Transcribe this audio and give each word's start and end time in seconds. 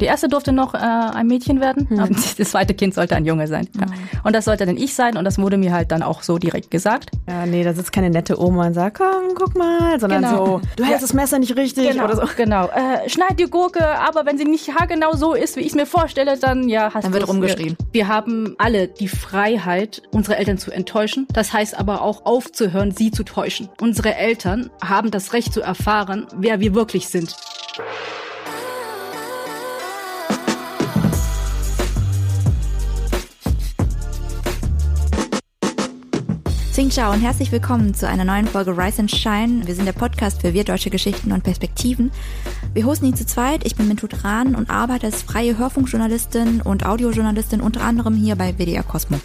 Die 0.00 0.04
erste 0.04 0.28
durfte 0.28 0.52
noch 0.52 0.74
äh, 0.74 0.78
ein 0.78 1.26
Mädchen 1.26 1.60
werden, 1.60 1.86
mhm. 1.88 2.16
das 2.38 2.50
zweite 2.50 2.74
Kind 2.74 2.94
sollte 2.94 3.16
ein 3.16 3.24
Junge 3.24 3.46
sein. 3.46 3.68
Ja. 3.78 3.86
Mhm. 3.86 3.92
Und 4.24 4.34
das 4.34 4.44
sollte 4.44 4.66
dann 4.66 4.76
ich 4.76 4.94
sein 4.94 5.16
und 5.16 5.24
das 5.24 5.38
wurde 5.38 5.56
mir 5.56 5.72
halt 5.72 5.90
dann 5.90 6.02
auch 6.02 6.22
so 6.22 6.38
direkt 6.38 6.70
gesagt. 6.70 7.10
Ja, 7.28 7.46
nee, 7.46 7.64
da 7.64 7.72
sitzt 7.72 7.92
keine 7.92 8.10
nette 8.10 8.40
Oma 8.40 8.66
und 8.66 8.74
sagt, 8.74 8.98
komm, 8.98 9.34
guck 9.34 9.56
mal, 9.56 9.98
sondern 9.98 10.22
genau. 10.22 10.46
so, 10.46 10.60
du 10.76 10.84
hältst 10.84 11.02
ja. 11.02 11.06
das 11.06 11.12
Messer 11.14 11.38
nicht 11.38 11.56
richtig 11.56 11.90
genau, 11.90 12.04
oder 12.04 12.16
so. 12.16 12.22
Genau, 12.36 12.66
äh, 12.66 13.08
schneid 13.08 13.40
die 13.40 13.44
Gurke, 13.44 13.86
aber 13.86 14.26
wenn 14.26 14.36
sie 14.36 14.44
nicht 14.44 14.74
haargenau 14.74 15.14
so 15.14 15.32
ist, 15.32 15.56
wie 15.56 15.60
ich 15.60 15.68
es 15.68 15.74
mir 15.74 15.86
vorstelle, 15.86 16.36
dann 16.38 16.68
ja, 16.68 16.92
hast 16.92 17.06
du 17.06 17.10
Dann 17.10 17.12
wird 17.14 17.28
rumgeschrien. 17.28 17.76
Wir 17.92 18.08
haben 18.08 18.54
alle 18.58 18.88
die 18.88 19.08
Freiheit, 19.08 20.02
unsere 20.12 20.36
Eltern 20.36 20.58
zu 20.58 20.70
enttäuschen. 20.70 21.26
Das 21.32 21.52
heißt 21.52 21.78
aber 21.78 22.02
auch 22.02 22.26
aufzuhören, 22.26 22.90
sie 22.90 23.10
zu 23.10 23.24
täuschen. 23.24 23.68
Unsere 23.80 24.14
Eltern 24.14 24.70
haben 24.82 25.10
das 25.10 25.32
Recht 25.32 25.52
zu 25.52 25.62
erfahren, 25.62 26.26
wer 26.36 26.60
wir 26.60 26.74
wirklich 26.74 27.08
sind. 27.08 27.34
Xing 36.76 36.90
Chao 36.90 37.10
und 37.10 37.22
herzlich 37.22 37.50
willkommen 37.52 37.94
zu 37.94 38.06
einer 38.06 38.26
neuen 38.26 38.46
Folge 38.46 38.76
Rise 38.76 39.00
and 39.00 39.10
Shine. 39.10 39.66
Wir 39.66 39.74
sind 39.74 39.86
der 39.86 39.94
Podcast 39.94 40.42
für 40.42 40.52
wir 40.52 40.62
deutsche 40.62 40.90
Geschichten 40.90 41.32
und 41.32 41.42
Perspektiven. 41.42 42.10
Wir 42.74 42.84
hosten 42.84 43.06
ihn 43.06 43.16
zu 43.16 43.24
zweit. 43.24 43.64
Ich 43.64 43.76
bin 43.76 43.88
Mintut 43.88 44.24
Rahn 44.24 44.54
und 44.54 44.68
arbeite 44.68 45.06
als 45.06 45.22
freie 45.22 45.56
Hörfunkjournalistin 45.56 46.60
und 46.60 46.84
Audiojournalistin 46.84 47.62
unter 47.62 47.80
anderem 47.80 48.14
hier 48.14 48.36
bei 48.36 48.58
WDR 48.58 48.82
Cosmo. 48.82 49.18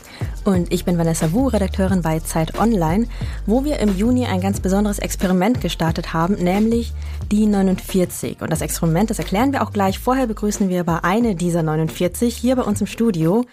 Und 0.46 0.72
ich 0.72 0.86
bin 0.86 0.98
Vanessa 0.98 1.34
Wu, 1.34 1.48
Redakteurin 1.48 2.02
bei 2.02 2.22
Zeit 2.22 2.58
Online, 2.58 3.08
wo 3.46 3.66
wir 3.66 3.80
im 3.80 3.98
Juni 3.98 4.28
ein 4.28 4.40
ganz 4.40 4.62
besonderes 4.62 5.00
Experiment 5.00 5.60
gestartet 5.60 6.14
haben, 6.14 6.36
nämlich 6.36 6.94
die 7.34 7.48
49. 7.48 8.42
Und 8.42 8.50
das 8.50 8.62
Experiment, 8.62 9.10
das 9.10 9.20
erklären 9.20 9.52
wir 9.52 9.62
auch 9.62 9.74
gleich. 9.74 10.00
Vorher 10.00 10.28
begrüßen 10.28 10.70
wir 10.70 10.80
aber 10.80 11.04
eine 11.04 11.36
dieser 11.36 11.64
49 11.64 12.34
hier 12.34 12.56
bei 12.56 12.64
uns 12.64 12.80
im 12.80 12.88
Studio, 12.88 13.44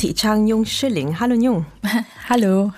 die 0.00 0.14
Chang 0.14 0.48
Jung 0.48 0.64
Schilling. 0.64 1.20
Hallo 1.20 1.36
Jung. 1.36 1.64
Hallo. 2.28 2.72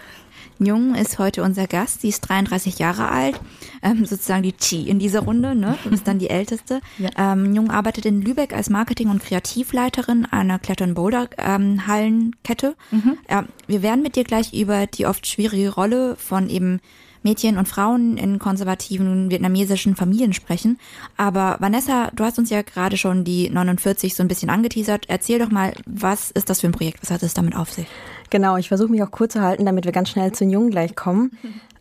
Jung 0.58 0.94
ist 0.94 1.18
heute 1.18 1.42
unser 1.42 1.66
Gast. 1.66 2.02
Sie 2.02 2.08
ist 2.08 2.20
33 2.22 2.78
Jahre 2.78 3.08
alt, 3.08 3.40
ähm, 3.82 4.04
sozusagen 4.04 4.42
die 4.42 4.52
Chi 4.52 4.86
in 4.88 4.98
dieser 4.98 5.20
Runde. 5.20 5.54
Ne? 5.54 5.78
Du 5.84 5.90
bist 5.90 6.08
dann 6.08 6.18
die 6.18 6.30
Älteste. 6.30 6.80
Ja. 6.98 7.32
Ähm, 7.32 7.54
Jung 7.54 7.70
arbeitet 7.70 8.06
in 8.06 8.22
Lübeck 8.22 8.52
als 8.52 8.70
Marketing- 8.70 9.10
und 9.10 9.22
Kreativleiterin 9.22 10.26
einer 10.26 10.58
Klettern-Boulder-Hallenkette. 10.58 12.74
Ähm, 12.90 12.98
mhm. 12.98 13.16
ja, 13.30 13.44
wir 13.68 13.82
werden 13.82 14.02
mit 14.02 14.16
dir 14.16 14.24
gleich 14.24 14.52
über 14.52 14.88
die 14.88 15.06
oft 15.06 15.28
schwierige 15.28 15.72
Rolle 15.72 16.16
von 16.16 16.48
eben 16.48 16.80
Mädchen 17.22 17.58
und 17.58 17.68
Frauen 17.68 18.16
in 18.16 18.38
konservativen 18.38 19.30
vietnamesischen 19.30 19.96
Familien 19.96 20.32
sprechen. 20.32 20.78
Aber 21.16 21.56
Vanessa, 21.60 22.10
du 22.14 22.24
hast 22.24 22.38
uns 22.38 22.50
ja 22.50 22.62
gerade 22.62 22.96
schon 22.96 23.24
die 23.24 23.50
49 23.50 24.14
so 24.14 24.22
ein 24.22 24.28
bisschen 24.28 24.50
angeteasert. 24.50 25.06
Erzähl 25.08 25.38
doch 25.38 25.50
mal, 25.50 25.74
was 25.86 26.30
ist 26.30 26.50
das 26.50 26.60
für 26.60 26.68
ein 26.68 26.72
Projekt? 26.72 27.02
Was 27.02 27.10
hat 27.10 27.22
es 27.22 27.34
damit 27.34 27.56
auf 27.56 27.70
sich? 27.70 27.86
Genau, 28.30 28.56
ich 28.56 28.68
versuche 28.68 28.90
mich 28.90 29.02
auch 29.02 29.10
kurz 29.10 29.32
zu 29.32 29.42
halten, 29.42 29.66
damit 29.66 29.84
wir 29.84 29.92
ganz 29.92 30.10
schnell 30.10 30.32
zu 30.32 30.44
den 30.44 30.50
Jungen 30.50 30.70
gleich 30.70 30.94
kommen. 30.94 31.32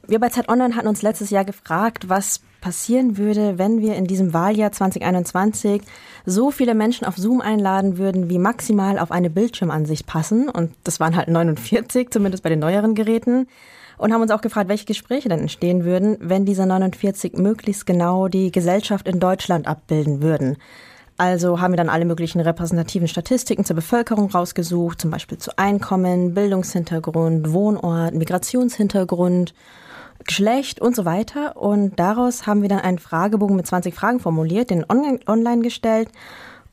Wir 0.08 0.20
bei 0.20 0.30
Zeit 0.30 0.48
Online 0.48 0.76
hatten 0.76 0.88
uns 0.88 1.02
letztes 1.02 1.30
Jahr 1.31 1.44
gefragt, 1.44 2.08
was 2.08 2.42
passieren 2.62 3.17
würde, 3.17 3.58
wenn 3.58 3.81
wir 3.81 3.95
in 3.95 4.06
diesem 4.06 4.34
Wahljahr 4.34 4.72
2021 4.72 5.81
so 6.26 6.50
viele 6.50 6.76
Menschen 6.76 7.06
auf 7.06 7.17
Zoom 7.17 7.42
einladen 7.42 7.98
würden, 7.98 8.30
wie 8.30 8.39
maximal 8.39 9.00
auf 9.00 9.12
eine 9.12 9.30
Bildschirmansicht 9.30 10.08
passen. 10.08 10.50
Und 10.50 10.72
das 10.84 11.00
waren 11.00 11.16
halt 11.16 11.28
49, 11.28 12.09
zumindest 12.09 12.44
bei 12.44 12.50
den 12.50 12.59
neueren 12.59 12.95
Geräten. 12.95 13.48
Und 13.98 14.14
haben 14.14 14.22
uns 14.22 14.32
auch 14.32 14.42
gefragt, 14.42 14.70
welche 14.70 14.86
Gespräche 14.86 15.28
dann 15.28 15.39
entstehen 15.39 15.84
würden, 15.84 16.17
wenn 16.20 16.45
diese 16.45 16.66
49 16.66 17.34
möglichst 17.34 17.86
genau 17.86 18.28
die 18.28 18.52
Gesellschaft 18.52 19.08
in 19.08 19.20
Deutschland 19.20 19.67
abbilden 19.67 20.22
würden. 20.22 20.58
Also 21.18 21.60
haben 21.60 21.73
wir 21.73 21.78
dann 21.78 21.90
alle 21.90 22.06
möglichen 22.06 22.40
repräsentativen 22.40 23.08
Statistiken 23.08 23.66
zur 23.66 23.76
Bevölkerung 23.76 24.30
rausgesucht, 24.30 25.02
zum 25.02 25.10
Beispiel 25.10 25.40
zu 25.40 25.58
Einkommen, 25.58 26.36
Bildungshintergrund, 26.36 27.52
Wohnort, 27.52 28.14
Migrationshintergrund, 28.14 29.55
Geschlecht 30.23 30.80
und 30.80 30.95
so 30.95 31.05
weiter. 31.05 31.58
Und 31.58 32.00
daraus 32.00 32.45
haben 32.45 32.61
wir 32.61 32.70
dann 32.70 32.82
einen 32.82 33.00
Fragebogen 33.00 33.55
mit 33.55 33.66
20 33.66 33.95
Fragen 33.95 34.20
formuliert, 34.20 34.70
den 34.70 34.86
online 34.88 35.61
gestellt 35.61 36.10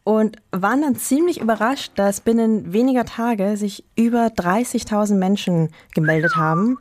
und 0.05 0.37
waren 0.53 0.83
dann 0.83 0.97
ziemlich 0.97 1.41
überrascht, 1.41 1.93
dass 1.97 2.21
binnen 2.21 2.75
weniger 2.75 3.07
Tage 3.07 3.57
sich 3.57 3.85
über 3.97 4.27
30.000 4.27 5.15
Menschen 5.15 5.71
gemeldet 5.95 6.37
haben, 6.37 6.77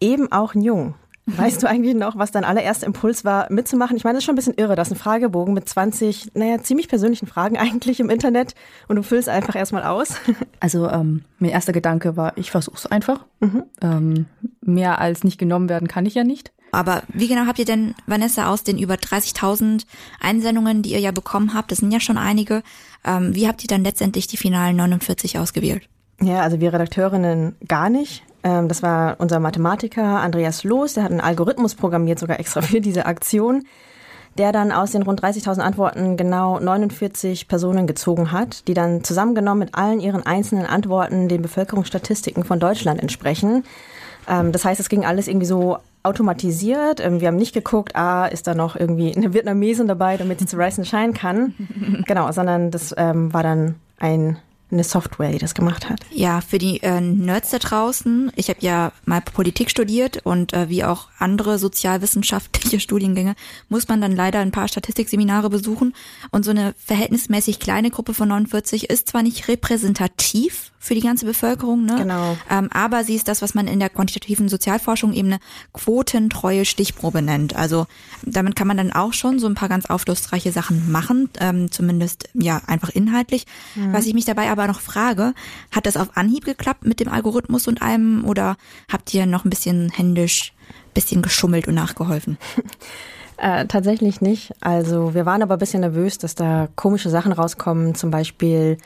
eben 0.00 0.30
auch 0.30 0.54
Jung. 0.54 0.94
Weißt 1.36 1.62
du 1.62 1.68
eigentlich 1.68 1.94
noch, 1.94 2.16
was 2.16 2.30
dein 2.30 2.44
allererster 2.44 2.86
Impuls 2.86 3.24
war, 3.24 3.52
mitzumachen? 3.52 3.96
Ich 3.96 4.04
meine, 4.04 4.14
das 4.14 4.22
ist 4.22 4.24
schon 4.24 4.34
ein 4.34 4.36
bisschen 4.36 4.54
irre. 4.54 4.76
Das 4.76 4.88
ist 4.88 4.94
ein 4.94 4.98
Fragebogen 4.98 5.52
mit 5.52 5.68
20, 5.68 6.32
naja, 6.34 6.62
ziemlich 6.62 6.88
persönlichen 6.88 7.26
Fragen 7.26 7.56
eigentlich 7.58 8.00
im 8.00 8.08
Internet 8.10 8.54
und 8.88 8.96
du 8.96 9.02
füllst 9.02 9.28
einfach 9.28 9.54
erstmal 9.54 9.84
aus. 9.84 10.14
Also 10.60 10.88
ähm, 10.88 11.22
mein 11.38 11.50
erster 11.50 11.72
Gedanke 11.72 12.16
war, 12.16 12.36
ich 12.36 12.50
versuch's 12.50 12.84
einfach. 12.84 13.24
Mhm. 13.38 13.62
Ähm, 13.80 14.26
mehr 14.60 15.00
als 15.00 15.22
nicht 15.22 15.38
genommen 15.38 15.68
werden 15.68 15.86
kann 15.86 16.04
ich 16.04 16.14
ja 16.14 16.24
nicht. 16.24 16.52
Aber 16.72 17.02
wie 17.08 17.28
genau 17.28 17.46
habt 17.46 17.60
ihr 17.60 17.64
denn, 17.64 17.94
Vanessa, 18.06 18.48
aus 18.48 18.64
den 18.64 18.76
über 18.78 18.94
30.000 18.94 19.84
Einsendungen, 20.20 20.82
die 20.82 20.92
ihr 20.92 21.00
ja 21.00 21.12
bekommen 21.12 21.54
habt, 21.54 21.70
das 21.70 21.78
sind 21.78 21.92
ja 21.92 22.00
schon 22.00 22.18
einige, 22.18 22.62
ähm, 23.04 23.34
wie 23.34 23.46
habt 23.46 23.62
ihr 23.62 23.68
dann 23.68 23.84
letztendlich 23.84 24.26
die 24.26 24.36
finalen 24.36 24.76
49 24.76 25.38
ausgewählt? 25.38 25.88
Ja, 26.20 26.40
also 26.40 26.60
wir 26.60 26.72
Redakteurinnen 26.72 27.54
gar 27.66 27.88
nicht. 27.88 28.24
Ähm, 28.44 28.68
das 28.68 28.82
war 28.82 29.16
unser 29.18 29.40
Mathematiker 29.40 30.20
Andreas 30.20 30.64
Loos, 30.64 30.94
der 30.94 31.04
hat 31.04 31.10
einen 31.10 31.20
Algorithmus 31.20 31.74
programmiert, 31.74 32.18
sogar 32.18 32.38
extra 32.38 32.62
für 32.62 32.80
diese 32.80 33.06
Aktion, 33.06 33.64
der 34.36 34.52
dann 34.52 34.70
aus 34.70 34.92
den 34.92 35.02
rund 35.02 35.22
30.000 35.22 35.60
Antworten 35.60 36.16
genau 36.16 36.60
49 36.60 37.48
Personen 37.48 37.86
gezogen 37.86 38.30
hat, 38.30 38.68
die 38.68 38.74
dann 38.74 39.02
zusammengenommen 39.02 39.60
mit 39.60 39.74
allen 39.74 40.00
ihren 40.00 40.24
einzelnen 40.24 40.66
Antworten 40.66 41.28
den 41.28 41.42
Bevölkerungsstatistiken 41.42 42.44
von 42.44 42.60
Deutschland 42.60 43.00
entsprechen. 43.00 43.64
Ähm, 44.28 44.52
das 44.52 44.64
heißt, 44.64 44.80
es 44.80 44.88
ging 44.88 45.04
alles 45.04 45.26
irgendwie 45.26 45.46
so 45.46 45.78
automatisiert. 46.04 47.00
Ähm, 47.00 47.20
wir 47.20 47.28
haben 47.28 47.36
nicht 47.36 47.54
geguckt, 47.54 47.96
ah, 47.96 48.26
ist 48.26 48.46
da 48.46 48.54
noch 48.54 48.76
irgendwie 48.76 49.12
eine 49.16 49.34
Vietnamesin 49.34 49.88
dabei, 49.88 50.16
damit 50.16 50.38
sie 50.38 50.46
zu 50.46 50.56
Rice 50.56 50.86
Shine 50.86 51.12
kann. 51.12 51.54
Genau, 52.06 52.30
sondern 52.32 52.70
das 52.70 52.92
war 52.92 53.42
dann 53.42 53.74
ein 53.98 54.38
eine 54.70 54.84
Software, 54.84 55.30
die 55.30 55.38
das 55.38 55.54
gemacht 55.54 55.88
hat. 55.88 56.00
Ja, 56.10 56.40
für 56.40 56.58
die 56.58 56.82
äh, 56.82 57.00
Nerds 57.00 57.50
da 57.50 57.58
draußen, 57.58 58.32
ich 58.36 58.48
habe 58.50 58.60
ja 58.60 58.92
mal 59.06 59.20
Politik 59.20 59.70
studiert 59.70 60.20
und 60.24 60.52
äh, 60.52 60.68
wie 60.68 60.84
auch 60.84 61.08
andere 61.18 61.58
sozialwissenschaftliche 61.58 62.80
Studiengänge 62.80 63.34
muss 63.68 63.88
man 63.88 64.00
dann 64.00 64.14
leider 64.14 64.40
ein 64.40 64.52
paar 64.52 64.68
Statistikseminare 64.68 65.48
besuchen 65.48 65.94
und 66.30 66.44
so 66.44 66.50
eine 66.50 66.74
verhältnismäßig 66.84 67.60
kleine 67.60 67.90
Gruppe 67.90 68.14
von 68.14 68.28
49 68.28 68.90
ist 68.90 69.08
zwar 69.08 69.22
nicht 69.22 69.48
repräsentativ 69.48 70.72
für 70.80 70.94
die 70.94 71.00
ganze 71.00 71.26
Bevölkerung, 71.26 71.84
ne? 71.84 71.96
Genau. 71.98 72.36
Ähm, 72.48 72.68
aber 72.72 73.04
sie 73.04 73.14
ist 73.14 73.26
das, 73.28 73.42
was 73.42 73.54
man 73.54 73.66
in 73.66 73.80
der 73.80 73.90
quantitativen 73.90 74.48
Sozialforschung 74.48 75.12
eben 75.12 75.28
eine 75.28 75.40
quotentreue 75.72 76.64
Stichprobe 76.64 77.20
nennt. 77.20 77.56
Also 77.56 77.86
damit 78.22 78.54
kann 78.54 78.68
man 78.68 78.76
dann 78.76 78.92
auch 78.92 79.12
schon 79.12 79.38
so 79.38 79.48
ein 79.48 79.54
paar 79.54 79.68
ganz 79.68 79.86
aufschlussreiche 79.86 80.52
Sachen 80.52 80.90
machen, 80.90 81.30
ähm, 81.40 81.70
zumindest 81.70 82.28
ja 82.34 82.62
einfach 82.66 82.90
inhaltlich. 82.90 83.44
Mhm. 83.74 83.92
Was 83.92 84.06
ich 84.06 84.14
mich 84.14 84.24
dabei 84.24 84.50
aber 84.50 84.57
noch 84.66 84.80
frage, 84.80 85.34
hat 85.70 85.86
das 85.86 85.96
auf 85.96 86.16
Anhieb 86.16 86.44
geklappt 86.44 86.84
mit 86.84 87.00
dem 87.00 87.08
Algorithmus 87.08 87.68
und 87.68 87.82
allem 87.82 88.24
oder 88.24 88.56
habt 88.90 89.12
ihr 89.14 89.26
noch 89.26 89.44
ein 89.44 89.50
bisschen 89.50 89.90
händisch, 89.90 90.52
bisschen 90.94 91.22
geschummelt 91.22 91.68
und 91.68 91.74
nachgeholfen? 91.74 92.38
Äh, 93.40 93.66
tatsächlich 93.66 94.20
nicht. 94.20 94.52
Also 94.60 95.14
wir 95.14 95.24
waren 95.24 95.42
aber 95.42 95.54
ein 95.54 95.58
bisschen 95.60 95.82
nervös, 95.82 96.18
dass 96.18 96.34
da 96.34 96.66
komische 96.74 97.08
Sachen 97.08 97.30
rauskommen, 97.30 97.94
zum 97.94 98.10
Beispiel 98.10 98.78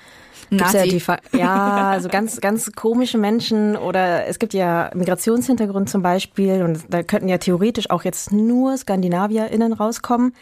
Nazi. 0.50 0.76
Ja, 0.76 1.16
die, 1.32 1.38
ja, 1.38 1.90
also 1.90 2.10
ganz, 2.10 2.40
ganz 2.40 2.70
komische 2.72 3.16
Menschen 3.16 3.76
oder 3.76 4.26
es 4.26 4.38
gibt 4.38 4.52
ja 4.52 4.90
Migrationshintergrund 4.94 5.88
zum 5.88 6.02
Beispiel 6.02 6.62
und 6.62 6.80
da 6.90 7.02
könnten 7.02 7.28
ja 7.28 7.38
theoretisch 7.38 7.88
auch 7.88 8.04
jetzt 8.04 8.32
nur 8.32 8.76
SkandinavierInnen 8.76 9.72
rauskommen. 9.72 10.34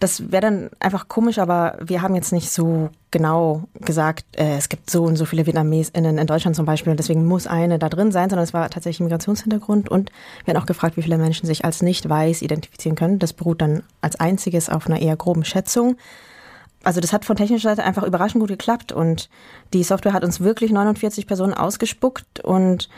Das 0.00 0.30
wäre 0.30 0.42
dann 0.42 0.70
einfach 0.78 1.08
komisch, 1.08 1.38
aber 1.38 1.76
wir 1.80 2.02
haben 2.02 2.14
jetzt 2.14 2.32
nicht 2.32 2.50
so 2.50 2.90
genau 3.10 3.64
gesagt, 3.80 4.24
äh, 4.36 4.56
es 4.56 4.68
gibt 4.68 4.90
so 4.90 5.04
und 5.04 5.16
so 5.16 5.24
viele 5.24 5.46
VietnamesInnen 5.46 6.18
in 6.18 6.26
Deutschland 6.26 6.54
zum 6.54 6.66
Beispiel 6.66 6.90
und 6.90 6.98
deswegen 6.98 7.26
muss 7.26 7.46
eine 7.46 7.78
da 7.78 7.88
drin 7.88 8.12
sein, 8.12 8.30
sondern 8.30 8.44
es 8.44 8.54
war 8.54 8.70
tatsächlich 8.70 9.00
Migrationshintergrund 9.00 9.88
und 9.88 10.12
wir 10.44 10.54
haben 10.54 10.62
auch 10.62 10.66
gefragt, 10.66 10.96
wie 10.96 11.02
viele 11.02 11.18
Menschen 11.18 11.46
sich 11.46 11.64
als 11.64 11.82
nicht 11.82 12.08
weiß 12.08 12.42
identifizieren 12.42 12.96
können. 12.96 13.18
Das 13.18 13.32
beruht 13.32 13.60
dann 13.60 13.82
als 14.00 14.20
einziges 14.20 14.68
auf 14.68 14.86
einer 14.86 15.00
eher 15.00 15.16
groben 15.16 15.44
Schätzung 15.44 15.96
also 16.84 17.00
das 17.00 17.12
hat 17.12 17.24
von 17.24 17.36
technischer 17.36 17.70
Seite 17.70 17.84
einfach 17.84 18.02
überraschend 18.02 18.40
gut 18.40 18.50
geklappt 18.50 18.92
und 18.92 19.28
die 19.72 19.82
Software 19.82 20.12
hat 20.12 20.24
uns 20.24 20.40
wirklich 20.40 20.70
49 20.70 21.26
Personen 21.26 21.54
ausgespuckt 21.54 22.40
und 22.40 22.88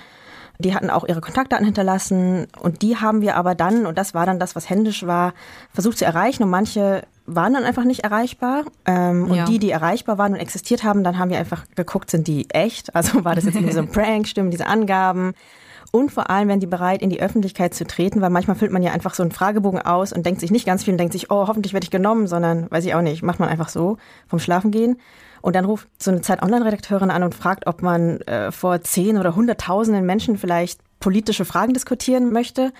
die 0.60 0.74
hatten 0.74 0.90
auch 0.90 1.06
ihre 1.06 1.20
Kontaktdaten 1.20 1.64
hinterlassen 1.64 2.46
und 2.60 2.82
die 2.82 2.96
haben 2.96 3.20
wir 3.20 3.36
aber 3.36 3.54
dann, 3.54 3.86
und 3.86 3.98
das 3.98 4.14
war 4.14 4.26
dann 4.26 4.38
das, 4.38 4.54
was 4.54 4.70
händisch 4.70 5.06
war, 5.06 5.34
versucht 5.72 5.98
zu 5.98 6.04
erreichen 6.04 6.42
und 6.42 6.50
manche 6.50 7.02
waren 7.26 7.54
dann 7.54 7.64
einfach 7.64 7.84
nicht 7.84 8.00
erreichbar. 8.00 8.64
Ähm, 8.86 9.30
und 9.30 9.36
ja. 9.36 9.44
die, 9.44 9.58
die 9.58 9.70
erreichbar 9.70 10.18
waren 10.18 10.32
und 10.32 10.40
existiert 10.40 10.84
haben, 10.84 11.04
dann 11.04 11.18
haben 11.18 11.30
wir 11.30 11.38
einfach 11.38 11.64
geguckt, 11.76 12.10
sind 12.10 12.26
die 12.26 12.50
echt? 12.50 12.94
Also 13.00 13.24
war 13.24 13.34
das 13.34 13.44
jetzt 13.44 13.54
irgendwie 13.54 13.72
so 13.72 13.80
ein 13.80 13.88
Prank, 13.92 14.28
stimmen 14.28 14.50
diese 14.50 14.66
Angaben? 14.66 15.32
Und 15.92 16.12
vor 16.12 16.30
allem, 16.30 16.48
wenn 16.48 16.60
die 16.60 16.66
bereit, 16.66 17.02
in 17.02 17.10
die 17.10 17.20
Öffentlichkeit 17.20 17.74
zu 17.74 17.84
treten, 17.84 18.20
weil 18.20 18.30
manchmal 18.30 18.56
füllt 18.56 18.70
man 18.70 18.82
ja 18.82 18.92
einfach 18.92 19.14
so 19.14 19.22
einen 19.22 19.32
Fragebogen 19.32 19.80
aus 19.80 20.12
und 20.12 20.24
denkt 20.24 20.40
sich 20.40 20.50
nicht 20.50 20.66
ganz 20.66 20.84
viel 20.84 20.94
und 20.94 20.98
denkt 20.98 21.12
sich, 21.12 21.30
oh, 21.30 21.48
hoffentlich 21.48 21.72
werde 21.72 21.84
ich 21.84 21.90
genommen, 21.90 22.26
sondern 22.26 22.70
weiß 22.70 22.84
ich 22.84 22.94
auch 22.94 23.02
nicht, 23.02 23.22
macht 23.22 23.40
man 23.40 23.48
einfach 23.48 23.68
so 23.68 23.96
vom 24.28 24.38
Schlafengehen. 24.38 24.98
Und 25.42 25.56
dann 25.56 25.64
ruft 25.64 25.88
so 26.02 26.10
eine 26.10 26.20
Zeit-Online-Redakteurin 26.20 27.10
an 27.10 27.22
und 27.22 27.34
fragt, 27.34 27.66
ob 27.66 27.82
man 27.82 28.20
äh, 28.22 28.52
vor 28.52 28.80
zehn 28.82 29.18
oder 29.18 29.34
hunderttausenden 29.34 30.04
Menschen 30.04 30.36
vielleicht 30.38 30.80
politische 31.00 31.44
Fragen 31.44 31.72
diskutieren 31.72 32.32
möchte. 32.32 32.72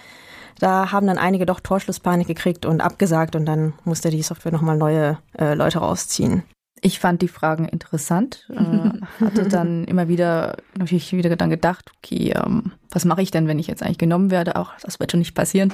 Da 0.59 0.93
haben 0.93 1.07
dann 1.07 1.19
einige 1.19 1.47
doch 1.47 1.61
Torschlusspanik 1.61 2.27
gekriegt 2.27 2.67
und 2.67 2.83
abgesagt 2.83 3.35
und 3.35 3.47
dann 3.47 3.73
musste 3.85 4.11
die 4.11 4.23
Software 4.23 4.53
nochmal 4.53 4.77
neue 4.77 5.19
äh, 5.39 5.55
Leute 5.55 5.79
rausziehen. 5.79 6.43
Ich 6.83 6.99
fand 6.99 7.21
die 7.23 7.29
Fragen 7.29 7.67
interessant, 7.67 8.49
äh, 8.51 9.25
hatte 9.25 9.49
dann 9.49 9.85
immer 9.85 10.09
wieder 10.09 10.57
natürlich 10.77 11.13
wieder 11.13 11.35
dann 11.37 11.51
gedacht, 11.51 11.91
okay, 11.97 12.35
ähm, 12.37 12.73
was 12.91 13.07
mache 13.07 13.23
ich 13.23 13.31
denn, 13.31 13.49
wenn 13.49 13.59
ich 13.59 13.69
jetzt 13.69 13.83
eigentlich 13.83 13.99
genommen 13.99 14.31
werde? 14.31 14.57
Auch 14.57 14.73
das 14.83 15.01
wird 15.01 15.11
schon 15.11 15.21
nicht 15.21 15.35
passieren. 15.35 15.73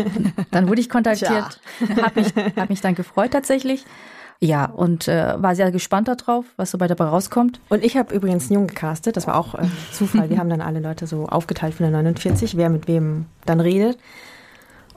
dann 0.50 0.68
wurde 0.68 0.80
ich 0.80 0.88
kontaktiert, 0.88 1.60
habe 2.02 2.20
mich, 2.20 2.34
hab 2.56 2.70
mich 2.70 2.80
dann 2.80 2.94
gefreut 2.94 3.32
tatsächlich. 3.32 3.84
Ja, 4.40 4.66
und 4.66 5.08
äh, 5.08 5.34
war 5.38 5.54
sehr 5.54 5.70
gespannt 5.70 6.08
darauf, 6.08 6.44
was 6.56 6.70
so 6.70 6.78
bei 6.78 6.86
dabei 6.86 7.04
rauskommt. 7.04 7.60
Und 7.68 7.84
ich 7.84 7.96
habe 7.96 8.14
übrigens 8.14 8.48
Jung 8.50 8.66
gecastet, 8.66 9.16
das 9.16 9.26
war 9.26 9.36
auch 9.36 9.54
äh, 9.54 9.66
Zufall. 9.92 10.28
Wir 10.30 10.38
haben 10.38 10.50
dann 10.50 10.60
alle 10.60 10.80
Leute 10.80 11.06
so 11.06 11.26
aufgeteilt 11.26 11.74
von 11.74 11.84
der 11.84 11.92
49, 11.92 12.56
wer 12.56 12.68
mit 12.68 12.88
wem 12.88 13.26
dann 13.46 13.60
redet. 13.60 13.98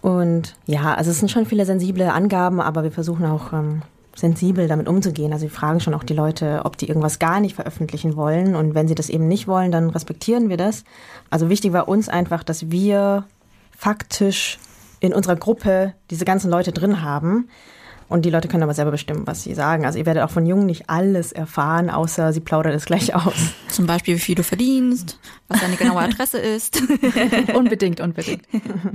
Und 0.01 0.55
ja, 0.65 0.93
also 0.93 1.11
es 1.11 1.19
sind 1.19 1.29
schon 1.29 1.45
viele 1.45 1.65
sensible 1.65 2.11
Angaben, 2.11 2.61
aber 2.61 2.83
wir 2.83 2.91
versuchen 2.91 3.25
auch 3.25 3.53
ähm, 3.53 3.81
sensibel 4.15 4.67
damit 4.67 4.87
umzugehen. 4.87 5.31
Also 5.31 5.43
wir 5.43 5.51
fragen 5.51 5.79
schon 5.79 5.93
auch 5.93 6.03
die 6.03 6.13
Leute, 6.13 6.61
ob 6.63 6.77
die 6.77 6.87
irgendwas 6.87 7.19
gar 7.19 7.39
nicht 7.39 7.55
veröffentlichen 7.55 8.15
wollen. 8.15 8.55
Und 8.55 8.75
wenn 8.75 8.87
sie 8.87 8.95
das 8.95 9.09
eben 9.09 9.27
nicht 9.27 9.47
wollen, 9.47 9.71
dann 9.71 9.89
respektieren 9.89 10.49
wir 10.49 10.57
das. 10.57 10.83
Also 11.29 11.49
wichtig 11.49 11.73
war 11.73 11.87
uns 11.87 12.09
einfach, 12.09 12.43
dass 12.43 12.71
wir 12.71 13.25
faktisch 13.77 14.57
in 14.99 15.13
unserer 15.13 15.35
Gruppe 15.35 15.93
diese 16.09 16.25
ganzen 16.25 16.49
Leute 16.49 16.71
drin 16.71 17.01
haben 17.03 17.47
und 18.09 18.25
die 18.25 18.29
Leute 18.29 18.47
können 18.47 18.63
aber 18.63 18.73
selber 18.73 18.91
bestimmen, 18.91 19.27
was 19.27 19.43
sie 19.43 19.53
sagen. 19.53 19.85
Also 19.85 19.99
ihr 19.99 20.05
werdet 20.05 20.23
auch 20.23 20.29
von 20.29 20.45
Jungen 20.45 20.65
nicht 20.65 20.89
alles 20.89 21.31
erfahren, 21.31 21.89
außer 21.89 22.33
sie 22.33 22.39
plaudert 22.39 22.73
es 22.73 22.85
gleich 22.85 23.13
aus. 23.15 23.53
Zum 23.67 23.85
Beispiel, 23.85 24.15
wie 24.15 24.19
viel 24.19 24.35
du 24.35 24.43
verdienst, 24.43 25.19
was 25.47 25.61
deine 25.61 25.75
genaue 25.75 25.99
Adresse 25.99 26.37
ist. 26.39 26.81
unbedingt, 27.53 28.01
unbedingt. 28.01 28.43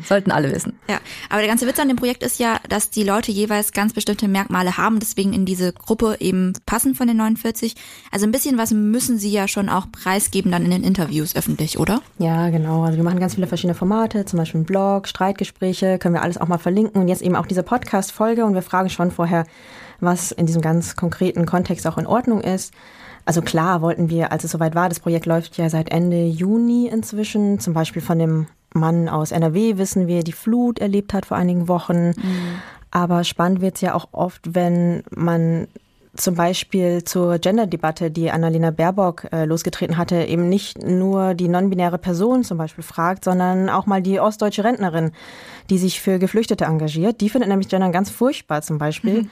Sollten 0.06 0.31
alle 0.31 0.52
wissen. 0.52 0.78
Ja, 0.88 0.99
aber 1.31 1.40
der 1.40 1.49
ganze 1.49 1.66
Witz 1.66 1.78
an 1.78 1.88
dem 1.88 1.96
Projekt 1.96 2.22
ist 2.22 2.38
ja, 2.38 2.60
dass 2.69 2.90
die 2.90 3.04
Leute 3.04 3.32
jeweils 3.32 3.72
ganz 3.72 3.93
bestimmte 3.93 4.28
Merkmale 4.28 4.76
haben, 4.76 5.00
deswegen 5.00 5.32
in 5.32 5.46
diese 5.46 5.72
Gruppe 5.72 6.16
eben 6.20 6.52
passen 6.66 6.94
von 6.94 7.06
den 7.06 7.16
49. 7.16 7.75
Also 8.10 8.26
ein 8.26 8.32
bisschen 8.32 8.58
was 8.58 8.72
müssen 8.72 9.19
sie 9.19 9.31
ja 9.31 9.49
schon 9.49 9.69
auch 9.69 9.87
preisgeben 9.90 10.52
dann 10.52 10.64
in 10.64 10.70
den 10.70 10.84
Interviews 10.84 11.34
öffentlich, 11.34 11.78
oder? 11.78 12.02
Ja, 12.19 12.50
genau. 12.50 12.82
Also 12.84 12.96
wir 12.96 13.05
machen 13.05 13.20
ganz 13.20 13.34
viele 13.34 13.46
verschiedene 13.46 13.75
Formate, 13.75 14.25
zum 14.25 14.38
Beispiel 14.38 14.60
ein 14.60 14.66
Blog, 14.66 15.08
Streitgespräche, 15.08 15.98
können 15.98 16.14
wir 16.14 16.22
alles 16.22 16.38
auch 16.38 16.48
mal 16.48 16.58
verlinken 16.58 17.00
und 17.00 17.08
jetzt 17.08 17.22
eben 17.22 17.37
auch 17.37 17.46
diese 17.46 17.62
Podcast-Folge 17.62 18.44
und 18.44 18.55
wir 18.55 18.62
fragen 18.62 18.90
schon 18.90 19.10
vorher, 19.10 19.46
was 20.00 20.32
in 20.32 20.46
diesem 20.46 20.62
ganz 20.62 20.96
konkreten 20.96 21.46
Kontext 21.46 21.87
auch 21.87 21.96
in 21.96 22.06
Ordnung 22.06 22.40
ist. 22.40 22.75
Also 23.24 23.40
klar 23.40 23.82
wollten 23.82 24.10
wir, 24.10 24.32
als 24.32 24.44
es 24.44 24.50
soweit 24.50 24.74
war, 24.74 24.88
das 24.88 25.00
Projekt 25.00 25.26
läuft 25.26 25.56
ja 25.56 25.69
seit 25.70 25.90
Ende 25.90 26.26
Juni 26.26 26.88
inzwischen, 26.88 27.60
zum 27.60 27.72
Beispiel 27.72 28.02
von 28.02 28.19
dem 28.19 28.46
Mann 28.74 29.08
aus 29.08 29.32
NRW 29.32 29.78
wissen 29.78 30.06
wir, 30.06 30.24
die 30.24 30.32
Flut 30.32 30.78
erlebt 30.78 31.14
hat 31.14 31.26
vor 31.26 31.36
einigen 31.36 31.69
Wochen. 31.69 32.08
Mhm. 32.08 32.62
Aber 32.90 33.24
spannend 33.24 33.60
wird 33.60 33.76
es 33.76 33.80
ja 33.80 33.94
auch 33.94 34.08
oft, 34.12 34.54
wenn 34.54 35.02
man 35.10 35.69
zum 36.14 36.34
Beispiel 36.34 37.04
zur 37.04 37.38
Gender-Debatte, 37.38 38.10
die 38.10 38.30
Annalena 38.30 38.70
Baerbock 38.70 39.28
äh, 39.32 39.46
losgetreten 39.46 39.96
hatte, 39.96 40.24
eben 40.24 40.48
nicht 40.48 40.82
nur 40.82 41.32
die 41.32 41.48
non-binäre 41.48 41.96
Person 41.96 42.44
zum 42.44 42.58
Beispiel 42.58 42.84
fragt, 42.84 43.24
sondern 43.24 43.70
auch 43.70 43.86
mal 43.86 44.02
die 44.02 44.20
ostdeutsche 44.20 44.62
Rentnerin, 44.62 45.12
die 45.70 45.78
sich 45.78 46.02
für 46.02 46.19
Geflüchtete 46.19 46.66
engagiert. 46.66 47.22
Die 47.22 47.30
findet 47.30 47.48
nämlich 47.48 47.69
Gendern 47.69 47.92
ganz 47.92 48.10
furchtbar 48.10 48.60
zum 48.60 48.76
Beispiel. 48.76 49.22
Mhm. 49.22 49.30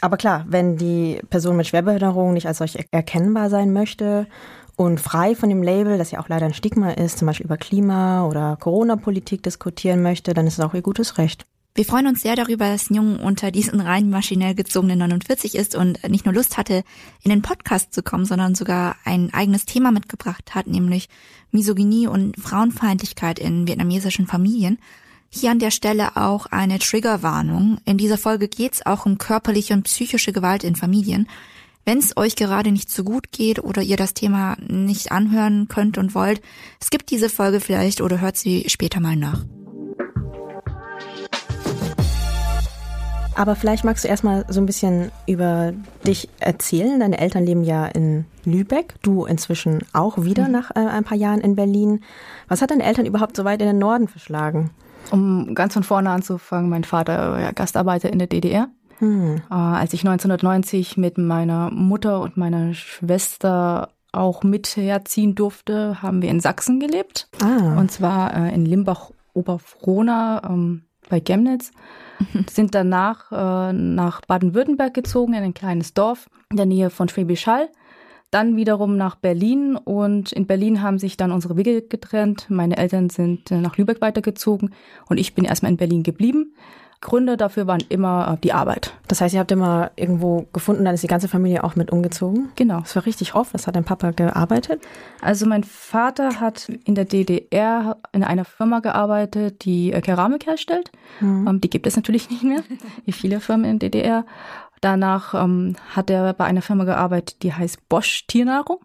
Aber 0.00 0.16
klar, 0.16 0.46
wenn 0.48 0.76
die 0.76 1.20
Person 1.28 1.56
mit 1.56 1.66
Schwerbehinderung 1.66 2.32
nicht 2.32 2.46
als 2.46 2.58
solch 2.58 2.78
erkennbar 2.90 3.50
sein 3.50 3.72
möchte 3.72 4.26
und 4.76 4.98
frei 4.98 5.34
von 5.34 5.50
dem 5.50 5.62
Label, 5.62 5.98
das 5.98 6.10
ja 6.10 6.20
auch 6.20 6.28
leider 6.28 6.46
ein 6.46 6.54
Stigma 6.54 6.92
ist, 6.92 7.18
zum 7.18 7.26
Beispiel 7.26 7.46
über 7.46 7.58
Klima- 7.58 8.26
oder 8.26 8.56
Corona-Politik 8.58 9.42
diskutieren 9.42 10.02
möchte, 10.02 10.32
dann 10.32 10.46
ist 10.46 10.58
es 10.58 10.64
auch 10.64 10.74
ihr 10.74 10.82
gutes 10.82 11.18
Recht. 11.18 11.44
Wir 11.74 11.84
freuen 11.84 12.08
uns 12.08 12.22
sehr 12.22 12.34
darüber, 12.34 12.66
dass 12.66 12.88
Jung 12.88 13.20
unter 13.20 13.52
diesen 13.52 13.80
rein 13.80 14.10
maschinell 14.10 14.54
gezogenen 14.54 14.98
49 14.98 15.54
ist 15.54 15.76
und 15.76 16.02
nicht 16.08 16.24
nur 16.24 16.34
Lust 16.34 16.58
hatte, 16.58 16.82
in 17.22 17.30
den 17.30 17.42
Podcast 17.42 17.94
zu 17.94 18.02
kommen, 18.02 18.24
sondern 18.24 18.56
sogar 18.56 18.96
ein 19.04 19.32
eigenes 19.32 19.66
Thema 19.66 19.92
mitgebracht 19.92 20.54
hat, 20.54 20.66
nämlich 20.66 21.08
Misogynie 21.52 22.08
und 22.08 22.36
Frauenfeindlichkeit 22.40 23.38
in 23.38 23.68
vietnamesischen 23.68 24.26
Familien. 24.26 24.78
Hier 25.32 25.52
an 25.52 25.60
der 25.60 25.70
Stelle 25.70 26.16
auch 26.16 26.46
eine 26.46 26.80
Triggerwarnung. 26.80 27.78
In 27.84 27.98
dieser 27.98 28.18
Folge 28.18 28.48
geht's 28.48 28.84
auch 28.84 29.06
um 29.06 29.16
körperliche 29.16 29.74
und 29.74 29.84
psychische 29.84 30.32
Gewalt 30.32 30.64
in 30.64 30.74
Familien. 30.74 31.28
Wenn 31.84 31.98
es 31.98 32.16
euch 32.16 32.34
gerade 32.34 32.72
nicht 32.72 32.90
so 32.90 33.04
gut 33.04 33.30
geht 33.30 33.62
oder 33.62 33.80
ihr 33.80 33.96
das 33.96 34.12
Thema 34.12 34.56
nicht 34.66 35.12
anhören 35.12 35.68
könnt 35.68 35.98
und 35.98 36.16
wollt, 36.16 36.42
skippt 36.82 37.12
diese 37.12 37.28
Folge 37.28 37.60
vielleicht 37.60 38.00
oder 38.00 38.20
hört 38.20 38.36
sie 38.36 38.64
später 38.66 38.98
mal 38.98 39.14
nach. 39.14 39.44
Aber 43.36 43.54
vielleicht 43.54 43.84
magst 43.84 44.02
du 44.02 44.08
erstmal 44.08 44.44
so 44.48 44.60
ein 44.60 44.66
bisschen 44.66 45.12
über 45.28 45.72
dich 46.04 46.28
erzählen. 46.40 46.98
Deine 46.98 47.18
Eltern 47.18 47.46
leben 47.46 47.62
ja 47.62 47.86
in 47.86 48.24
Lübeck, 48.44 48.96
du 49.02 49.26
inzwischen 49.26 49.78
auch 49.92 50.24
wieder 50.24 50.46
mhm. 50.46 50.52
nach 50.52 50.72
äh, 50.72 50.80
ein 50.80 51.04
paar 51.04 51.16
Jahren 51.16 51.40
in 51.40 51.54
Berlin. 51.54 52.02
Was 52.48 52.62
hat 52.62 52.72
deine 52.72 52.82
Eltern 52.82 53.06
überhaupt 53.06 53.36
so 53.36 53.44
weit 53.44 53.60
in 53.60 53.68
den 53.68 53.78
Norden 53.78 54.08
verschlagen? 54.08 54.70
Um 55.10 55.54
ganz 55.54 55.74
von 55.74 55.82
vorne 55.82 56.10
anzufangen, 56.10 56.70
mein 56.70 56.84
Vater 56.84 57.32
war 57.32 57.40
ja 57.40 57.52
Gastarbeiter 57.52 58.12
in 58.12 58.18
der 58.18 58.28
DDR. 58.28 58.68
Hm. 58.98 59.42
Äh, 59.50 59.54
als 59.54 59.92
ich 59.92 60.00
1990 60.00 60.96
mit 60.96 61.18
meiner 61.18 61.70
Mutter 61.70 62.20
und 62.20 62.36
meiner 62.36 62.74
Schwester 62.74 63.90
auch 64.12 64.42
mit 64.42 64.76
herziehen 64.76 65.34
durfte, 65.34 66.02
haben 66.02 66.22
wir 66.22 66.30
in 66.30 66.40
Sachsen 66.40 66.80
gelebt. 66.80 67.28
Ah. 67.42 67.78
Und 67.78 67.90
zwar 67.90 68.34
äh, 68.36 68.54
in 68.54 68.66
Limbach-Oberfrohna 68.66 70.42
ähm, 70.48 70.82
bei 71.08 71.20
Chemnitz. 71.20 71.72
sind 72.50 72.74
danach 72.74 73.32
äh, 73.32 73.72
nach 73.72 74.20
Baden-Württemberg 74.22 74.92
gezogen, 74.92 75.34
in 75.34 75.42
ein 75.42 75.54
kleines 75.54 75.94
Dorf 75.94 76.28
in 76.50 76.56
der 76.56 76.66
Nähe 76.66 76.90
von 76.90 77.08
Schwäbisch 77.08 77.46
Hall. 77.46 77.68
Dann 78.30 78.56
wiederum 78.56 78.96
nach 78.96 79.16
Berlin 79.16 79.76
und 79.76 80.32
in 80.32 80.46
Berlin 80.46 80.82
haben 80.82 80.98
sich 80.98 81.16
dann 81.16 81.32
unsere 81.32 81.56
Wege 81.56 81.82
getrennt. 81.82 82.46
Meine 82.48 82.76
Eltern 82.76 83.10
sind 83.10 83.50
äh, 83.50 83.60
nach 83.60 83.76
Lübeck 83.76 84.00
weitergezogen 84.00 84.70
und 85.08 85.18
ich 85.18 85.34
bin 85.34 85.44
erstmal 85.44 85.72
in 85.72 85.78
Berlin 85.78 86.04
geblieben. 86.04 86.54
Gründe 87.00 87.38
dafür 87.38 87.66
waren 87.66 87.82
immer 87.88 88.34
äh, 88.34 88.40
die 88.42 88.52
Arbeit. 88.52 88.92
Das 89.08 89.20
heißt, 89.20 89.34
ihr 89.34 89.40
habt 89.40 89.50
immer 89.50 89.90
irgendwo 89.96 90.46
gefunden, 90.52 90.84
dann 90.84 90.94
ist 90.94 91.02
die 91.02 91.08
ganze 91.08 91.28
Familie 91.28 91.64
auch 91.64 91.74
mit 91.74 91.90
umgezogen? 91.90 92.50
Genau. 92.56 92.80
Das 92.80 92.94
war 92.94 93.06
richtig 93.06 93.34
oft. 93.34 93.54
Was 93.54 93.66
hat 93.66 93.74
dein 93.74 93.84
Papa 93.84 94.10
gearbeitet? 94.10 94.82
Also 95.22 95.46
mein 95.46 95.64
Vater 95.64 96.40
hat 96.40 96.68
in 96.84 96.94
der 96.94 97.06
DDR 97.06 97.96
in 98.12 98.22
einer 98.22 98.44
Firma 98.44 98.80
gearbeitet, 98.80 99.64
die 99.64 99.92
äh, 99.92 100.00
Keramik 100.02 100.46
herstellt. 100.46 100.92
Mhm. 101.20 101.60
Die 101.60 101.70
gibt 101.70 101.86
es 101.86 101.96
natürlich 101.96 102.28
nicht 102.28 102.44
mehr, 102.44 102.62
wie 103.06 103.12
viele 103.12 103.40
Firmen 103.40 103.70
in 103.70 103.78
der 103.78 103.88
DDR. 103.88 104.26
Danach 104.80 105.34
ähm, 105.34 105.76
hat 105.94 106.10
er 106.10 106.32
bei 106.32 106.44
einer 106.44 106.62
Firma 106.62 106.84
gearbeitet, 106.84 107.42
die 107.42 107.52
heißt 107.52 107.88
Bosch 107.88 108.26
Tiernahrung. 108.26 108.78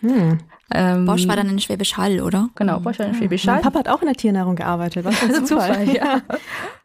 Hm. 0.00 0.38
Ähm, 0.72 1.04
Bosch 1.04 1.26
war 1.26 1.34
dann 1.34 1.48
in 1.48 1.58
Schwäbisch 1.58 1.96
Hall, 1.96 2.20
oder? 2.20 2.50
Genau, 2.54 2.78
Bosch 2.78 3.00
war 3.00 3.06
in 3.06 3.14
Schwäbisch 3.14 3.46
Hall. 3.46 3.56
Mein 3.56 3.62
Papa 3.64 3.80
hat 3.80 3.88
auch 3.88 4.02
in 4.02 4.06
der 4.06 4.14
Tiernahrung 4.14 4.54
gearbeitet. 4.54 5.04
Was 5.04 5.18
für 5.18 5.26
ein 5.26 5.32
also 5.32 5.44
Zufall. 5.44 5.86
Zufall 5.86 5.96
ja. 5.96 6.22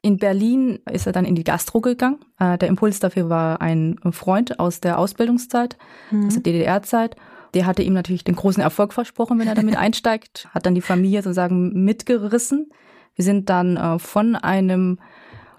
In 0.01 0.17
Berlin 0.17 0.79
ist 0.91 1.05
er 1.05 1.13
dann 1.13 1.25
in 1.25 1.36
die 1.36 1.43
Gastro 1.43 1.81
gegangen. 1.81 2.17
Äh, 2.39 2.57
der 2.57 2.67
Impuls 2.67 3.00
dafür 3.00 3.29
war 3.29 3.62
ein 3.62 4.00
Freund 4.12 4.60
aus 4.60 4.81
der 4.81 4.98
Ausbildungszeit, 4.98 5.77
mhm. 6.10 6.27
aus 6.27 6.34
der 6.34 6.43
DDR-Zeit. 6.43 7.15
Der 7.53 7.67
hatte 7.67 7.84
ihm 7.84 7.93
natürlich 7.93 8.24
den 8.24 8.36
großen 8.36 8.62
Erfolg 8.62 8.91
versprochen, 8.91 9.39
wenn 9.39 9.48
er 9.48 9.55
damit 9.55 9.75
einsteigt. 9.77 10.48
Hat 10.51 10.65
dann 10.65 10.75
die 10.75 10.81
Familie 10.81 11.22
sozusagen 11.22 11.86
mitgerissen. 11.86 12.72
Wir 13.13 13.24
sind 13.24 13.50
dann 13.50 13.77
äh, 13.77 14.00
von 14.00 14.36
einem 14.36 14.98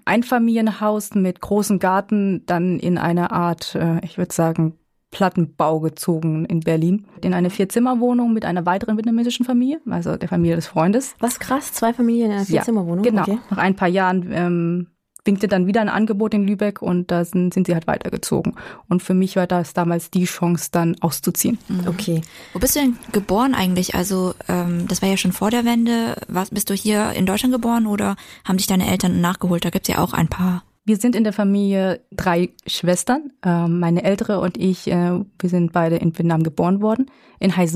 Einfamilienhaus 0.07 1.13
mit 1.15 1.41
großem 1.41 1.79
Garten 1.79 2.45
dann 2.45 2.79
in 2.79 2.97
eine 2.97 3.31
Art, 3.31 3.75
äh, 3.75 4.03
ich 4.03 4.17
würde 4.17 4.33
sagen, 4.33 4.77
Plattenbau 5.11 5.79
gezogen 5.79 6.45
in 6.45 6.59
Berlin. 6.59 7.05
In 7.21 7.33
eine 7.33 7.49
Vierzimmerwohnung 7.49 8.33
mit 8.33 8.43
einer 8.45 8.65
weiteren 8.65 8.97
vietnamesischen 8.97 9.45
Familie, 9.45 9.79
also 9.89 10.17
der 10.17 10.27
Familie 10.27 10.55
des 10.55 10.67
Freundes. 10.67 11.15
Was 11.19 11.39
krass, 11.39 11.71
zwei 11.73 11.93
Familien 11.93 12.31
in 12.31 12.37
einer 12.37 12.45
Vierzimmerwohnung? 12.45 13.05
Ja, 13.05 13.11
genau. 13.11 13.21
Okay. 13.23 13.37
Nach 13.49 13.57
ein 13.57 13.75
paar 13.75 13.87
Jahren 13.87 14.29
ähm, 14.31 14.87
winkte 15.27 15.47
dann 15.47 15.67
wieder 15.67 15.81
ein 15.81 15.89
Angebot 15.89 16.33
in 16.33 16.47
Lübeck 16.47 16.81
und 16.81 17.11
da 17.11 17.25
sind, 17.25 17.53
sind 17.53 17.67
sie 17.67 17.73
halt 17.73 17.85
weitergezogen. 17.85 18.55
Und 18.89 19.03
für 19.03 19.13
mich 19.13 19.35
war 19.35 19.45
das 19.45 19.73
damals 19.73 20.09
die 20.09 20.25
Chance, 20.25 20.69
dann 20.71 20.95
auszuziehen. 21.01 21.59
Mhm. 21.67 21.87
Okay. 21.87 22.21
Wo 22.53 22.59
bist 22.59 22.75
du 22.75 22.79
denn 22.79 22.97
geboren 23.11 23.53
eigentlich? 23.53 23.93
Also 23.93 24.33
ähm, 24.47 24.87
das 24.87 25.01
war 25.01 25.09
ja 25.09 25.17
schon 25.17 25.33
vor 25.33 25.51
der 25.51 25.65
Wende. 25.65 26.15
Was, 26.27 26.49
bist 26.49 26.69
du 26.69 26.73
hier 26.73 27.11
in 27.11 27.25
Deutschland 27.25 27.53
geboren 27.53 27.85
oder 27.85 28.15
haben 28.43 28.57
dich 28.57 28.67
deine 28.67 28.89
Eltern 28.89 29.21
nachgeholt? 29.21 29.65
Da 29.65 29.69
gibt's 29.69 29.89
ja 29.89 29.99
auch 29.99 30.13
ein 30.13 30.29
paar 30.29 30.63
wir 30.87 30.95
sind 30.95 31.17
in 31.17 31.25
der 31.25 31.33
Familie 31.33 31.99
drei 32.11 32.51
Schwestern. 32.65 33.33
Ähm, 33.43 33.81
meine 33.81 34.05
ältere 34.05 34.39
und 34.39 34.57
ich, 34.57 34.87
äh, 34.87 35.19
wir 35.37 35.49
sind 35.49 35.73
beide 35.73 35.97
in 35.97 36.17
Vietnam 36.17 36.43
geboren 36.43 36.81
worden, 36.81 37.11
in 37.41 37.57
Hai 37.57 37.67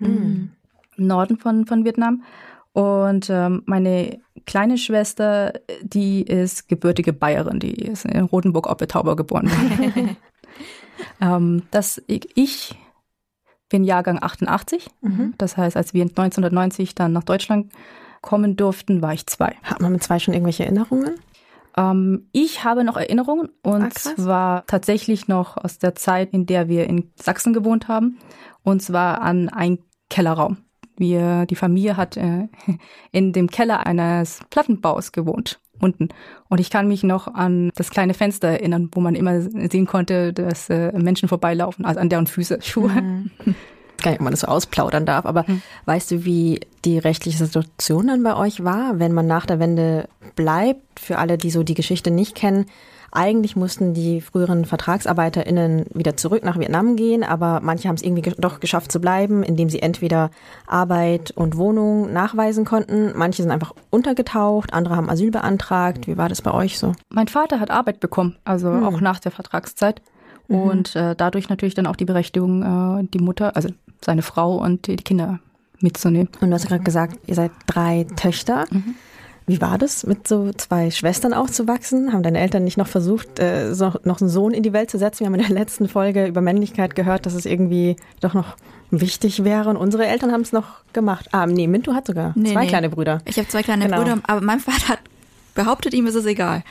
mhm. 0.00 0.50
im 0.96 1.06
Norden 1.06 1.38
von, 1.38 1.64
von 1.66 1.84
Vietnam. 1.84 2.24
Und 2.72 3.30
ähm, 3.30 3.62
meine 3.66 4.18
kleine 4.46 4.78
Schwester, 4.78 5.52
die 5.82 6.22
ist 6.22 6.68
gebürtige 6.68 7.12
Bayerin, 7.12 7.60
die 7.60 7.74
ist 7.74 8.04
in 8.04 8.24
Rotenburg-Oppetauber 8.24 9.16
geboren 9.16 9.50
ähm, 11.20 11.62
das, 11.70 12.02
ich 12.06 12.76
bin 13.68 13.84
Jahrgang 13.84 14.22
88. 14.22 14.88
Mhm. 15.00 15.34
Das 15.38 15.56
heißt, 15.56 15.76
als 15.76 15.94
wir 15.94 16.02
1990 16.02 16.94
dann 16.94 17.12
nach 17.12 17.24
Deutschland 17.24 17.72
kommen 18.22 18.56
durften, 18.56 19.02
war 19.02 19.12
ich 19.12 19.26
zwei. 19.26 19.56
Hat 19.62 19.80
man 19.80 19.92
mit 19.92 20.02
zwei 20.02 20.18
schon 20.18 20.34
irgendwelche 20.34 20.64
Erinnerungen? 20.64 21.14
Ähm, 21.76 22.28
ich 22.32 22.64
habe 22.64 22.84
noch 22.84 22.96
Erinnerungen 22.96 23.50
und 23.62 23.82
ah, 23.82 23.90
zwar 23.90 24.66
tatsächlich 24.66 25.28
noch 25.28 25.56
aus 25.56 25.78
der 25.78 25.94
Zeit, 25.94 26.32
in 26.32 26.46
der 26.46 26.68
wir 26.68 26.86
in 26.86 27.10
Sachsen 27.16 27.52
gewohnt 27.52 27.88
haben. 27.88 28.18
Und 28.62 28.82
zwar 28.82 29.20
an 29.22 29.48
einen 29.48 29.78
Kellerraum. 30.08 30.58
Wir, 30.96 31.46
die 31.46 31.56
Familie 31.56 31.96
hat 31.96 32.16
äh, 32.16 32.48
in 33.12 33.32
dem 33.32 33.50
Keller 33.50 33.86
eines 33.86 34.40
Plattenbaus 34.50 35.12
gewohnt 35.12 35.60
unten. 35.80 36.08
Und 36.48 36.60
ich 36.60 36.70
kann 36.70 36.88
mich 36.88 37.02
noch 37.02 37.32
an 37.32 37.70
das 37.74 37.90
kleine 37.90 38.14
Fenster 38.14 38.48
erinnern, 38.48 38.88
wo 38.92 39.00
man 39.00 39.14
immer 39.14 39.40
sehen 39.42 39.86
konnte, 39.86 40.32
dass 40.32 40.70
äh, 40.70 40.92
Menschen 40.92 41.28
vorbeilaufen, 41.28 41.84
also 41.84 42.00
an 42.00 42.08
deren 42.08 42.26
Füße, 42.26 42.58
Schuhe. 42.62 42.90
Mhm. 42.90 43.30
Gar 44.02 44.10
nicht, 44.10 44.20
ob 44.20 44.24
man 44.24 44.32
das 44.32 44.40
so 44.40 44.46
ausplaudern 44.46 45.06
darf, 45.06 45.24
aber 45.24 45.44
mhm. 45.46 45.62
weißt 45.86 46.10
du, 46.10 46.24
wie 46.24 46.60
die 46.84 46.98
rechtliche 46.98 47.38
Situation 47.38 48.08
dann 48.08 48.22
bei 48.22 48.36
euch 48.36 48.62
war, 48.62 48.98
wenn 48.98 49.12
man 49.12 49.26
nach 49.26 49.46
der 49.46 49.58
Wende 49.58 50.08
bleibt? 50.34 51.00
Für 51.00 51.18
alle, 51.18 51.38
die 51.38 51.50
so 51.50 51.62
die 51.62 51.74
Geschichte 51.74 52.10
nicht 52.10 52.34
kennen, 52.34 52.66
eigentlich 53.16 53.56
mussten 53.56 53.94
die 53.94 54.20
früheren 54.20 54.64
VertragsarbeiterInnen 54.64 55.86
wieder 55.94 56.16
zurück 56.16 56.44
nach 56.44 56.58
Vietnam 56.58 56.96
gehen, 56.96 57.24
aber 57.24 57.60
manche 57.62 57.88
haben 57.88 57.96
es 57.96 58.02
irgendwie 58.02 58.30
doch 58.38 58.60
geschafft 58.60 58.92
zu 58.92 59.00
bleiben, 59.00 59.42
indem 59.42 59.70
sie 59.70 59.80
entweder 59.80 60.30
Arbeit 60.66 61.30
und 61.30 61.56
Wohnung 61.56 62.12
nachweisen 62.12 62.64
konnten. 62.64 63.12
Manche 63.16 63.42
sind 63.42 63.50
einfach 63.50 63.72
untergetaucht, 63.90 64.74
andere 64.74 64.96
haben 64.96 65.08
Asyl 65.08 65.30
beantragt. 65.30 66.06
Wie 66.06 66.18
war 66.18 66.28
das 66.28 66.42
bei 66.42 66.52
euch 66.52 66.78
so? 66.78 66.92
Mein 67.08 67.28
Vater 67.28 67.58
hat 67.58 67.70
Arbeit 67.70 68.00
bekommen, 68.00 68.36
also 68.44 68.68
hm. 68.68 68.84
auch 68.84 69.00
nach 69.00 69.18
der 69.18 69.32
Vertragszeit. 69.32 70.02
Mhm. 70.48 70.56
Und 70.56 70.96
äh, 70.96 71.16
dadurch 71.16 71.48
natürlich 71.48 71.74
dann 71.74 71.86
auch 71.86 71.96
die 71.96 72.04
Berechtigung, 72.04 72.62
äh, 73.00 73.08
die 73.12 73.18
Mutter, 73.18 73.56
also 73.56 73.70
seine 74.04 74.22
Frau 74.22 74.56
und 74.56 74.86
die 74.86 74.96
Kinder 74.96 75.40
mitzunehmen. 75.80 76.28
Und 76.40 76.50
du 76.50 76.54
hast 76.54 76.68
gerade 76.68 76.84
gesagt, 76.84 77.18
ihr 77.26 77.34
seid 77.34 77.50
drei 77.66 78.06
Töchter. 78.16 78.66
Mhm. 78.70 78.94
Wie 79.46 79.60
war 79.60 79.78
das, 79.78 80.04
mit 80.04 80.26
so 80.26 80.50
zwei 80.56 80.90
Schwestern 80.90 81.32
aufzuwachsen? 81.32 82.12
Haben 82.12 82.24
deine 82.24 82.40
Eltern 82.40 82.64
nicht 82.64 82.76
noch 82.76 82.88
versucht, 82.88 83.38
äh, 83.38 83.74
so, 83.74 83.92
noch 84.02 84.20
einen 84.20 84.28
Sohn 84.28 84.52
in 84.52 84.64
die 84.64 84.72
Welt 84.72 84.90
zu 84.90 84.98
setzen? 84.98 85.20
Wir 85.20 85.26
haben 85.26 85.34
in 85.36 85.46
der 85.46 85.50
letzten 85.50 85.88
Folge 85.88 86.26
über 86.26 86.40
Männlichkeit 86.40 86.96
gehört, 86.96 87.26
dass 87.26 87.34
es 87.34 87.46
irgendwie 87.46 87.94
doch 88.20 88.34
noch 88.34 88.56
wichtig 88.90 89.44
wäre. 89.44 89.70
Und 89.70 89.76
unsere 89.76 90.06
Eltern 90.06 90.32
haben 90.32 90.40
es 90.40 90.52
noch 90.52 90.84
gemacht. 90.92 91.28
Ah, 91.30 91.46
nee, 91.46 91.68
Mintu 91.68 91.94
hat 91.94 92.08
sogar 92.08 92.32
nee, 92.34 92.52
zwei 92.52 92.62
nee. 92.62 92.68
kleine 92.68 92.88
Brüder. 92.90 93.22
Ich 93.24 93.38
habe 93.38 93.46
zwei 93.46 93.62
kleine 93.62 93.84
genau. 93.84 93.98
Brüder, 93.98 94.18
aber 94.24 94.40
mein 94.40 94.58
Vater 94.58 94.88
hat 94.88 94.98
behauptet, 95.56 95.92
ihm 95.94 96.06
ist 96.06 96.14
es 96.14 96.24
egal. 96.26 96.62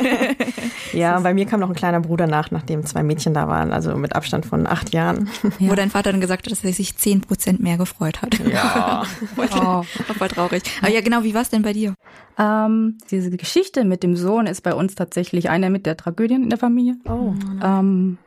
ja, 0.92 1.18
bei 1.20 1.32
mir 1.32 1.46
kam 1.46 1.60
noch 1.60 1.70
ein 1.70 1.74
kleiner 1.74 2.00
Bruder 2.00 2.26
nach, 2.26 2.50
nachdem 2.50 2.84
zwei 2.84 3.02
Mädchen 3.02 3.32
da 3.32 3.48
waren, 3.48 3.72
also 3.72 3.96
mit 3.96 4.14
Abstand 4.14 4.44
von 4.44 4.66
acht 4.66 4.92
Jahren. 4.92 5.30
Ja. 5.58 5.70
Wo 5.70 5.74
dein 5.74 5.90
Vater 5.90 6.12
dann 6.12 6.20
gesagt 6.20 6.44
hat, 6.44 6.52
dass 6.52 6.64
er 6.64 6.72
sich 6.72 6.96
zehn 6.96 7.22
Prozent 7.22 7.60
mehr 7.60 7.78
gefreut 7.78 8.20
hat. 8.20 8.38
Ja. 8.40 9.04
oh. 9.36 9.82
Voll 10.18 10.28
traurig. 10.28 10.62
Aber 10.82 10.90
ja, 10.90 11.00
genau, 11.00 11.22
wie 11.22 11.32
war 11.32 11.42
es 11.42 11.48
denn 11.48 11.62
bei 11.62 11.72
dir? 11.72 11.94
Ähm, 12.38 12.98
diese 13.10 13.30
Geschichte 13.30 13.84
mit 13.84 14.02
dem 14.02 14.16
Sohn 14.16 14.46
ist 14.46 14.62
bei 14.62 14.74
uns 14.74 14.94
tatsächlich 14.94 15.48
eine 15.48 15.70
mit 15.70 15.86
der 15.86 15.96
Tragödien 15.96 16.42
in 16.42 16.50
der 16.50 16.58
Familie. 16.58 16.96
Oh. 17.08 17.34
Ähm, 17.62 18.18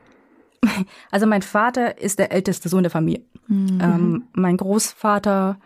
also 1.11 1.27
mein 1.27 1.41
Vater 1.41 1.99
ist 1.99 2.17
der 2.17 2.31
älteste 2.31 2.69
Sohn 2.69 2.83
der 2.83 2.91
Familie. 2.91 3.23
Mhm. 3.47 3.79
Ähm, 3.81 4.23
mein 4.33 4.57
Großvater 4.57 5.57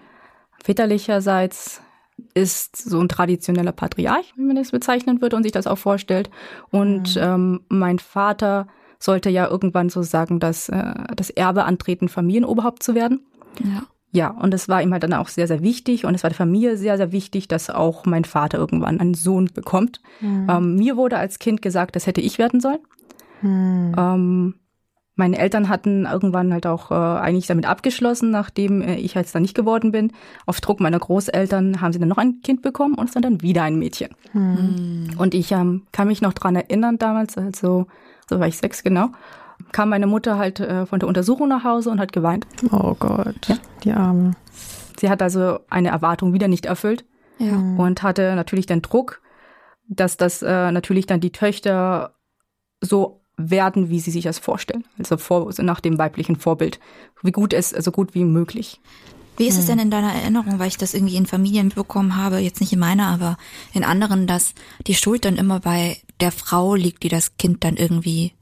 väterlicherseits 0.64 1.82
ist 2.40 2.78
so 2.78 3.00
ein 3.00 3.10
traditioneller 3.10 3.72
Patriarch, 3.72 4.34
wie 4.36 4.44
man 4.44 4.56
das 4.56 4.72
bezeichnen 4.72 5.22
würde 5.22 5.36
und 5.36 5.44
sich 5.44 5.52
das 5.52 5.68
auch 5.68 5.78
vorstellt. 5.78 6.30
Und 6.72 7.16
mhm. 7.16 7.22
ähm, 7.22 7.62
mein 7.70 8.00
Vater 8.00 8.68
sollte 9.00 9.30
ja 9.30 9.48
irgendwann 9.48 9.90
so 9.90 10.02
sagen, 10.04 10.40
dass 10.40 10.70
äh, 10.70 10.94
das 11.16 11.30
Erbe 11.30 11.64
antreten, 11.64 12.10
Familienoberhaupt 12.10 12.84
zu 12.84 12.96
werden. 12.96 13.26
Ja. 13.64 13.84
Ja, 14.12 14.30
und 14.32 14.56
es 14.56 14.68
war 14.68 14.82
ihm 14.82 14.92
halt 14.92 15.04
dann 15.04 15.14
auch 15.14 15.28
sehr, 15.28 15.48
sehr 15.48 15.62
wichtig 15.62 16.04
und 16.04 16.16
es 16.16 16.24
war 16.24 16.32
der 16.32 16.38
Familie 16.38 16.78
sehr, 16.78 16.98
sehr 16.98 17.12
wichtig, 17.12 17.48
dass 17.48 17.70
auch 17.70 18.06
mein 18.06 18.26
Vater 18.26 18.58
irgendwann 18.58 19.00
einen 19.00 19.14
Sohn 19.14 19.52
bekommt. 19.54 20.02
Mhm. 20.20 20.48
Ähm, 20.50 20.76
mir 20.78 20.98
wurde 20.98 21.18
als 21.18 21.38
Kind 21.38 21.62
gesagt, 21.62 21.96
das 21.96 22.08
hätte 22.08 22.20
ich 22.20 22.40
werden 22.40 22.60
sollen. 22.60 22.80
Mhm. 23.44 23.96
Ähm, 23.96 24.56
meine 25.20 25.38
Eltern 25.38 25.70
hatten 25.70 26.06
irgendwann 26.06 26.52
halt 26.52 26.66
auch 26.66 26.90
äh, 26.90 26.96
eigentlich 26.96 27.46
damit 27.46 27.68
abgeschlossen, 27.68 28.32
nachdem 28.32 28.82
äh, 28.82 28.96
ich 28.96 29.14
jetzt 29.14 29.36
dann 29.36 29.44
nicht 29.44 29.54
geworden 29.54 29.92
bin. 29.92 30.14
Auf 30.48 30.62
Druck 30.62 30.80
meiner 30.80 30.98
Großeltern 30.98 31.82
haben 31.82 31.94
sie 31.94 32.00
dann 32.00 32.08
noch 32.08 32.18
ein 32.18 32.42
Kind 32.42 32.64
bekommen 32.64 32.96
und 32.96 33.08
es 33.08 33.14
dann, 33.14 33.22
dann 33.22 33.42
wieder 33.42 33.64
ein 33.64 33.78
Mädchen. 33.78 34.16
Hm. 34.32 35.10
Und 35.18 35.36
ich 35.36 35.52
ähm, 35.52 35.84
kann 35.92 36.08
mich 36.08 36.22
noch 36.22 36.34
dran 36.34 36.56
erinnern 36.56 36.98
damals, 36.98 37.38
also 37.38 37.86
so 38.28 38.40
war 38.40 38.48
ich 38.48 38.58
sechs 38.58 38.82
genau, 38.82 39.10
kam 39.74 39.90
meine 39.90 40.08
Mutter 40.08 40.38
halt 40.38 40.62
äh, 40.62 40.86
von 40.86 41.00
der 41.00 41.10
Untersuchung 41.10 41.50
nach 41.50 41.66
Hause 41.66 41.90
und 41.90 42.00
hat 42.00 42.14
geweint. 42.14 42.48
Oh 42.72 42.96
Gott, 42.98 43.48
ja? 43.48 43.58
die 43.84 43.92
Arme. 43.92 44.32
Sie 45.00 45.10
hat 45.10 45.22
also 45.22 45.60
eine 45.70 45.90
Erwartung 45.90 46.34
wieder 46.34 46.48
nicht 46.48 46.66
erfüllt 46.66 47.04
ja. 47.40 47.54
und 47.54 48.04
hatte 48.04 48.36
natürlich 48.36 48.68
den 48.68 48.82
Druck, 48.82 49.22
dass 49.90 50.16
das 50.16 50.42
äh, 50.42 50.72
natürlich 50.72 51.08
dann 51.08 51.20
die 51.20 51.32
Töchter 51.32 52.16
so 52.82 53.19
werden, 53.40 53.90
wie 53.90 54.00
sie 54.00 54.12
sich 54.12 54.24
das 54.26 54.38
vorstellen. 54.40 54.84
Also 54.98 55.18
vor, 55.18 55.52
nach 55.60 55.80
dem 55.80 55.98
weiblichen 55.98 56.36
Vorbild. 56.36 56.80
Wie 57.24 57.32
gut 57.32 57.54
es, 57.54 57.74
also 57.74 57.92
gut 57.92 58.14
wie 58.14 58.26
möglich. 58.26 58.80
Wie 59.38 59.48
ist 59.48 59.58
es 59.58 59.68
denn 59.68 59.80
in 59.80 59.90
deiner 59.90 60.12
Erinnerung, 60.14 60.60
weil 60.60 60.68
ich 60.68 60.76
das 60.76 60.94
irgendwie 60.94 61.16
in 61.16 61.26
Familien 61.26 61.70
bekommen 61.70 62.18
habe, 62.18 62.40
jetzt 62.40 62.60
nicht 62.60 62.74
in 62.74 62.80
meiner, 62.80 63.08
aber 63.08 63.38
in 63.72 63.86
anderen, 63.86 64.28
dass 64.28 64.54
die 64.86 64.96
Schuld 64.96 65.24
dann 65.24 65.38
immer 65.38 65.62
bei 65.62 65.98
der 66.20 66.34
Frau 66.34 66.76
liegt, 66.76 67.04
die 67.04 67.08
das 67.08 67.38
Kind 67.38 67.64
dann 67.64 67.78
irgendwie 67.78 68.34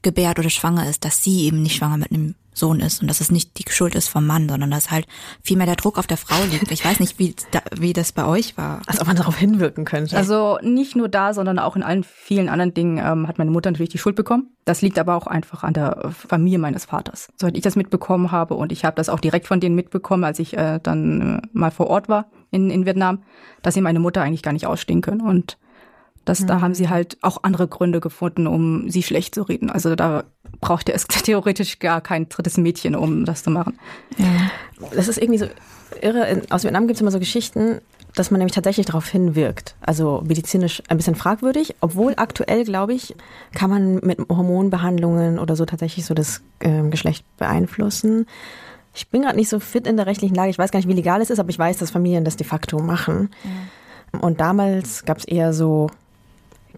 gebärt 0.00 0.38
oder 0.38 0.48
schwanger 0.48 0.88
ist, 0.88 1.04
dass 1.04 1.22
sie 1.22 1.44
eben 1.44 1.62
nicht 1.62 1.76
schwanger 1.76 1.98
mit 1.98 2.10
einem 2.10 2.36
Sohn 2.56 2.80
ist 2.80 3.02
und 3.02 3.08
dass 3.08 3.20
es 3.20 3.30
nicht 3.30 3.58
die 3.58 3.70
Schuld 3.70 3.94
ist 3.94 4.08
vom 4.08 4.26
Mann, 4.26 4.48
sondern 4.48 4.70
dass 4.70 4.90
halt 4.90 5.06
viel 5.42 5.56
mehr 5.56 5.66
der 5.66 5.76
Druck 5.76 5.98
auf 5.98 6.06
der 6.06 6.16
Frau 6.16 6.42
liegt. 6.50 6.70
Ich 6.70 6.84
weiß 6.84 7.00
nicht, 7.00 7.18
wie, 7.18 7.34
da, 7.50 7.60
wie 7.76 7.92
das 7.92 8.12
bei 8.12 8.24
euch 8.24 8.56
war. 8.56 8.80
Als 8.86 9.00
ob 9.00 9.06
man 9.06 9.16
darauf 9.16 9.36
hinwirken 9.36 9.84
könnte. 9.84 10.16
Also 10.16 10.58
nicht 10.62 10.96
nur 10.96 11.08
da, 11.08 11.34
sondern 11.34 11.58
auch 11.58 11.76
in 11.76 11.82
allen 11.82 12.04
vielen 12.04 12.48
anderen 12.48 12.74
Dingen 12.74 12.98
ähm, 12.98 13.28
hat 13.28 13.38
meine 13.38 13.50
Mutter 13.50 13.70
natürlich 13.70 13.90
die 13.90 13.98
Schuld 13.98 14.16
bekommen. 14.16 14.50
Das 14.64 14.82
liegt 14.82 14.98
aber 14.98 15.16
auch 15.16 15.26
einfach 15.26 15.62
an 15.62 15.74
der 15.74 16.10
Familie 16.10 16.58
meines 16.58 16.86
Vaters. 16.86 17.28
Soweit 17.36 17.56
ich 17.56 17.62
das 17.62 17.76
mitbekommen 17.76 18.32
habe 18.32 18.54
und 18.54 18.72
ich 18.72 18.84
habe 18.84 18.96
das 18.96 19.08
auch 19.08 19.20
direkt 19.20 19.46
von 19.46 19.60
denen 19.60 19.74
mitbekommen, 19.74 20.24
als 20.24 20.38
ich 20.38 20.56
äh, 20.56 20.80
dann 20.82 21.40
äh, 21.42 21.48
mal 21.52 21.70
vor 21.70 21.88
Ort 21.88 22.08
war 22.08 22.30
in, 22.50 22.70
in 22.70 22.86
Vietnam, 22.86 23.22
dass 23.62 23.74
sie 23.74 23.80
meine 23.80 24.00
Mutter 24.00 24.22
eigentlich 24.22 24.42
gar 24.42 24.52
nicht 24.52 24.66
ausstehen 24.66 25.02
können 25.02 25.20
und 25.20 25.58
das, 26.26 26.40
mhm. 26.40 26.46
Da 26.48 26.60
haben 26.60 26.74
sie 26.74 26.88
halt 26.90 27.16
auch 27.22 27.44
andere 27.44 27.68
Gründe 27.68 28.00
gefunden, 28.00 28.46
um 28.48 28.90
sie 28.90 29.04
schlecht 29.04 29.34
zu 29.34 29.42
reden. 29.42 29.70
Also 29.70 29.94
da 29.94 30.24
brauchte 30.60 30.92
es 30.92 31.06
theoretisch 31.24 31.78
gar 31.78 32.00
kein 32.00 32.28
drittes 32.28 32.56
Mädchen, 32.56 32.94
um 32.94 33.24
das 33.24 33.42
zu 33.42 33.50
machen. 33.50 33.78
Ja. 34.18 34.50
Das 34.94 35.08
ist 35.08 35.18
irgendwie 35.18 35.38
so 35.38 35.46
irre. 36.00 36.42
Aus 36.50 36.64
Vietnam 36.64 36.86
gibt 36.86 36.96
es 36.96 37.00
immer 37.00 37.10
so 37.10 37.18
Geschichten, 37.18 37.80
dass 38.14 38.30
man 38.30 38.38
nämlich 38.38 38.54
tatsächlich 38.54 38.86
darauf 38.86 39.06
hinwirkt. 39.08 39.76
Also 39.80 40.22
medizinisch 40.26 40.82
ein 40.88 40.96
bisschen 40.96 41.14
fragwürdig, 41.14 41.76
obwohl 41.80 42.14
aktuell, 42.16 42.64
glaube 42.64 42.94
ich, 42.94 43.14
kann 43.54 43.70
man 43.70 43.96
mit 43.96 44.18
Hormonbehandlungen 44.28 45.38
oder 45.38 45.54
so 45.54 45.66
tatsächlich 45.66 46.06
so 46.06 46.14
das 46.14 46.42
äh, 46.60 46.88
Geschlecht 46.88 47.24
beeinflussen. 47.36 48.26
Ich 48.94 49.08
bin 49.08 49.22
gerade 49.22 49.36
nicht 49.36 49.50
so 49.50 49.60
fit 49.60 49.86
in 49.86 49.98
der 49.98 50.06
rechtlichen 50.06 50.34
Lage. 50.34 50.48
Ich 50.48 50.58
weiß 50.58 50.70
gar 50.70 50.78
nicht, 50.78 50.88
wie 50.88 50.94
legal 50.94 51.20
es 51.20 51.28
ist, 51.28 51.38
aber 51.38 51.50
ich 51.50 51.58
weiß, 51.58 51.76
dass 51.76 51.90
Familien 51.90 52.24
das 52.24 52.36
de 52.36 52.46
facto 52.46 52.78
machen. 52.78 53.30
Ja. 53.44 54.20
Und 54.20 54.40
damals 54.40 55.04
gab 55.04 55.18
es 55.18 55.26
eher 55.26 55.52
so 55.52 55.90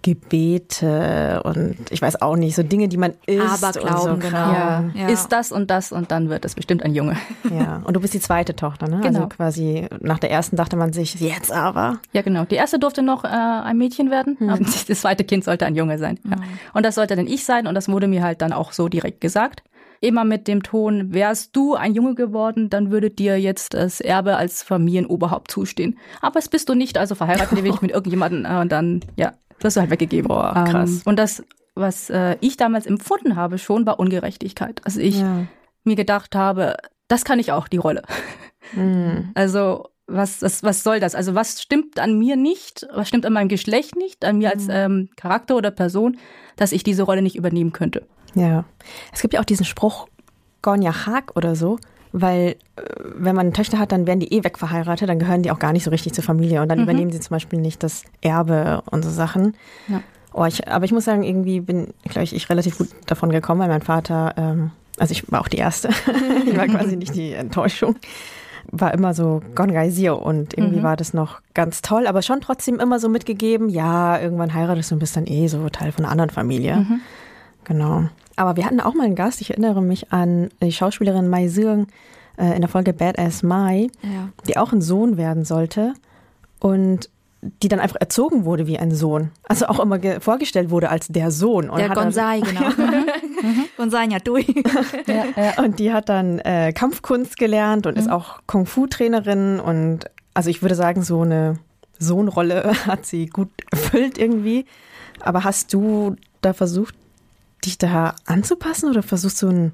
Gebete 0.02 1.42
und 1.44 1.76
ich 1.90 2.00
weiß 2.00 2.22
auch 2.22 2.36
nicht, 2.36 2.54
so 2.54 2.62
Dinge, 2.62 2.88
die 2.88 2.96
man 2.96 3.14
isst. 3.26 3.64
Aber 3.64 3.72
Glauben, 3.78 4.12
und 4.12 4.22
so 4.22 4.28
genau. 4.28 4.52
Ja. 4.52 4.84
ja. 4.94 5.08
Ist 5.08 5.28
das 5.28 5.52
und 5.52 5.70
das 5.70 5.92
und 5.92 6.10
dann 6.10 6.28
wird 6.28 6.44
es 6.44 6.54
bestimmt 6.54 6.82
ein 6.82 6.94
Junge. 6.94 7.16
Ja, 7.50 7.82
und 7.84 7.94
du 7.94 8.00
bist 8.00 8.14
die 8.14 8.20
zweite 8.20 8.54
Tochter, 8.54 8.88
ne? 8.88 8.96
Also 8.96 9.08
genau. 9.08 9.18
Also 9.20 9.28
quasi 9.28 9.86
nach 10.00 10.18
der 10.18 10.30
ersten 10.30 10.56
dachte 10.56 10.76
man 10.76 10.92
sich, 10.92 11.20
jetzt 11.20 11.52
aber. 11.52 11.98
Ja, 12.12 12.22
genau. 12.22 12.44
Die 12.44 12.56
erste 12.56 12.78
durfte 12.78 13.02
noch 13.02 13.24
äh, 13.24 13.28
ein 13.28 13.76
Mädchen 13.76 14.10
werden, 14.10 14.36
hm. 14.38 14.48
aber 14.50 14.58
das 14.88 15.00
zweite 15.00 15.24
Kind 15.24 15.44
sollte 15.44 15.66
ein 15.66 15.74
Junge 15.74 15.98
sein. 15.98 16.18
Ja. 16.24 16.36
Hm. 16.36 16.42
Und 16.74 16.86
das 16.86 16.94
sollte 16.94 17.16
dann 17.16 17.26
ich 17.26 17.44
sein 17.44 17.66
und 17.66 17.74
das 17.74 17.88
wurde 17.88 18.08
mir 18.08 18.22
halt 18.22 18.42
dann 18.42 18.52
auch 18.52 18.72
so 18.72 18.88
direkt 18.88 19.20
gesagt. 19.20 19.62
Immer 20.00 20.24
mit 20.24 20.46
dem 20.46 20.62
Ton, 20.62 21.12
wärst 21.12 21.56
du 21.56 21.74
ein 21.74 21.94
Junge 21.94 22.14
geworden, 22.14 22.70
dann 22.70 22.90
würde 22.90 23.10
dir 23.10 23.40
jetzt 23.40 23.74
das 23.74 24.00
Erbe 24.00 24.36
als 24.36 24.62
Familienoberhaupt 24.62 25.50
zustehen. 25.50 25.98
Aber 26.20 26.38
es 26.38 26.48
bist 26.48 26.68
du 26.68 26.74
nicht, 26.74 26.98
also 26.98 27.14
verheiratet 27.14 27.64
dich 27.64 27.80
mit 27.82 27.90
irgendjemandem 27.90 28.44
äh, 28.44 28.60
und 28.60 28.70
dann, 28.70 29.00
ja, 29.16 29.34
wirst 29.60 29.76
du 29.76 29.80
halt 29.80 29.90
weggegeben. 29.90 30.28
Boah, 30.28 30.64
krass. 30.68 30.90
Ähm, 30.90 31.02
und 31.04 31.18
das, 31.18 31.42
was 31.74 32.10
äh, 32.10 32.36
ich 32.40 32.56
damals 32.56 32.86
empfunden 32.86 33.36
habe, 33.36 33.58
schon 33.58 33.86
war 33.86 33.98
Ungerechtigkeit. 33.98 34.80
Also 34.84 35.00
ich 35.00 35.20
ja. 35.20 35.46
mir 35.84 35.96
gedacht 35.96 36.34
habe, 36.34 36.76
das 37.08 37.24
kann 37.24 37.38
ich 37.38 37.52
auch, 37.52 37.68
die 37.68 37.78
Rolle. 37.78 38.02
Mhm. 38.74 39.30
Also 39.34 39.88
was, 40.08 40.40
was, 40.40 40.62
was 40.62 40.82
soll 40.82 41.00
das? 41.00 41.14
Also 41.14 41.34
was 41.34 41.60
stimmt 41.62 41.98
an 41.98 42.18
mir 42.18 42.36
nicht? 42.36 42.86
Was 42.94 43.08
stimmt 43.08 43.26
an 43.26 43.34
meinem 43.34 43.48
Geschlecht 43.48 43.94
nicht? 43.94 44.24
An 44.24 44.38
mir 44.38 44.50
als 44.50 44.64
mhm. 44.64 44.72
ähm, 44.72 45.08
Charakter 45.16 45.54
oder 45.54 45.70
Person, 45.70 46.16
dass 46.56 46.72
ich 46.72 46.82
diese 46.82 47.02
Rolle 47.02 47.22
nicht 47.22 47.36
übernehmen 47.36 47.72
könnte? 47.72 48.06
Ja. 48.34 48.64
Es 49.12 49.20
gibt 49.20 49.34
ja 49.34 49.40
auch 49.40 49.44
diesen 49.44 49.64
Spruch, 49.64 50.08
Gonja 50.62 51.06
Hag 51.06 51.36
oder 51.36 51.54
so, 51.54 51.78
Weil 52.12 52.56
äh, 52.76 52.82
wenn 53.16 53.36
man 53.36 53.52
Töchter 53.52 53.78
hat, 53.78 53.92
dann 53.92 54.06
werden 54.06 54.20
die 54.20 54.32
eh 54.32 54.44
wegverheiratet, 54.44 55.08
dann 55.08 55.18
gehören 55.18 55.42
die 55.42 55.50
auch 55.50 55.58
gar 55.58 55.72
nicht 55.72 55.84
so 55.84 55.90
richtig 55.90 56.14
zur 56.14 56.24
Familie 56.24 56.62
und 56.62 56.68
dann 56.68 56.78
mhm. 56.78 56.84
übernehmen 56.84 57.12
sie 57.12 57.20
zum 57.20 57.34
Beispiel 57.34 57.60
nicht 57.60 57.82
das 57.82 58.02
Erbe 58.20 58.82
und 58.90 59.04
so 59.04 59.10
Sachen. 59.10 59.54
Ja. 59.88 60.02
Oh, 60.32 60.44
ich, 60.44 60.68
aber 60.68 60.84
ich 60.84 60.92
muss 60.92 61.04
sagen, 61.04 61.22
irgendwie 61.22 61.60
bin, 61.60 61.88
glaube 62.04 62.22
ich, 62.22 62.34
ich 62.34 62.48
relativ 62.48 62.78
gut 62.78 62.88
davon 63.06 63.30
gekommen, 63.30 63.60
weil 63.60 63.68
mein 63.68 63.82
Vater, 63.82 64.34
ähm, 64.36 64.70
also 64.98 65.12
ich 65.12 65.30
war 65.30 65.40
auch 65.40 65.48
die 65.48 65.56
Erste, 65.56 65.88
ich 66.46 66.56
war 66.56 66.66
quasi 66.66 66.96
nicht 66.96 67.14
die 67.14 67.32
Enttäuschung, 67.32 67.96
war 68.70 68.92
immer 68.94 69.14
so 69.14 69.42
Gongaisio 69.54 70.16
und 70.16 70.56
irgendwie 70.56 70.80
mhm. 70.80 70.84
war 70.84 70.96
das 70.96 71.14
noch 71.14 71.40
ganz 71.54 71.82
toll, 71.82 72.06
aber 72.06 72.22
schon 72.22 72.40
trotzdem 72.40 72.78
immer 72.78 72.98
so 72.98 73.08
mitgegeben, 73.08 73.68
ja, 73.68 74.20
irgendwann 74.20 74.52
heiratest 74.54 74.90
du 74.90 74.94
und 74.94 74.98
bist 75.00 75.16
dann 75.16 75.26
eh 75.26 75.48
so 75.48 75.68
Teil 75.70 75.92
von 75.92 76.04
einer 76.04 76.12
anderen 76.12 76.30
Familie. 76.30 76.76
Mhm. 76.76 77.00
Genau. 77.68 78.04
Aber 78.36 78.56
wir 78.56 78.64
hatten 78.64 78.80
auch 78.80 78.94
mal 78.94 79.04
einen 79.04 79.14
Gast, 79.14 79.40
ich 79.40 79.50
erinnere 79.50 79.82
mich 79.82 80.12
an 80.12 80.48
die 80.62 80.72
Schauspielerin 80.72 81.28
Mai 81.28 81.48
Sương 81.48 81.86
äh, 82.36 82.54
in 82.54 82.60
der 82.60 82.68
Folge 82.68 82.92
Badass 82.92 83.42
Mai, 83.42 83.88
ja. 84.02 84.30
die 84.46 84.56
auch 84.56 84.72
ein 84.72 84.80
Sohn 84.80 85.16
werden 85.16 85.44
sollte 85.44 85.94
und 86.60 87.10
die 87.40 87.68
dann 87.68 87.78
einfach 87.78 88.00
erzogen 88.00 88.44
wurde 88.44 88.66
wie 88.66 88.78
ein 88.78 88.92
Sohn. 88.92 89.30
Also 89.44 89.66
auch 89.66 89.78
immer 89.78 90.00
vorgestellt 90.20 90.70
wurde 90.70 90.90
als 90.90 91.06
der 91.08 91.30
Sohn. 91.30 91.70
Und 91.70 91.78
der 91.78 91.90
Gonzai, 91.90 92.40
genau. 92.40 92.70
Gonzai 93.76 94.06
ja 94.06 94.18
durch. 94.18 94.48
ja, 95.06 95.24
ja. 95.36 95.62
Und 95.62 95.78
die 95.78 95.92
hat 95.92 96.08
dann 96.08 96.40
äh, 96.40 96.72
Kampfkunst 96.72 97.36
gelernt 97.36 97.86
und 97.86 97.94
mhm. 97.94 98.00
ist 98.00 98.10
auch 98.10 98.40
Kung-Fu-Trainerin. 98.46 99.60
Und 99.60 100.10
also 100.34 100.50
ich 100.50 100.62
würde 100.62 100.74
sagen, 100.74 101.02
so 101.02 101.22
eine 101.22 101.58
Sohnrolle 101.98 102.72
hat 102.86 103.06
sie 103.06 103.26
gut 103.26 103.50
erfüllt 103.70 104.18
irgendwie. 104.18 104.64
Aber 105.20 105.44
hast 105.44 105.72
du 105.72 106.16
da 106.40 106.52
versucht, 106.52 106.94
dich 107.64 107.78
da 107.78 108.14
anzupassen 108.26 108.90
oder 108.90 109.02
versuchst 109.02 109.42
du 109.42 109.48
ein 109.48 109.72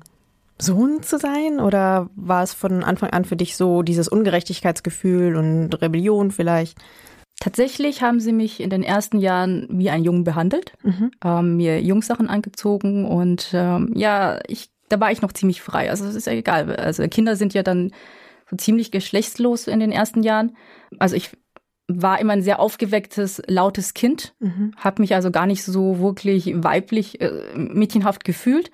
Sohn 0.60 1.02
zu 1.02 1.18
sein? 1.18 1.60
Oder 1.60 2.10
war 2.16 2.42
es 2.42 2.54
von 2.54 2.84
Anfang 2.84 3.10
an 3.10 3.24
für 3.24 3.36
dich 3.36 3.56
so 3.56 3.82
dieses 3.82 4.08
Ungerechtigkeitsgefühl 4.08 5.36
und 5.36 5.80
Rebellion 5.80 6.30
vielleicht? 6.30 6.78
Tatsächlich 7.40 8.02
haben 8.02 8.20
sie 8.20 8.32
mich 8.32 8.60
in 8.60 8.70
den 8.70 8.82
ersten 8.82 9.18
Jahren 9.18 9.66
wie 9.70 9.90
ein 9.90 10.04
Jungen 10.04 10.24
behandelt, 10.24 10.72
mhm. 10.82 11.10
ähm, 11.24 11.56
mir 11.56 11.82
Jungsachen 11.82 12.28
angezogen 12.28 13.04
und 13.06 13.50
ähm, 13.52 13.90
ja, 13.94 14.38
ich, 14.46 14.70
da 14.88 15.00
war 15.00 15.10
ich 15.10 15.20
noch 15.20 15.32
ziemlich 15.32 15.60
frei. 15.60 15.90
Also 15.90 16.04
es 16.04 16.14
ist 16.14 16.26
ja 16.26 16.32
egal. 16.32 16.74
Also 16.76 17.06
Kinder 17.08 17.34
sind 17.34 17.52
ja 17.52 17.64
dann 17.64 17.90
so 18.48 18.56
ziemlich 18.56 18.92
geschlechtslos 18.92 19.66
in 19.66 19.80
den 19.80 19.90
ersten 19.90 20.22
Jahren. 20.22 20.56
Also 20.98 21.16
ich 21.16 21.32
war 21.86 22.20
immer 22.20 22.32
ein 22.32 22.42
sehr 22.42 22.60
aufgewecktes, 22.60 23.42
lautes 23.46 23.94
Kind, 23.94 24.34
mhm. 24.40 24.72
habe 24.76 25.02
mich 25.02 25.14
also 25.14 25.30
gar 25.30 25.46
nicht 25.46 25.64
so 25.64 25.98
wirklich 25.98 26.52
weiblich, 26.56 27.20
äh, 27.20 27.30
mädchenhaft 27.54 28.24
gefühlt 28.24 28.70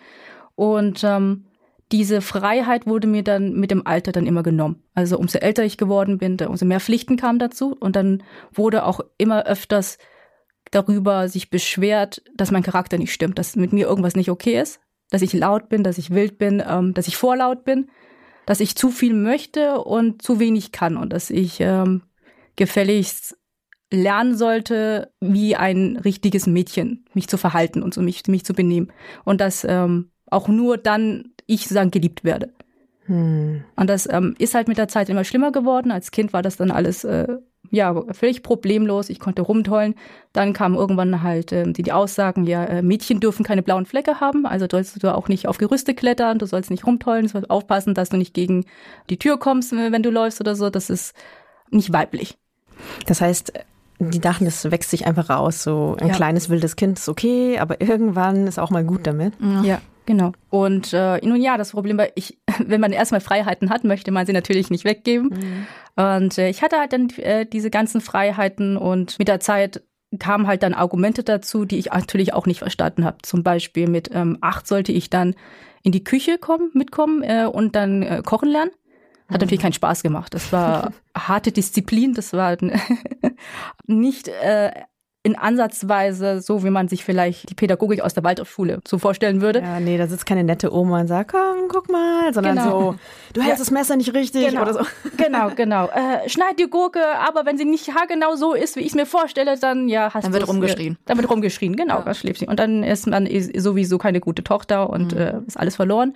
und 0.54 1.02
ähm, 1.04 1.46
diese 1.92 2.20
Freiheit 2.20 2.86
wurde 2.86 3.08
mir 3.08 3.24
dann 3.24 3.54
mit 3.54 3.72
dem 3.72 3.84
Alter 3.84 4.12
dann 4.12 4.26
immer 4.26 4.44
genommen. 4.44 4.82
Also 4.94 5.18
umso 5.18 5.38
älter 5.38 5.64
ich 5.64 5.76
geworden 5.76 6.18
bin, 6.18 6.36
umso 6.46 6.64
mehr 6.64 6.78
Pflichten 6.78 7.16
kamen 7.16 7.40
dazu 7.40 7.76
und 7.78 7.96
dann 7.96 8.22
wurde 8.52 8.84
auch 8.84 9.00
immer 9.18 9.44
öfters 9.44 9.98
darüber 10.70 11.28
sich 11.28 11.50
beschwert, 11.50 12.22
dass 12.36 12.52
mein 12.52 12.62
Charakter 12.62 12.96
nicht 12.96 13.12
stimmt, 13.12 13.38
dass 13.38 13.56
mit 13.56 13.72
mir 13.72 13.88
irgendwas 13.88 14.14
nicht 14.14 14.30
okay 14.30 14.60
ist, 14.60 14.80
dass 15.10 15.22
ich 15.22 15.32
laut 15.32 15.68
bin, 15.68 15.82
dass 15.82 15.98
ich 15.98 16.10
wild 16.10 16.38
bin, 16.38 16.62
ähm, 16.64 16.94
dass 16.94 17.08
ich 17.08 17.16
vorlaut 17.16 17.64
bin, 17.64 17.90
dass 18.46 18.60
ich 18.60 18.76
zu 18.76 18.90
viel 18.90 19.14
möchte 19.14 19.80
und 19.80 20.22
zu 20.22 20.38
wenig 20.38 20.70
kann 20.70 20.96
und 20.96 21.12
dass 21.12 21.30
ich 21.30 21.58
ähm, 21.60 22.02
gefälligst 22.56 23.36
lernen 23.92 24.36
sollte, 24.36 25.12
wie 25.20 25.56
ein 25.56 25.96
richtiges 25.96 26.46
Mädchen 26.46 27.04
mich 27.12 27.28
zu 27.28 27.36
verhalten 27.36 27.82
und 27.82 27.92
so 27.92 28.02
mich, 28.02 28.26
mich 28.28 28.44
zu 28.44 28.54
benehmen. 28.54 28.92
Und 29.24 29.40
dass 29.40 29.64
ähm, 29.64 30.10
auch 30.26 30.48
nur 30.48 30.78
dann 30.78 31.32
ich 31.46 31.62
sozusagen 31.62 31.90
geliebt 31.90 32.22
werde. 32.22 32.52
Hm. 33.06 33.64
Und 33.74 33.90
das 33.90 34.08
ähm, 34.10 34.36
ist 34.38 34.54
halt 34.54 34.68
mit 34.68 34.78
der 34.78 34.88
Zeit 34.88 35.08
immer 35.08 35.24
schlimmer 35.24 35.50
geworden. 35.50 35.90
Als 35.90 36.12
Kind 36.12 36.32
war 36.32 36.42
das 36.42 36.56
dann 36.56 36.70
alles 36.70 37.02
äh, 37.02 37.38
ja 37.70 38.00
völlig 38.12 38.44
problemlos. 38.44 39.10
Ich 39.10 39.18
konnte 39.18 39.42
rumtollen. 39.42 39.96
Dann 40.32 40.52
kamen 40.52 40.76
irgendwann 40.76 41.22
halt 41.22 41.50
äh, 41.50 41.70
die, 41.72 41.82
die 41.82 41.92
Aussagen, 41.92 42.46
ja, 42.46 42.64
äh, 42.64 42.82
Mädchen 42.82 43.18
dürfen 43.18 43.44
keine 43.44 43.62
blauen 43.62 43.86
Flecke 43.86 44.20
haben, 44.20 44.46
also 44.46 44.66
sollst 44.70 45.02
du 45.02 45.14
auch 45.14 45.28
nicht 45.28 45.48
auf 45.48 45.58
Gerüste 45.58 45.94
klettern, 45.94 46.38
du 46.38 46.46
sollst 46.46 46.70
nicht 46.70 46.86
rumtollen, 46.86 47.24
du 47.24 47.32
sollst 47.32 47.50
aufpassen, 47.50 47.94
dass 47.94 48.10
du 48.10 48.16
nicht 48.16 48.34
gegen 48.34 48.66
die 49.08 49.18
Tür 49.18 49.38
kommst, 49.38 49.72
wenn 49.72 50.02
du 50.02 50.10
läufst 50.10 50.40
oder 50.40 50.54
so. 50.54 50.70
Das 50.70 50.90
ist 50.90 51.14
nicht 51.70 51.92
weiblich. 51.92 52.36
Das 53.06 53.20
heißt, 53.20 53.52
die 53.98 54.20
dachten, 54.20 54.46
das 54.46 54.70
wächst 54.70 54.90
sich 54.90 55.06
einfach 55.06 55.28
raus. 55.28 55.62
So 55.62 55.96
ein 56.00 56.08
ja. 56.08 56.14
kleines 56.14 56.48
wildes 56.48 56.76
Kind 56.76 56.98
ist 56.98 57.08
okay, 57.08 57.58
aber 57.58 57.80
irgendwann 57.80 58.46
ist 58.46 58.58
auch 58.58 58.70
mal 58.70 58.84
gut 58.84 59.06
damit. 59.06 59.34
Ja. 59.62 59.80
Genau. 60.06 60.32
Und 60.48 60.92
äh, 60.92 61.24
nun 61.24 61.40
ja, 61.40 61.56
das 61.56 61.70
Problem 61.70 61.96
war, 61.96 62.08
ich, 62.16 62.36
wenn 62.58 62.80
man 62.80 62.90
erstmal 62.90 63.20
Freiheiten 63.20 63.70
hat, 63.70 63.84
möchte 63.84 64.10
man 64.10 64.26
sie 64.26 64.32
natürlich 64.32 64.68
nicht 64.68 64.84
weggeben. 64.84 65.28
Mhm. 65.28 66.02
Und 66.02 66.38
äh, 66.38 66.48
ich 66.48 66.62
hatte 66.62 66.78
halt 66.78 66.92
dann 66.92 67.10
äh, 67.18 67.46
diese 67.46 67.70
ganzen 67.70 68.00
Freiheiten 68.00 68.76
und 68.76 69.20
mit 69.20 69.28
der 69.28 69.38
Zeit 69.38 69.84
kamen 70.18 70.48
halt 70.48 70.64
dann 70.64 70.74
Argumente 70.74 71.22
dazu, 71.22 71.64
die 71.64 71.78
ich 71.78 71.92
natürlich 71.92 72.34
auch 72.34 72.46
nicht 72.46 72.58
verstanden 72.58 73.04
habe. 73.04 73.18
Zum 73.22 73.44
Beispiel 73.44 73.88
mit 73.88 74.10
ähm, 74.12 74.38
acht 74.40 74.66
sollte 74.66 74.90
ich 74.90 75.10
dann 75.10 75.36
in 75.82 75.92
die 75.92 76.02
Küche 76.02 76.38
kommen, 76.38 76.70
mitkommen 76.74 77.22
äh, 77.22 77.46
und 77.46 77.76
dann 77.76 78.02
äh, 78.02 78.22
kochen 78.24 78.48
lernen. 78.48 78.72
Hat 79.30 79.38
mhm. 79.38 79.44
natürlich 79.44 79.62
keinen 79.62 79.72
Spaß 79.72 80.02
gemacht. 80.02 80.34
Das 80.34 80.52
war 80.52 80.92
harte 81.16 81.52
Disziplin, 81.52 82.14
das 82.14 82.32
war 82.32 82.56
nicht 83.86 84.28
äh, 84.28 84.70
in 85.22 85.36
Ansatzweise 85.36 86.40
so, 86.40 86.64
wie 86.64 86.70
man 86.70 86.88
sich 86.88 87.04
vielleicht 87.04 87.50
die 87.50 87.54
Pädagogik 87.54 88.00
aus 88.00 88.14
der 88.14 88.24
Waldorfschule 88.24 88.80
so 88.88 88.96
vorstellen 88.96 89.42
würde. 89.42 89.60
Ja, 89.60 89.78
nee, 89.78 89.98
da 89.98 90.06
sitzt 90.06 90.24
keine 90.24 90.44
nette 90.44 90.74
Oma 90.74 91.00
und 91.00 91.08
sagt, 91.08 91.32
komm, 91.32 91.68
guck 91.68 91.90
mal, 91.90 92.32
sondern 92.32 92.56
genau. 92.56 92.92
so, 92.92 92.98
du 93.34 93.42
hältst 93.42 93.58
ja. 93.58 93.64
das 93.64 93.70
Messer 93.70 93.96
nicht 93.96 94.14
richtig 94.14 94.48
genau. 94.48 94.62
oder 94.62 94.74
so. 94.74 94.80
Genau, 95.18 95.50
genau. 95.54 95.88
Äh, 95.88 96.28
schneid 96.28 96.58
die 96.58 96.70
Gurke, 96.70 97.00
aber 97.18 97.44
wenn 97.44 97.58
sie 97.58 97.66
nicht 97.66 97.94
haargenau 97.94 98.34
so 98.36 98.54
ist, 98.54 98.76
wie 98.76 98.80
ich 98.80 98.88
es 98.88 98.94
mir 98.94 99.04
vorstelle, 99.04 99.58
dann 99.58 99.88
ja, 99.88 100.14
hast 100.14 100.24
du 100.24 100.30
Dann 100.30 100.32
wird 100.32 100.48
rumgeschrien. 100.48 100.96
Dann 101.04 101.18
wird 101.18 101.30
rumgeschrien, 101.30 101.76
genau, 101.76 102.02
ja. 102.04 102.14
schläft 102.14 102.40
sie. 102.40 102.46
Und 102.46 102.58
dann 102.58 102.82
ist 102.82 103.06
man 103.06 103.28
sowieso 103.54 103.98
keine 103.98 104.20
gute 104.20 104.42
Tochter 104.42 104.88
und 104.88 105.14
mhm. 105.14 105.20
äh, 105.20 105.34
ist 105.46 105.58
alles 105.58 105.76
verloren. 105.76 106.14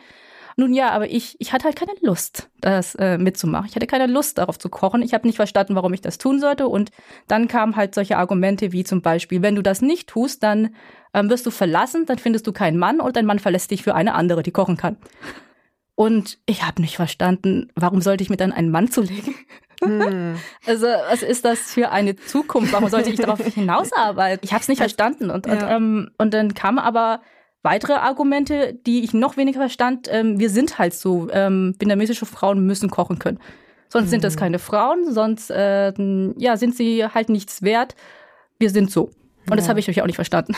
Nun 0.57 0.73
ja, 0.73 0.91
aber 0.91 1.11
ich, 1.11 1.37
ich 1.41 1.53
hatte 1.53 1.65
halt 1.65 1.77
keine 1.77 1.93
Lust, 2.01 2.49
das 2.61 2.95
äh, 2.95 3.19
mitzumachen. 3.19 3.67
Ich 3.69 3.75
hatte 3.75 3.87
keine 3.87 4.07
Lust, 4.07 4.39
darauf 4.39 4.59
zu 4.59 4.69
kochen. 4.69 5.03
Ich 5.03 5.13
habe 5.13 5.27
nicht 5.27 5.37
verstanden, 5.37 5.75
warum 5.75 5.93
ich 5.93 6.01
das 6.01 6.19
tun 6.19 6.39
sollte. 6.39 6.69
Und 6.69 6.91
dann 7.27 7.49
kamen 7.49 7.77
halt 7.77 7.95
solche 7.95 8.19
Argumente 8.19 8.73
wie 8.73 8.85
zum 8.85 9.03
Beispiel, 9.03 9.43
wenn 9.43 9.57
du 9.57 9.63
das 9.63 9.83
nicht 9.83 10.09
tust, 10.09 10.43
dann 10.43 10.75
ähm, 11.13 11.29
wirst 11.29 11.47
du 11.47 11.51
verlassen, 11.51 12.07
dann 12.07 12.19
findest 12.19 12.47
du 12.47 12.53
keinen 12.53 12.79
Mann 12.79 13.01
und 13.01 13.17
dein 13.17 13.27
Mann 13.27 13.39
verlässt 13.39 13.71
dich 13.71 13.83
für 13.83 13.95
eine 13.95 14.15
andere, 14.15 14.43
die 14.43 14.53
kochen 14.53 14.77
kann. 14.77 14.97
Und 15.97 16.39
ich 16.47 16.65
habe 16.65 16.83
nicht 16.83 16.97
verstanden, 16.97 17.71
warum 17.77 18.01
sollte 18.01 18.23
ich 18.23 18.31
mir 18.31 18.37
dann 18.37 18.53
einen 18.53 18.71
Mann 18.71 18.91
zulegen? 18.91 19.35
Hm. 19.83 20.37
Also, 20.67 20.87
was 20.87 21.23
ist 21.23 21.45
das 21.45 21.59
für 21.73 21.91
eine 21.91 22.17
Zukunft? 22.17 22.73
Warum 22.73 22.89
sollte 22.89 23.11
ich 23.11 23.17
darauf 23.17 23.45
hinausarbeiten? 23.55 24.41
Ich 24.43 24.53
habe 24.53 24.63
es 24.63 24.69
nicht 24.69 24.79
verstanden. 24.79 25.31
Und, 25.31 25.47
ja. 25.47 25.53
und, 25.53 25.63
ähm, 25.63 26.11
und 26.17 26.33
dann 26.33 26.55
kam 26.55 26.79
aber 26.79 27.21
weitere 27.65 27.95
Argumente, 27.95 28.79
die 28.87 29.03
ich 29.03 29.15
noch 29.15 29.37
weniger 29.37 29.59
verstand. 29.59 30.07
Ähm, 30.11 30.39
wir 30.39 30.51
sind 30.51 30.79
halt 30.79 30.95
so, 30.95 31.29
ähm, 31.33 31.75
vietnamesische 31.79 32.27
Frauen 32.27 32.65
müssen 32.65 32.91
kochen 32.91 33.19
können. 33.19 33.41
Sonst 33.89 34.07
mhm. 34.07 34.11
sind 34.11 34.25
das 34.25 34.37
mhm. 34.37 34.41
keine 34.41 34.59
Frauen, 34.59 35.13
sonst 35.13 35.51
äh, 35.51 35.93
ja, 36.37 36.57
sind 36.57 36.77
sie 36.77 37.05
halt 37.05 37.29
nichts 37.31 37.63
wert. 37.63 37.97
Wir 38.59 38.71
sind 38.71 38.91
so. 38.91 39.05
Und 39.05 39.51
ja. 39.51 39.57
das 39.57 39.69
habe 39.69 39.81
ich 39.81 39.89
euch 39.89 40.01
auch 40.03 40.07
nicht 40.07 40.17
verstanden. 40.17 40.55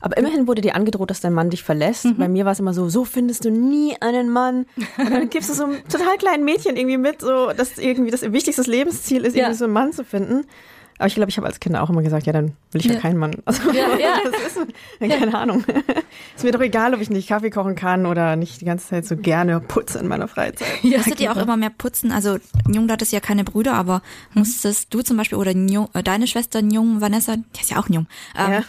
Aber 0.00 0.18
immerhin 0.18 0.46
wurde 0.46 0.60
dir 0.60 0.74
angedroht, 0.74 1.08
dass 1.08 1.22
dein 1.22 1.32
Mann 1.32 1.48
dich 1.48 1.62
verlässt. 1.62 2.04
Mhm. 2.04 2.16
Bei 2.16 2.28
mir 2.28 2.44
war 2.44 2.52
es 2.52 2.60
immer 2.60 2.74
so, 2.74 2.90
so 2.90 3.06
findest 3.06 3.46
du 3.46 3.50
nie 3.50 3.96
einen 4.00 4.28
Mann. 4.28 4.66
Und 4.98 5.10
dann 5.10 5.30
gibst 5.30 5.48
du 5.48 5.54
so 5.54 5.64
einem 5.64 5.82
total 5.88 6.18
kleinen 6.18 6.44
Mädchen 6.44 6.76
irgendwie 6.76 6.98
mit, 6.98 7.22
so 7.22 7.52
dass 7.56 7.78
irgendwie 7.78 8.10
das 8.10 8.20
wichtigste 8.20 8.70
Lebensziel 8.70 9.24
ist, 9.24 9.34
irgendwie 9.34 9.54
so 9.54 9.64
einen 9.64 9.72
Mann 9.72 9.92
zu 9.92 10.04
finden. 10.04 10.44
Aber 10.98 11.08
ich 11.08 11.14
glaube, 11.14 11.30
ich 11.30 11.36
habe 11.36 11.46
als 11.46 11.58
Kind 11.58 11.76
auch 11.76 11.90
immer 11.90 12.02
gesagt, 12.02 12.26
ja, 12.26 12.32
dann 12.32 12.56
will 12.70 12.80
ich 12.80 12.86
ja, 12.86 12.94
ja 12.94 13.00
keinen 13.00 13.18
Mann. 13.18 13.34
Also, 13.46 13.70
ja, 13.72 13.96
ja. 13.98 14.16
das 14.24 14.56
ist, 14.56 14.74
keine 15.00 15.32
ja. 15.32 15.38
Ahnung. 15.38 15.64
ist 16.36 16.44
mir 16.44 16.52
doch 16.52 16.60
egal, 16.60 16.94
ob 16.94 17.00
ich 17.00 17.10
nicht 17.10 17.28
Kaffee 17.28 17.50
kochen 17.50 17.74
kann 17.74 18.06
oder 18.06 18.36
nicht 18.36 18.60
die 18.60 18.64
ganze 18.64 18.88
Zeit 18.88 19.06
so 19.06 19.16
gerne 19.16 19.60
putze 19.60 19.98
in 19.98 20.08
meiner 20.08 20.28
Freizeit. 20.28 20.68
Ja. 20.82 20.98
Musstet 20.98 21.20
ihr 21.20 21.32
auch 21.32 21.36
immer 21.36 21.56
mehr 21.56 21.70
putzen? 21.70 22.12
Also, 22.12 22.38
Jung, 22.68 22.86
du 22.86 22.92
hattest 22.92 23.12
ja 23.12 23.20
keine 23.20 23.44
Brüder, 23.44 23.74
aber 23.74 24.02
hm. 24.32 24.40
musstest 24.40 24.94
du 24.94 25.02
zum 25.02 25.16
Beispiel 25.16 25.38
oder 25.38 25.52
Njung, 25.52 25.88
äh, 25.94 26.02
deine 26.02 26.26
Schwester 26.26 26.60
Jung, 26.60 27.00
Vanessa, 27.00 27.36
die 27.36 27.60
ist 27.60 27.70
ja 27.70 27.78
auch 27.78 27.88
Jung, 27.88 28.06
ähm, 28.36 28.62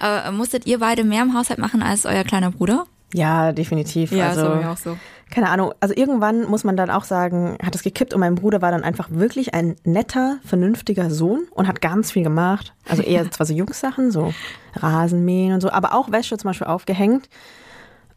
ja. 0.00 0.28
äh, 0.28 0.32
musstet 0.32 0.66
ihr 0.66 0.78
beide 0.78 1.04
mehr 1.04 1.22
im 1.22 1.34
Haushalt 1.36 1.58
machen 1.58 1.82
als 1.82 2.06
euer 2.06 2.24
kleiner 2.24 2.50
Bruder? 2.50 2.86
Ja, 3.14 3.52
definitiv. 3.52 4.12
Ja, 4.12 4.30
also, 4.30 4.42
so, 4.42 4.68
auch 4.68 4.76
so 4.76 4.98
keine 5.30 5.50
Ahnung, 5.50 5.72
also 5.80 5.94
irgendwann 5.94 6.48
muss 6.48 6.64
man 6.64 6.76
dann 6.76 6.90
auch 6.90 7.04
sagen, 7.04 7.58
hat 7.62 7.74
es 7.74 7.82
gekippt 7.82 8.14
und 8.14 8.20
mein 8.20 8.34
Bruder 8.34 8.62
war 8.62 8.70
dann 8.70 8.84
einfach 8.84 9.08
wirklich 9.10 9.54
ein 9.54 9.76
netter, 9.84 10.38
vernünftiger 10.44 11.10
Sohn 11.10 11.46
und 11.50 11.68
hat 11.68 11.80
ganz 11.80 12.12
viel 12.12 12.22
gemacht. 12.22 12.74
Also 12.88 13.02
eher 13.02 13.30
zwar 13.30 13.46
so 13.46 13.52
Jungssachen, 13.52 14.10
so 14.10 14.32
Rasenmähen 14.74 15.54
und 15.54 15.60
so, 15.60 15.70
aber 15.70 15.94
auch 15.94 16.10
Wäsche 16.10 16.38
zum 16.38 16.48
Beispiel 16.48 16.66
aufgehängt, 16.66 17.28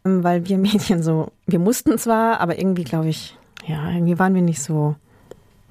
ähm, 0.04 0.24
weil 0.24 0.48
wir 0.48 0.58
Mädchen 0.58 1.02
so, 1.02 1.28
wir 1.46 1.58
mussten 1.58 1.98
zwar, 1.98 2.40
aber 2.40 2.58
irgendwie 2.58 2.84
glaube 2.84 3.08
ich, 3.08 3.36
ja, 3.66 3.90
irgendwie 3.90 4.18
waren 4.18 4.34
wir 4.34 4.42
nicht 4.42 4.62
so 4.62 4.96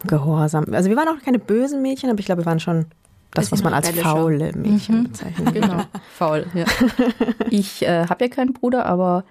gehorsam. 0.05 0.65
Also 0.71 0.89
wir 0.89 0.97
waren 0.97 1.09
auch 1.09 1.23
keine 1.23 1.39
bösen 1.39 1.81
Mädchen, 1.81 2.09
aber 2.09 2.19
ich 2.19 2.25
glaube, 2.25 2.41
wir 2.41 2.45
waren 2.45 2.59
schon 2.59 2.85
das, 3.33 3.51
was 3.51 3.63
man 3.63 3.73
als 3.73 3.89
faule 3.89 4.51
Mädchen 4.55 4.99
mhm. 4.99 5.03
bezeichnet. 5.03 5.53
Genau, 5.53 5.83
faul, 6.13 6.45
ja. 6.53 6.65
Ich 7.49 7.81
äh, 7.83 8.05
habe 8.07 8.25
ja 8.25 8.29
keinen 8.29 8.53
Bruder, 8.53 8.85
aber 8.85 9.23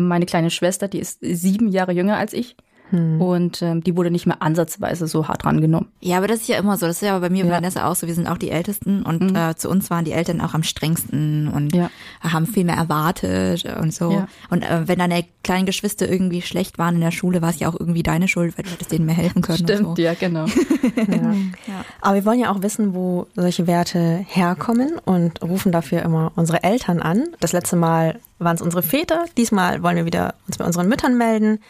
meine 0.00 0.26
kleine 0.26 0.50
Schwester, 0.50 0.88
die 0.88 0.98
ist 0.98 1.18
sieben 1.20 1.68
Jahre 1.68 1.92
jünger 1.92 2.16
als 2.16 2.32
ich. 2.32 2.56
Hm. 2.90 3.20
Und 3.20 3.62
ähm, 3.62 3.82
die 3.82 3.96
wurde 3.96 4.10
nicht 4.10 4.26
mehr 4.26 4.42
ansatzweise 4.42 5.06
so 5.06 5.28
hart 5.28 5.44
rangenommen. 5.44 5.88
Ja, 6.00 6.18
aber 6.18 6.26
das 6.26 6.40
ist 6.40 6.48
ja 6.48 6.58
immer 6.58 6.76
so. 6.76 6.86
Das 6.86 6.96
ist 6.96 7.02
ja 7.02 7.18
bei 7.18 7.30
mir 7.30 7.44
ja. 7.44 7.50
Vanessa 7.50 7.88
auch 7.88 7.94
so. 7.94 8.06
Wir 8.06 8.14
sind 8.14 8.26
auch 8.26 8.38
die 8.38 8.50
Ältesten 8.50 9.02
und 9.02 9.30
mhm. 9.30 9.36
äh, 9.36 9.56
zu 9.56 9.68
uns 9.70 9.90
waren 9.90 10.04
die 10.04 10.12
Eltern 10.12 10.40
auch 10.40 10.54
am 10.54 10.62
strengsten 10.62 11.48
und 11.48 11.74
ja. 11.74 11.90
haben 12.20 12.46
viel 12.46 12.64
mehr 12.64 12.76
erwartet 12.76 13.64
und 13.80 13.94
so. 13.94 14.12
Ja. 14.12 14.28
Und 14.50 14.62
äh, 14.62 14.86
wenn 14.86 14.98
deine 14.98 15.24
kleinen 15.42 15.66
Geschwister 15.66 16.08
irgendwie 16.08 16.42
schlecht 16.42 16.78
waren 16.78 16.96
in 16.96 17.00
der 17.00 17.12
Schule, 17.12 17.42
war 17.42 17.50
es 17.50 17.60
ja 17.60 17.68
auch 17.68 17.78
irgendwie 17.78 18.02
deine 18.02 18.28
Schuld, 18.28 18.58
weil 18.58 18.64
du 18.64 18.70
hättest 18.70 18.92
denen 18.92 19.06
mehr 19.06 19.14
helfen 19.14 19.42
können. 19.42 19.58
Stimmt, 19.58 19.96
so. 19.96 20.02
ja, 20.02 20.14
genau. 20.14 20.46
ja. 20.96 21.84
Aber 22.00 22.14
wir 22.14 22.24
wollen 22.24 22.40
ja 22.40 22.52
auch 22.52 22.62
wissen, 22.62 22.94
wo 22.94 23.26
solche 23.34 23.66
Werte 23.66 24.24
herkommen 24.28 24.98
und 25.04 25.42
rufen 25.42 25.72
dafür 25.72 26.02
immer 26.02 26.32
unsere 26.36 26.62
Eltern 26.62 27.00
an. 27.00 27.28
Das 27.40 27.52
letzte 27.52 27.76
Mal 27.76 28.18
waren 28.38 28.56
es 28.56 28.62
unsere 28.62 28.82
Väter. 28.82 29.26
Diesmal 29.36 29.82
wollen 29.82 29.96
wir 29.96 30.04
wieder 30.04 30.34
uns 30.46 30.58
bei 30.58 30.64
unseren 30.64 30.88
Müttern 30.88 31.16
melden. 31.16 31.60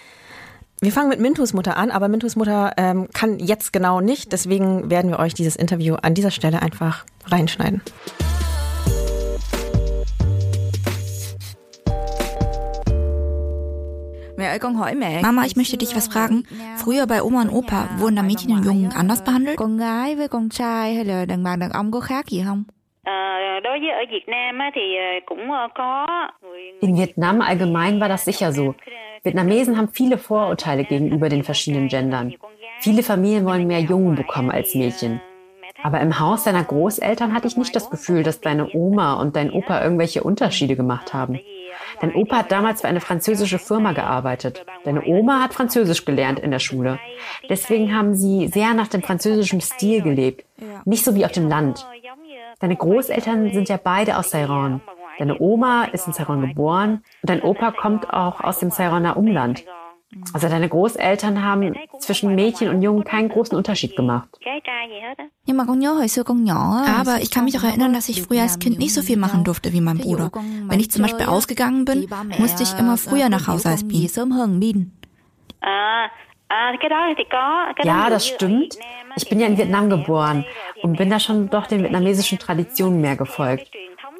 Wir 0.83 0.93
fangen 0.93 1.11
mit 1.11 1.21
Mintus 1.21 1.53
Mutter 1.53 1.77
an, 1.77 1.91
aber 1.91 2.09
Mintus 2.09 2.37
Mutter 2.37 2.73
ähm, 2.79 3.09
kann 3.13 3.39
jetzt 3.39 3.71
genau 3.71 4.01
nicht. 4.01 4.33
Deswegen 4.33 4.89
werden 4.89 5.11
wir 5.11 5.19
euch 5.19 5.35
dieses 5.35 5.55
Interview 5.55 5.97
an 5.97 6.15
dieser 6.15 6.31
Stelle 6.31 6.63
einfach 6.63 7.05
reinschneiden. 7.27 7.83
Mama, 15.21 15.45
ich 15.45 15.55
möchte 15.55 15.77
dich 15.77 15.95
was 15.95 16.09
fragen. 16.09 16.45
Früher 16.79 17.07
bei 17.07 17.23
Oma 17.23 17.43
und 17.43 17.51
Opa 17.51 17.91
wurden 17.99 18.17
da 18.17 18.23
Mädchen 18.23 18.53
und 18.53 18.65
Jungen 18.65 18.91
anders 18.93 19.23
behandelt? 19.23 19.59
In 26.81 26.97
Vietnam 26.97 27.41
allgemein 27.41 28.01
war 28.01 28.09
das 28.09 28.25
sicher 28.25 28.53
so. 28.53 28.75
Vietnamesen 29.23 29.77
haben 29.77 29.89
viele 29.89 30.19
Vorurteile 30.19 30.85
gegenüber 30.85 31.29
den 31.29 31.43
verschiedenen 31.43 31.89
Gendern. 31.89 32.35
Viele 32.81 33.03
Familien 33.03 33.45
wollen 33.47 33.67
mehr 33.67 33.81
Jungen 33.81 34.17
bekommen 34.17 34.51
als 34.51 34.75
Mädchen. 34.75 35.21
Aber 35.83 36.01
im 36.01 36.19
Haus 36.19 36.45
deiner 36.45 36.65
Großeltern 36.65 37.33
hatte 37.33 37.47
ich 37.47 37.57
nicht 37.57 37.75
das 37.75 37.91
Gefühl, 37.91 38.23
dass 38.23 38.41
deine 38.41 38.71
Oma 38.75 39.15
und 39.15 39.35
dein 39.37 39.51
Opa 39.51 39.83
irgendwelche 39.83 40.23
Unterschiede 40.23 40.77
gemacht 40.77 41.15
haben. 41.15 41.41
Dein 42.01 42.15
Opa 42.15 42.39
hat 42.39 42.53
damals 42.53 42.83
für 42.83 42.89
eine 42.89 43.01
französische 43.01 43.59
Firma 43.59 43.93
gearbeitet. 43.93 44.65
Deine 44.85 45.05
Oma 45.05 45.43
hat 45.43 45.55
Französisch 45.55 46.05
gelernt 46.05 46.39
in 46.39 46.51
der 46.51 46.59
Schule. 46.59 46.99
Deswegen 47.49 47.95
haben 47.95 48.15
sie 48.15 48.49
sehr 48.49 48.75
nach 48.75 48.89
dem 48.89 49.03
französischen 49.03 49.61
Stil 49.61 50.03
gelebt. 50.03 50.45
Nicht 50.85 51.05
so 51.05 51.15
wie 51.15 51.25
auf 51.25 51.33
dem 51.33 51.49
Land. 51.49 51.87
Deine 52.59 52.77
Großeltern 52.77 53.53
sind 53.53 53.69
ja 53.69 53.79
beide 53.83 54.19
aus 54.19 54.31
Saigon. 54.31 54.81
Deine 55.19 55.39
Oma 55.41 55.85
ist 55.85 56.07
in 56.07 56.13
Saigon 56.13 56.41
geboren 56.41 57.03
und 57.23 57.31
dein 57.31 57.43
Opa 57.43 57.73
kommt 57.73 58.13
auch 58.13 58.41
aus 58.41 58.59
dem 58.59 58.71
Saigoner 58.71 59.17
Umland. 59.17 59.65
Also 60.33 60.49
deine 60.49 60.69
Großeltern 60.69 61.45
haben 61.45 61.77
zwischen 62.01 62.35
Mädchen 62.35 62.69
und 62.69 62.83
Jungen 62.83 63.05
keinen 63.05 63.29
großen 63.29 63.57
Unterschied 63.57 63.95
gemacht. 63.95 64.29
Aber 66.99 67.21
ich 67.23 67.31
kann 67.31 67.45
mich 67.45 67.59
auch 67.59 67.63
erinnern, 67.63 67.93
dass 67.93 68.09
ich 68.09 68.23
früher 68.23 68.43
als 68.43 68.59
Kind 68.59 68.79
nicht 68.79 68.93
so 68.93 69.03
viel 69.03 69.17
machen 69.17 69.45
durfte 69.45 69.73
wie 69.73 69.81
mein 69.81 69.99
Bruder. 69.99 70.33
Wenn 70.67 70.81
ich 70.81 70.91
zum 70.91 71.03
Beispiel 71.03 71.27
ausgegangen 71.27 71.85
bin, 71.85 72.09
musste 72.39 72.65
ich 72.65 72.77
immer 72.77 72.97
früher 72.97 73.29
nach 73.29 73.47
Hause 73.47 73.69
als 73.69 73.87
Bin. 73.87 74.09
Ja, 77.85 78.11
das 78.11 78.27
stimmt. 78.27 78.77
Ich 79.17 79.29
bin 79.29 79.41
ja 79.41 79.47
in 79.47 79.59
Vietnam 79.59 79.91
geboren 79.91 80.45
und 80.83 80.97
bin 80.97 81.11
da 81.11 81.21
schon 81.21 81.51
doch 81.51 81.67
den 81.67 81.83
vietnamesischen 81.83 82.39
Traditionen 82.39 83.01
mehr 83.01 83.17
gefolgt. 83.17 83.71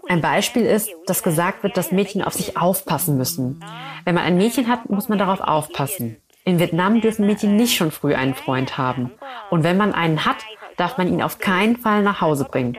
Ein 0.09 0.21
Beispiel 0.21 0.65
ist, 0.65 0.91
dass 1.07 1.23
gesagt 1.23 1.63
wird, 1.63 1.77
dass 1.77 1.93
Mädchen 1.93 2.23
auf 2.23 2.35
sich 2.35 2.57
aufpassen 2.57 3.17
müssen. 3.17 3.63
Wenn 4.05 4.15
man 4.15 4.25
ein 4.25 4.37
Mädchen 4.37 4.69
hat, 4.69 4.91
muss 4.91 5.09
man 5.09 5.19
darauf 5.19 5.41
aufpassen. 5.41 6.17
In 6.45 6.59
Vietnam 6.59 7.01
dürfen 7.01 7.27
Mädchen 7.27 7.57
nicht 7.57 7.77
schon 7.77 7.91
früh 7.91 8.15
einen 8.15 8.35
Freund 8.35 8.79
haben. 8.79 9.13
Und 9.51 9.63
wenn 9.63 9.77
man 9.77 9.93
einen 9.93 10.25
hat, 10.25 10.39
darf 10.77 10.99
man 10.99 11.09
ihn 11.09 11.23
auf 11.23 11.39
keinen 11.39 11.77
Fall 11.77 12.03
nach 12.03 12.21
Hause 12.21 12.45
bringen. 12.45 12.77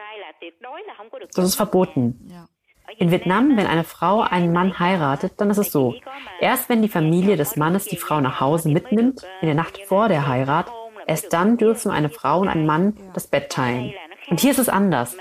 Das 1.35 1.45
ist 1.45 1.55
verboten. 1.55 2.33
In 2.97 3.11
Vietnam, 3.11 3.55
wenn 3.57 3.67
eine 3.67 3.83
Frau 3.83 4.21
einen 4.21 4.51
Mann 4.51 4.79
heiratet, 4.79 5.33
dann 5.37 5.49
ist 5.49 5.57
es 5.57 5.71
so. 5.71 5.95
Erst 6.39 6.69
wenn 6.69 6.81
die 6.81 6.89
Familie 6.89 7.37
des 7.37 7.55
Mannes 7.55 7.85
die 7.85 7.97
Frau 7.97 8.19
nach 8.19 8.39
Hause 8.39 8.69
mitnimmt, 8.69 9.23
in 9.41 9.47
der 9.47 9.55
Nacht 9.55 9.79
vor 9.85 10.09
der 10.09 10.27
Heirat, 10.27 10.71
erst 11.07 11.33
dann 11.33 11.57
dürfen 11.57 11.91
eine 11.91 12.09
Frau 12.09 12.39
und 12.39 12.49
ein 12.49 12.65
Mann 12.65 12.97
das 13.13 13.27
Bett 13.27 13.51
teilen. 13.51 13.93
Und 14.29 14.39
hier 14.39 14.51
ist 14.51 14.59
es 14.59 14.69
anders. 14.69 15.17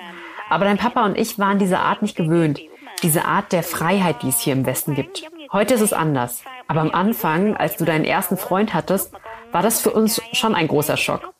Aber 0.48 0.64
dein 0.64 0.78
Papa 0.78 1.04
und 1.04 1.16
ich 1.16 1.38
waren 1.38 1.58
diese 1.58 1.78
Art 1.78 2.02
nicht 2.02 2.16
gewöhnt. 2.16 2.60
Diese 3.02 3.24
Art 3.24 3.52
der 3.52 3.62
Freiheit, 3.62 4.22
die 4.22 4.28
es 4.28 4.40
hier 4.40 4.52
im 4.52 4.66
Westen 4.66 4.94
gibt. 4.94 5.24
Heute 5.52 5.74
ist 5.74 5.80
es 5.80 5.92
anders. 5.92 6.44
Aber 6.68 6.80
am 6.80 6.90
Anfang, 6.90 7.56
als 7.56 7.76
du 7.76 7.84
deinen 7.84 8.04
ersten 8.04 8.36
Freund 8.36 8.74
hattest, 8.74 9.14
war 9.52 9.62
das 9.62 9.80
für 9.80 9.90
uns 9.90 10.20
schon 10.32 10.54
ein 10.54 10.68
großer 10.68 10.96
Schock. 10.96 11.32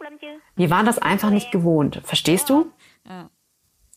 Wir 0.57 0.71
waren 0.71 0.87
das 0.87 0.99
einfach 0.99 1.31
nicht 1.31 1.53
gewohnt. 1.53 2.01
Verstehst 2.05 2.51
du? 2.51 2.73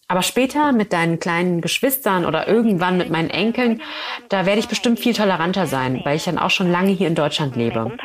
Aber 0.07 0.21
später 0.21 0.71
mit 0.73 0.93
deinen 0.93 1.19
kleinen 1.19 1.61
Geschwistern 1.61 2.25
oder 2.25 2.47
irgendwann 2.47 2.97
mit 2.97 3.09
meinen 3.09 3.29
Enkeln, 3.29 3.81
da 4.29 4.45
werde 4.45 4.59
ich 4.59 4.67
bestimmt 4.67 4.99
viel 4.99 5.13
toleranter 5.13 5.65
sein, 5.65 6.01
weil 6.03 6.17
ich 6.17 6.25
dann 6.25 6.37
auch 6.37 6.51
schon 6.51 6.71
lange 6.71 6.91
hier 6.91 7.07
in 7.07 7.15
Deutschland 7.15 7.55
lebe. 7.55 7.97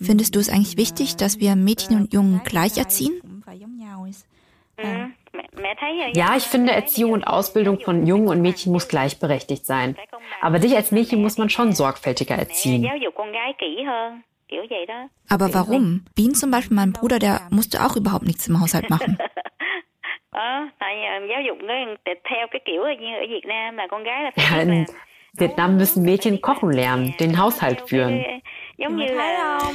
Findest 0.00 0.34
du 0.34 0.40
es 0.40 0.48
eigentlich 0.48 0.76
wichtig, 0.76 1.16
dass 1.16 1.38
wir 1.38 1.54
Mädchen 1.56 1.96
und 1.96 2.12
Jungen 2.12 2.42
gleich 2.44 2.76
erziehen? 2.76 3.20
Ja, 6.14 6.36
ich 6.36 6.44
finde, 6.44 6.72
Erziehung 6.72 7.12
und 7.12 7.24
Ausbildung 7.24 7.80
von 7.80 8.06
Jungen 8.06 8.28
und 8.28 8.42
Mädchen 8.42 8.72
muss 8.72 8.88
gleichberechtigt 8.88 9.64
sein. 9.64 9.96
Aber 10.40 10.58
dich 10.58 10.74
als 10.74 10.90
Mädchen 10.90 11.22
muss 11.22 11.38
man 11.38 11.50
schon 11.50 11.72
sorgfältiger 11.72 12.34
erziehen. 12.34 12.82
Aber 15.28 15.54
warum? 15.54 16.04
Bean 16.14 16.34
zum 16.34 16.50
Beispiel, 16.50 16.76
mein 16.76 16.92
Bruder, 16.92 17.18
der 17.18 17.40
musste 17.50 17.84
auch 17.84 17.96
überhaupt 17.96 18.26
nichts 18.26 18.46
im 18.48 18.60
Haushalt 18.60 18.90
machen. 18.90 19.18
Ja, 24.36 24.60
in 24.62 24.86
Vietnam 25.34 25.76
müssen 25.76 26.02
Mädchen 26.02 26.40
kochen 26.42 26.70
lernen, 26.72 27.14
den 27.18 27.38
Haushalt 27.38 27.88
führen. 27.88 28.22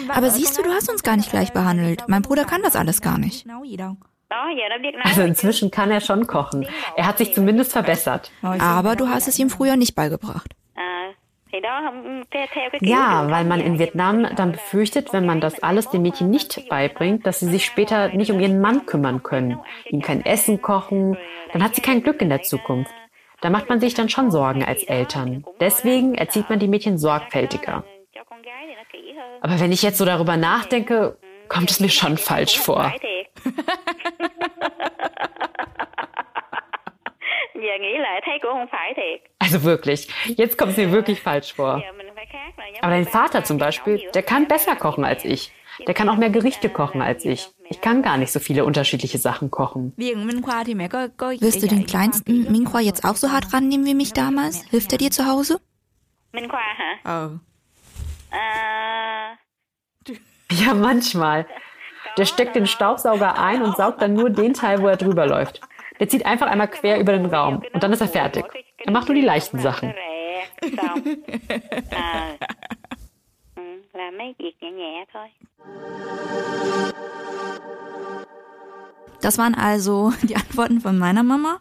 Aber 0.10 0.30
siehst 0.30 0.58
du, 0.58 0.64
du 0.64 0.70
hast 0.70 0.90
uns 0.90 1.02
gar 1.04 1.18
nicht 1.18 1.32
gleich 1.32 1.52
behandelt. 1.54 2.04
Mein 2.08 2.22
Bruder 2.22 2.46
kann 2.46 2.62
das 2.62 2.76
alles 2.76 3.02
gar 3.02 3.18
nicht. 3.18 3.46
Also 5.04 5.22
inzwischen 5.22 5.72
kann 5.72 5.90
er 5.90 6.02
schon 6.02 6.28
kochen. 6.28 6.68
Er 6.96 7.08
hat 7.08 7.18
sich 7.18 7.34
zumindest 7.34 7.72
verbessert. 7.72 8.32
Aber 8.42 8.96
du 8.96 9.08
hast 9.08 9.28
es 9.28 9.40
ihm 9.40 9.50
früher 9.50 9.78
nicht 9.78 9.96
beigebracht. 9.96 10.54
Ja, 12.82 13.32
weil 13.32 13.46
man 13.46 13.62
in 13.62 13.80
Vietnam 13.80 14.28
dann 14.36 14.52
befürchtet, 14.52 15.14
wenn 15.14 15.26
man 15.26 15.40
das 15.40 15.64
alles 15.64 15.90
den 15.90 16.02
Mädchen 16.02 16.30
nicht 16.30 16.68
beibringt, 16.70 17.26
dass 17.26 17.40
sie 17.40 17.48
sich 17.48 17.66
später 17.66 18.10
nicht 18.10 18.32
um 18.32 18.40
ihren 18.42 18.60
Mann 18.60 18.86
kümmern 18.86 19.24
können, 19.24 19.58
ihm 19.86 20.02
kein 20.02 20.26
Essen 20.26 20.62
kochen, 20.62 21.18
dann 21.54 21.64
hat 21.64 21.74
sie 21.74 21.82
kein 21.82 22.04
Glück 22.04 22.22
in 22.22 22.28
der 22.30 22.44
Zukunft. 22.44 22.92
Da 23.42 23.50
macht 23.50 23.70
man 23.70 23.80
sich 23.80 23.94
dann 23.94 24.10
schon 24.10 24.32
Sorgen 24.32 24.64
als 24.64 24.84
Eltern. 24.84 25.46
Deswegen 25.60 26.16
erzieht 26.16 26.50
man 26.50 26.60
die 26.60 26.68
Mädchen 26.68 26.98
sorgfältiger. 26.98 27.84
Aber 29.42 29.60
wenn 29.60 29.72
ich 29.72 29.84
jetzt 29.84 29.98
so 29.98 30.06
darüber 30.06 30.38
nachdenke, 30.38 31.18
kommt 31.48 31.70
es 31.70 31.80
mir 31.80 31.90
schon 31.90 32.18
falsch 32.18 32.60
vor. 32.60 32.92
Also 39.40 39.64
wirklich, 39.64 40.08
jetzt 40.26 40.58
kommt 40.58 40.72
es 40.72 40.78
mir 40.78 40.92
wirklich 40.92 41.22
falsch 41.22 41.54
vor. 41.54 41.84
Aber 42.82 42.92
dein 42.92 43.06
Vater 43.06 43.44
zum 43.44 43.58
Beispiel, 43.58 44.10
der 44.14 44.24
kann 44.24 44.48
besser 44.48 44.76
kochen 44.76 45.06
als 45.06 45.26
ich. 45.26 45.52
Der 45.86 45.94
kann 45.94 46.10
auch 46.10 46.18
mehr 46.18 46.30
Gerichte 46.30 46.70
kochen 46.70 47.02
als 47.02 47.24
ich. 47.26 47.50
Ich 47.70 47.82
kann 47.82 48.02
gar 48.02 48.18
nicht 48.18 48.32
so 48.32 48.40
viele 48.40 48.66
unterschiedliche 48.66 49.18
Sachen 49.18 49.52
kochen. 49.52 49.94
Wirst 49.98 51.64
du 51.64 51.68
den 51.68 51.86
kleinsten 51.86 52.52
Minhua 52.52 52.80
jetzt 52.80 53.04
auch 53.04 53.16
so 53.16 53.32
hart 53.32 53.54
rannehmen 53.54 53.86
wie 53.86 53.94
mich 53.94 54.14
damals? 54.14 54.64
Hilft 54.70 54.92
er 54.94 54.98
dir 54.98 55.12
zu 55.12 55.26
Hause? 55.26 55.60
Oh. 57.06 57.30
Ja, 60.52 60.74
manchmal. 60.74 61.46
Der 62.18 62.26
steckt 62.26 62.56
den 62.56 62.68
Staubsauger 62.68 63.38
ein 63.40 63.62
und 63.62 63.76
saugt 63.78 64.02
dann 64.02 64.14
nur 64.14 64.30
den 64.30 64.54
Teil, 64.54 64.82
wo 64.82 64.88
er 64.88 64.98
drüber 64.98 65.28
läuft. 65.28 65.62
Der 66.00 66.08
zieht 66.08 66.26
einfach 66.26 66.48
einmal 66.48 66.70
quer 66.70 67.00
über 67.00 67.12
den 67.12 67.26
Raum 67.26 67.64
und 67.74 67.84
dann 67.84 67.92
ist 67.92 68.02
er 68.02 68.08
fertig. 68.08 68.46
Er 68.78 68.92
macht 68.92 69.08
nur 69.08 69.16
die 69.16 69.22
leichten 69.22 69.60
Sachen. 69.60 69.94
Das 79.22 79.38
waren 79.38 79.56
also 79.56 80.14
die 80.24 80.36
Antworten 80.36 80.82
von 80.82 80.98
meiner 80.98 81.24
Mama. 81.24 81.60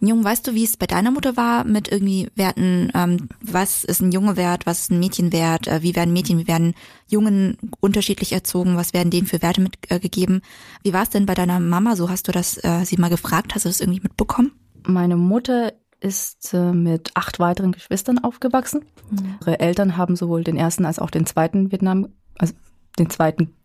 Jung, 0.00 0.22
weißt 0.22 0.46
du, 0.46 0.54
wie 0.54 0.62
es 0.62 0.76
bei 0.76 0.86
deiner 0.86 1.10
Mutter 1.10 1.36
war 1.36 1.64
mit 1.64 1.90
irgendwie 1.90 2.28
Werten, 2.36 2.92
ähm, 2.94 3.28
was 3.40 3.82
ist 3.82 4.00
ein 4.00 4.12
Junge 4.12 4.36
wert, 4.36 4.64
was 4.64 4.82
ist 4.82 4.90
ein 4.92 5.00
Mädchen 5.00 5.32
wert, 5.32 5.66
äh, 5.66 5.82
wie 5.82 5.96
werden 5.96 6.12
Mädchen, 6.12 6.38
wie 6.38 6.46
werden 6.46 6.74
Jungen 7.08 7.58
unterschiedlich 7.80 8.32
erzogen, 8.32 8.76
was 8.76 8.92
werden 8.92 9.10
denen 9.10 9.26
für 9.26 9.42
Werte 9.42 9.60
mitgegeben? 9.60 10.36
Äh, 10.36 10.84
wie 10.84 10.92
war 10.92 11.02
es 11.02 11.10
denn 11.10 11.26
bei 11.26 11.34
deiner 11.34 11.58
Mama 11.58 11.96
so? 11.96 12.08
Hast 12.08 12.28
du 12.28 12.32
das 12.32 12.62
äh, 12.62 12.84
sie 12.84 12.96
mal 12.96 13.10
gefragt? 13.10 13.54
Hast 13.54 13.64
du 13.64 13.68
das 13.68 13.80
irgendwie 13.80 14.00
mitbekommen? 14.00 14.52
Meine 14.86 15.16
Mutter 15.16 15.72
ist 16.00 16.54
äh, 16.54 16.72
mit 16.72 17.10
acht 17.14 17.38
weiteren 17.40 17.72
Geschwistern 17.72 18.18
aufgewachsen. 18.18 18.84
Mhm. 19.10 19.38
Ihre 19.40 19.60
Eltern 19.60 19.96
haben 19.96 20.16
sowohl 20.16 20.44
den 20.44 20.56
ersten 20.56 20.84
als 20.84 20.98
auch 20.98 21.10
den 21.10 21.26
zweiten 21.26 21.72
Vietnam, 21.72 22.08
also 22.38 22.54
den 22.98 23.10
zweiten, 23.10 23.56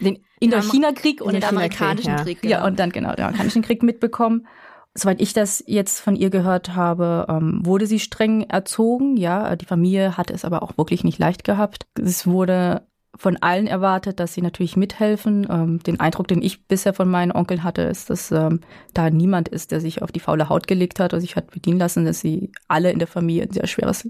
den 0.00 0.18
Indochina-Krieg 0.40 1.20
und 1.20 1.34
den 1.34 1.44
amerikanischen 1.44 2.16
Krieg. 2.16 2.24
Krieg 2.24 2.42
genau. 2.42 2.52
Ja, 2.52 2.64
und 2.64 2.78
dann 2.78 2.90
genau 2.90 3.14
den 3.14 3.24
amerikanischen 3.24 3.62
Krieg 3.62 3.82
mitbekommen. 3.82 4.46
Soweit 4.94 5.22
ich 5.22 5.32
das 5.32 5.64
jetzt 5.66 6.00
von 6.00 6.16
ihr 6.16 6.28
gehört 6.28 6.74
habe, 6.74 7.26
ähm, 7.28 7.64
wurde 7.64 7.86
sie 7.86 7.98
streng 7.98 8.42
erzogen. 8.42 9.16
Ja, 9.16 9.56
die 9.56 9.64
Familie 9.64 10.18
hatte 10.18 10.34
es 10.34 10.44
aber 10.44 10.62
auch 10.62 10.76
wirklich 10.76 11.02
nicht 11.02 11.18
leicht 11.18 11.44
gehabt. 11.44 11.86
Es 11.98 12.26
wurde 12.26 12.86
von 13.16 13.36
allen 13.36 13.66
erwartet, 13.66 14.20
dass 14.20 14.34
sie 14.34 14.42
natürlich 14.42 14.76
mithelfen. 14.76 15.46
Ähm, 15.50 15.82
den 15.82 16.00
Eindruck, 16.00 16.28
den 16.28 16.42
ich 16.42 16.66
bisher 16.66 16.94
von 16.94 17.10
meinen 17.10 17.32
Onkeln 17.32 17.62
hatte, 17.62 17.82
ist, 17.82 18.10
dass 18.10 18.32
ähm, 18.32 18.60
da 18.94 19.10
niemand 19.10 19.48
ist, 19.48 19.70
der 19.70 19.80
sich 19.80 20.02
auf 20.02 20.12
die 20.12 20.20
faule 20.20 20.48
Haut 20.48 20.66
gelegt 20.66 20.98
hat 20.98 21.12
oder 21.12 21.20
sich 21.20 21.36
hat 21.36 21.50
bedienen 21.50 21.78
lassen, 21.78 22.04
dass 22.04 22.20
sie 22.20 22.52
alle 22.68 22.90
in 22.90 22.98
der 22.98 23.08
Familie 23.08 23.44
ein 23.44 23.52
sehr 23.52 23.66
schweres 23.66 24.08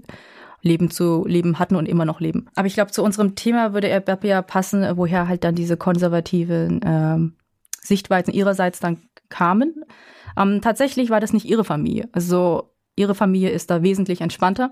Leben 0.61 0.89
zu 0.89 1.25
leben 1.27 1.59
hatten 1.59 1.75
und 1.75 1.87
immer 1.87 2.05
noch 2.05 2.21
leben. 2.21 2.47
Aber 2.55 2.67
ich 2.67 2.73
glaube, 2.75 2.91
zu 2.91 3.03
unserem 3.03 3.35
Thema 3.35 3.73
würde 3.73 3.89
er 3.89 4.03
ja 4.23 4.41
passen, 4.41 4.85
woher 4.95 5.27
halt 5.27 5.43
dann 5.43 5.55
diese 5.55 5.75
konservativen 5.75 6.79
ähm, 6.85 7.33
Sichtweisen 7.81 8.33
ihrerseits 8.33 8.79
dann 8.79 9.01
kamen. 9.27 9.83
Ähm, 10.37 10.61
tatsächlich 10.61 11.09
war 11.09 11.19
das 11.19 11.33
nicht 11.33 11.45
ihre 11.45 11.65
Familie. 11.65 12.07
Also 12.13 12.73
ihre 12.95 13.15
Familie 13.15 13.49
ist 13.49 13.69
da 13.69 13.83
wesentlich 13.83 14.21
entspannter. 14.21 14.71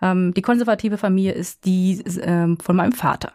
Ähm, 0.00 0.32
die 0.34 0.42
konservative 0.42 0.98
Familie 0.98 1.32
ist 1.32 1.64
die 1.64 2.02
ähm, 2.20 2.58
von 2.60 2.76
meinem 2.76 2.92
Vater. 2.92 3.32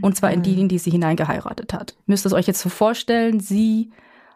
Und 0.00 0.16
zwar 0.16 0.30
in 0.30 0.42
die, 0.42 0.60
in 0.60 0.68
die 0.68 0.78
sie 0.78 0.90
hineingeheiratet 0.90 1.72
hat. 1.74 1.96
Müsst 2.06 2.26
ihr 2.26 2.32
euch 2.32 2.46
jetzt 2.46 2.60
so 2.60 2.68
vorstellen, 2.68 3.40
sie 3.40 3.90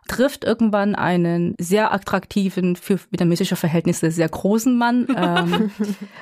trifft 0.08 0.44
irgendwann 0.44 0.94
einen 0.94 1.54
sehr 1.58 1.92
attraktiven, 1.92 2.76
für 2.76 2.98
vietnamesische 3.10 3.56
Verhältnisse 3.56 4.10
sehr 4.10 4.28
großen 4.28 4.76
Mann 4.76 5.06
ähm, 5.16 5.70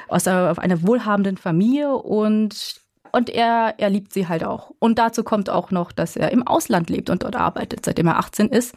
aus 0.09 0.27
einer, 0.27 0.59
einer 0.59 0.83
wohlhabenden 0.83 1.37
Familie 1.37 1.95
und 1.95 2.83
und 3.13 3.31
er, 3.31 3.75
er 3.79 3.91
liebt 3.91 4.13
sie 4.13 4.27
halt 4.27 4.43
auch. 4.43 4.73
Und 4.81 4.99
dazu 4.99 5.23
kommt 5.23 5.49
auch 5.49 5.71
noch, 5.71 5.93
dass 5.93 6.17
er 6.17 6.33
im 6.33 6.45
Ausland 6.45 6.91
lebt 6.91 7.11
und 7.11 7.23
dort 7.23 7.37
arbeitet, 7.37 7.85
seitdem 7.85 8.09
er 8.09 8.19
18 8.19 8.49
ist. 8.49 8.75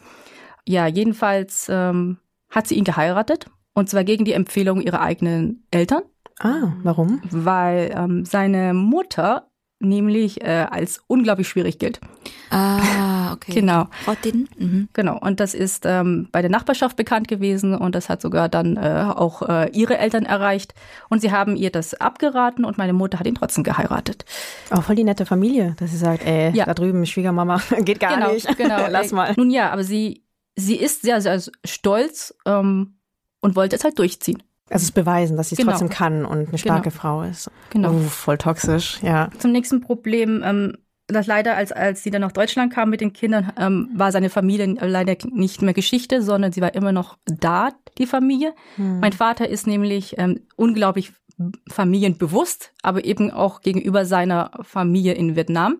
Ja, 0.63 0.85
jedenfalls 0.85 1.67
ähm, 1.71 2.19
hat 2.51 2.67
sie 2.67 2.75
ihn 2.75 2.83
geheiratet 2.83 3.47
und 3.73 3.89
zwar 3.89 4.03
gegen 4.03 4.25
die 4.25 4.33
Empfehlung 4.33 4.79
ihrer 4.79 5.01
eigenen 5.01 5.65
Eltern. 5.71 6.03
Ah, 6.39 6.73
warum? 6.83 7.19
Weil 7.31 7.91
ähm, 7.95 8.25
seine 8.25 8.75
Mutter 8.75 9.49
nämlich 9.79 10.41
äh, 10.43 10.65
als 10.69 11.01
unglaublich 11.07 11.47
schwierig 11.47 11.79
gilt. 11.79 11.99
Ah, 12.49 13.33
okay. 13.33 13.53
Genau. 13.53 13.87
Mhm. 14.57 14.89
Genau. 14.93 15.17
Und 15.19 15.39
das 15.39 15.53
ist 15.53 15.85
ähm, 15.85 16.29
bei 16.31 16.41
der 16.41 16.49
Nachbarschaft 16.49 16.95
bekannt 16.95 17.27
gewesen 17.27 17.75
und 17.75 17.93
das 17.93 18.09
hat 18.09 18.21
sogar 18.21 18.49
dann 18.49 18.77
äh, 18.77 19.11
auch 19.15 19.41
äh, 19.43 19.69
ihre 19.71 19.97
Eltern 19.97 20.25
erreicht. 20.25 20.73
Und 21.09 21.21
sie 21.21 21.31
haben 21.31 21.55
ihr 21.55 21.71
das 21.71 21.93
abgeraten 21.93 22.65
und 22.65 22.77
meine 22.77 22.93
Mutter 22.93 23.19
hat 23.19 23.27
ihn 23.27 23.35
trotzdem 23.35 23.63
geheiratet. 23.63 24.25
Auch 24.71 24.83
voll 24.83 24.95
die 24.95 25.03
nette 25.03 25.25
Familie, 25.25 25.75
dass 25.79 25.91
sie 25.91 25.97
sagt, 25.97 26.25
ey, 26.25 26.51
ja. 26.55 26.65
da 26.65 26.73
drüben 26.73 27.05
Schwiegermama 27.05 27.61
geht 27.81 27.99
gar 27.99 28.15
genau, 28.15 28.31
nicht. 28.31 28.47
Genau. 28.57 28.87
Lass 28.89 29.11
mal. 29.11 29.33
Nun 29.37 29.51
ja, 29.51 29.71
aber 29.71 29.83
sie, 29.83 30.23
sie 30.55 30.77
ist 30.77 31.03
sehr, 31.03 31.21
sehr 31.21 31.39
stolz 31.63 32.33
ähm, 32.45 32.97
und 33.39 33.55
wollte 33.55 33.75
es 33.75 33.83
halt 33.83 33.99
durchziehen. 33.99 34.41
Also 34.69 34.83
es 34.83 34.91
beweisen, 34.91 35.37
dass 35.37 35.49
sie 35.49 35.55
es 35.55 35.59
genau. 35.59 35.71
trotzdem 35.71 35.89
kann 35.89 36.25
und 36.25 36.49
eine 36.49 36.57
starke 36.57 36.89
genau. 36.89 37.01
Frau 37.01 37.21
ist. 37.23 37.49
Genau. 37.69 37.91
Oh, 37.91 37.99
voll 37.99 38.37
toxisch, 38.37 38.99
ja. 39.01 39.29
Zum 39.39 39.51
nächsten 39.51 39.81
Problem, 39.81 40.43
ähm, 40.43 40.77
das 41.07 41.25
leider, 41.25 41.55
als, 41.55 41.71
als 41.71 42.03
sie 42.03 42.11
dann 42.11 42.21
nach 42.21 42.33
Deutschland 42.33 42.73
kam 42.73 42.89
mit 42.89 42.99
den 42.99 43.13
Kindern, 43.13 43.53
ähm, 43.57 43.89
war 43.95 44.11
seine 44.11 44.29
Familie 44.29 44.75
leider 44.81 45.15
nicht 45.31 45.61
mehr 45.61 45.73
Geschichte, 45.73 46.21
sondern 46.21 46.51
sie 46.51 46.61
war 46.61 46.75
immer 46.75 46.91
noch 46.91 47.17
da, 47.25 47.69
die 47.97 48.05
Familie. 48.05 48.53
Hm. 48.75 48.99
Mein 48.99 49.13
Vater 49.13 49.47
ist 49.47 49.67
nämlich 49.67 50.15
ähm, 50.17 50.41
unglaublich 50.57 51.13
familienbewusst, 51.69 52.73
aber 52.81 53.05
eben 53.05 53.31
auch 53.31 53.61
gegenüber 53.61 54.05
seiner 54.05 54.51
Familie 54.61 55.13
in 55.13 55.35
Vietnam. 55.35 55.77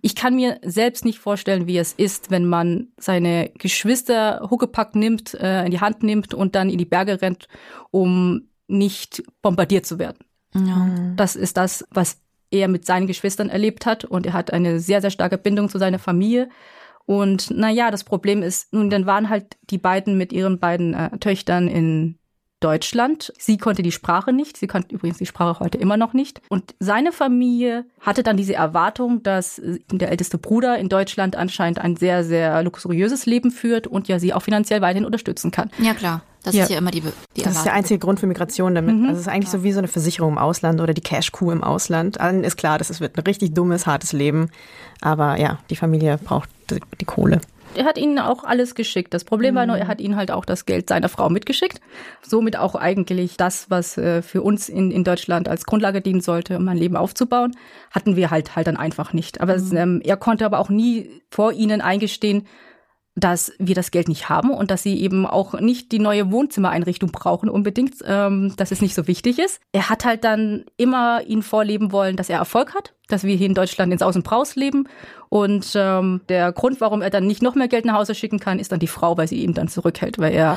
Ich 0.00 0.14
kann 0.14 0.36
mir 0.36 0.60
selbst 0.62 1.04
nicht 1.04 1.18
vorstellen, 1.18 1.66
wie 1.66 1.78
es 1.78 1.92
ist, 1.92 2.30
wenn 2.30 2.46
man 2.46 2.88
seine 2.98 3.50
Geschwister 3.58 4.46
Huckepack 4.48 4.94
nimmt, 4.94 5.34
äh, 5.34 5.64
in 5.64 5.72
die 5.72 5.80
Hand 5.80 6.02
nimmt 6.02 6.34
und 6.34 6.54
dann 6.54 6.70
in 6.70 6.78
die 6.78 6.84
Berge 6.84 7.20
rennt, 7.20 7.48
um 7.90 8.48
nicht 8.68 9.22
bombardiert 9.42 9.86
zu 9.86 9.98
werden. 9.98 10.18
Ja. 10.54 10.88
Das 11.16 11.36
ist 11.36 11.56
das, 11.56 11.84
was 11.90 12.20
er 12.50 12.68
mit 12.68 12.86
seinen 12.86 13.06
Geschwistern 13.06 13.48
erlebt 13.48 13.86
hat 13.86 14.04
und 14.04 14.24
er 14.26 14.32
hat 14.32 14.52
eine 14.52 14.80
sehr, 14.80 15.00
sehr 15.00 15.10
starke 15.10 15.36
Bindung 15.36 15.68
zu 15.68 15.78
seiner 15.78 15.98
Familie. 15.98 16.48
Und 17.04 17.50
naja, 17.50 17.90
das 17.90 18.04
Problem 18.04 18.42
ist, 18.42 18.72
nun, 18.72 18.90
dann 18.90 19.06
waren 19.06 19.28
halt 19.28 19.56
die 19.70 19.78
beiden 19.78 20.16
mit 20.16 20.32
ihren 20.32 20.58
beiden 20.58 20.94
äh, 20.94 21.18
Töchtern 21.18 21.66
in 21.66 22.18
Deutschland. 22.60 23.32
Sie 23.38 23.56
konnte 23.58 23.82
die 23.82 23.92
Sprache 23.92 24.32
nicht. 24.32 24.56
Sie 24.56 24.66
konnte 24.66 24.94
übrigens 24.94 25.18
die 25.18 25.26
Sprache 25.26 25.60
heute 25.60 25.78
immer 25.78 25.96
noch 25.96 26.12
nicht. 26.12 26.40
Und 26.48 26.74
seine 26.80 27.12
Familie 27.12 27.84
hatte 28.00 28.22
dann 28.22 28.36
diese 28.36 28.54
Erwartung, 28.54 29.22
dass 29.22 29.60
der 29.90 30.10
älteste 30.10 30.38
Bruder 30.38 30.78
in 30.78 30.88
Deutschland 30.88 31.36
anscheinend 31.36 31.78
ein 31.78 31.96
sehr, 31.96 32.24
sehr 32.24 32.62
luxuriöses 32.62 33.26
Leben 33.26 33.50
führt 33.50 33.86
und 33.86 34.08
ja 34.08 34.18
sie 34.18 34.32
auch 34.34 34.42
finanziell 34.42 34.80
weiterhin 34.80 35.04
unterstützen 35.04 35.50
kann. 35.50 35.70
Ja, 35.78 35.94
klar. 35.94 36.22
Das 36.44 36.54
ja. 36.54 36.64
ist 36.64 36.70
ja 36.70 36.78
immer 36.78 36.90
die, 36.90 37.00
die 37.00 37.06
Das 37.06 37.16
Erwartung. 37.16 37.52
ist 37.52 37.64
der 37.64 37.72
einzige 37.74 37.98
Grund 37.98 38.20
für 38.20 38.26
Migration 38.26 38.74
damit. 38.74 38.96
Mhm. 38.96 39.04
Also 39.04 39.14
es 39.16 39.20
ist 39.22 39.28
eigentlich 39.28 39.52
ja. 39.52 39.58
so 39.58 39.64
wie 39.64 39.72
so 39.72 39.78
eine 39.78 39.88
Versicherung 39.88 40.32
im 40.32 40.38
Ausland 40.38 40.80
oder 40.80 40.94
die 40.94 41.00
Cash-Kuh 41.00 41.50
im 41.50 41.62
Ausland. 41.64 42.20
Allen 42.20 42.44
ist 42.44 42.56
klar, 42.56 42.78
dass 42.78 42.90
es 42.90 43.00
wird 43.00 43.16
ein 43.16 43.22
richtig 43.22 43.54
dummes, 43.54 43.86
hartes 43.86 44.12
Leben. 44.12 44.50
Aber 45.00 45.38
ja, 45.38 45.58
die 45.68 45.76
Familie 45.76 46.18
braucht 46.18 46.48
die, 46.70 46.80
die 47.00 47.04
Kohle 47.04 47.40
er 47.74 47.84
hat 47.84 47.98
ihnen 47.98 48.18
auch 48.18 48.44
alles 48.44 48.74
geschickt. 48.74 49.14
Das 49.14 49.24
Problem 49.24 49.54
mhm. 49.54 49.58
war 49.58 49.66
nur, 49.66 49.76
er 49.78 49.88
hat 49.88 50.00
ihnen 50.00 50.16
halt 50.16 50.30
auch 50.30 50.44
das 50.44 50.66
Geld 50.66 50.88
seiner 50.88 51.08
Frau 51.08 51.28
mitgeschickt. 51.28 51.80
Somit 52.22 52.56
auch 52.56 52.74
eigentlich 52.74 53.36
das, 53.36 53.70
was 53.70 53.96
äh, 53.98 54.22
für 54.22 54.42
uns 54.42 54.68
in, 54.68 54.90
in 54.90 55.04
Deutschland 55.04 55.48
als 55.48 55.66
Grundlage 55.66 56.00
dienen 56.00 56.20
sollte, 56.20 56.56
um 56.56 56.68
ein 56.68 56.76
Leben 56.76 56.96
aufzubauen, 56.96 57.56
hatten 57.90 58.16
wir 58.16 58.30
halt 58.30 58.56
halt 58.56 58.66
dann 58.66 58.76
einfach 58.76 59.12
nicht. 59.12 59.40
Aber 59.40 59.56
mhm. 59.56 59.62
es, 59.62 59.72
ähm, 59.72 60.00
er 60.04 60.16
konnte 60.16 60.44
aber 60.44 60.58
auch 60.58 60.70
nie 60.70 61.22
vor 61.30 61.52
ihnen 61.52 61.80
eingestehen, 61.80 62.46
dass 63.20 63.52
wir 63.58 63.74
das 63.74 63.90
Geld 63.90 64.08
nicht 64.08 64.28
haben 64.28 64.50
und 64.50 64.70
dass 64.70 64.82
sie 64.82 65.00
eben 65.00 65.26
auch 65.26 65.58
nicht 65.60 65.92
die 65.92 65.98
neue 65.98 66.30
Wohnzimmereinrichtung 66.30 67.10
brauchen 67.10 67.48
unbedingt, 67.48 67.96
ähm, 68.04 68.54
dass 68.56 68.70
es 68.70 68.80
nicht 68.80 68.94
so 68.94 69.06
wichtig 69.06 69.38
ist. 69.38 69.60
Er 69.72 69.88
hat 69.88 70.04
halt 70.04 70.24
dann 70.24 70.64
immer 70.76 71.22
ihnen 71.26 71.42
vorleben 71.42 71.92
wollen, 71.92 72.16
dass 72.16 72.30
er 72.30 72.38
Erfolg 72.38 72.74
hat, 72.74 72.94
dass 73.08 73.24
wir 73.24 73.34
hier 73.36 73.46
in 73.46 73.54
Deutschland 73.54 73.92
ins 73.92 74.02
Aus 74.02 74.16
und 74.16 74.24
Braus 74.24 74.56
leben. 74.56 74.88
Und 75.28 75.72
ähm, 75.74 76.20
der 76.28 76.52
Grund, 76.52 76.80
warum 76.80 77.02
er 77.02 77.10
dann 77.10 77.26
nicht 77.26 77.42
noch 77.42 77.54
mehr 77.54 77.68
Geld 77.68 77.84
nach 77.84 77.94
Hause 77.94 78.14
schicken 78.14 78.40
kann, 78.40 78.58
ist 78.58 78.72
dann 78.72 78.80
die 78.80 78.86
Frau, 78.86 79.16
weil 79.16 79.28
sie 79.28 79.42
ihn 79.42 79.54
dann 79.54 79.68
zurückhält, 79.68 80.18
weil 80.18 80.32
er 80.32 80.56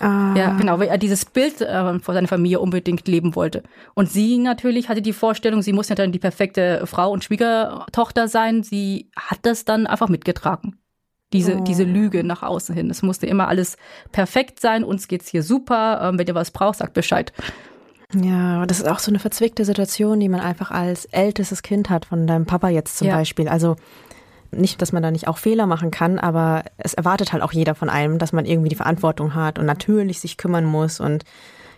Ah. 0.00 0.32
Ja, 0.36 0.52
genau, 0.52 0.78
weil 0.78 0.86
er 0.86 0.96
dieses 0.96 1.24
Bild 1.24 1.60
äh, 1.60 1.98
vor 1.98 2.14
seiner 2.14 2.28
Familie 2.28 2.60
unbedingt 2.60 3.08
leben 3.08 3.34
wollte. 3.34 3.64
Und 3.94 4.08
sie 4.08 4.38
natürlich 4.38 4.88
hatte 4.88 5.02
die 5.02 5.12
Vorstellung, 5.12 5.60
sie 5.60 5.72
muss 5.72 5.88
ja 5.88 5.96
dann 5.96 6.12
die 6.12 6.20
perfekte 6.20 6.86
Frau 6.86 7.10
und 7.10 7.24
Schwiegertochter 7.24 8.28
sein. 8.28 8.62
Sie 8.62 9.10
hat 9.16 9.40
das 9.42 9.64
dann 9.64 9.88
einfach 9.88 10.08
mitgetragen 10.08 10.78
diese, 11.32 11.56
oh. 11.56 11.64
diese 11.64 11.84
Lüge 11.84 12.24
nach 12.24 12.42
außen 12.42 12.74
hin. 12.74 12.90
Es 12.90 13.02
musste 13.02 13.26
immer 13.26 13.48
alles 13.48 13.76
perfekt 14.12 14.60
sein, 14.60 14.84
uns 14.84 15.08
geht's 15.08 15.28
hier 15.28 15.42
super, 15.42 16.00
ähm, 16.02 16.18
wenn 16.18 16.26
ihr 16.26 16.34
was 16.34 16.50
braucht, 16.50 16.78
sagt 16.78 16.94
Bescheid. 16.94 17.32
Ja, 18.14 18.64
das 18.64 18.80
ist 18.80 18.88
auch 18.88 19.00
so 19.00 19.10
eine 19.10 19.18
verzwickte 19.18 19.66
Situation, 19.66 20.18
die 20.18 20.30
man 20.30 20.40
einfach 20.40 20.70
als 20.70 21.04
ältestes 21.06 21.62
Kind 21.62 21.90
hat, 21.90 22.06
von 22.06 22.26
deinem 22.26 22.46
Papa 22.46 22.70
jetzt 22.70 22.96
zum 22.96 23.08
ja. 23.08 23.16
Beispiel. 23.16 23.48
Also 23.48 23.76
nicht, 24.50 24.80
dass 24.80 24.92
man 24.92 25.02
da 25.02 25.10
nicht 25.10 25.28
auch 25.28 25.36
Fehler 25.36 25.66
machen 25.66 25.90
kann, 25.90 26.18
aber 26.18 26.64
es 26.78 26.94
erwartet 26.94 27.34
halt 27.34 27.42
auch 27.42 27.52
jeder 27.52 27.74
von 27.74 27.90
einem, 27.90 28.18
dass 28.18 28.32
man 28.32 28.46
irgendwie 28.46 28.70
die 28.70 28.76
Verantwortung 28.76 29.34
hat 29.34 29.58
und 29.58 29.66
natürlich 29.66 30.20
sich 30.20 30.38
kümmern 30.38 30.64
muss. 30.64 31.00
Und 31.00 31.24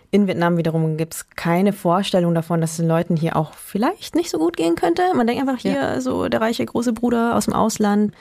in 0.09 0.27
Vietnam 0.27 0.55
wiederum 0.55 0.95
gibt's 0.95 1.29
keine 1.35 1.73
Vorstellung 1.73 2.33
davon, 2.33 2.61
dass 2.61 2.71
es 2.71 2.77
den 2.77 2.87
Leuten 2.87 3.17
hier 3.17 3.35
auch 3.35 3.53
vielleicht 3.53 4.15
nicht 4.15 4.29
so 4.29 4.37
gut 4.37 4.55
gehen 4.55 4.75
könnte. 4.75 5.01
Man 5.13 5.27
denkt 5.27 5.41
einfach 5.41 5.61
hier 5.61 5.73
ja. 5.73 6.01
so 6.01 6.29
der 6.29 6.39
reiche 6.39 6.65
große 6.65 6.93
Bruder 6.93 7.35
aus 7.35 7.45
dem 7.45 7.53
Ausland 7.53 8.13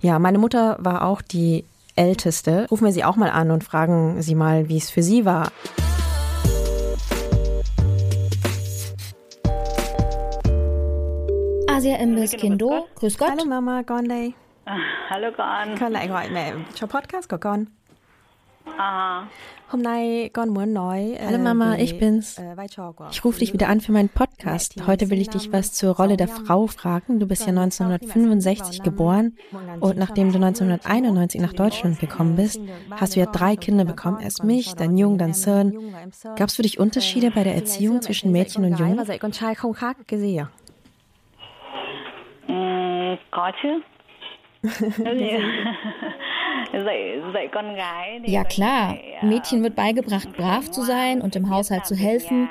ja, 0.00 0.18
meine 0.18 0.38
Mutter 0.38 0.76
war 0.80 1.04
auch 1.04 1.22
die 1.22 1.64
Älteste. 1.96 2.66
Rufen 2.70 2.86
wir 2.86 2.92
sie 2.92 3.04
auch 3.04 3.16
mal 3.16 3.30
an 3.30 3.50
und 3.50 3.64
fragen 3.64 4.22
sie 4.22 4.34
mal, 4.34 4.68
wie 4.68 4.78
es 4.78 4.90
für 4.90 5.02
sie 5.02 5.24
war. 5.24 5.52
Asia 11.68 11.96
Imbiss 11.96 12.32
Kindo, 12.32 12.86
grüß 12.96 13.18
Gott. 13.18 13.30
Hallo 13.30 13.44
Mama, 13.44 13.82
Gonday. 13.82 14.34
Hallo 15.10 15.32
con. 15.36 15.78
Con 15.78 15.92
lại 15.92 16.08
gọi 16.08 16.30
mẹ 16.30 16.52
cho 16.74 16.86
podcast 16.86 17.28
con. 17.40 17.79
À. 18.78 19.26
Hôm 19.68 19.82
nay 19.82 20.30
con 20.32 20.48
muốn 20.48 20.74
nói. 20.74 21.16
Hallo 21.24 21.38
Mama, 21.38 21.76
ich 21.78 21.98
bin's. 21.98 22.40
Ich 23.10 23.24
rufe 23.24 23.38
dich 23.38 23.52
wieder 23.52 23.68
an 23.68 23.80
für 23.80 23.92
meinen 23.92 24.08
Podcast. 24.08 24.86
Heute 24.86 25.10
will 25.10 25.20
ich 25.20 25.28
dich 25.28 25.52
was 25.52 25.72
zur 25.72 25.94
Rolle 25.94 26.16
der 26.16 26.28
Frau 26.28 26.66
fragen. 26.66 27.20
Du 27.20 27.26
bist 27.26 27.42
ja 27.42 27.48
1965 27.48 28.82
geboren 28.82 29.36
und 29.80 29.96
nachdem 29.96 30.32
du 30.32 30.36
1991 30.36 31.40
nach 31.40 31.52
Deutschland 31.52 32.00
gekommen 32.00 32.36
bist, 32.36 32.60
hast 32.90 33.14
du 33.14 33.20
ja 33.20 33.26
drei 33.26 33.54
Kinder 33.56 33.84
bekommen. 33.84 34.20
Erst 34.20 34.42
mich, 34.42 34.74
dann 34.74 34.96
Jung, 34.96 35.18
dann 35.18 35.34
Sơn. 35.34 35.94
Gab 36.36 36.48
es 36.48 36.56
für 36.56 36.62
dich 36.62 36.80
Unterschiede 36.80 37.30
bei 37.30 37.44
der 37.44 37.54
Erziehung 37.54 38.02
zwischen 38.02 38.32
Mädchen 38.32 38.64
und 38.64 38.78
Jungen? 38.78 38.98
Có 43.30 43.50
chứ. 43.62 43.80
Ja 48.26 48.44
klar, 48.48 48.98
Mädchen 49.22 49.62
wird 49.62 49.74
beigebracht, 49.74 50.32
brav 50.36 50.70
zu 50.70 50.82
sein 50.82 51.20
und 51.20 51.36
im 51.36 51.50
Haushalt 51.50 51.86
zu 51.86 51.94
helfen. 51.94 52.48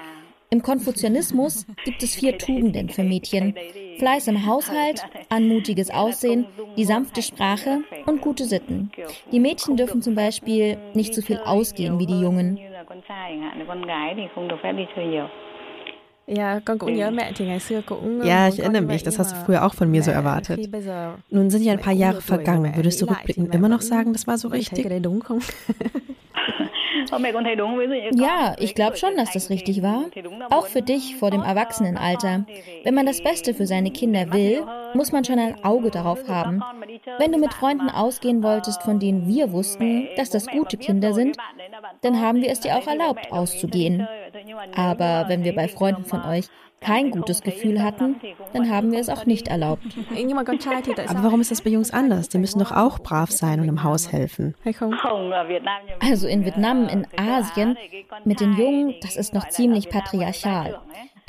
Im 0.51 0.63
Konfuzianismus 0.63 1.67
gibt 1.85 2.01
es 2.01 2.15
vier 2.15 2.37
Tugenden 2.39 2.89
für 2.89 3.03
Mädchen. 3.03 3.53
Fleiß 3.99 4.27
im 4.27 4.47
Haushalt, 4.47 5.05
anmutiges 5.29 5.91
Aussehen, 5.91 6.47
die 6.75 6.85
sanfte 6.85 7.21
Sprache 7.21 7.83
und 8.07 8.21
gute 8.21 8.45
Sitten. 8.45 8.91
Die 9.31 9.39
Mädchen 9.39 9.77
dürfen 9.77 10.01
zum 10.01 10.15
Beispiel 10.15 10.77
nicht 10.95 11.13
so 11.13 11.21
viel 11.21 11.37
ausgehen 11.37 11.99
wie 11.99 12.07
die 12.07 12.19
Jungen. 12.19 12.59
Ja, 18.23 18.47
ich 18.49 18.59
erinnere 18.59 18.81
mich, 18.83 19.03
das 19.03 19.17
hast 19.19 19.31
du 19.31 19.35
früher 19.45 19.65
auch 19.65 19.73
von 19.73 19.89
mir 19.89 20.03
so 20.03 20.11
erwartet. 20.11 20.59
Nun 21.29 21.49
sind 21.49 21.63
ja 21.63 21.73
ein 21.73 21.79
paar 21.79 21.93
Jahre 21.93 22.21
vergangen. 22.21 22.75
Würdest 22.75 23.01
du 23.01 23.05
rückblickend 23.05 23.53
immer 23.55 23.69
noch 23.69 23.81
sagen, 23.81 24.13
das 24.13 24.27
war 24.27 24.37
so 24.37 24.47
richtig? 24.49 24.85
Ja, 28.13 28.55
ich 28.59 28.75
glaube 28.75 28.97
schon, 28.97 29.15
dass 29.15 29.31
das 29.31 29.49
richtig 29.49 29.81
war. 29.81 30.05
Auch 30.51 30.67
für 30.67 30.81
dich 30.81 31.15
vor 31.15 31.31
dem 31.31 31.41
Erwachsenenalter. 31.41 32.45
Wenn 32.83 32.93
man 32.93 33.05
das 33.05 33.21
Beste 33.23 33.53
für 33.53 33.65
seine 33.65 33.89
Kinder 33.91 34.31
will, 34.31 34.63
muss 34.93 35.11
man 35.11 35.23
schon 35.25 35.39
ein 35.39 35.63
Auge 35.63 35.89
darauf 35.91 36.27
haben. 36.27 36.61
Wenn 37.17 37.31
du 37.31 37.37
mit 37.37 37.53
Freunden 37.53 37.89
ausgehen 37.89 38.43
wolltest, 38.43 38.81
von 38.83 38.99
denen 38.99 39.27
wir 39.27 39.51
wussten, 39.51 40.07
dass 40.15 40.29
das 40.29 40.47
gute 40.47 40.77
Kinder 40.77 41.13
sind, 41.13 41.37
dann 42.01 42.21
haben 42.21 42.41
wir 42.41 42.49
es 42.49 42.59
dir 42.59 42.75
auch 42.75 42.87
erlaubt, 42.87 43.31
auszugehen. 43.31 44.07
Aber 44.75 45.25
wenn 45.27 45.43
wir 45.43 45.55
bei 45.55 45.67
Freunden 45.67 46.05
von 46.05 46.23
euch 46.23 46.47
kein 46.81 47.11
gutes 47.11 47.41
Gefühl 47.41 47.83
hatten, 47.83 48.15
dann 48.53 48.69
haben 48.69 48.91
wir 48.91 48.99
es 48.99 49.09
auch 49.09 49.25
nicht 49.25 49.47
erlaubt. 49.47 49.83
Aber 51.07 51.23
warum 51.23 51.41
ist 51.41 51.51
das 51.51 51.61
bei 51.61 51.69
Jungs 51.69 51.91
anders? 51.91 52.29
Die 52.29 52.37
müssen 52.37 52.59
doch 52.59 52.71
auch 52.71 52.99
brav 52.99 53.31
sein 53.31 53.59
und 53.59 53.67
im 53.67 53.83
Haus 53.83 54.11
helfen. 54.11 54.55
Also 55.99 56.27
in 56.27 56.45
Vietnam, 56.45 56.87
in 56.87 57.05
Asien, 57.17 57.77
mit 58.23 58.39
den 58.39 58.53
Jungen, 58.53 58.95
das 59.01 59.15
ist 59.15 59.33
noch 59.33 59.49
ziemlich 59.49 59.89
patriarchal. 59.89 60.79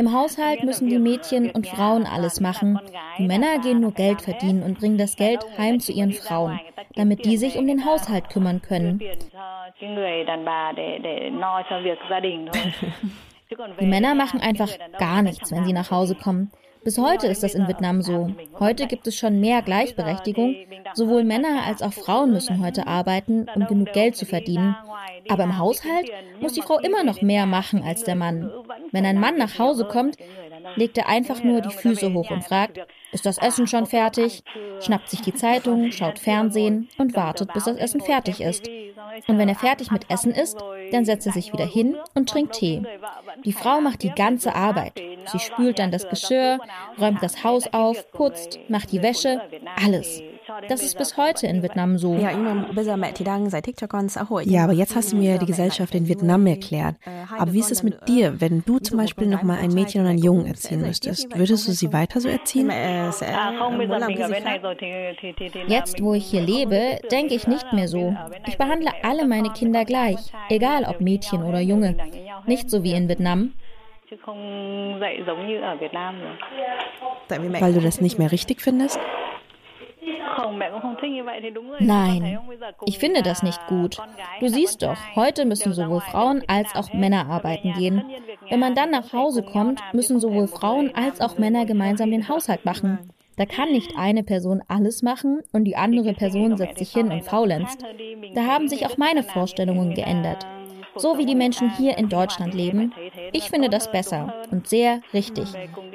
Im 0.00 0.14
Haushalt 0.14 0.64
müssen 0.64 0.88
die 0.88 0.98
Mädchen 0.98 1.50
und 1.50 1.66
Frauen 1.66 2.06
alles 2.06 2.40
machen. 2.40 2.80
Die 3.18 3.26
Männer 3.26 3.58
gehen 3.58 3.80
nur 3.80 3.92
Geld 3.92 4.22
verdienen 4.22 4.62
und 4.62 4.78
bringen 4.78 4.96
das 4.96 5.14
Geld 5.14 5.44
heim 5.58 5.78
zu 5.78 5.92
ihren 5.92 6.14
Frauen, 6.14 6.58
damit 6.94 7.26
die 7.26 7.36
sich 7.36 7.58
um 7.58 7.66
den 7.66 7.84
Haushalt 7.84 8.30
kümmern 8.30 8.62
können. 8.62 8.98
Die 13.80 13.86
Männer 13.86 14.14
machen 14.14 14.40
einfach 14.40 14.70
gar 14.98 15.22
nichts, 15.22 15.50
wenn 15.52 15.64
sie 15.64 15.72
nach 15.72 15.90
Hause 15.90 16.14
kommen. 16.14 16.52
Bis 16.82 16.98
heute 16.98 17.26
ist 17.26 17.42
das 17.42 17.54
in 17.54 17.68
Vietnam 17.68 18.00
so. 18.00 18.30
Heute 18.58 18.86
gibt 18.86 19.06
es 19.06 19.16
schon 19.16 19.40
mehr 19.40 19.62
Gleichberechtigung. 19.62 20.56
Sowohl 20.94 21.24
Männer 21.24 21.64
als 21.66 21.82
auch 21.82 21.92
Frauen 21.92 22.32
müssen 22.32 22.64
heute 22.64 22.86
arbeiten, 22.86 23.46
um 23.54 23.66
genug 23.66 23.92
Geld 23.92 24.16
zu 24.16 24.24
verdienen. 24.24 24.76
Aber 25.28 25.44
im 25.44 25.58
Haushalt 25.58 26.10
muss 26.40 26.54
die 26.54 26.62
Frau 26.62 26.78
immer 26.78 27.04
noch 27.04 27.20
mehr 27.20 27.46
machen 27.46 27.82
als 27.82 28.04
der 28.04 28.16
Mann. 28.16 28.50
Wenn 28.92 29.04
ein 29.04 29.20
Mann 29.20 29.36
nach 29.36 29.58
Hause 29.58 29.84
kommt, 29.84 30.16
legt 30.76 30.96
er 30.98 31.08
einfach 31.08 31.42
nur 31.42 31.60
die 31.60 31.70
Füße 31.70 32.12
hoch 32.12 32.30
und 32.30 32.44
fragt, 32.44 32.80
ist 33.12 33.26
das 33.26 33.38
Essen 33.38 33.66
schon 33.66 33.86
fertig? 33.86 34.42
Schnappt 34.80 35.08
sich 35.08 35.20
die 35.20 35.34
Zeitung, 35.34 35.90
schaut 35.92 36.18
Fernsehen 36.18 36.88
und 36.96 37.14
wartet, 37.16 37.52
bis 37.52 37.64
das 37.64 37.76
Essen 37.76 38.00
fertig 38.00 38.40
ist. 38.40 38.68
Und 39.26 39.38
wenn 39.38 39.48
er 39.48 39.54
fertig 39.54 39.90
mit 39.90 40.10
Essen 40.10 40.32
ist, 40.32 40.58
dann 40.92 41.04
setzt 41.04 41.26
er 41.26 41.32
sich 41.32 41.52
wieder 41.52 41.66
hin 41.66 41.96
und 42.14 42.28
trinkt 42.28 42.54
Tee. 42.54 42.82
Die 43.44 43.52
Frau 43.52 43.80
macht 43.80 44.02
die 44.02 44.10
ganze 44.10 44.54
Arbeit. 44.54 45.00
Sie 45.26 45.38
spült 45.38 45.78
dann 45.78 45.90
das 45.90 46.08
Geschirr, 46.08 46.58
räumt 47.00 47.22
das 47.22 47.44
Haus 47.44 47.72
auf, 47.72 48.10
putzt, 48.12 48.58
macht 48.68 48.92
die 48.92 49.02
Wäsche, 49.02 49.40
alles. 49.84 50.22
Das 50.68 50.82
ist 50.82 50.98
bis 50.98 51.16
heute 51.16 51.46
in 51.46 51.62
Vietnam 51.62 51.96
so. 51.98 52.14
Ja, 52.14 52.30
aber 54.64 54.72
jetzt 54.72 54.96
hast 54.96 55.12
du 55.12 55.16
mir 55.16 55.38
die 55.38 55.46
Gesellschaft 55.46 55.94
in 55.94 56.08
Vietnam 56.08 56.46
erklärt. 56.46 56.96
Aber 57.38 57.52
wie 57.52 57.60
ist 57.60 57.70
es 57.70 57.82
mit 57.82 58.08
dir, 58.08 58.40
wenn 58.40 58.64
du 58.64 58.78
zum 58.78 58.96
Beispiel 58.98 59.28
noch 59.28 59.42
mal 59.42 59.58
ein 59.58 59.72
Mädchen 59.72 60.00
oder 60.02 60.10
einen 60.10 60.22
Jungen 60.22 60.46
erziehen 60.46 60.80
müsstest? 60.80 61.36
Würdest 61.36 61.68
du 61.68 61.72
sie 61.72 61.92
weiter 61.92 62.20
so 62.20 62.28
erziehen? 62.28 62.70
Jetzt, 65.68 66.02
wo 66.02 66.14
ich 66.14 66.26
hier 66.26 66.42
lebe, 66.42 66.98
denke 67.10 67.34
ich 67.34 67.46
nicht 67.46 67.72
mehr 67.72 67.88
so. 67.88 68.14
Ich 68.46 68.58
behandle 68.58 68.90
alle 69.02 69.26
meine 69.26 69.50
Kinder 69.50 69.84
gleich, 69.84 70.18
egal 70.48 70.84
ob 70.84 71.00
Mädchen 71.00 71.42
oder 71.42 71.60
Junge. 71.60 71.96
Nicht 72.46 72.70
so 72.70 72.82
wie 72.82 72.92
in 72.92 73.08
Vietnam. 73.08 73.52
Weil 77.28 77.74
du 77.74 77.80
das 77.80 78.00
nicht 78.00 78.18
mehr 78.18 78.32
richtig 78.32 78.60
findest? 78.60 78.98
Nein, 81.78 82.38
ich 82.86 82.98
finde 82.98 83.22
das 83.22 83.42
nicht 83.42 83.64
gut. 83.68 83.98
Du 84.40 84.48
siehst 84.48 84.82
doch, 84.82 84.96
heute 85.14 85.44
müssen 85.44 85.72
sowohl 85.72 86.00
Frauen 86.00 86.42
als 86.48 86.74
auch 86.74 86.92
Männer 86.92 87.28
arbeiten 87.28 87.72
gehen. 87.74 88.04
Wenn 88.48 88.58
man 88.58 88.74
dann 88.74 88.90
nach 88.90 89.12
Hause 89.12 89.44
kommt, 89.44 89.80
müssen 89.92 90.18
sowohl 90.18 90.48
Frauen 90.48 90.92
als 90.94 91.20
auch 91.20 91.38
Männer 91.38 91.64
gemeinsam 91.64 92.10
den 92.10 92.28
Haushalt 92.28 92.64
machen. 92.64 92.98
Da 93.36 93.46
kann 93.46 93.70
nicht 93.70 93.96
eine 93.96 94.24
Person 94.24 94.62
alles 94.66 95.02
machen 95.02 95.42
und 95.52 95.64
die 95.64 95.76
andere 95.76 96.14
Person 96.14 96.56
setzt 96.56 96.78
sich 96.78 96.92
hin 96.92 97.12
und 97.12 97.22
faulenzt. 97.22 97.84
Da 98.34 98.46
haben 98.46 98.68
sich 98.68 98.86
auch 98.86 98.96
meine 98.96 99.22
Vorstellungen 99.22 99.94
geändert 99.94 100.44
so 101.00 101.18
wie 101.18 101.26
die 101.26 101.34
Menschen 101.34 101.70
hier 101.76 101.98
in 101.98 102.08
Deutschland 102.08 102.54
leben. 102.54 102.92
Ich 103.32 103.50
finde 103.50 103.68
das 103.68 103.90
besser 103.90 104.34
und 104.50 104.68
sehr 104.68 105.00
richtig, 105.12 105.48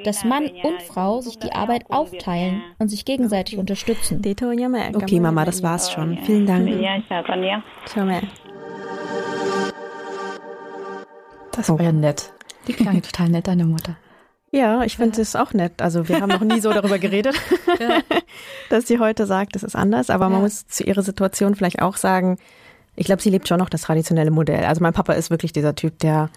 dass 0.04 0.24
Mann 0.24 0.50
und 0.62 0.82
Frau 0.82 1.20
sich 1.20 1.38
die 1.38 1.52
Arbeit 1.52 1.84
aufteilen 1.90 2.62
und 2.78 2.88
sich 2.88 3.04
gegenseitig 3.04 3.58
unterstützen. 3.58 4.22
Okay, 4.94 5.20
Mama, 5.20 5.44
das 5.44 5.62
war's 5.62 5.92
schon. 5.92 6.18
Vielen 6.18 6.46
Dank. 6.46 6.68
Das 11.52 11.68
war 11.70 11.80
ja 11.80 11.92
nett. 11.92 12.32
Die 12.66 12.72
klang 12.72 13.00
total 13.00 13.28
nett, 13.28 13.46
deine 13.46 13.64
Mutter. 13.64 13.96
Ja, 14.50 14.84
ich 14.84 14.96
finde 14.96 15.20
es 15.20 15.36
auch 15.36 15.52
nett. 15.52 15.82
Also 15.82 16.08
wir 16.08 16.20
haben 16.20 16.30
noch 16.30 16.40
nie 16.40 16.60
so 16.60 16.72
darüber 16.72 16.98
geredet, 16.98 17.34
ja. 17.78 18.00
dass 18.70 18.86
sie 18.86 18.98
heute 18.98 19.26
sagt, 19.26 19.56
es 19.56 19.62
ist 19.62 19.76
anders. 19.76 20.10
Aber 20.10 20.28
man 20.28 20.42
muss 20.42 20.66
zu 20.66 20.84
ihrer 20.84 21.02
Situation 21.02 21.54
vielleicht 21.54 21.82
auch 21.82 21.96
sagen, 21.96 22.38
ich 22.96 23.06
glaube, 23.06 23.22
sie 23.22 23.30
lebt 23.30 23.46
schon 23.46 23.58
noch 23.58 23.68
das 23.68 23.82
traditionelle 23.82 24.30
Modell. 24.30 24.64
Also 24.64 24.82
mein 24.82 24.92
Papa 24.92 25.12
ist 25.12 25.30
wirklich 25.30 25.52
dieser 25.52 25.74
Typ, 25.74 25.98
der 25.98 26.30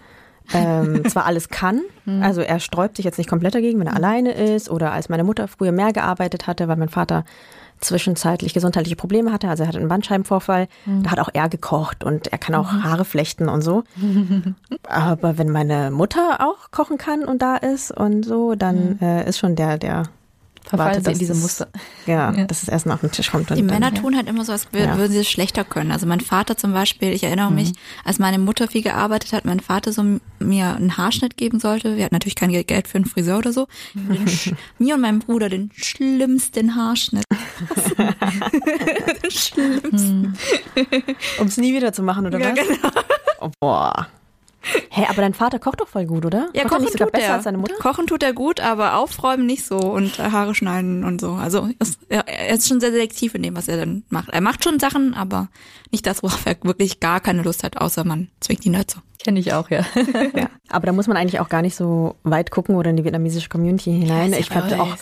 ähm, 0.52 1.04
zwar 1.08 1.26
alles 1.26 1.48
kann, 1.48 1.82
mhm. 2.04 2.22
also 2.22 2.40
er 2.40 2.60
sträubt 2.60 2.96
sich 2.96 3.04
jetzt 3.04 3.18
nicht 3.18 3.30
komplett 3.30 3.54
dagegen, 3.54 3.78
wenn 3.80 3.86
er 3.86 3.92
mhm. 3.92 4.04
alleine 4.04 4.32
ist 4.32 4.70
oder 4.70 4.92
als 4.92 5.08
meine 5.08 5.24
Mutter 5.24 5.48
früher 5.48 5.72
mehr 5.72 5.92
gearbeitet 5.92 6.46
hatte, 6.46 6.68
weil 6.68 6.76
mein 6.76 6.88
Vater 6.88 7.24
zwischenzeitlich 7.80 8.52
gesundheitliche 8.52 8.96
Probleme 8.96 9.32
hatte, 9.32 9.48
also 9.48 9.62
er 9.62 9.68
hatte 9.68 9.78
einen 9.78 9.88
Bandscheibenvorfall, 9.88 10.68
mhm. 10.84 11.02
da 11.02 11.12
hat 11.12 11.20
auch 11.20 11.30
er 11.32 11.48
gekocht 11.48 12.04
und 12.04 12.30
er 12.32 12.38
kann 12.38 12.54
auch 12.54 12.70
mhm. 12.72 12.84
Haare 12.84 13.04
flechten 13.04 13.48
und 13.48 13.62
so. 13.62 13.84
Aber 14.88 15.38
wenn 15.38 15.50
meine 15.50 15.90
Mutter 15.90 16.38
auch 16.40 16.70
kochen 16.70 16.98
kann 16.98 17.24
und 17.24 17.40
da 17.40 17.56
ist 17.56 17.90
und 17.90 18.24
so, 18.24 18.54
dann 18.54 18.98
äh, 19.00 19.26
ist 19.26 19.38
schon 19.38 19.56
der, 19.56 19.78
der 19.78 20.04
verfallen 20.70 21.04
sie 21.04 21.12
in 21.12 21.18
diese 21.18 21.34
Muster. 21.34 21.68
Ja, 22.06 22.32
ja, 22.32 22.44
dass 22.44 22.62
es 22.62 22.68
erst 22.68 22.88
auf 22.88 23.00
den 23.00 23.10
Tisch 23.10 23.30
kommt. 23.30 23.50
Die 23.50 23.62
Männer 23.62 23.92
tun 23.92 24.16
halt 24.16 24.28
immer 24.28 24.44
so, 24.44 24.52
als 24.52 24.72
würden 24.72 24.98
ja. 24.98 25.08
sie 25.08 25.18
es 25.18 25.28
schlechter 25.28 25.64
können. 25.64 25.92
Also 25.92 26.06
mein 26.06 26.20
Vater 26.20 26.56
zum 26.56 26.72
Beispiel, 26.72 27.12
ich 27.12 27.24
erinnere 27.24 27.50
mhm. 27.50 27.56
mich, 27.56 27.72
als 28.04 28.18
meine 28.18 28.38
Mutter 28.38 28.68
viel 28.68 28.82
gearbeitet 28.82 29.32
hat, 29.32 29.44
mein 29.44 29.60
Vater 29.60 29.92
so 29.92 30.02
mir 30.38 30.74
einen 30.74 30.96
Haarschnitt 30.96 31.36
geben 31.36 31.60
sollte. 31.60 31.96
Wir 31.96 32.04
hatten 32.04 32.14
natürlich 32.14 32.36
kein 32.36 32.50
Geld 32.50 32.88
für 32.88 32.96
einen 32.96 33.04
Friseur 33.04 33.38
oder 33.38 33.52
so. 33.52 33.66
mir 34.78 34.94
und 34.94 35.00
meinem 35.00 35.18
Bruder 35.18 35.48
den 35.48 35.70
schlimmsten 35.74 36.76
Haarschnitt. 36.76 37.24
den 39.22 39.30
schlimmsten. 39.30 40.36
Um 41.38 41.46
es 41.46 41.56
nie 41.56 41.74
wieder 41.74 41.92
zu 41.92 42.02
machen, 42.02 42.26
oder 42.26 42.38
ja, 42.38 42.52
was? 42.52 42.68
Genau. 42.68 42.90
Oh, 43.40 43.50
boah. 43.60 44.08
Hä, 45.00 45.06
hey, 45.06 45.10
aber 45.10 45.22
dein 45.22 45.34
Vater 45.34 45.58
kocht 45.58 45.80
doch 45.80 45.88
voll 45.88 46.06
gut, 46.06 46.24
oder? 46.24 46.48
Ja, 46.54 46.62
kocht 46.62 46.82
kochen 46.82 46.88
er 46.92 46.98
tut 46.98 47.12
besser 47.12 47.26
er. 47.26 47.34
als 47.34 47.44
seine 47.44 47.58
Mutter? 47.58 47.74
Kochen 47.76 48.06
tut 48.06 48.22
er 48.22 48.32
gut, 48.32 48.60
aber 48.60 48.96
aufräumen 48.96 49.46
nicht 49.46 49.64
so 49.64 49.78
und 49.78 50.18
Haare 50.18 50.54
schneiden 50.54 51.04
und 51.04 51.20
so. 51.20 51.32
Also 51.32 51.68
ist, 51.78 51.98
er 52.08 52.50
ist 52.50 52.68
schon 52.68 52.80
sehr 52.80 52.90
selektiv 52.90 53.34
in 53.34 53.42
dem, 53.42 53.56
was 53.56 53.68
er 53.68 53.78
dann 53.78 54.04
macht. 54.10 54.28
Er 54.28 54.40
macht 54.40 54.64
schon 54.64 54.78
Sachen, 54.78 55.14
aber 55.14 55.48
nicht 55.90 56.06
das, 56.06 56.22
worauf 56.22 56.44
er 56.44 56.56
wirklich 56.62 57.00
gar 57.00 57.20
keine 57.20 57.42
Lust 57.42 57.64
hat, 57.64 57.76
außer 57.78 58.04
man 58.04 58.28
zwingt 58.40 58.66
ihn 58.66 58.74
dazu. 58.74 59.00
Kenne 59.22 59.38
ich 59.38 59.52
auch, 59.52 59.68
ja. 59.68 59.84
ja. 60.34 60.48
Aber 60.70 60.86
da 60.86 60.92
muss 60.92 61.06
man 61.06 61.16
eigentlich 61.16 61.40
auch 61.40 61.50
gar 61.50 61.60
nicht 61.60 61.76
so 61.76 62.14
weit 62.22 62.50
gucken 62.50 62.76
oder 62.76 62.88
in 62.88 62.96
die 62.96 63.04
vietnamesische 63.04 63.50
Community 63.50 63.92
hinein. 63.92 64.32
Ja, 64.32 64.38
ich 64.38 64.48
fand 64.48 64.72
auch, 64.74 64.92
auch 64.92 64.96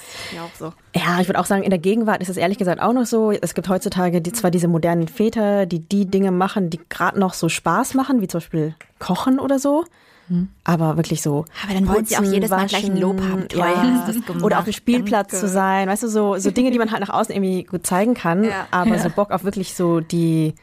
so. 0.59 0.73
ja, 0.95 1.21
ich 1.21 1.29
würde 1.29 1.39
auch 1.39 1.47
sagen, 1.47 1.63
in 1.63 1.71
der 1.71 1.79
Gegenwart 1.79 2.21
ist 2.21 2.29
es 2.29 2.37
ehrlich 2.37 2.59
gesagt 2.59 2.83
auch 2.83 2.93
noch 2.93 3.07
so. 3.07 3.31
Es 3.31 3.55
gibt 3.55 3.69
heutzutage 3.69 4.21
die, 4.21 4.33
zwar 4.33 4.51
diese 4.51 4.67
modernen 4.67 5.07
Väter, 5.07 5.67
die 5.67 5.79
die 5.79 6.07
Dinge 6.07 6.33
machen, 6.33 6.69
die 6.69 6.81
gerade 6.89 7.19
noch 7.21 7.33
so 7.33 7.49
Spaß 7.49 7.95
machen, 7.95 8.21
wie 8.21 8.27
zum 8.27 8.39
Beispiel 8.39 8.75
Kochen 8.99 9.39
oder 9.39 9.61
so. 9.61 9.85
Hm. 10.27 10.49
Aber 10.65 10.97
wirklich 10.97 11.23
so. 11.23 11.45
Aber 11.65 11.75
dann 11.75 11.87
wollen 11.89 12.05
sie 12.05 12.17
auch 12.17 12.23
jedes 12.23 12.51
Mal 12.51 12.67
gleich 12.67 12.85
ein 12.85 12.97
Lob 12.97 13.21
haben. 13.21 13.49
Toll, 13.49 13.61
ja. 13.61 14.05
das 14.07 14.17
gemacht, 14.27 14.43
Oder 14.43 14.59
auf 14.59 14.65
dem 14.65 14.73
Spielplatz 14.73 15.31
danke. 15.31 15.47
zu 15.47 15.49
sein. 15.49 15.89
Weißt 15.89 16.03
du, 16.03 16.09
so, 16.09 16.37
so 16.39 16.51
Dinge, 16.51 16.71
die 16.71 16.79
man 16.79 16.91
halt 16.91 17.01
nach 17.01 17.15
außen 17.15 17.35
irgendwie 17.35 17.63
gut 17.63 17.87
zeigen 17.87 18.15
kann. 18.15 18.45
Ja. 18.45 18.67
Aber 18.71 18.99
so 18.99 19.11
Bock 19.11 19.31
auf 19.31 19.45
wirklich 19.45 19.75
so 19.75 20.01
die 20.01 20.55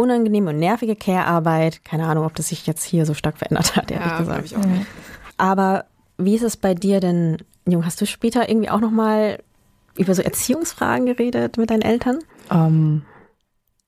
unangenehme 0.00 0.50
und 0.50 0.58
nervige 0.58 0.96
Care-Arbeit. 0.96 1.84
Keine 1.84 2.06
Ahnung, 2.06 2.24
ob 2.24 2.34
das 2.34 2.48
sich 2.48 2.66
jetzt 2.66 2.84
hier 2.84 3.06
so 3.06 3.14
stark 3.14 3.38
verändert 3.38 3.76
hat, 3.76 3.90
ehrlich 3.90 4.10
ja, 4.10 4.18
gesagt. 4.18 4.44
Ich 4.46 4.56
auch 4.56 4.64
nicht. 4.64 4.86
Aber 5.36 5.84
wie 6.18 6.34
ist 6.34 6.42
es 6.42 6.56
bei 6.56 6.74
dir 6.74 7.00
denn, 7.00 7.38
Jung? 7.66 7.84
Hast 7.84 8.00
du 8.00 8.06
später 8.06 8.48
irgendwie 8.48 8.70
auch 8.70 8.80
nochmal 8.80 9.38
über 9.96 10.14
so 10.14 10.22
Erziehungsfragen 10.22 11.06
geredet 11.06 11.56
mit 11.56 11.70
deinen 11.70 11.82
Eltern? 11.82 12.18
Um, 12.50 12.56
ähm, 12.56 13.02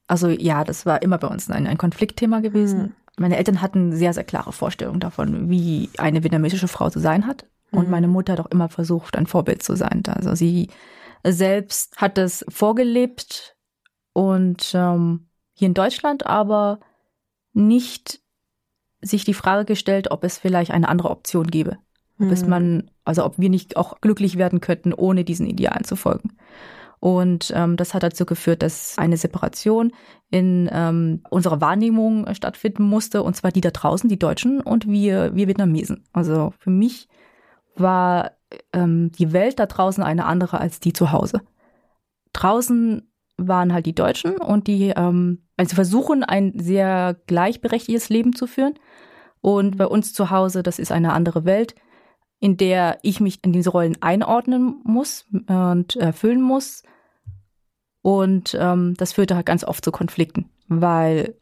Also 0.09 0.29
ja, 0.29 0.65
das 0.65 0.85
war 0.85 1.01
immer 1.01 1.19
bei 1.19 1.29
uns 1.29 1.49
ein, 1.49 1.67
ein 1.67 1.79
Konfliktthema 1.79 2.41
gewesen. 2.41 2.83
Mhm. 2.83 2.93
Meine 3.19 3.37
Eltern 3.37 3.61
hatten 3.63 3.93
sehr, 3.93 4.13
sehr 4.13 4.25
klare 4.25 4.53
Vorstellungen 4.53 5.01
davon, 5.01 5.49
wie 5.49 5.91
eine 5.99 6.23
vietnamesische 6.23 6.69
Frau 6.69 6.91
zu 6.91 6.99
sein 6.99 7.27
hat. 7.27 7.47
Und 7.71 7.85
mhm. 7.85 7.91
meine 7.91 8.09
Mutter 8.09 8.35
hat 8.35 8.41
auch 8.41 8.51
immer 8.51 8.69
versucht, 8.69 9.17
ein 9.17 9.27
Vorbild 9.27 9.63
zu 9.63 9.77
sein. 9.77 10.03
Also 10.07 10.35
sie 10.35 10.69
selbst 11.25 11.97
hat 11.97 12.19
das 12.19 12.45
vorgelebt 12.49 13.57
und 14.13 14.73
ähm, 14.75 15.29
hier 15.63 15.69
in 15.69 15.75
Deutschland 15.75 16.27
aber 16.27 16.81
nicht 17.53 18.21
sich 19.01 19.25
die 19.25 19.33
Frage 19.33 19.65
gestellt, 19.65 20.11
ob 20.11 20.25
es 20.25 20.37
vielleicht 20.37 20.73
eine 20.73 20.89
andere 20.89 21.11
Option 21.11 21.47
gäbe. 21.47 21.79
Ob 22.19 22.27
mhm. 22.27 22.33
es 22.33 22.45
man, 22.45 22.91
also 23.05 23.25
ob 23.25 23.39
wir 23.39 23.49
nicht 23.49 23.77
auch 23.77 24.01
glücklich 24.01 24.39
werden 24.39 24.61
könnten, 24.61 24.93
ohne 24.93 25.23
diesen 25.23 25.47
Idealen 25.47 25.85
zu 25.85 25.95
folgen. 25.95 26.37
Und 26.99 27.53
ähm, 27.55 27.77
das 27.77 27.95
hat 27.95 28.03
dazu 28.03 28.27
geführt, 28.27 28.63
dass 28.63 28.99
eine 28.99 29.17
Separation 29.17 29.93
in 30.31 30.69
ähm, 30.73 31.23
unserer 31.31 31.61
Wahrnehmung 31.61 32.27
stattfinden 32.35 32.83
musste, 32.83 33.23
und 33.23 33.37
zwar 33.37 33.53
die 33.53 33.61
da 33.61 33.71
draußen, 33.71 34.09
die 34.09 34.19
Deutschen 34.19 34.61
und 34.61 34.89
wir, 34.89 35.37
wir 35.37 35.47
Vietnamesen. 35.47 36.03
Also 36.13 36.53
für 36.59 36.71
mich 36.71 37.09
war 37.77 38.33
ähm, 38.73 39.13
die 39.13 39.33
Welt 39.33 39.61
da 39.61 39.67
draußen 39.67 40.03
eine 40.03 40.27
andere 40.27 40.59
als 40.59 40.81
die 40.81 40.93
zu 40.93 41.13
Hause. 41.13 41.41
Draußen 42.33 43.12
waren 43.37 43.73
halt 43.73 43.87
die 43.87 43.95
Deutschen 43.95 44.37
und 44.37 44.67
die 44.67 44.93
ähm, 44.95 45.43
also 45.57 45.75
versuchen 45.75 46.25
ein 46.25 46.53
sehr 46.57 47.17
gleichberechtigtes 47.27 48.09
Leben 48.09 48.35
zu 48.35 48.47
führen. 48.47 48.75
Und 49.41 49.77
bei 49.77 49.87
uns 49.87 50.13
zu 50.13 50.31
Hause, 50.31 50.63
das 50.63 50.79
ist 50.79 50.93
eine 50.93 51.13
andere 51.13 51.45
Welt, 51.45 51.75
in 52.41 52.57
der 52.57 52.99
ich 53.03 53.21
mich 53.21 53.45
in 53.45 53.53
diese 53.53 53.71
Rollen 53.71 54.01
einordnen 54.01 54.81
muss 54.85 55.27
und 55.47 55.97
erfüllen 55.97 56.43
muss. 56.43 56.83
Und 58.03 58.57
ähm, 58.59 58.95
das 58.97 59.13
führte 59.13 59.37
halt 59.37 59.47
ganz 59.47 59.65
oft 59.65 59.85
zu 59.85 59.93
Konflikten, 59.93 60.51
weil, 60.69 61.37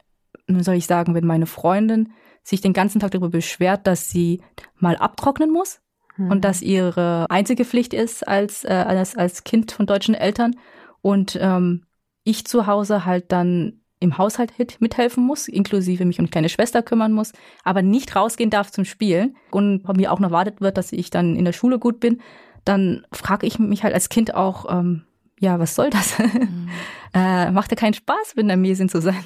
wie 0.47 0.63
soll 0.63 0.75
ich 0.75 0.85
sagen, 0.85 1.15
wenn 1.15 1.25
meine 1.25 1.47
Freundin 1.47 2.13
sich 2.43 2.61
den 2.61 2.73
ganzen 2.73 2.99
Tag 2.99 3.11
darüber 3.11 3.29
beschwert, 3.29 3.87
dass 3.87 4.09
sie 4.09 4.41
mal 4.77 4.95
abtrocknen 4.95 5.51
muss 5.51 5.81
hm. 6.15 6.29
und 6.29 6.45
dass 6.45 6.61
ihre 6.61 7.25
einzige 7.29 7.65
Pflicht 7.65 7.93
ist 7.93 8.27
als, 8.27 8.63
äh, 8.63 8.69
als, 8.69 9.15
als 9.15 9.43
Kind 9.43 9.71
von 9.71 9.85
deutschen 9.85 10.15
Eltern 10.15 10.55
und 11.01 11.37
ähm, 11.39 11.83
ich 12.23 12.45
zu 12.45 12.67
Hause 12.67 13.05
halt 13.05 13.31
dann 13.31 13.81
im 13.99 14.17
Haushalt 14.17 14.53
mithelfen 14.79 15.23
muss, 15.23 15.47
inklusive 15.47 16.05
mich 16.05 16.19
um 16.19 16.29
kleine 16.29 16.49
Schwester 16.49 16.81
kümmern 16.81 17.13
muss, 17.13 17.33
aber 17.63 17.83
nicht 17.83 18.15
rausgehen 18.15 18.49
darf 18.49 18.71
zum 18.71 18.83
Spielen 18.83 19.35
und 19.51 19.83
von 19.83 19.95
mir 19.95 20.11
auch 20.11 20.19
noch 20.19 20.29
erwartet 20.29 20.59
wird, 20.59 20.77
dass 20.77 20.91
ich 20.91 21.11
dann 21.11 21.35
in 21.35 21.45
der 21.45 21.53
Schule 21.53 21.77
gut 21.77 21.99
bin, 21.99 22.19
dann 22.65 23.05
frage 23.11 23.45
ich 23.45 23.59
mich 23.59 23.83
halt 23.83 23.93
als 23.93 24.09
Kind 24.09 24.33
auch, 24.33 24.65
ähm, 24.71 25.03
ja, 25.39 25.59
was 25.59 25.75
soll 25.75 25.91
das? 25.91 26.17
Mhm. 26.17 26.69
äh, 27.13 27.51
macht 27.51 27.71
ja 27.71 27.75
keinen 27.75 27.93
Spaß, 27.93 28.35
Vietnamesin 28.35 28.89
zu 28.89 29.01
sein. 29.01 29.23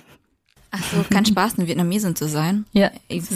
Ach 0.72 0.84
so, 0.84 1.06
kein 1.10 1.26
Spaß, 1.26 1.58
eine 1.58 1.68
Vietnamesin 1.68 2.16
zu 2.16 2.28
sein? 2.28 2.66
Ja. 2.74 2.92
Es 3.08 3.32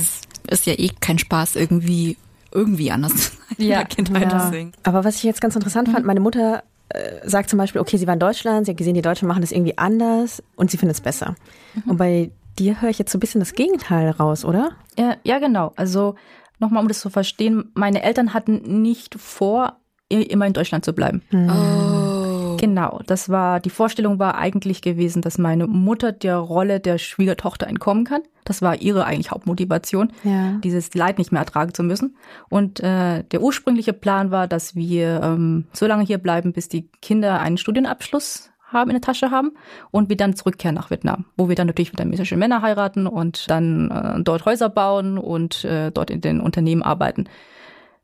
ist 0.49 0.65
ja 0.65 0.73
eh 0.73 0.89
kein 0.99 1.19
Spaß, 1.19 1.55
irgendwie 1.55 2.17
irgendwie 2.51 2.91
anders 2.91 3.15
zu 3.15 3.31
sein 3.57 3.67
ja. 3.67 3.83
Kindheit 3.83 4.31
ja. 4.31 4.51
Aber 4.83 5.03
was 5.03 5.17
ich 5.17 5.23
jetzt 5.23 5.41
ganz 5.41 5.55
interessant 5.55 5.89
fand, 5.89 6.01
mhm. 6.01 6.07
meine 6.07 6.19
Mutter 6.19 6.63
äh, 6.89 7.27
sagt 7.27 7.49
zum 7.49 7.57
Beispiel, 7.57 7.81
okay, 7.81 7.97
sie 7.97 8.07
war 8.07 8.13
in 8.13 8.19
Deutschland, 8.19 8.65
sie 8.65 8.71
hat 8.71 8.77
gesehen, 8.77 8.95
die 8.95 9.01
Deutschen 9.01 9.27
machen 9.27 9.41
das 9.41 9.51
irgendwie 9.51 9.77
anders 9.77 10.43
und 10.55 10.71
sie 10.71 10.77
findet 10.77 10.95
es 10.97 11.01
besser. 11.01 11.35
Mhm. 11.75 11.91
Und 11.91 11.97
bei 11.97 12.31
dir 12.57 12.81
höre 12.81 12.89
ich 12.89 12.99
jetzt 12.99 13.11
so 13.11 13.17
ein 13.17 13.21
bisschen 13.21 13.39
das 13.39 13.53
Gegenteil 13.53 14.09
raus, 14.09 14.43
oder? 14.43 14.71
Ja, 14.97 15.15
ja 15.23 15.39
genau. 15.39 15.73
Also 15.75 16.15
nochmal, 16.59 16.81
um 16.81 16.87
das 16.87 16.99
zu 16.99 17.09
verstehen, 17.09 17.71
meine 17.73 18.03
Eltern 18.03 18.33
hatten 18.33 18.81
nicht 18.81 19.15
vor, 19.15 19.77
immer 20.09 20.47
in 20.47 20.53
Deutschland 20.53 20.83
zu 20.83 20.93
bleiben. 20.93 21.21
Mhm. 21.31 21.49
Oh. 21.49 22.18
Genau, 22.59 22.99
das 23.07 23.29
war, 23.29 23.61
die 23.61 23.69
Vorstellung 23.69 24.19
war 24.19 24.37
eigentlich 24.37 24.81
gewesen, 24.81 25.21
dass 25.21 25.37
meine 25.37 25.65
Mutter 25.65 26.11
der 26.11 26.35
Rolle 26.37 26.81
der 26.81 26.97
Schwiegertochter 26.97 27.67
entkommen 27.67 28.03
kann. 28.03 28.21
Das 28.43 28.61
war 28.61 28.81
ihre 28.81 29.05
eigentlich 29.05 29.31
Hauptmotivation, 29.31 30.11
ja. 30.25 30.59
dieses 30.63 30.93
Leid 30.93 31.19
nicht 31.19 31.31
mehr 31.31 31.39
ertragen 31.39 31.73
zu 31.73 31.83
müssen. 31.83 32.17
Und 32.49 32.81
äh, 32.81 33.23
der 33.23 33.41
ursprüngliche 33.41 33.93
Plan 33.93 34.31
war, 34.31 34.47
dass 34.47 34.75
wir 34.75 35.21
ähm, 35.23 35.67
so 35.71 35.87
lange 35.87 36.03
hier 36.03 36.17
bleiben, 36.17 36.51
bis 36.51 36.67
die 36.67 36.89
Kinder 37.01 37.39
einen 37.39 37.57
Studienabschluss 37.57 38.49
haben 38.65 38.89
in 38.89 38.95
der 38.95 39.01
Tasche 39.01 39.31
haben 39.31 39.51
und 39.91 40.09
wir 40.09 40.17
dann 40.17 40.35
zurückkehren 40.35 40.75
nach 40.75 40.89
Vietnam, 40.89 41.25
wo 41.37 41.47
wir 41.47 41.55
dann 41.55 41.67
natürlich 41.67 41.91
vietnamesische 41.91 42.35
Männer 42.37 42.61
heiraten 42.61 43.07
und 43.07 43.49
dann 43.49 43.89
äh, 43.89 44.21
dort 44.21 44.45
Häuser 44.45 44.69
bauen 44.69 45.17
und 45.17 45.63
äh, 45.63 45.91
dort 45.91 46.11
in 46.11 46.21
den 46.21 46.41
Unternehmen 46.41 46.83
arbeiten. 46.83 47.25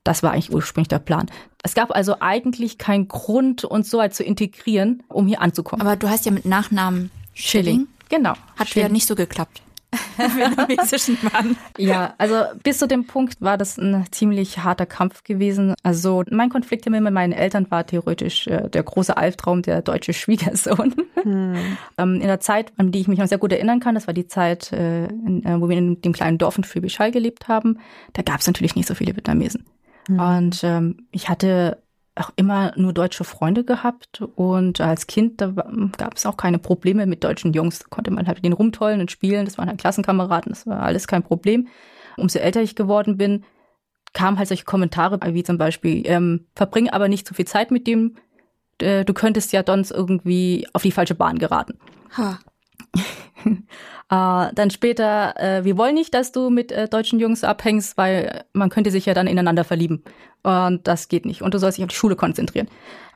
Das 0.06 0.24
war 0.24 0.32
eigentlich 0.32 0.54
ursprünglich 0.54 0.88
der 0.88 1.00
Plan. 1.00 1.26
Es 1.64 1.74
gab 1.74 1.94
also 1.94 2.18
eigentlich 2.20 2.78
keinen 2.78 3.08
Grund, 3.10 3.66
uns 3.66 3.90
so 3.90 3.98
weit 3.98 4.14
zu 4.14 4.24
integrieren, 4.24 5.04
um 5.10 5.28
hier 5.28 5.42
anzukommen. 5.42 5.86
Aber 5.86 5.98
du 5.98 6.08
hast 6.08 6.26
ja 6.26 6.32
mit 6.32 6.46
Nachnamen 6.46 7.10
Schilling. 7.34 7.88
Genau. 8.08 8.34
Hat 8.56 8.70
Schilling. 8.70 8.88
ja 8.88 8.94
nicht 8.94 9.08
so 9.08 9.16
geklappt. 9.16 9.64
vietnamesischen 10.18 11.18
Mann. 11.22 11.58
Ja, 11.78 12.14
also 12.18 12.36
bis 12.62 12.78
zu 12.78 12.88
dem 12.88 13.08
Punkt 13.08 13.42
war 13.42 13.58
das 13.58 13.78
ein 13.78 14.06
ziemlich 14.12 14.60
harter 14.60 14.86
Kampf 14.86 15.24
gewesen. 15.24 15.74
Also 15.84 16.24
mein 16.30 16.50
Konflikt 16.50 16.88
mit 16.88 17.02
meinen 17.02 17.34
Eltern 17.34 17.70
war 17.72 17.86
theoretisch 17.86 18.46
äh, 18.46 18.70
der 18.70 18.84
große 18.84 19.16
Albtraum 19.16 19.62
der 19.62 19.82
deutsche 19.82 20.14
Schwiegersohn. 20.14 20.94
Hm. 21.24 21.56
Ähm, 21.98 22.16
in 22.16 22.28
der 22.28 22.40
Zeit, 22.42 22.74
an 22.78 22.92
die 22.92 23.00
ich 23.00 23.08
mich 23.08 23.20
noch 23.20 23.28
sehr 23.28 23.38
gut 23.38 23.52
erinnern 23.54 23.80
kann, 23.80 23.96
das 23.96 24.06
war 24.06 24.14
die 24.14 24.28
Zeit, 24.28 24.72
äh, 24.74 25.06
äh, 25.06 25.10
wo 25.60 25.70
wir 25.70 25.78
in 25.78 26.02
dem 26.02 26.12
kleinen 26.12 26.38
Dorf 26.38 26.58
in 26.58 26.64
Schwäbisch 26.64 26.98
gelebt 26.98 27.48
haben, 27.48 27.80
da 28.14 28.22
gab 28.22 28.42
es 28.42 28.48
natürlich 28.48 28.76
nicht 28.76 28.88
so 28.88 28.96
viele 28.96 29.16
Vietnamesen. 29.16 29.66
Mhm. 30.08 30.20
Und 30.20 30.64
ähm, 30.64 31.08
ich 31.12 31.30
hatte 31.30 31.82
auch 32.16 32.32
immer 32.38 32.72
nur 32.78 32.94
deutsche 32.94 33.26
Freunde 33.26 33.66
gehabt 33.66 34.22
und 34.36 34.80
als 34.80 35.06
Kind 35.06 35.42
da 35.42 35.48
gab 35.98 36.16
es 36.16 36.26
auch 36.26 36.38
keine 36.38 36.60
Probleme 36.60 37.06
mit 37.06 37.24
deutschen 37.24 37.52
Jungs. 37.52 37.80
Da 37.80 37.86
konnte 37.90 38.12
man 38.12 38.26
halt 38.26 38.38
mit 38.38 38.46
denen 38.46 38.54
rumtollen 38.54 39.02
und 39.02 39.12
spielen. 39.12 39.46
Das 39.46 39.58
waren 39.58 39.68
halt 39.68 39.80
Klassenkameraden, 39.80 40.52
das 40.52 40.66
war 40.66 40.82
alles 40.82 41.08
kein 41.08 41.24
Problem. 41.24 41.68
Umso 42.16 42.40
älter 42.40 42.62
ich 42.62 42.76
geworden 42.76 43.18
bin, 43.18 43.44
kamen 44.14 44.38
halt 44.38 44.48
solche 44.48 44.64
Kommentare 44.64 45.20
wie 45.34 45.44
zum 45.44 45.58
Beispiel, 45.58 46.04
ähm, 46.06 46.48
verbring 46.56 46.90
aber 46.90 47.10
nicht 47.10 47.28
zu 47.28 47.34
viel 47.34 47.46
Zeit 47.46 47.70
mit 47.70 47.86
dem, 47.86 48.16
äh, 48.82 49.04
du 49.04 49.14
könntest 49.14 49.52
ja 49.52 49.64
sonst 49.66 49.92
irgendwie 49.92 50.66
auf 50.72 50.84
die 50.84 50.92
falsche 50.92 51.16
Bahn 51.16 51.38
geraten. 51.38 51.78
Ha. 52.18 52.40
Äh, 54.08 54.54
dann 54.54 54.70
später, 54.70 55.34
äh, 55.40 55.66
wir 55.66 55.80
wollen 55.80 55.96
nicht, 55.96 56.14
dass 56.14 56.32
du 56.32 56.52
mit 56.52 56.72
äh, 56.72 56.88
deutschen 56.88 57.20
Jungs 57.20 57.44
abhängst, 57.44 57.98
weil 57.98 58.44
man 58.54 58.70
könnte 58.70 58.92
sich 58.92 59.08
ja 59.08 59.16
dann 59.16 59.26
ineinander 59.26 59.64
verlieben. 59.64 60.04
Und 60.44 60.88
das 60.88 61.08
geht 61.08 61.26
nicht. 61.26 61.42
Und 61.42 61.56
du 61.56 61.58
sollst 61.58 61.80
dich 61.80 61.84
auf 61.84 61.90
die 61.90 61.96
Schule 61.96 62.16
konzentrieren. 62.16 62.68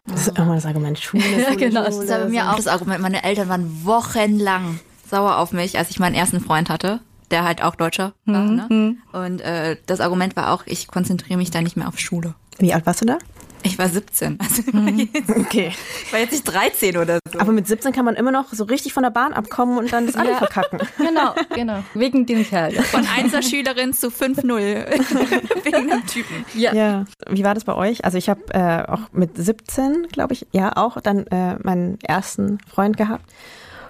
Das 0.07 0.27
ist 0.27 0.39
immer 0.39 0.55
das 0.55 0.65
Argument 0.65 0.97
Schule. 0.97 1.21
Schule 1.23 1.41
ja, 1.43 1.53
genau. 1.53 1.81
Schule, 1.81 1.85
das 1.85 1.97
ist 1.97 2.09
bei 2.09 2.29
mir 2.29 2.49
auch 2.49 2.55
das 2.55 2.67
Argument. 2.67 3.01
Meine 3.01 3.23
Eltern 3.23 3.49
waren 3.49 3.85
wochenlang 3.85 4.79
sauer 5.07 5.37
auf 5.37 5.51
mich, 5.51 5.77
als 5.77 5.91
ich 5.91 5.99
meinen 5.99 6.15
ersten 6.15 6.39
Freund 6.39 6.69
hatte, 6.69 7.01
der 7.29 7.43
halt 7.43 7.61
auch 7.63 7.75
Deutscher 7.75 8.13
war. 8.25 8.41
Mhm. 8.41 8.55
Ne? 8.55 8.67
Mhm. 8.69 8.97
Und 9.11 9.41
äh, 9.41 9.77
das 9.85 9.99
Argument 9.99 10.35
war 10.35 10.51
auch, 10.51 10.63
ich 10.65 10.87
konzentriere 10.87 11.37
mich 11.37 11.51
da 11.51 11.61
nicht 11.61 11.77
mehr 11.77 11.87
auf 11.87 11.99
Schule. 11.99 12.33
Wie 12.57 12.73
alt 12.73 12.87
warst 12.87 13.01
du 13.01 13.05
da? 13.05 13.19
Ich 13.69 13.77
war 13.79 13.89
17. 13.89 14.37
Also 14.49 14.63
mhm. 14.71 15.09
okay. 15.37 15.71
Ich 16.03 16.13
war 16.13 16.19
jetzt 16.19 16.31
nicht 16.31 16.43
13 16.43 16.97
oder 16.97 17.19
so. 17.31 17.39
Aber 17.39 17.51
mit 17.51 17.67
17 17.67 17.93
kann 17.93 18.05
man 18.05 18.15
immer 18.15 18.31
noch 18.31 18.51
so 18.51 18.63
richtig 18.63 18.93
von 18.93 19.03
der 19.03 19.11
Bahn 19.11 19.33
abkommen 19.33 19.77
und 19.77 19.93
dann 19.93 20.07
das 20.07 20.15
alle 20.15 20.31
ja. 20.31 20.37
verkacken. 20.37 20.79
Genau, 20.97 21.33
genau. 21.55 21.83
Wegen 21.93 22.25
dem 22.25 22.45
Kerl. 22.45 22.71
Von 22.71 23.05
Einser-Schülerin 23.07 23.93
zu 23.93 24.07
5-0. 24.07 24.43
Wegen 25.63 25.87
dem 25.89 26.05
Typen. 26.05 26.45
Ja. 26.53 26.73
ja. 26.73 27.05
Wie 27.29 27.43
war 27.43 27.53
das 27.53 27.63
bei 27.63 27.73
euch? 27.73 28.05
Also 28.05 28.17
ich 28.17 28.29
habe 28.29 28.41
äh, 28.53 28.83
auch 28.89 29.11
mit 29.11 29.37
17, 29.37 30.07
glaube 30.11 30.33
ich, 30.33 30.47
ja 30.51 30.75
auch 30.75 30.99
dann 31.01 31.25
äh, 31.27 31.55
meinen 31.59 31.99
ersten 32.01 32.59
Freund 32.67 32.97
gehabt. 32.97 33.25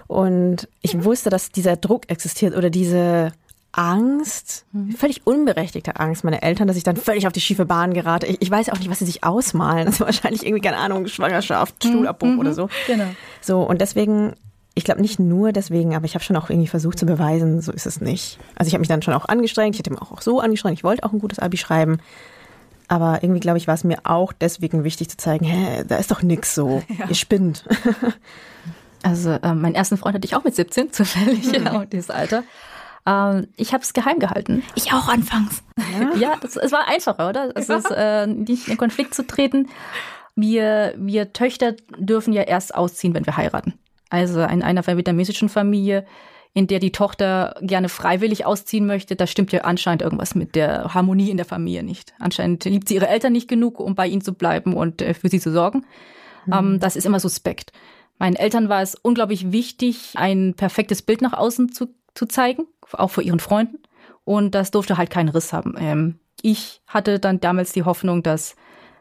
Und 0.06 0.68
ich 0.82 1.04
wusste, 1.04 1.30
dass 1.30 1.50
dieser 1.50 1.76
Druck 1.76 2.10
existiert 2.10 2.56
oder 2.56 2.70
diese 2.70 3.32
Angst, 3.72 4.64
mhm. 4.72 4.92
völlig 4.92 5.26
unberechtigte 5.26 5.96
Angst 6.00 6.24
meiner 6.24 6.42
Eltern, 6.42 6.66
dass 6.66 6.76
ich 6.76 6.82
dann 6.82 6.96
völlig 6.96 7.26
auf 7.26 7.32
die 7.32 7.40
schiefe 7.40 7.66
Bahn 7.66 7.94
gerate. 7.94 8.26
Ich, 8.26 8.42
ich 8.42 8.50
weiß 8.50 8.68
auch 8.70 8.78
nicht, 8.78 8.90
was 8.90 8.98
sie 8.98 9.06
sich 9.06 9.22
ausmalen. 9.22 9.86
Das 9.86 9.94
ist 9.94 10.00
wahrscheinlich 10.00 10.44
irgendwie, 10.44 10.62
keine 10.62 10.78
Ahnung, 10.78 11.06
Schwangerschaft, 11.06 11.84
mhm. 11.84 11.88
Stuhlabbruch 11.88 12.28
mhm. 12.28 12.38
oder 12.40 12.54
so. 12.54 12.68
Genau. 12.86 13.06
So, 13.40 13.62
und 13.62 13.80
deswegen, 13.80 14.34
ich 14.74 14.84
glaube 14.84 15.00
nicht 15.00 15.20
nur 15.20 15.52
deswegen, 15.52 15.94
aber 15.94 16.04
ich 16.04 16.14
habe 16.14 16.24
schon 16.24 16.36
auch 16.36 16.50
irgendwie 16.50 16.68
versucht 16.68 16.98
zu 16.98 17.06
beweisen, 17.06 17.60
so 17.60 17.70
ist 17.70 17.86
es 17.86 18.00
nicht. 18.00 18.38
Also 18.56 18.68
ich 18.68 18.74
habe 18.74 18.80
mich 18.80 18.88
dann 18.88 19.02
schon 19.02 19.14
auch 19.14 19.26
angestrengt, 19.26 19.76
ich 19.76 19.78
hätte 19.78 19.90
mich 19.90 20.02
auch 20.02 20.20
so 20.20 20.40
angestrengt, 20.40 20.78
ich 20.78 20.84
wollte 20.84 21.04
auch 21.04 21.12
ein 21.12 21.20
gutes 21.20 21.38
Abi 21.38 21.56
schreiben. 21.56 21.98
Aber 22.88 23.22
irgendwie, 23.22 23.38
glaube 23.38 23.58
ich, 23.58 23.68
war 23.68 23.74
es 23.74 23.84
mir 23.84 23.98
auch 24.02 24.32
deswegen 24.32 24.82
wichtig 24.82 25.08
zu 25.08 25.16
zeigen, 25.16 25.44
hä, 25.44 25.84
da 25.86 25.96
ist 25.96 26.10
doch 26.10 26.22
nix 26.22 26.56
so. 26.56 26.82
Ja. 26.98 27.08
Ihr 27.08 27.14
spinnt. 27.14 27.64
Also 29.02 29.30
äh, 29.30 29.54
meinen 29.54 29.74
ersten 29.74 29.96
Freund 29.96 30.14
hatte 30.14 30.26
ich 30.26 30.36
auch 30.36 30.44
mit 30.44 30.54
17, 30.54 30.92
zufällig, 30.92 31.46
mhm. 31.46 31.52
genau, 31.52 31.84
dieses 31.84 32.10
Alter. 32.10 32.42
Ähm, 33.06 33.48
ich 33.56 33.72
habe 33.72 33.82
es 33.82 33.92
geheim 33.92 34.18
gehalten. 34.18 34.62
Ich 34.74 34.92
auch 34.92 35.08
anfangs. 35.08 35.62
Ja, 35.98 36.16
ja 36.16 36.36
das, 36.40 36.56
es 36.56 36.72
war 36.72 36.88
einfacher, 36.88 37.28
oder? 37.28 37.52
Es 37.54 37.68
ja. 37.68 37.76
ist 37.76 37.90
äh, 37.90 38.26
nicht 38.26 38.68
in 38.68 38.76
Konflikt 38.76 39.14
zu 39.14 39.26
treten. 39.26 39.68
Wir, 40.36 40.94
wir 40.96 41.32
Töchter 41.32 41.74
dürfen 41.98 42.32
ja 42.32 42.42
erst 42.42 42.74
ausziehen, 42.74 43.14
wenn 43.14 43.26
wir 43.26 43.36
heiraten. 43.36 43.74
Also 44.10 44.42
in 44.42 44.62
einer 44.62 44.86
vietnamesischen 44.86 45.48
Familie, 45.48 46.04
in 46.52 46.66
der 46.66 46.80
die 46.80 46.92
Tochter 46.92 47.54
gerne 47.60 47.88
freiwillig 47.88 48.44
ausziehen 48.44 48.86
möchte, 48.86 49.14
da 49.14 49.26
stimmt 49.26 49.52
ja 49.52 49.62
anscheinend 49.62 50.02
irgendwas 50.02 50.34
mit 50.34 50.56
der 50.56 50.94
Harmonie 50.94 51.30
in 51.30 51.36
der 51.36 51.46
Familie 51.46 51.84
nicht. 51.84 52.12
Anscheinend 52.18 52.64
liebt 52.64 52.88
sie 52.88 52.96
ihre 52.96 53.08
Eltern 53.08 53.32
nicht 53.32 53.48
genug, 53.48 53.78
um 53.78 53.94
bei 53.94 54.08
ihnen 54.08 54.20
zu 54.20 54.34
bleiben 54.34 54.74
und 54.74 55.00
äh, 55.00 55.14
für 55.14 55.28
sie 55.28 55.40
zu 55.40 55.52
sorgen. 55.52 55.84
Mhm. 56.46 56.52
Ähm, 56.52 56.80
das 56.80 56.96
ist 56.96 57.06
immer 57.06 57.20
suspekt. 57.20 57.72
Meinen 58.18 58.36
Eltern 58.36 58.68
war 58.68 58.82
es 58.82 58.96
unglaublich 58.96 59.50
wichtig, 59.50 60.12
ein 60.14 60.52
perfektes 60.54 61.00
Bild 61.00 61.22
nach 61.22 61.32
außen 61.32 61.72
zu, 61.72 61.88
zu 62.20 62.26
zeigen, 62.26 62.66
auch 62.92 63.10
vor 63.10 63.22
ihren 63.22 63.40
Freunden. 63.40 63.78
Und 64.24 64.54
das 64.54 64.70
durfte 64.70 64.98
halt 64.98 65.08
keinen 65.08 65.30
Riss 65.30 65.54
haben. 65.54 65.74
Ähm, 65.78 66.18
ich 66.42 66.82
hatte 66.86 67.18
dann 67.18 67.40
damals 67.40 67.72
die 67.72 67.84
Hoffnung, 67.84 68.22
dass 68.22 68.56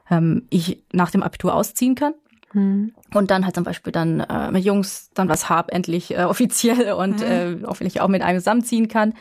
ähm, 0.09 0.47
ich 0.49 0.86
nach 0.93 1.11
dem 1.11 1.22
Abitur 1.22 1.53
ausziehen 1.53 1.95
kann. 1.95 2.13
Hm. 2.51 2.93
Und 3.13 3.30
dann 3.30 3.43
halt 3.43 3.55
zum 3.55 3.65
Beispiel 3.65 3.91
dann 3.91 4.22
äh, 4.22 4.51
mit 4.51 4.63
Jungs 4.63 5.11
dann 5.13 5.28
was 5.28 5.49
hab, 5.49 5.72
endlich 5.72 6.17
äh, 6.17 6.24
offiziell 6.34 6.93
und 6.93 7.22
hm. 7.22 7.63
äh, 7.63 7.67
hoffentlich 7.67 7.99
auch 7.99 8.07
mit 8.07 8.22
einem 8.22 8.39
zusammenziehen 8.39 8.88
kann. 8.88 9.13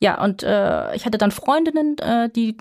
Ja, 0.00 0.20
und 0.20 0.42
äh, 0.42 0.96
ich 0.96 1.06
hatte 1.06 1.16
dann 1.16 1.30
Freundinnen, 1.30 1.96
äh, 1.98 2.28
die 2.28 2.56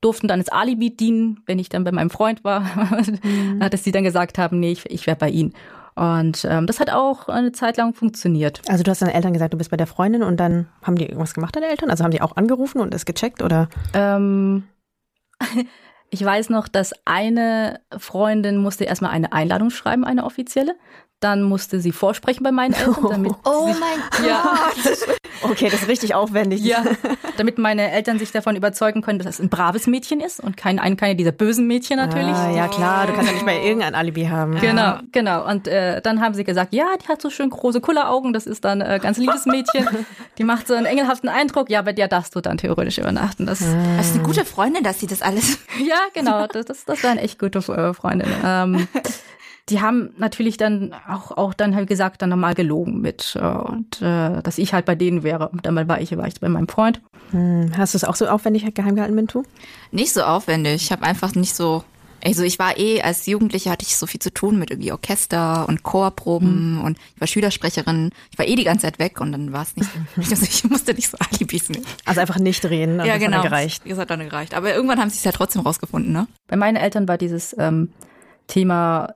durften 0.00 0.28
dann 0.28 0.38
als 0.38 0.48
Alibi 0.48 0.94
dienen, 0.94 1.40
wenn 1.44 1.58
ich 1.58 1.68
dann 1.68 1.82
bei 1.82 1.90
meinem 1.90 2.10
Freund 2.10 2.44
war, 2.44 2.60
mhm. 2.60 3.58
dass 3.70 3.82
sie 3.82 3.90
dann 3.90 4.04
gesagt 4.04 4.38
haben, 4.38 4.60
nee, 4.60 4.70
ich, 4.70 4.88
ich 4.88 5.08
wäre 5.08 5.16
bei 5.16 5.28
ihnen. 5.28 5.54
Und 5.96 6.44
ähm, 6.48 6.66
das 6.66 6.80
hat 6.80 6.90
auch 6.90 7.28
eine 7.28 7.52
Zeit 7.52 7.76
lang 7.76 7.94
funktioniert. 7.94 8.62
Also 8.68 8.82
du 8.82 8.90
hast 8.90 9.02
deinen 9.02 9.10
Eltern 9.10 9.32
gesagt, 9.32 9.52
du 9.54 9.58
bist 9.58 9.70
bei 9.70 9.76
der 9.76 9.86
Freundin 9.86 10.22
und 10.22 10.38
dann 10.38 10.68
haben 10.82 10.96
die 10.96 11.04
irgendwas 11.04 11.34
gemacht, 11.34 11.54
deine 11.54 11.68
Eltern? 11.68 11.90
Also 11.90 12.02
haben 12.02 12.10
die 12.10 12.20
auch 12.20 12.36
angerufen 12.36 12.80
und 12.80 12.92
es 12.94 13.04
gecheckt 13.04 13.42
oder? 13.42 13.68
Ähm, 13.92 14.64
ich 16.10 16.24
weiß 16.24 16.50
noch, 16.50 16.66
dass 16.66 16.92
eine 17.04 17.80
Freundin 17.96 18.56
musste 18.56 18.84
erstmal 18.84 19.12
eine 19.12 19.32
Einladung 19.32 19.70
schreiben, 19.70 20.04
eine 20.04 20.24
offizielle. 20.24 20.74
Dann 21.20 21.42
musste 21.42 21.80
sie 21.80 21.92
vorsprechen 21.92 22.42
bei 22.42 22.50
meinen 22.50 22.74
Eltern, 22.74 23.06
damit 23.10 23.32
Oh 23.44 23.68
mein 23.68 24.00
Gott! 24.10 24.26
Ja, 24.26 24.70
okay, 25.42 25.70
das 25.70 25.82
ist 25.82 25.88
richtig 25.88 26.14
aufwendig. 26.16 26.60
Ja, 26.64 26.84
damit 27.36 27.58
meine 27.58 27.90
Eltern 27.90 28.18
sich 28.18 28.32
davon 28.32 28.56
überzeugen 28.56 29.02
können, 29.02 29.18
dass 29.18 29.26
es 29.26 29.40
ein 29.40 29.48
braves 29.48 29.86
Mädchen 29.86 30.20
ist 30.20 30.40
und 30.40 30.56
kein, 30.56 30.78
ein, 30.78 30.96
keine 30.96 31.16
dieser 31.16 31.32
bösen 31.32 31.66
Mädchen 31.66 31.96
natürlich. 31.96 32.34
Ah, 32.34 32.50
ja 32.50 32.68
klar, 32.68 33.06
du 33.06 33.12
kannst 33.12 33.28
ja 33.28 33.34
nicht 33.34 33.46
mal 33.46 33.56
irgendein 33.56 33.94
Alibi 33.94 34.26
haben. 34.26 34.60
Genau, 34.60 34.98
genau. 35.12 35.48
Und 35.48 35.68
äh, 35.68 36.00
dann 36.00 36.20
haben 36.20 36.34
sie 36.34 36.44
gesagt, 36.44 36.72
ja, 36.74 36.86
die 37.02 37.08
hat 37.08 37.20
so 37.20 37.30
schön 37.30 37.50
große 37.50 37.80
Kulleraugen, 37.80 38.32
das 38.32 38.46
ist 38.46 38.64
dann 38.64 38.80
äh, 38.80 38.98
ganz 39.02 39.18
liebes 39.18 39.46
Mädchen. 39.46 39.88
Die 40.38 40.44
macht 40.44 40.66
so 40.66 40.74
einen 40.74 40.86
engelhaften 40.86 41.28
Eindruck. 41.28 41.70
Ja, 41.70 41.82
bei 41.82 41.92
der 41.92 42.08
darfst 42.08 42.34
du 42.34 42.40
dann 42.40 42.58
theoretisch 42.58 42.98
übernachten. 42.98 43.46
Das, 43.46 43.62
ah. 43.62 43.96
das 43.96 44.08
ist 44.08 44.14
eine 44.14 44.24
gute 44.24 44.44
Freundin, 44.44 44.82
dass 44.82 44.98
sie 44.98 45.06
das 45.06 45.22
alles. 45.22 45.58
ja, 45.78 45.98
genau. 46.12 46.46
Das, 46.46 46.66
das, 46.66 46.84
das 46.84 47.04
waren 47.04 47.18
echt 47.18 47.38
gute 47.38 47.58
äh, 47.58 47.94
Freundinnen. 47.94 48.34
Ähm, 48.44 48.88
die 49.68 49.80
haben 49.80 50.10
natürlich 50.18 50.56
dann 50.56 50.94
auch, 51.08 51.30
auch 51.30 51.54
dann 51.54 51.74
halt 51.74 51.88
gesagt, 51.88 52.20
dann 52.20 52.30
nochmal 52.30 52.54
gelogen 52.54 53.00
mit 53.00 53.36
äh, 53.40 53.44
und 53.44 54.02
äh, 54.02 54.42
dass 54.42 54.58
ich 54.58 54.74
halt 54.74 54.84
bei 54.84 54.94
denen 54.94 55.22
wäre. 55.22 55.48
Und 55.48 55.64
dann 55.64 55.88
war 55.88 56.00
ich, 56.00 56.16
war 56.16 56.26
ich 56.26 56.40
bei 56.40 56.48
meinem 56.48 56.68
Freund. 56.68 57.00
Hm. 57.30 57.72
Hast 57.76 57.94
du 57.94 57.96
es 57.96 58.04
auch 58.04 58.16
so 58.16 58.26
aufwendig 58.26 58.74
geheim 58.74 58.94
gehalten, 58.94 59.14
Mintu? 59.14 59.42
Nicht 59.90 60.12
so 60.12 60.22
aufwendig. 60.22 60.82
Ich 60.82 60.92
habe 60.92 61.02
einfach 61.04 61.34
nicht 61.34 61.54
so 61.54 61.84
also 62.24 62.42
ich 62.42 62.58
war 62.58 62.78
eh, 62.78 63.02
als 63.02 63.26
Jugendliche 63.26 63.70
hatte 63.70 63.84
ich 63.86 63.96
so 63.96 64.06
viel 64.06 64.20
zu 64.20 64.32
tun 64.32 64.58
mit 64.58 64.70
irgendwie 64.70 64.92
Orchester 64.92 65.68
und 65.68 65.82
Chorproben 65.82 66.76
mhm. 66.76 66.80
und 66.80 66.98
ich 67.14 67.20
war 67.20 67.28
Schülersprecherin. 67.28 68.10
Ich 68.30 68.38
war 68.38 68.46
eh 68.46 68.54
die 68.54 68.64
ganze 68.64 68.86
Zeit 68.86 68.98
weg 68.98 69.20
und 69.20 69.32
dann 69.32 69.52
war 69.52 69.62
es 69.62 69.76
nicht, 69.76 69.90
also 70.16 70.42
ich 70.42 70.64
musste 70.64 70.94
nicht 70.94 71.10
so 71.10 71.18
Alibis 71.18 71.68
nehmen. 71.68 71.84
Also 72.06 72.22
einfach 72.22 72.38
nicht 72.38 72.64
reden. 72.64 72.98
Ja, 73.04 73.18
genau. 73.18 73.38
Hat 73.38 73.44
gereicht. 73.44 73.82
Das 73.86 73.98
hat 73.98 74.08
dann 74.08 74.20
gereicht. 74.20 74.54
Aber 74.54 74.74
irgendwann 74.74 75.00
haben 75.00 75.10
sie 75.10 75.18
es 75.18 75.24
ja 75.24 75.32
trotzdem 75.32 75.62
rausgefunden, 75.62 76.12
ne? 76.12 76.26
Bei 76.48 76.56
meinen 76.56 76.76
Eltern 76.76 77.06
war 77.08 77.18
dieses 77.18 77.54
ähm, 77.58 77.90
Thema 78.46 79.14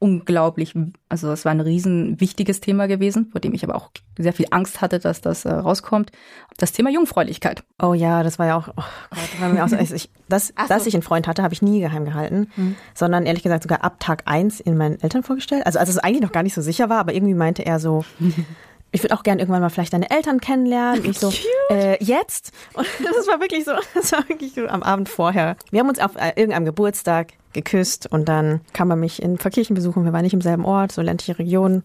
unglaublich, 0.00 0.74
also 1.10 1.30
es 1.30 1.44
war 1.44 1.52
ein 1.52 1.60
riesen 1.60 2.20
wichtiges 2.20 2.60
Thema 2.60 2.88
gewesen, 2.88 3.28
vor 3.30 3.40
dem 3.40 3.52
ich 3.52 3.62
aber 3.62 3.76
auch 3.76 3.90
sehr 4.18 4.32
viel 4.32 4.46
Angst 4.50 4.80
hatte, 4.80 4.98
dass 4.98 5.20
das 5.20 5.44
äh, 5.44 5.52
rauskommt. 5.52 6.10
Das 6.56 6.72
Thema 6.72 6.90
Jungfräulichkeit. 6.90 7.62
Oh 7.80 7.92
ja, 7.92 8.22
das 8.22 8.38
war 8.38 8.46
ja 8.46 8.56
auch, 8.56 8.68
oh 8.68 8.82
Gott, 9.10 9.40
war 9.40 9.50
mir 9.50 9.62
auch 9.62 9.68
so, 9.68 9.76
also 9.76 9.94
ich, 9.94 10.10
das, 10.28 10.48
so. 10.48 10.54
dass 10.68 10.86
ich 10.86 10.94
einen 10.94 11.02
Freund 11.02 11.28
hatte, 11.28 11.42
habe 11.42 11.52
ich 11.52 11.60
nie 11.60 11.80
geheim 11.80 12.06
gehalten, 12.06 12.48
mhm. 12.56 12.76
sondern 12.94 13.26
ehrlich 13.26 13.42
gesagt 13.42 13.62
sogar 13.62 13.84
ab 13.84 14.00
Tag 14.00 14.22
eins 14.24 14.58
in 14.58 14.78
meinen 14.78 14.98
Eltern 15.00 15.22
vorgestellt. 15.22 15.66
Also 15.66 15.78
als 15.78 15.90
es 15.90 15.98
eigentlich 15.98 16.22
noch 16.22 16.32
gar 16.32 16.42
nicht 16.42 16.54
so 16.54 16.62
sicher 16.62 16.88
war, 16.88 16.98
aber 16.98 17.12
irgendwie 17.12 17.34
meinte 17.34 17.66
er 17.66 17.78
so, 17.78 18.02
ich 18.92 19.02
würde 19.02 19.14
auch 19.14 19.22
gern 19.22 19.38
irgendwann 19.38 19.60
mal 19.60 19.68
vielleicht 19.68 19.92
deine 19.92 20.10
Eltern 20.10 20.40
kennenlernen. 20.40 21.04
Ich 21.04 21.18
so, 21.18 21.30
äh, 21.70 22.02
jetzt? 22.02 22.52
Und 22.72 22.86
das 23.04 23.28
war 23.28 23.38
wirklich 23.38 23.66
so, 23.66 23.72
das 23.94 24.12
war 24.12 24.26
wirklich 24.30 24.54
so 24.54 24.66
am 24.66 24.82
Abend 24.82 25.10
vorher. 25.10 25.56
Wir 25.70 25.80
haben 25.80 25.90
uns 25.90 25.98
auf 25.98 26.16
äh, 26.16 26.32
irgendeinem 26.36 26.64
Geburtstag 26.64 27.34
geküsst 27.52 28.06
und 28.10 28.28
dann 28.28 28.60
kam 28.72 28.90
er 28.90 28.96
mich 28.96 29.22
in 29.22 29.38
Verkirchen 29.38 29.74
besuchen. 29.74 30.04
Wir 30.04 30.12
waren 30.12 30.22
nicht 30.22 30.34
im 30.34 30.40
selben 30.40 30.64
Ort, 30.64 30.92
so 30.92 31.02
ländliche 31.02 31.38
Region. 31.38 31.82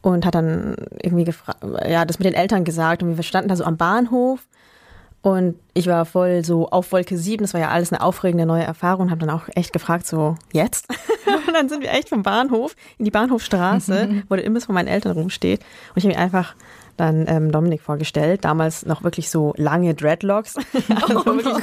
Und 0.00 0.26
hat 0.26 0.34
dann 0.34 0.74
irgendwie 1.00 1.22
gefragt, 1.22 1.64
ja, 1.88 2.04
das 2.04 2.18
mit 2.18 2.26
den 2.26 2.34
Eltern 2.34 2.64
gesagt. 2.64 3.04
Und 3.04 3.16
wir 3.16 3.22
standen 3.22 3.48
da 3.48 3.54
so 3.54 3.62
am 3.62 3.76
Bahnhof. 3.76 4.40
Und 5.22 5.54
ich 5.72 5.86
war 5.86 6.04
voll 6.04 6.44
so 6.44 6.68
auf 6.68 6.90
Wolke 6.90 7.16
7. 7.16 7.44
Das 7.44 7.54
war 7.54 7.60
ja 7.60 7.68
alles 7.68 7.92
eine 7.92 8.02
aufregende 8.02 8.44
neue 8.44 8.64
Erfahrung. 8.64 9.10
Habe 9.10 9.20
dann 9.24 9.30
auch 9.30 9.48
echt 9.54 9.72
gefragt, 9.72 10.04
so, 10.04 10.34
jetzt? 10.52 10.88
und 11.46 11.54
dann 11.54 11.68
sind 11.68 11.82
wir 11.82 11.92
echt 11.92 12.08
vom 12.08 12.24
Bahnhof 12.24 12.74
in 12.98 13.04
die 13.04 13.12
Bahnhofstraße, 13.12 14.24
wo 14.28 14.34
der 14.34 14.44
Imbiss 14.44 14.64
von 14.64 14.74
meinen 14.74 14.88
Eltern 14.88 15.12
rumsteht. 15.12 15.60
Und 15.60 15.98
ich 15.98 16.04
habe 16.04 16.14
mir 16.14 16.20
einfach 16.20 16.56
dann 16.96 17.26
ähm, 17.28 17.52
Dominik 17.52 17.82
vorgestellt. 17.82 18.44
Damals 18.44 18.84
noch 18.84 19.04
wirklich 19.04 19.30
so 19.30 19.54
lange 19.56 19.94
Dreadlocks. 19.94 20.56
also 20.88 21.24
wirklich, 21.24 21.54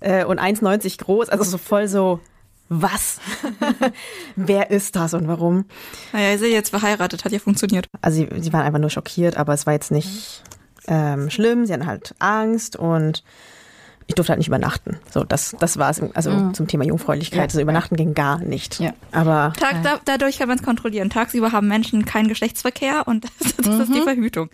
äh, 0.00 0.24
und 0.26 0.38
1,90 0.38 1.02
groß. 1.02 1.30
Also 1.30 1.44
so 1.44 1.56
voll 1.56 1.88
so 1.88 2.20
was? 2.68 3.20
Wer 4.36 4.70
ist 4.70 4.96
das 4.96 5.14
und 5.14 5.28
warum? 5.28 5.66
Naja, 6.12 6.32
ihr 6.32 6.38
seid 6.38 6.50
jetzt 6.50 6.70
verheiratet, 6.70 7.24
hat 7.24 7.32
ja 7.32 7.38
funktioniert. 7.38 7.88
Also 8.02 8.18
sie, 8.18 8.28
sie 8.40 8.52
waren 8.52 8.62
einfach 8.62 8.78
nur 8.78 8.90
schockiert, 8.90 9.36
aber 9.36 9.54
es 9.54 9.66
war 9.66 9.72
jetzt 9.72 9.90
nicht 9.90 10.42
ähm, 10.88 11.30
schlimm. 11.30 11.66
Sie 11.66 11.72
hatten 11.72 11.86
halt 11.86 12.14
Angst 12.18 12.76
und 12.76 13.22
ich 14.08 14.14
durfte 14.14 14.30
halt 14.30 14.38
nicht 14.38 14.48
übernachten. 14.48 14.98
So, 15.10 15.24
das, 15.24 15.56
das 15.58 15.78
war 15.78 15.90
es, 15.90 16.00
also 16.14 16.30
mhm. 16.30 16.54
zum 16.54 16.68
Thema 16.68 16.84
Jungfräulichkeit. 16.84 17.38
Ja. 17.38 17.44
Also 17.44 17.60
übernachten 17.60 17.96
ging 17.96 18.14
gar 18.14 18.38
nicht. 18.38 18.78
Ja. 18.78 18.92
Aber 19.12 19.52
Tag, 19.58 19.82
da, 19.82 20.00
dadurch 20.04 20.38
kann 20.38 20.48
man 20.48 20.58
es 20.58 20.64
kontrollieren. 20.64 21.10
Tagsüber 21.10 21.52
haben 21.52 21.68
Menschen 21.68 22.04
keinen 22.04 22.28
Geschlechtsverkehr 22.28 23.06
und 23.06 23.24
das, 23.38 23.56
das 23.56 23.66
mhm. 23.66 23.80
ist 23.80 23.94
die 23.94 24.00
mhm. 24.00 24.04
Verhütung. 24.04 24.50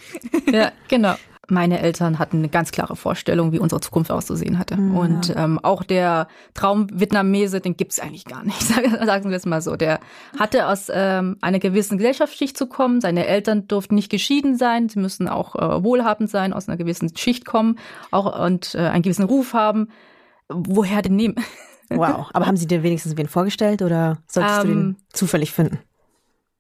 Ja, 0.51 0.73
genau 0.89 1.17
meine 1.49 1.81
Eltern 1.81 2.19
hatten 2.19 2.39
eine 2.39 2.49
ganz 2.49 2.71
klare 2.71 2.95
Vorstellung, 2.95 3.53
wie 3.53 3.59
unsere 3.59 3.81
Zukunft 3.81 4.11
auszusehen 4.11 4.59
hatte. 4.59 4.77
Mhm. 4.77 4.97
Und 4.97 5.35
ähm, 5.37 5.59
auch 5.63 5.83
der 5.83 6.29
Traum 6.55 6.87
Vietnamese, 6.93 7.61
den 7.61 7.77
gibt's 7.77 7.99
eigentlich 7.99 8.25
gar 8.25 8.45
nicht, 8.45 8.61
sagen 8.63 9.31
wir 9.31 9.37
es 9.37 9.47
mal 9.47 9.61
so. 9.61 9.77
Der 9.77 10.01
hatte 10.39 10.69
aus 10.69 10.87
ähm, 10.93 11.37
einer 11.41 11.59
gewissen 11.59 11.99
Gesellschaftsschicht 11.99 12.57
zu 12.57 12.67
kommen. 12.67 13.01
Seine 13.01 13.27
Eltern 13.27 13.67
durften 13.67 13.97
nicht 13.97 14.11
geschieden 14.11 14.57
sein. 14.57 14.89
Sie 14.89 15.01
müssen 15.01 15.29
auch 15.29 15.57
äh, 15.57 15.83
wohlhabend 15.83 16.31
sein, 16.31 16.53
aus 16.53 16.69
einer 16.69 16.77
gewissen 16.77 17.15
Schicht 17.17 17.45
kommen 17.45 17.79
auch 18.11 18.39
und 18.45 18.75
äh, 18.75 18.79
einen 18.79 19.03
gewissen 19.03 19.25
Ruf 19.25 19.53
haben. 19.53 19.89
Woher 20.49 21.03
denn 21.03 21.17
nehmen? 21.17 21.37
Wow. 21.95 22.31
Aber 22.33 22.47
haben 22.47 22.57
Sie 22.57 22.67
dir 22.67 22.83
wenigstens 22.83 23.19
wen 23.19 23.29
vorgestellt 23.29 23.83
oder 23.83 24.17
solltest 24.27 24.61
ähm, 24.61 24.63
du 24.63 24.69
den 24.69 24.81
ähm, 24.83 24.97
zufällig 25.13 25.53
finden? 25.53 25.79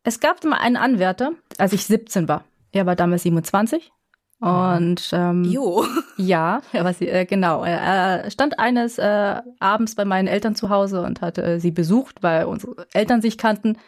Es 0.04 0.20
gab 0.20 0.44
mal 0.44 0.58
einen 0.58 0.76
Anwärter, 0.76 1.30
als 1.56 1.72
ich 1.72 1.86
17 1.86 2.28
war. 2.28 2.44
Er 2.70 2.84
war 2.84 2.96
damals 2.96 3.22
27 3.22 3.90
und 4.42 5.10
ähm, 5.12 5.44
jo. 5.44 5.84
ja, 6.16 6.62
was, 6.72 7.00
äh, 7.00 7.24
genau. 7.26 7.62
Er 7.62 8.28
stand 8.28 8.58
eines 8.58 8.98
äh, 8.98 9.40
Abends 9.60 9.94
bei 9.94 10.04
meinen 10.04 10.26
Eltern 10.26 10.56
zu 10.56 10.68
Hause 10.68 11.02
und 11.02 11.20
hatte 11.20 11.44
äh, 11.44 11.60
sie 11.60 11.70
besucht, 11.70 12.24
weil 12.24 12.46
unsere 12.46 12.88
Eltern 12.92 13.22
sich 13.22 13.38
kannten 13.38 13.78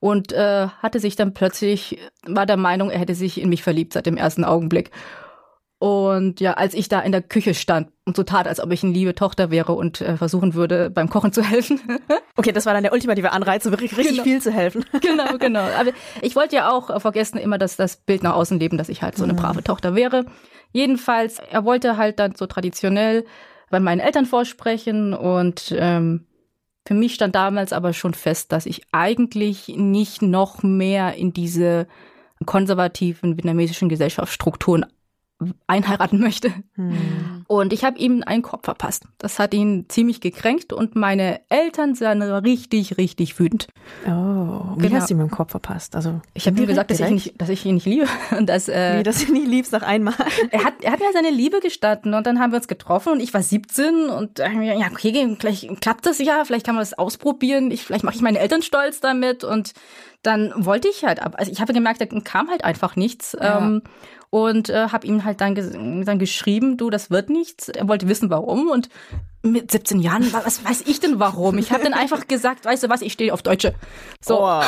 und 0.00 0.32
äh, 0.32 0.66
hatte 0.66 0.98
sich 0.98 1.14
dann 1.14 1.32
plötzlich, 1.32 1.98
war 2.26 2.44
der 2.44 2.56
Meinung, 2.56 2.90
er 2.90 2.98
hätte 2.98 3.14
sich 3.14 3.40
in 3.40 3.50
mich 3.50 3.62
verliebt 3.62 3.92
seit 3.92 4.06
dem 4.06 4.16
ersten 4.16 4.44
Augenblick. 4.44 4.90
Und 5.78 6.40
ja, 6.40 6.54
als 6.54 6.74
ich 6.74 6.88
da 6.88 7.00
in 7.00 7.12
der 7.12 7.22
Küche 7.22 7.54
stand 7.54 7.88
und 8.10 8.16
so 8.16 8.24
tat, 8.24 8.48
als 8.48 8.58
ob 8.58 8.72
ich 8.72 8.82
eine 8.82 8.92
liebe 8.92 9.14
Tochter 9.14 9.52
wäre 9.52 9.72
und 9.72 10.00
äh, 10.00 10.16
versuchen 10.16 10.54
würde, 10.54 10.90
beim 10.90 11.08
Kochen 11.08 11.32
zu 11.32 11.44
helfen. 11.44 11.80
okay, 12.36 12.50
das 12.50 12.66
war 12.66 12.74
dann 12.74 12.82
der 12.82 12.92
ultimative 12.92 13.30
Anreiz, 13.30 13.62
so 13.62 13.70
richtig 13.70 14.08
genau. 14.08 14.22
viel 14.24 14.42
zu 14.42 14.50
helfen. 14.50 14.84
genau, 15.00 15.38
genau. 15.38 15.60
Aber 15.60 15.92
ich 16.20 16.34
wollte 16.34 16.56
ja 16.56 16.72
auch 16.72 16.90
äh, 16.90 16.98
vergessen 16.98 17.38
immer 17.38 17.56
das, 17.56 17.76
das 17.76 17.98
Bild 17.98 18.24
nach 18.24 18.34
außen 18.34 18.58
leben, 18.58 18.78
dass 18.78 18.88
ich 18.88 19.00
halt 19.00 19.16
so 19.16 19.22
eine 19.22 19.34
mhm. 19.34 19.36
brave 19.36 19.62
Tochter 19.62 19.94
wäre. 19.94 20.26
Jedenfalls, 20.72 21.38
er 21.38 21.64
wollte 21.64 21.96
halt 21.96 22.18
dann 22.18 22.34
so 22.34 22.46
traditionell 22.46 23.24
bei 23.70 23.78
meinen 23.78 24.00
Eltern 24.00 24.26
vorsprechen 24.26 25.14
und 25.14 25.72
ähm, 25.78 26.26
für 26.84 26.94
mich 26.94 27.14
stand 27.14 27.36
damals 27.36 27.72
aber 27.72 27.92
schon 27.92 28.14
fest, 28.14 28.50
dass 28.50 28.66
ich 28.66 28.82
eigentlich 28.90 29.68
nicht 29.68 30.20
noch 30.20 30.64
mehr 30.64 31.14
in 31.14 31.32
diese 31.32 31.86
konservativen 32.44 33.36
vietnamesischen 33.36 33.88
Gesellschaftsstrukturen 33.88 34.84
einheiraten 35.66 36.20
möchte. 36.20 36.52
Hm. 36.74 37.44
Und 37.46 37.72
ich 37.72 37.84
habe 37.84 37.98
ihm 37.98 38.22
einen 38.24 38.42
Kopf 38.42 38.64
verpasst. 38.64 39.04
Das 39.18 39.38
hat 39.38 39.54
ihn 39.54 39.86
ziemlich 39.88 40.20
gekränkt 40.20 40.72
und 40.72 40.94
meine 40.94 41.40
Eltern 41.48 41.94
sind 41.94 42.22
richtig, 42.22 42.96
richtig 42.96 43.38
wütend. 43.38 43.68
Oh, 44.06 44.76
wie 44.76 44.82
genau. 44.82 44.96
hast 44.96 45.10
du 45.10 45.14
ihm 45.14 45.18
den 45.18 45.30
Kopf 45.30 45.50
verpasst? 45.50 45.96
Also 45.96 46.20
ich 46.34 46.46
habe 46.46 46.60
ihm 46.60 46.66
gesagt, 46.68 46.90
dass 46.90 47.00
ich, 47.00 47.10
nicht, 47.10 47.40
dass 47.40 47.48
ich, 47.48 47.64
ihn 47.64 47.74
nicht 47.74 47.86
liebe 47.86 48.06
und 48.38 48.48
dass 48.48 48.68
äh, 48.68 48.98
wie, 48.98 49.02
dass 49.02 49.18
du 49.18 49.26
ihn 49.26 49.32
nicht 49.32 49.48
liebst 49.48 49.72
nach 49.72 49.82
einmal. 49.82 50.14
er 50.50 50.64
hat, 50.64 50.74
er 50.82 50.92
hat 50.92 51.00
mir 51.00 51.12
seine 51.12 51.30
Liebe 51.30 51.60
gestanden 51.60 52.14
und 52.14 52.26
dann 52.26 52.38
haben 52.38 52.52
wir 52.52 52.58
uns 52.58 52.68
getroffen 52.68 53.14
und 53.14 53.20
ich 53.20 53.34
war 53.34 53.42
17 53.42 54.10
und 54.10 54.38
äh, 54.38 54.50
ja 54.50 54.86
okay, 54.90 55.36
vielleicht 55.38 55.80
klappt 55.80 56.06
das 56.06 56.18
ja, 56.18 56.44
vielleicht 56.44 56.66
kann 56.66 56.74
man 56.74 56.82
das 56.82 56.98
ausprobieren. 56.98 57.70
Ich 57.70 57.84
vielleicht 57.84 58.04
mache 58.04 58.14
ich 58.14 58.22
meine 58.22 58.38
Eltern 58.38 58.62
stolz 58.62 59.00
damit 59.00 59.44
und 59.44 59.72
dann 60.22 60.52
wollte 60.56 60.88
ich 60.88 61.04
halt. 61.04 61.22
Also 61.22 61.50
ich 61.50 61.60
habe 61.60 61.72
gemerkt, 61.72 62.00
da 62.00 62.06
kam 62.06 62.48
halt 62.48 62.64
einfach 62.64 62.96
nichts. 62.96 63.36
Ja. 63.40 63.58
Ähm, 63.58 63.82
und 64.30 64.70
äh, 64.70 64.88
habe 64.88 65.06
ihm 65.06 65.24
halt 65.24 65.40
dann, 65.40 65.54
dann 66.04 66.18
geschrieben, 66.18 66.76
du, 66.76 66.88
das 66.88 67.10
wird 67.10 67.30
nichts. 67.30 67.68
Er 67.68 67.88
wollte 67.88 68.08
wissen, 68.08 68.30
warum 68.30 68.68
und 68.68 68.88
mit 69.42 69.70
17 69.70 70.00
Jahren, 70.00 70.30
was 70.32 70.64
weiß 70.64 70.82
ich 70.86 71.00
denn 71.00 71.18
warum? 71.18 71.56
Ich 71.56 71.72
habe 71.72 71.82
dann 71.82 71.94
einfach 71.94 72.28
gesagt, 72.28 72.64
weißt 72.64 72.82
du 72.84 72.88
was, 72.90 73.00
ich 73.00 73.12
stehe 73.12 73.32
auf 73.32 73.42
Deutsche. 73.42 73.74
So. 74.20 74.38
Oh, 74.38 74.62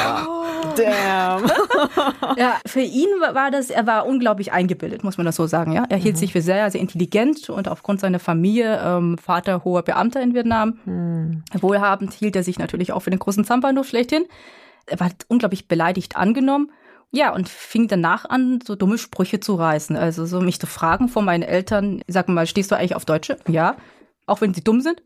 damn. 0.76 1.44
ja, 2.36 2.58
für 2.66 2.80
ihn 2.80 3.08
war 3.20 3.50
das, 3.50 3.68
er 3.68 3.86
war 3.86 4.06
unglaublich 4.06 4.52
eingebildet, 4.52 5.04
muss 5.04 5.18
man 5.18 5.26
das 5.26 5.36
so 5.36 5.46
sagen. 5.46 5.72
Ja, 5.72 5.84
er 5.88 5.98
hielt 5.98 6.16
mhm. 6.16 6.20
sich 6.20 6.32
für 6.32 6.40
sehr, 6.40 6.70
sehr 6.70 6.80
intelligent 6.80 7.50
und 7.50 7.68
aufgrund 7.68 8.00
seiner 8.00 8.18
Familie, 8.18 8.80
ähm, 8.82 9.18
Vater 9.18 9.62
hoher 9.62 9.82
Beamter 9.82 10.22
in 10.22 10.34
Vietnam, 10.34 10.78
mhm. 10.86 11.42
wohlhabend 11.60 12.14
hielt 12.14 12.34
er 12.34 12.42
sich 12.42 12.58
natürlich 12.58 12.92
auch 12.92 13.00
für 13.00 13.10
den 13.10 13.18
großen 13.18 13.44
Zampano 13.44 13.82
schlechthin. 13.82 14.24
Er 14.86 14.98
war 14.98 15.10
unglaublich 15.28 15.68
beleidigt 15.68 16.16
angenommen. 16.16 16.70
Ja, 17.12 17.34
und 17.34 17.48
fing 17.48 17.88
danach 17.88 18.24
an, 18.24 18.60
so 18.66 18.74
dumme 18.74 18.98
Sprüche 18.98 19.38
zu 19.38 19.54
reißen. 19.54 19.96
Also 19.96 20.24
so 20.24 20.40
mich 20.40 20.58
zu 20.58 20.66
fragen 20.66 21.08
von 21.08 21.24
meinen 21.24 21.42
Eltern, 21.42 22.02
sag 22.08 22.28
mal, 22.28 22.46
stehst 22.46 22.70
du 22.70 22.76
eigentlich 22.76 22.96
auf 22.96 23.04
Deutsche? 23.04 23.36
Ja 23.46 23.76
auch 24.26 24.40
wenn 24.40 24.54
sie 24.54 24.64
dumm 24.64 24.80
sind. 24.80 25.02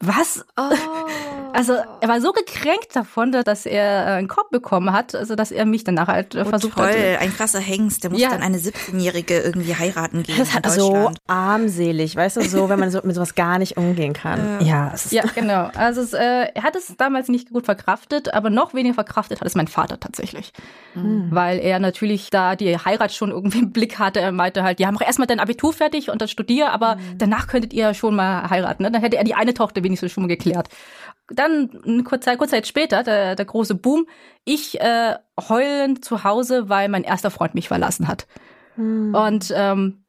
Was? 0.00 0.44
Oh. 0.56 0.70
Also 1.52 1.74
er 2.00 2.08
war 2.08 2.20
so 2.20 2.32
gekränkt 2.32 2.94
davon, 2.94 3.32
dass 3.32 3.66
er 3.66 4.06
äh, 4.06 4.10
einen 4.18 4.28
Korb 4.28 4.50
bekommen 4.50 4.92
hat, 4.92 5.14
also 5.14 5.34
dass 5.34 5.50
er 5.50 5.64
mich 5.64 5.84
danach 5.84 6.08
halt 6.08 6.34
äh, 6.34 6.44
oh, 6.46 6.48
versucht 6.48 6.76
toll. 6.76 6.86
hat. 6.86 6.94
Toll, 6.94 7.16
ein 7.20 7.34
krasser 7.34 7.60
Hengst, 7.60 8.04
der 8.04 8.10
muss 8.10 8.20
ja. 8.20 8.30
dann 8.30 8.42
eine 8.42 8.58
17-Jährige 8.58 9.38
irgendwie 9.40 9.74
heiraten 9.74 10.22
gehen. 10.22 10.38
Das 10.38 10.54
hat 10.54 10.70
so 10.70 11.10
armselig, 11.26 12.16
weißt 12.16 12.38
du, 12.38 12.42
so, 12.42 12.68
wenn 12.68 12.78
man 12.78 12.90
so 12.90 13.00
mit 13.02 13.14
sowas 13.14 13.34
gar 13.34 13.58
nicht 13.58 13.76
umgehen 13.76 14.12
kann. 14.12 14.60
Äh. 14.60 14.64
Ja, 14.64 14.94
ja, 15.10 15.24
genau. 15.34 15.70
Also 15.74 16.00
es, 16.00 16.12
äh, 16.12 16.48
er 16.54 16.62
hat 16.62 16.76
es 16.76 16.94
damals 16.96 17.28
nicht 17.28 17.50
gut 17.50 17.64
verkraftet, 17.64 18.32
aber 18.34 18.50
noch 18.50 18.74
weniger 18.74 18.94
verkraftet 18.94 19.40
hat 19.40 19.46
es 19.46 19.54
mein 19.54 19.68
Vater 19.68 19.98
tatsächlich. 20.00 20.52
Mhm. 20.94 21.28
Weil 21.30 21.58
er 21.58 21.78
natürlich 21.78 22.30
da 22.30 22.56
die 22.56 22.76
Heirat 22.76 23.12
schon 23.12 23.30
irgendwie 23.30 23.58
im 23.58 23.72
Blick 23.72 23.98
hatte. 23.98 24.20
Er 24.20 24.32
meinte 24.32 24.62
halt, 24.62 24.80
ja, 24.80 24.90
mach 24.90 25.02
erstmal 25.02 25.26
dein 25.26 25.40
Abitur 25.40 25.72
fertig 25.72 26.10
und 26.10 26.20
dann 26.20 26.28
studier, 26.28 26.72
aber 26.72 26.96
mhm. 26.96 27.18
danach 27.18 27.46
könntet 27.46 27.72
ihr 27.72 27.94
schon 27.94 28.16
mal 28.16 28.48
heiraten. 28.50 28.82
Ne? 28.82 28.90
Dann 28.90 29.02
hätte 29.02 29.16
er 29.16 29.24
die 29.24 29.34
eine 29.34 29.54
Tochter 29.54 29.82
wenigstens 29.82 30.12
schon 30.12 30.22
mal 30.22 30.28
geklärt 30.28 30.68
dann 31.30 31.70
eine 31.84 32.02
kurze, 32.02 32.36
kurze 32.36 32.52
Zeit 32.52 32.66
später, 32.66 33.02
der, 33.02 33.36
der 33.36 33.44
große 33.44 33.74
Boom, 33.74 34.06
ich 34.44 34.80
äh, 34.80 35.14
heulend 35.48 36.04
zu 36.04 36.24
Hause, 36.24 36.68
weil 36.68 36.88
mein 36.88 37.04
erster 37.04 37.30
Freund 37.30 37.54
mich 37.54 37.68
verlassen 37.68 38.08
hat. 38.08 38.26
Hm. 38.74 39.14
Und, 39.14 39.52
ähm, 39.54 40.04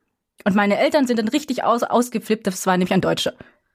und 0.46 0.56
meine 0.56 0.78
Eltern 0.78 1.08
sind 1.08 1.20
dann 1.20 1.28
richtig 1.28 1.64
aus, 1.64 1.84
ausgeflippt, 1.84 2.48
das 2.48 2.66
war 2.66 2.78
nämlich 2.78 2.94
ein 2.94 3.02
Deutscher. 3.02 3.34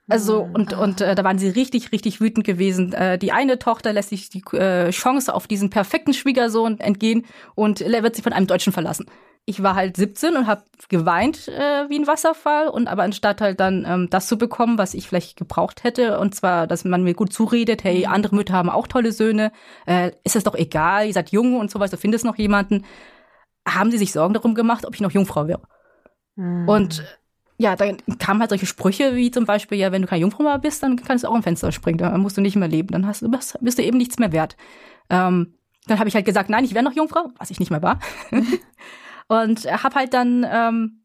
Also 0.09 0.45
hm. 0.45 0.55
und 0.55 0.73
und 0.73 1.01
äh, 1.01 1.15
da 1.17 1.25
waren 1.25 1.39
sie 1.39 1.49
richtig 1.49 1.91
richtig 1.91 2.21
wütend 2.21 2.47
gewesen. 2.47 2.93
Äh, 2.93 3.19
die 3.19 3.33
eine 3.33 3.59
Tochter 3.59 3.93
lässt 3.93 4.11
sich 4.11 4.31
die 4.31 4.43
äh, 4.53 4.91
Chance 4.91 5.35
auf 5.35 5.49
diesen 5.49 5.71
perfekten 5.71 6.15
Schwiegersohn 6.15 6.79
entgehen 6.79 7.27
und 7.57 7.81
er 7.81 8.03
wird 8.05 8.15
sich 8.15 8.23
von 8.23 8.33
einem 8.33 8.47
Deutschen 8.47 8.73
verlassen 8.73 9.07
ich 9.49 9.63
war 9.63 9.77
halt 9.77 9.97
17 9.97 10.37
und 10.37 10.49
habe 10.49 10.65
geweint 10.89 11.47
äh, 11.47 11.89
wie 11.89 11.99
ein 11.99 12.09
Wasserfall 12.09 12.69
und 12.69 12.89
aber 12.89 13.05
anstatt 13.05 13.41
halt 13.41 13.61
dann 13.61 13.87
ähm, 13.89 14.11
das 14.11 14.27
zu 14.27 14.37
bekommen, 14.37 14.77
was 14.77 14.93
ich 14.93 15.09
vielleicht 15.09 15.37
gebraucht 15.37 15.85
hätte 15.85 16.19
und 16.19 16.35
zwar, 16.35 16.67
dass 16.67 16.85
man 16.85 17.05
mir 17.05 17.15
gut 17.15 17.33
zuredet, 17.33 17.85
hey, 17.85 18.07
mhm. 18.07 18.13
andere 18.13 18.35
Mütter 18.35 18.55
haben 18.55 18.69
auch 18.69 18.89
tolle 18.89 19.13
Söhne, 19.13 19.53
äh, 19.87 20.11
ist 20.25 20.35
es 20.35 20.43
doch 20.43 20.57
egal, 20.57 21.07
ihr 21.07 21.13
seid 21.13 21.31
jung 21.31 21.59
und 21.59 21.71
sowas, 21.71 21.93
du 21.93 21.97
findest 21.97 22.25
noch 22.25 22.37
jemanden, 22.37 22.85
haben 23.67 23.93
sie 23.93 23.99
sich 23.99 24.13
Sorgen 24.13 24.35
darum 24.35 24.57
gemacht, 24.57 24.85
ob 24.85 24.95
ich 24.95 25.01
noch 25.01 25.13
Jungfrau 25.13 25.47
wäre. 25.47 25.63
Mhm. 26.35 26.69
Und 26.69 27.05
ja, 27.57 27.77
dann 27.77 27.99
kamen 28.19 28.41
halt 28.41 28.51
solche 28.51 28.67
Sprüche 28.67 29.15
wie 29.15 29.31
zum 29.31 29.47
Beispiel, 29.47 29.79
ja, 29.79 29.93
wenn 29.93 30.03
du 30.03 30.09
keine 30.09 30.23
Jungfrau 30.23 30.43
mehr 30.43 30.59
bist, 30.59 30.83
dann 30.83 30.97
kannst 30.97 31.23
du 31.23 31.29
auch 31.29 31.37
im 31.37 31.45
Fenster 31.45 31.71
springen, 31.71 31.99
dann 31.99 32.21
musst 32.21 32.37
du 32.37 32.41
nicht 32.41 32.57
mehr 32.57 32.69
leben, 32.69 32.89
dann 32.89 33.07
hast 33.07 33.23
du, 33.23 33.31
bist 33.31 33.79
du 33.79 33.83
eben 33.83 33.97
nichts 33.97 34.19
mehr 34.19 34.33
wert. 34.33 34.57
Ähm, 35.09 35.55
dann 35.87 36.01
habe 36.01 36.09
ich 36.09 36.17
halt 36.17 36.27
gesagt, 36.27 36.51
nein, 36.51 36.65
ich 36.65 36.75
wäre 36.75 36.85
noch 36.85 36.95
Jungfrau, 36.95 37.31
was 37.39 37.51
ich 37.51 37.61
nicht 37.61 37.71
mehr 37.71 37.83
war. 37.83 38.01
Und 39.29 39.65
habe 39.65 39.95
halt 39.95 40.15
dann 40.15 40.47
ähm, 40.49 41.03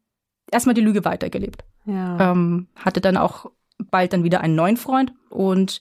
erstmal 0.50 0.74
die 0.74 0.80
Lüge 0.80 1.04
weitergelebt. 1.04 1.64
Ja. 1.86 2.32
Ähm, 2.32 2.68
hatte 2.76 3.00
dann 3.00 3.16
auch 3.16 3.50
bald 3.78 4.12
dann 4.12 4.24
wieder 4.24 4.40
einen 4.40 4.54
neuen 4.54 4.76
Freund 4.76 5.12
und 5.30 5.80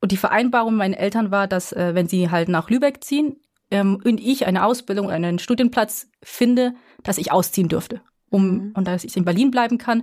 und 0.00 0.12
die 0.12 0.18
Vereinbarung 0.18 0.74
meinen 0.74 0.92
Eltern 0.92 1.30
war, 1.30 1.48
dass 1.48 1.72
äh, 1.72 1.94
wenn 1.94 2.08
sie 2.08 2.30
halt 2.30 2.50
nach 2.50 2.68
Lübeck 2.68 3.02
ziehen 3.02 3.36
ähm, 3.70 3.98
und 4.04 4.20
ich 4.20 4.46
eine 4.46 4.66
Ausbildung, 4.66 5.10
einen 5.10 5.38
Studienplatz 5.38 6.08
finde, 6.22 6.74
dass 7.02 7.16
ich 7.16 7.32
ausziehen 7.32 7.68
dürfte, 7.68 8.02
um 8.28 8.48
mhm. 8.48 8.72
und 8.74 8.86
dass 8.86 9.04
ich 9.04 9.16
in 9.16 9.24
Berlin 9.24 9.50
bleiben 9.50 9.78
kann. 9.78 10.02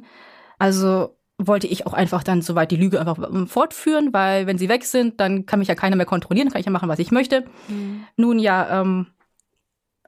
Also 0.57 1.15
wollte 1.37 1.67
ich 1.67 1.85
auch 1.85 1.93
einfach 1.93 2.23
dann 2.23 2.41
soweit 2.41 2.71
die 2.71 2.77
Lüge 2.77 2.99
einfach 2.99 3.19
ähm, 3.19 3.45
fortführen, 3.45 4.11
weil 4.11 4.47
wenn 4.47 4.57
sie 4.57 4.69
weg 4.69 4.85
sind, 4.85 5.19
dann 5.19 5.45
kann 5.45 5.59
mich 5.59 5.67
ja 5.67 5.75
keiner 5.75 5.95
mehr 5.95 6.07
kontrollieren, 6.07 6.49
kann 6.49 6.59
ich 6.59 6.65
ja 6.65 6.71
machen, 6.71 6.89
was 6.89 6.99
ich 6.99 7.11
möchte. 7.11 7.45
Mhm. 7.67 8.05
Nun 8.15 8.39
ja, 8.39 8.81
ähm, 8.81 9.05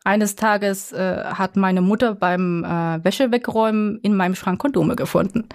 eines 0.03 0.35
Tages 0.35 0.91
äh, 0.91 1.23
hat 1.23 1.55
meine 1.55 1.81
Mutter 1.81 2.15
beim 2.15 2.63
äh, 2.63 3.03
Wäsche 3.03 3.31
wegräumen 3.31 3.99
in 4.01 4.15
meinem 4.15 4.35
Schrank 4.35 4.59
Kondome 4.59 4.95
gefunden. 4.95 5.47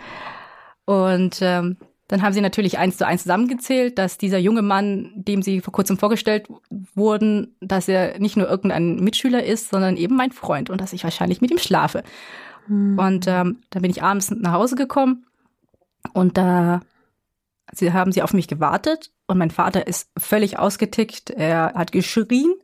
Und 0.86 1.38
ähm, 1.42 1.76
dann 2.09 2.22
haben 2.22 2.32
sie 2.32 2.40
natürlich 2.40 2.78
eins 2.78 2.96
zu 2.96 3.07
eins 3.07 3.22
zusammengezählt, 3.24 3.99
dass 3.99 4.16
dieser 4.16 4.38
junge 4.38 4.62
Mann, 4.62 5.11
dem 5.14 5.42
sie 5.42 5.61
vor 5.61 5.72
kurzem 5.74 5.99
vorgestellt 5.99 6.49
wurden, 6.94 7.55
dass 7.61 7.86
er 7.86 8.18
nicht 8.18 8.36
nur 8.38 8.49
irgendein 8.49 8.96
Mitschüler 8.96 9.44
ist, 9.44 9.68
sondern 9.68 9.99
eben 9.99 10.16
mein 10.16 10.32
Freund 10.32 10.70
und 10.70 10.80
dass 10.80 10.94
ich 10.94 11.05
wahrscheinlich 11.05 11.42
mit 11.42 11.51
ihm 11.51 11.59
schlafe. 11.59 12.03
Mhm. 12.66 12.99
Und 12.99 13.26
ähm, 13.26 13.59
dann 13.68 13.82
bin 13.82 13.90
ich 13.90 14.03
abends 14.03 14.30
nach 14.30 14.53
Hause 14.53 14.76
gekommen 14.76 15.26
und 16.14 16.38
da 16.38 16.80
sie 17.72 17.92
haben 17.92 18.12
sie 18.12 18.22
auf 18.22 18.32
mich 18.32 18.49
gewartet 18.49 19.11
und 19.26 19.36
mein 19.36 19.51
Vater 19.51 19.86
ist 19.86 20.11
völlig 20.16 20.59
ausgetickt. 20.59 21.28
Er 21.28 21.74
hat 21.74 21.92
geschrien 21.92 22.55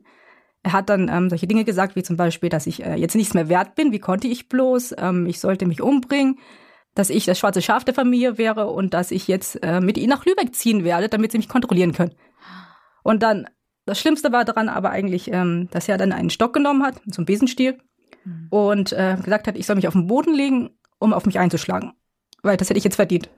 er 0.65 0.73
hat 0.73 0.89
dann 0.89 1.09
ähm, 1.09 1.29
solche 1.29 1.45
Dinge 1.45 1.63
gesagt, 1.63 1.95
wie 1.95 2.01
zum 2.01 2.17
Beispiel, 2.17 2.49
dass 2.49 2.65
ich 2.65 2.83
äh, 2.83 2.95
jetzt 2.95 3.15
nichts 3.15 3.35
mehr 3.35 3.49
wert 3.49 3.75
bin, 3.75 3.91
wie 3.91 3.99
konnte 3.99 4.27
ich 4.27 4.49
bloß, 4.49 4.95
ähm, 4.97 5.27
ich 5.27 5.39
sollte 5.39 5.67
mich 5.67 5.79
umbringen, 5.79 6.39
dass 6.95 7.11
ich 7.11 7.25
das 7.25 7.37
schwarze 7.37 7.61
Schaf 7.61 7.83
der 7.83 7.93
Familie 7.93 8.39
wäre 8.39 8.65
und 8.71 8.95
dass 8.95 9.11
ich 9.11 9.27
jetzt 9.27 9.61
äh, 9.61 9.79
mit 9.79 9.95
ihnen 9.99 10.09
nach 10.09 10.25
Lübeck 10.25 10.55
ziehen 10.55 10.83
werde, 10.83 11.07
damit 11.07 11.31
sie 11.31 11.37
mich 11.37 11.49
kontrollieren 11.49 11.91
können. 11.91 12.15
Und 13.03 13.21
dann, 13.21 13.47
das 13.85 13.99
Schlimmste 13.99 14.31
war 14.31 14.43
daran 14.43 14.67
aber 14.67 14.89
eigentlich, 14.89 15.31
ähm, 15.31 15.67
dass 15.69 15.87
er 15.87 15.99
dann 15.99 16.11
einen 16.11 16.31
Stock 16.31 16.53
genommen 16.53 16.81
hat, 16.81 16.95
so 17.05 17.19
einen 17.19 17.27
Besenstiel, 17.27 17.77
mhm. 18.23 18.47
und 18.49 18.91
äh, 18.91 19.17
gesagt 19.23 19.47
hat, 19.47 19.57
ich 19.57 19.67
soll 19.67 19.75
mich 19.75 19.87
auf 19.87 19.93
den 19.93 20.07
Boden 20.07 20.33
legen, 20.33 20.71
um 20.97 21.13
auf 21.13 21.27
mich 21.27 21.37
einzuschlagen. 21.37 21.93
Weil 22.41 22.57
das 22.57 22.71
hätte 22.71 22.79
ich 22.79 22.83
jetzt 22.83 22.95
verdient. 22.95 23.29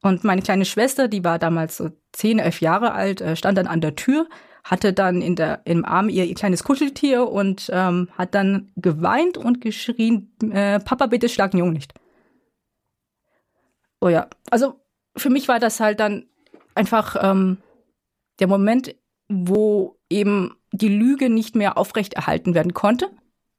Und 0.00 0.24
meine 0.24 0.40
kleine 0.40 0.64
Schwester, 0.64 1.06
die 1.06 1.22
war 1.22 1.38
damals 1.38 1.76
so 1.76 1.90
zehn, 2.12 2.38
elf 2.38 2.62
Jahre 2.62 2.92
alt, 2.92 3.20
äh, 3.20 3.36
stand 3.36 3.58
dann 3.58 3.66
an 3.66 3.82
der 3.82 3.94
Tür 3.94 4.26
hatte 4.64 4.94
dann 4.94 5.20
in 5.20 5.36
der, 5.36 5.60
im 5.66 5.84
Arm 5.84 6.08
ihr, 6.08 6.24
ihr 6.24 6.34
kleines 6.34 6.64
Kuscheltier 6.64 7.28
und 7.28 7.70
ähm, 7.72 8.08
hat 8.16 8.34
dann 8.34 8.72
geweint 8.76 9.36
und 9.36 9.60
geschrien, 9.60 10.32
äh, 10.50 10.80
Papa, 10.80 11.06
bitte 11.06 11.28
schlag 11.28 11.50
den 11.50 11.58
Jungen 11.58 11.74
nicht. 11.74 11.92
Oh 14.00 14.08
ja, 14.08 14.26
also 14.50 14.80
für 15.16 15.30
mich 15.30 15.48
war 15.48 15.60
das 15.60 15.80
halt 15.80 16.00
dann 16.00 16.26
einfach 16.74 17.16
ähm, 17.20 17.58
der 18.40 18.48
Moment, 18.48 18.94
wo 19.28 19.98
eben 20.08 20.56
die 20.72 20.88
Lüge 20.88 21.30
nicht 21.30 21.54
mehr 21.54 21.78
aufrechterhalten 21.78 22.54
werden 22.54 22.74
konnte. 22.74 23.10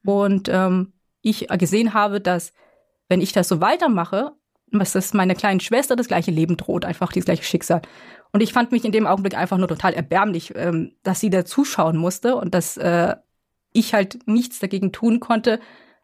Und 0.03 0.49
ähm, 0.49 0.93
ich 1.21 1.47
gesehen 1.47 1.93
habe, 1.93 2.19
dass 2.19 2.51
wenn 3.09 3.21
ich 3.21 3.31
das 3.31 3.47
so 3.47 3.61
weitermache, 3.61 4.33
was 4.71 4.93
das 4.93 5.13
meiner 5.13 5.35
kleinen 5.35 5.59
Schwester 5.59 5.95
das 5.95 6.07
gleiche 6.07 6.31
Leben 6.31 6.57
droht, 6.57 6.85
einfach 6.85 7.11
das 7.11 7.25
gleiche 7.25 7.43
Schicksal. 7.43 7.81
Und 8.35 8.41
ich 8.41 8.51
fand 8.51 8.73
mich 8.73 8.83
in 8.83 8.91
dem 8.91 9.07
Augenblick 9.07 9.37
einfach 9.37 9.57
nur 9.57 9.69
total 9.69 9.93
erbärmlich, 9.93 10.51
ähm, 10.57 10.91
dass 11.03 11.21
sie 11.21 11.29
da 11.29 11.45
zuschauen 11.45 11.95
musste 11.95 12.35
und 12.35 12.53
dass 12.53 12.75
äh, 12.75 13.15
ich 13.71 13.93
halt 13.93 14.27
nichts 14.27 14.59
dagegen 14.59 14.91
tun 14.91 15.21
konnte, 15.21 15.61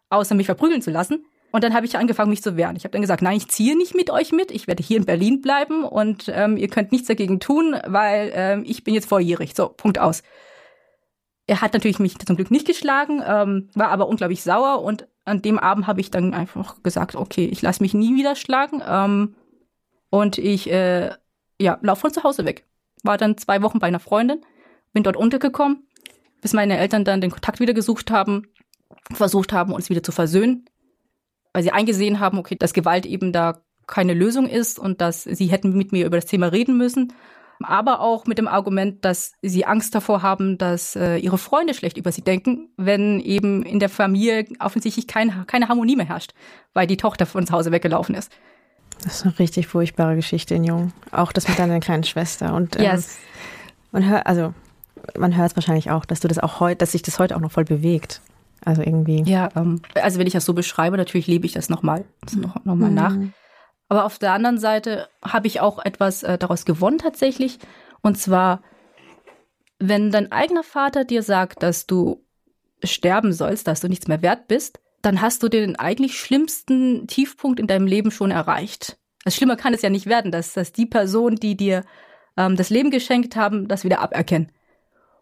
außer 0.08 0.34
mich 0.34 0.46
verprügeln 0.46 0.80
zu 0.80 0.90
lassen. 0.90 1.26
Und 1.50 1.62
dann 1.62 1.74
habe 1.74 1.84
ich 1.84 1.98
angefangen, 1.98 2.30
mich 2.30 2.42
zu 2.42 2.56
wehren. 2.56 2.74
Ich 2.74 2.84
habe 2.84 2.92
dann 2.92 3.02
gesagt, 3.02 3.20
nein, 3.20 3.36
ich 3.36 3.48
ziehe 3.48 3.76
nicht 3.76 3.94
mit 3.94 4.08
euch 4.08 4.32
mit. 4.32 4.50
Ich 4.50 4.66
werde 4.66 4.82
hier 4.82 4.96
in 4.96 5.04
Berlin 5.04 5.42
bleiben 5.42 5.84
und 5.84 6.32
ähm, 6.34 6.56
ihr 6.56 6.68
könnt 6.68 6.90
nichts 6.90 7.06
dagegen 7.06 7.38
tun, 7.38 7.76
weil 7.86 8.32
ähm, 8.34 8.64
ich 8.66 8.82
bin 8.82 8.94
jetzt 8.94 9.10
volljährig. 9.10 9.52
So, 9.54 9.68
Punkt 9.68 9.98
aus. 9.98 10.22
Er 11.46 11.60
hat 11.60 11.74
natürlich 11.74 11.98
mich 11.98 12.18
zum 12.18 12.36
Glück 12.36 12.50
nicht 12.50 12.66
geschlagen, 12.66 13.22
ähm, 13.26 13.68
war 13.74 13.88
aber 13.88 14.08
unglaublich 14.08 14.42
sauer 14.42 14.82
und 14.82 15.06
an 15.26 15.42
dem 15.42 15.58
Abend 15.58 15.86
habe 15.86 16.00
ich 16.00 16.10
dann 16.10 16.32
einfach 16.32 16.82
gesagt, 16.82 17.14
okay, 17.14 17.44
ich 17.44 17.60
lasse 17.60 17.82
mich 17.82 17.92
nie 17.92 18.16
wieder 18.16 18.36
schlagen 18.36 18.82
ähm, 18.88 19.34
und 20.08 20.38
ich 20.38 20.70
äh, 20.72 21.10
ja, 21.60 21.78
lauf 21.82 22.00
von 22.00 22.12
zu 22.12 22.22
Hause 22.22 22.44
weg. 22.44 22.66
War 23.02 23.18
dann 23.18 23.38
zwei 23.38 23.62
Wochen 23.62 23.78
bei 23.78 23.88
einer 23.88 24.00
Freundin, 24.00 24.40
bin 24.92 25.02
dort 25.02 25.16
untergekommen, 25.16 25.86
bis 26.40 26.52
meine 26.52 26.78
Eltern 26.78 27.04
dann 27.04 27.20
den 27.20 27.30
Kontakt 27.30 27.60
wieder 27.60 27.74
gesucht 27.74 28.10
haben, 28.10 28.48
versucht 29.12 29.52
haben, 29.52 29.72
uns 29.72 29.90
wieder 29.90 30.02
zu 30.02 30.12
versöhnen, 30.12 30.66
weil 31.52 31.62
sie 31.62 31.72
eingesehen 31.72 32.20
haben, 32.20 32.38
okay, 32.38 32.56
dass 32.56 32.72
Gewalt 32.72 33.06
eben 33.06 33.32
da 33.32 33.62
keine 33.86 34.14
Lösung 34.14 34.48
ist 34.48 34.78
und 34.78 35.00
dass 35.00 35.24
sie 35.24 35.46
hätten 35.46 35.76
mit 35.76 35.92
mir 35.92 36.06
über 36.06 36.16
das 36.16 36.26
Thema 36.26 36.46
reden 36.46 36.76
müssen. 36.76 37.12
Aber 37.64 38.00
auch 38.00 38.26
mit 38.26 38.38
dem 38.38 38.48
Argument, 38.48 39.04
dass 39.04 39.32
sie 39.40 39.64
Angst 39.64 39.94
davor 39.94 40.22
haben, 40.22 40.58
dass 40.58 40.96
äh, 40.96 41.18
ihre 41.18 41.38
Freunde 41.38 41.74
schlecht 41.74 41.96
über 41.96 42.10
sie 42.10 42.22
denken, 42.22 42.70
wenn 42.76 43.20
eben 43.20 43.62
in 43.62 43.78
der 43.78 43.88
Familie 43.88 44.46
offensichtlich 44.58 45.06
kein, 45.06 45.46
keine 45.46 45.68
Harmonie 45.68 45.94
mehr 45.94 46.06
herrscht, 46.06 46.32
weil 46.74 46.86
die 46.86 46.96
Tochter 46.96 47.26
von 47.26 47.46
zu 47.46 47.52
Hause 47.52 47.70
weggelaufen 47.70 48.14
ist. 48.14 48.32
Das 49.02 49.16
ist 49.16 49.24
eine 49.24 49.38
richtig 49.38 49.66
furchtbare 49.66 50.16
Geschichte 50.16 50.54
in 50.54 50.64
Jung. 50.64 50.92
Auch 51.10 51.32
das 51.32 51.48
mit 51.48 51.58
deiner 51.58 51.80
kleinen 51.80 52.04
Schwester. 52.04 52.54
Und 52.54 52.76
ähm, 52.76 52.82
yes. 52.82 53.18
man 53.90 54.08
hört, 54.08 54.26
also 54.26 54.54
man 55.18 55.36
hört 55.36 55.50
es 55.50 55.56
wahrscheinlich 55.56 55.90
auch, 55.90 56.04
dass 56.04 56.20
du 56.20 56.28
das 56.28 56.38
auch 56.38 56.60
heute, 56.60 56.76
dass 56.76 56.92
sich 56.92 57.02
das 57.02 57.18
heute 57.18 57.36
auch 57.36 57.40
noch 57.40 57.52
voll 57.52 57.64
bewegt. 57.64 58.20
Also 58.64 58.82
irgendwie. 58.82 59.22
Ja, 59.24 59.48
ähm, 59.56 59.82
also 59.94 60.18
wenn 60.18 60.26
ich 60.26 60.32
das 60.32 60.44
so 60.44 60.54
beschreibe, 60.54 60.96
natürlich 60.96 61.26
lebe 61.26 61.46
ich 61.46 61.52
das 61.52 61.68
nochmal 61.68 62.04
noch, 62.36 62.64
noch 62.64 62.76
mal 62.76 62.90
mhm. 62.90 62.94
nach. 62.94 63.16
Aber 63.88 64.04
auf 64.04 64.18
der 64.18 64.32
anderen 64.32 64.58
Seite 64.58 65.08
habe 65.22 65.48
ich 65.48 65.60
auch 65.60 65.84
etwas 65.84 66.22
äh, 66.22 66.38
daraus 66.38 66.64
gewonnen 66.64 66.98
tatsächlich. 66.98 67.58
Und 68.02 68.18
zwar, 68.18 68.62
wenn 69.78 70.10
dein 70.10 70.30
eigener 70.30 70.62
Vater 70.62 71.04
dir 71.04 71.22
sagt, 71.22 71.62
dass 71.62 71.86
du 71.86 72.24
sterben 72.84 73.32
sollst, 73.32 73.66
dass 73.66 73.80
du 73.80 73.88
nichts 73.88 74.08
mehr 74.08 74.22
wert 74.22 74.48
bist, 74.48 74.80
dann 75.02 75.20
hast 75.20 75.42
du 75.42 75.48
den 75.48 75.76
eigentlich 75.76 76.18
schlimmsten 76.18 77.06
Tiefpunkt 77.06 77.60
in 77.60 77.66
deinem 77.66 77.86
Leben 77.86 78.10
schon 78.10 78.30
erreicht. 78.30 78.98
Also 79.24 79.36
schlimmer 79.36 79.56
kann 79.56 79.74
es 79.74 79.82
ja 79.82 79.90
nicht 79.90 80.06
werden, 80.06 80.32
dass, 80.32 80.54
dass 80.54 80.72
die 80.72 80.86
Person, 80.86 81.36
die 81.36 81.56
dir 81.56 81.84
ähm, 82.36 82.56
das 82.56 82.70
Leben 82.70 82.90
geschenkt 82.90 83.36
haben, 83.36 83.68
das 83.68 83.84
wieder 83.84 84.00
aberkennen. 84.00 84.50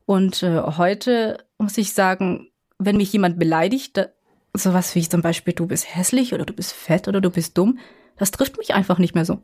Und 0.06 0.42
äh, 0.42 0.60
heute 0.76 1.44
muss 1.58 1.78
ich 1.78 1.92
sagen, 1.92 2.50
wenn 2.78 2.96
mich 2.96 3.12
jemand 3.12 3.38
beleidigt, 3.38 3.96
da, 3.96 4.06
sowas 4.54 4.94
wie 4.94 5.08
zum 5.08 5.22
Beispiel, 5.22 5.54
du 5.54 5.66
bist 5.66 5.94
hässlich 5.94 6.34
oder 6.34 6.44
du 6.44 6.52
bist 6.52 6.72
fett 6.72 7.08
oder 7.08 7.20
du 7.20 7.30
bist 7.30 7.56
dumm, 7.56 7.78
das 8.16 8.30
trifft 8.30 8.58
mich 8.58 8.74
einfach 8.74 8.98
nicht 8.98 9.14
mehr 9.14 9.24
so. 9.24 9.40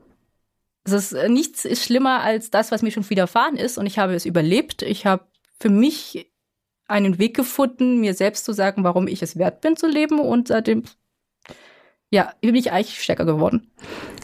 Also 0.84 0.96
es, 0.96 1.12
äh, 1.12 1.28
nichts 1.28 1.64
ist 1.64 1.84
schlimmer 1.84 2.20
als 2.20 2.50
das, 2.50 2.72
was 2.72 2.82
mir 2.82 2.90
schon 2.90 3.08
widerfahren 3.08 3.56
ist 3.56 3.78
und 3.78 3.86
ich 3.86 3.98
habe 3.98 4.14
es 4.14 4.26
überlebt. 4.26 4.82
Ich 4.82 5.06
habe 5.06 5.26
für 5.58 5.70
mich 5.70 6.30
einen 6.88 7.18
Weg 7.18 7.34
gefunden, 7.34 8.00
mir 8.00 8.14
selbst 8.14 8.44
zu 8.44 8.52
sagen, 8.52 8.84
warum 8.84 9.08
ich 9.08 9.22
es 9.22 9.36
wert 9.36 9.60
bin 9.60 9.76
zu 9.76 9.86
leben 9.86 10.20
und 10.20 10.48
seitdem, 10.48 10.84
ja, 12.10 12.32
bin 12.40 12.54
ich 12.54 12.72
eigentlich 12.72 13.02
stärker 13.02 13.24
geworden. 13.24 13.70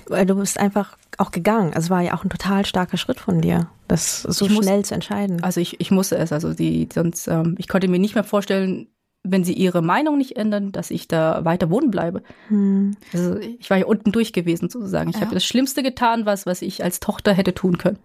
Weil 0.07 0.27
du 0.27 0.37
bist 0.37 0.59
einfach 0.59 0.97
auch 1.19 1.31
gegangen. 1.31 1.75
Also 1.75 1.91
war 1.91 2.03
ja 2.03 2.15
auch 2.15 2.25
ein 2.25 2.31
total 2.31 2.65
starker 2.65 2.97
Schritt 2.97 3.21
von 3.21 3.41
dir, 3.41 3.69
das 3.89 4.23
so 4.23 4.47
ich 4.47 4.53
schnell 4.53 4.79
muss, 4.79 4.89
zu 4.89 4.95
entscheiden. 4.95 5.43
Also 5.43 5.61
ich, 5.61 5.81
ich 5.81 5.91
musste 5.91 6.17
es, 6.17 6.33
also 6.33 6.55
die, 6.55 6.89
sonst, 6.93 7.29
ähm, 7.29 7.57
ich 7.59 7.69
konnte 7.69 7.89
mir 7.89 7.99
nicht 7.99 8.15
mehr 8.15 8.25
vorstellen, 8.25 8.89
wenn 9.25 9.45
sie 9.45 9.53
ihre 9.53 9.83
Meinung 9.83 10.19
nicht 10.19 10.37
ändern, 10.37 10.73
dass 10.73 10.91
ich 10.91 11.07
da 11.07 11.45
weiter 11.45 11.71
wohnen 11.71 11.91
bleibe. 11.91 12.23
Hm. 12.49 12.97
Also 13.13 13.37
ich 13.39 13.71
war 13.71 13.79
ja 13.79 13.87
unten 13.87 14.11
durch 14.11 14.33
gewesen 14.33 14.69
sozusagen. 14.69 15.11
Ich 15.11 15.17
ja. 15.17 15.23
habe 15.23 15.35
das 15.35 15.45
Schlimmste 15.45 15.83
getan, 15.83 16.27
was, 16.27 16.45
was 16.45 16.63
ich 16.63 16.83
als 16.83 16.99
Tochter 16.99 17.33
hätte 17.33 17.55
tun 17.55 17.79
können. 17.79 17.99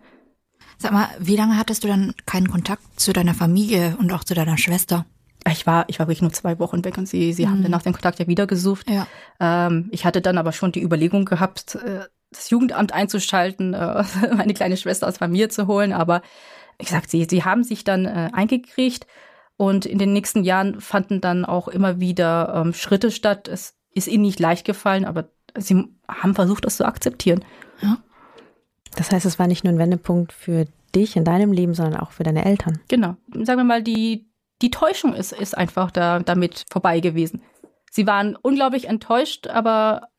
Sag 0.77 0.91
mal, 0.91 1.07
wie 1.19 1.35
lange 1.35 1.57
hattest 1.57 1.83
du 1.83 1.87
dann 1.87 2.13
keinen 2.25 2.49
Kontakt 2.49 2.83
zu 2.99 3.13
deiner 3.13 3.33
Familie 3.33 3.97
und 3.99 4.11
auch 4.11 4.23
zu 4.23 4.35
deiner 4.35 4.57
Schwester? 4.57 5.05
Ich 5.49 5.65
war, 5.65 5.85
ich 5.87 5.99
war 5.99 6.07
wirklich 6.07 6.21
nur 6.21 6.33
zwei 6.33 6.59
Wochen 6.59 6.83
weg 6.83 6.97
und 6.97 7.07
sie, 7.07 7.33
sie 7.33 7.45
mhm. 7.45 7.49
haben 7.49 7.61
dann 7.63 7.71
nach 7.71 7.81
dem 7.81 7.93
Kontakt 7.93 8.19
ja 8.19 8.27
wieder 8.27 8.47
gesucht. 8.47 8.89
Ja. 8.89 9.07
Ähm, 9.39 9.89
ich 9.91 10.05
hatte 10.05 10.21
dann 10.21 10.37
aber 10.37 10.51
schon 10.51 10.71
die 10.71 10.83
Überlegung 10.83 11.25
gehabt, 11.25 11.75
äh, 11.75 12.01
das 12.31 12.49
Jugendamt 12.49 12.93
einzuschalten, 12.93 13.73
äh, 13.73 14.03
meine 14.35 14.53
kleine 14.53 14.77
Schwester 14.77 15.07
aus 15.07 15.17
Familie 15.17 15.49
zu 15.49 15.67
holen. 15.67 15.93
Aber 15.93 16.21
wie 16.77 16.85
gesagt, 16.85 17.09
sie, 17.09 17.25
sie 17.29 17.43
haben 17.43 17.63
sich 17.63 17.83
dann 17.83 18.05
äh, 18.05 18.29
eingekriegt 18.33 19.07
und 19.55 19.85
in 19.85 19.97
den 19.97 20.13
nächsten 20.13 20.43
Jahren 20.43 20.79
fanden 20.81 21.21
dann 21.21 21.45
auch 21.45 21.67
immer 21.67 21.99
wieder 21.99 22.53
ähm, 22.55 22.73
Schritte 22.73 23.09
statt. 23.09 23.47
Es 23.47 23.75
ist 23.93 24.07
ihnen 24.07 24.23
nicht 24.23 24.39
leicht 24.39 24.65
gefallen, 24.65 25.05
aber 25.05 25.29
sie 25.57 25.85
haben 26.07 26.35
versucht, 26.35 26.65
das 26.65 26.77
zu 26.77 26.85
akzeptieren. 26.85 27.43
Ja. 27.81 27.97
Das 28.97 29.11
heißt, 29.11 29.25
es 29.25 29.39
war 29.39 29.47
nicht 29.47 29.63
nur 29.63 29.73
ein 29.73 29.79
Wendepunkt 29.79 30.33
für 30.33 30.65
dich 30.95 31.15
in 31.15 31.23
deinem 31.23 31.51
Leben, 31.51 31.73
sondern 31.73 31.99
auch 31.99 32.11
für 32.11 32.23
deine 32.23 32.43
Eltern. 32.43 32.79
Genau. 32.87 33.15
Sagen 33.31 33.59
wir 33.59 33.63
mal, 33.63 33.83
die, 33.83 34.27
die 34.61 34.71
Täuschung 34.71 35.13
ist, 35.13 35.31
ist 35.31 35.57
einfach 35.57 35.91
da, 35.91 36.19
damit 36.19 36.65
vorbei 36.69 36.99
gewesen. 36.99 37.41
Sie 37.91 38.07
waren 38.07 38.35
unglaublich 38.35 38.87
enttäuscht, 38.87 39.47
aber 39.47 40.09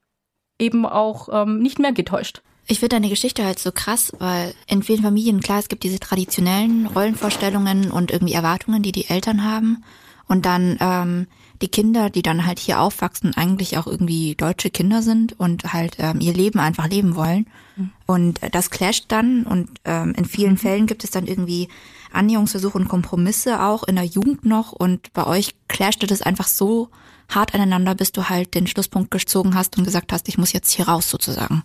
eben 0.59 0.87
auch 0.87 1.29
ähm, 1.31 1.59
nicht 1.59 1.79
mehr 1.79 1.93
getäuscht. 1.93 2.43
Ich 2.67 2.81
finde 2.81 2.97
deine 2.97 3.09
Geschichte 3.09 3.45
halt 3.45 3.59
so 3.59 3.73
krass, 3.73 4.13
weil 4.19 4.55
in 4.67 4.83
vielen 4.83 5.03
Familien, 5.03 5.41
klar, 5.41 5.59
es 5.59 5.69
gibt 5.69 5.83
diese 5.85 5.99
traditionellen 5.99 6.87
Rollenvorstellungen 6.87 7.91
und 7.91 8.11
irgendwie 8.11 8.35
Erwartungen, 8.35 8.83
die 8.83 8.93
die 8.93 9.09
Eltern 9.09 9.43
haben. 9.43 9.85
Und 10.27 10.45
dann 10.45 10.77
ähm, 10.81 11.27
die 11.61 11.69
Kinder, 11.69 12.11
die 12.11 12.23
dann 12.23 12.47
halt 12.47 12.59
hier 12.59 12.81
aufwachsen, 12.81 13.37
eigentlich 13.37 13.79
auch 13.79 13.87
irgendwie 13.87 14.35
deutsche 14.35 14.71
Kinder 14.71 15.03
sind 15.03 15.39
und 15.39 15.73
halt 15.73 15.97
ähm, 15.99 16.21
ihr 16.21 16.33
Leben 16.33 16.61
einfach 16.61 16.89
leben 16.89 17.17
wollen. 17.17 17.49
Mhm. 17.77 17.91
Und 18.07 18.41
das 18.53 18.71
clasht 18.71 19.07
dann 19.09 19.45
und 19.45 19.69
ähm, 19.85 20.15
in 20.17 20.25
vielen 20.25 20.53
mhm. 20.53 20.59
Fällen 20.59 20.87
gibt 20.87 21.05
es 21.05 21.11
dann 21.11 21.27
irgendwie 21.27 21.69
Annäherungsversuche 22.13 22.79
und 22.79 22.89
Kompromisse 22.89 23.63
auch 23.63 23.85
in 23.85 23.97
der 23.97 24.05
Jugend 24.05 24.45
noch 24.45 24.73
und 24.73 25.13
bei 25.13 25.27
euch 25.27 25.55
clashte 25.69 26.07
das 26.07 26.23
einfach 26.23 26.47
so 26.47 26.89
hart 27.29 27.55
aneinander, 27.55 27.95
bis 27.95 28.13
du 28.13 28.29
halt 28.29 28.55
den 28.55 28.67
Schlusspunkt 28.67 29.11
gezogen 29.11 29.55
hast 29.55 29.77
und 29.77 29.85
gesagt 29.85 30.13
hast, 30.13 30.29
ich 30.29 30.39
muss 30.39 30.53
jetzt 30.53 30.71
hier 30.71 30.89
raus 30.89 31.11
sozusagen. 31.11 31.63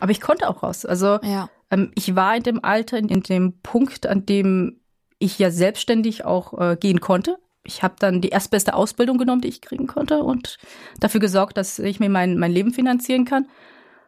Aber 0.00 0.10
ich 0.10 0.20
konnte 0.20 0.48
auch 0.48 0.62
raus. 0.62 0.84
Also 0.84 1.18
ja. 1.22 1.48
ähm, 1.70 1.92
ich 1.94 2.16
war 2.16 2.36
in 2.36 2.42
dem 2.42 2.64
Alter, 2.64 2.98
in 2.98 3.22
dem 3.22 3.60
Punkt, 3.62 4.06
an 4.06 4.26
dem 4.26 4.80
ich 5.18 5.38
ja 5.38 5.50
selbstständig 5.50 6.24
auch 6.24 6.58
äh, 6.58 6.76
gehen 6.76 7.00
konnte. 7.00 7.38
Ich 7.64 7.82
habe 7.82 7.94
dann 7.98 8.20
die 8.20 8.28
erstbeste 8.28 8.74
Ausbildung 8.74 9.18
genommen, 9.18 9.40
die 9.40 9.48
ich 9.48 9.60
kriegen 9.60 9.86
konnte 9.86 10.22
und 10.22 10.58
dafür 11.00 11.20
gesorgt, 11.20 11.56
dass 11.56 11.78
ich 11.78 12.00
mir 12.00 12.10
mein, 12.10 12.38
mein 12.38 12.52
Leben 12.52 12.72
finanzieren 12.72 13.24
kann. 13.24 13.48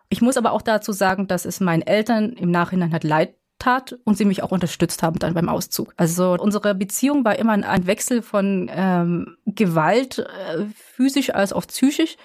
Ich 0.09 0.23
muss 0.23 0.37
aber 0.37 0.53
auch 0.53 0.63
dazu 0.63 0.93
sagen, 0.93 1.27
dass 1.27 1.45
es 1.45 1.61
meinen 1.61 1.83
Eltern 1.83 2.33
im 2.33 2.51
Nachhinein 2.51 2.93
halt 2.93 3.05
leid 3.05 3.35
tat 3.59 3.99
und 4.05 4.17
sie 4.17 4.25
mich 4.25 4.43
auch 4.43 4.51
unterstützt 4.51 5.03
haben 5.03 5.19
dann 5.19 5.35
beim 5.35 5.49
Auszug. 5.49 5.95
Also 5.97 6.37
unsere 6.39 6.75
Beziehung 6.75 7.25
war 7.25 7.39
immer 7.39 7.53
ein 7.53 7.87
Wechsel 7.87 8.23
von 8.23 8.71
ähm, 8.71 9.37
Gewalt, 9.47 10.19
äh, 10.19 10.67
physisch 10.75 11.31
als 11.31 11.53
auch 11.53 11.67
psychisch 11.67 12.17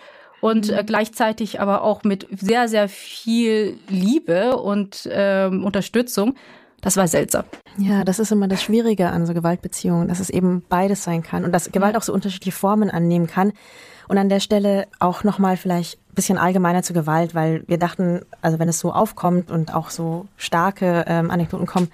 und 0.41 0.69
äh, 0.69 0.81
mhm. 0.81 0.85
gleichzeitig 0.85 1.61
aber 1.61 1.83
auch 1.83 2.03
mit 2.03 2.27
sehr, 2.31 2.67
sehr 2.67 2.89
viel 2.89 3.77
Liebe 3.87 4.57
und 4.57 5.07
ähm, 5.09 5.63
Unterstützung. 5.63 6.35
Das 6.81 6.97
war 6.97 7.07
seltsam. 7.07 7.43
Ja, 7.77 8.03
das 8.03 8.19
ist 8.19 8.31
immer 8.31 8.47
das 8.47 8.61
Schwierige 8.61 9.09
an 9.09 9.25
so 9.25 9.33
Gewaltbeziehungen, 9.33 10.07
dass 10.07 10.19
es 10.19 10.29
eben 10.29 10.63
beides 10.67 11.03
sein 11.03 11.23
kann 11.23 11.45
und 11.45 11.51
dass 11.51 11.71
Gewalt 11.71 11.95
auch 11.95 12.01
so 12.01 12.13
unterschiedliche 12.13 12.51
Formen 12.51 12.89
annehmen 12.89 13.27
kann. 13.27 13.53
Und 14.07 14.17
an 14.17 14.29
der 14.29 14.39
Stelle 14.39 14.87
auch 14.99 15.23
nochmal 15.23 15.55
vielleicht 15.55 15.99
ein 15.99 16.15
bisschen 16.15 16.37
allgemeiner 16.37 16.83
zu 16.83 16.91
Gewalt, 16.91 17.33
weil 17.33 17.63
wir 17.67 17.77
dachten, 17.77 18.21
also 18.41 18.59
wenn 18.59 18.67
es 18.67 18.79
so 18.79 18.91
aufkommt 18.91 19.51
und 19.51 19.73
auch 19.73 19.89
so 19.89 20.25
starke 20.35 21.05
ähm, 21.07 21.31
Anekdoten 21.31 21.67
kommen, 21.67 21.87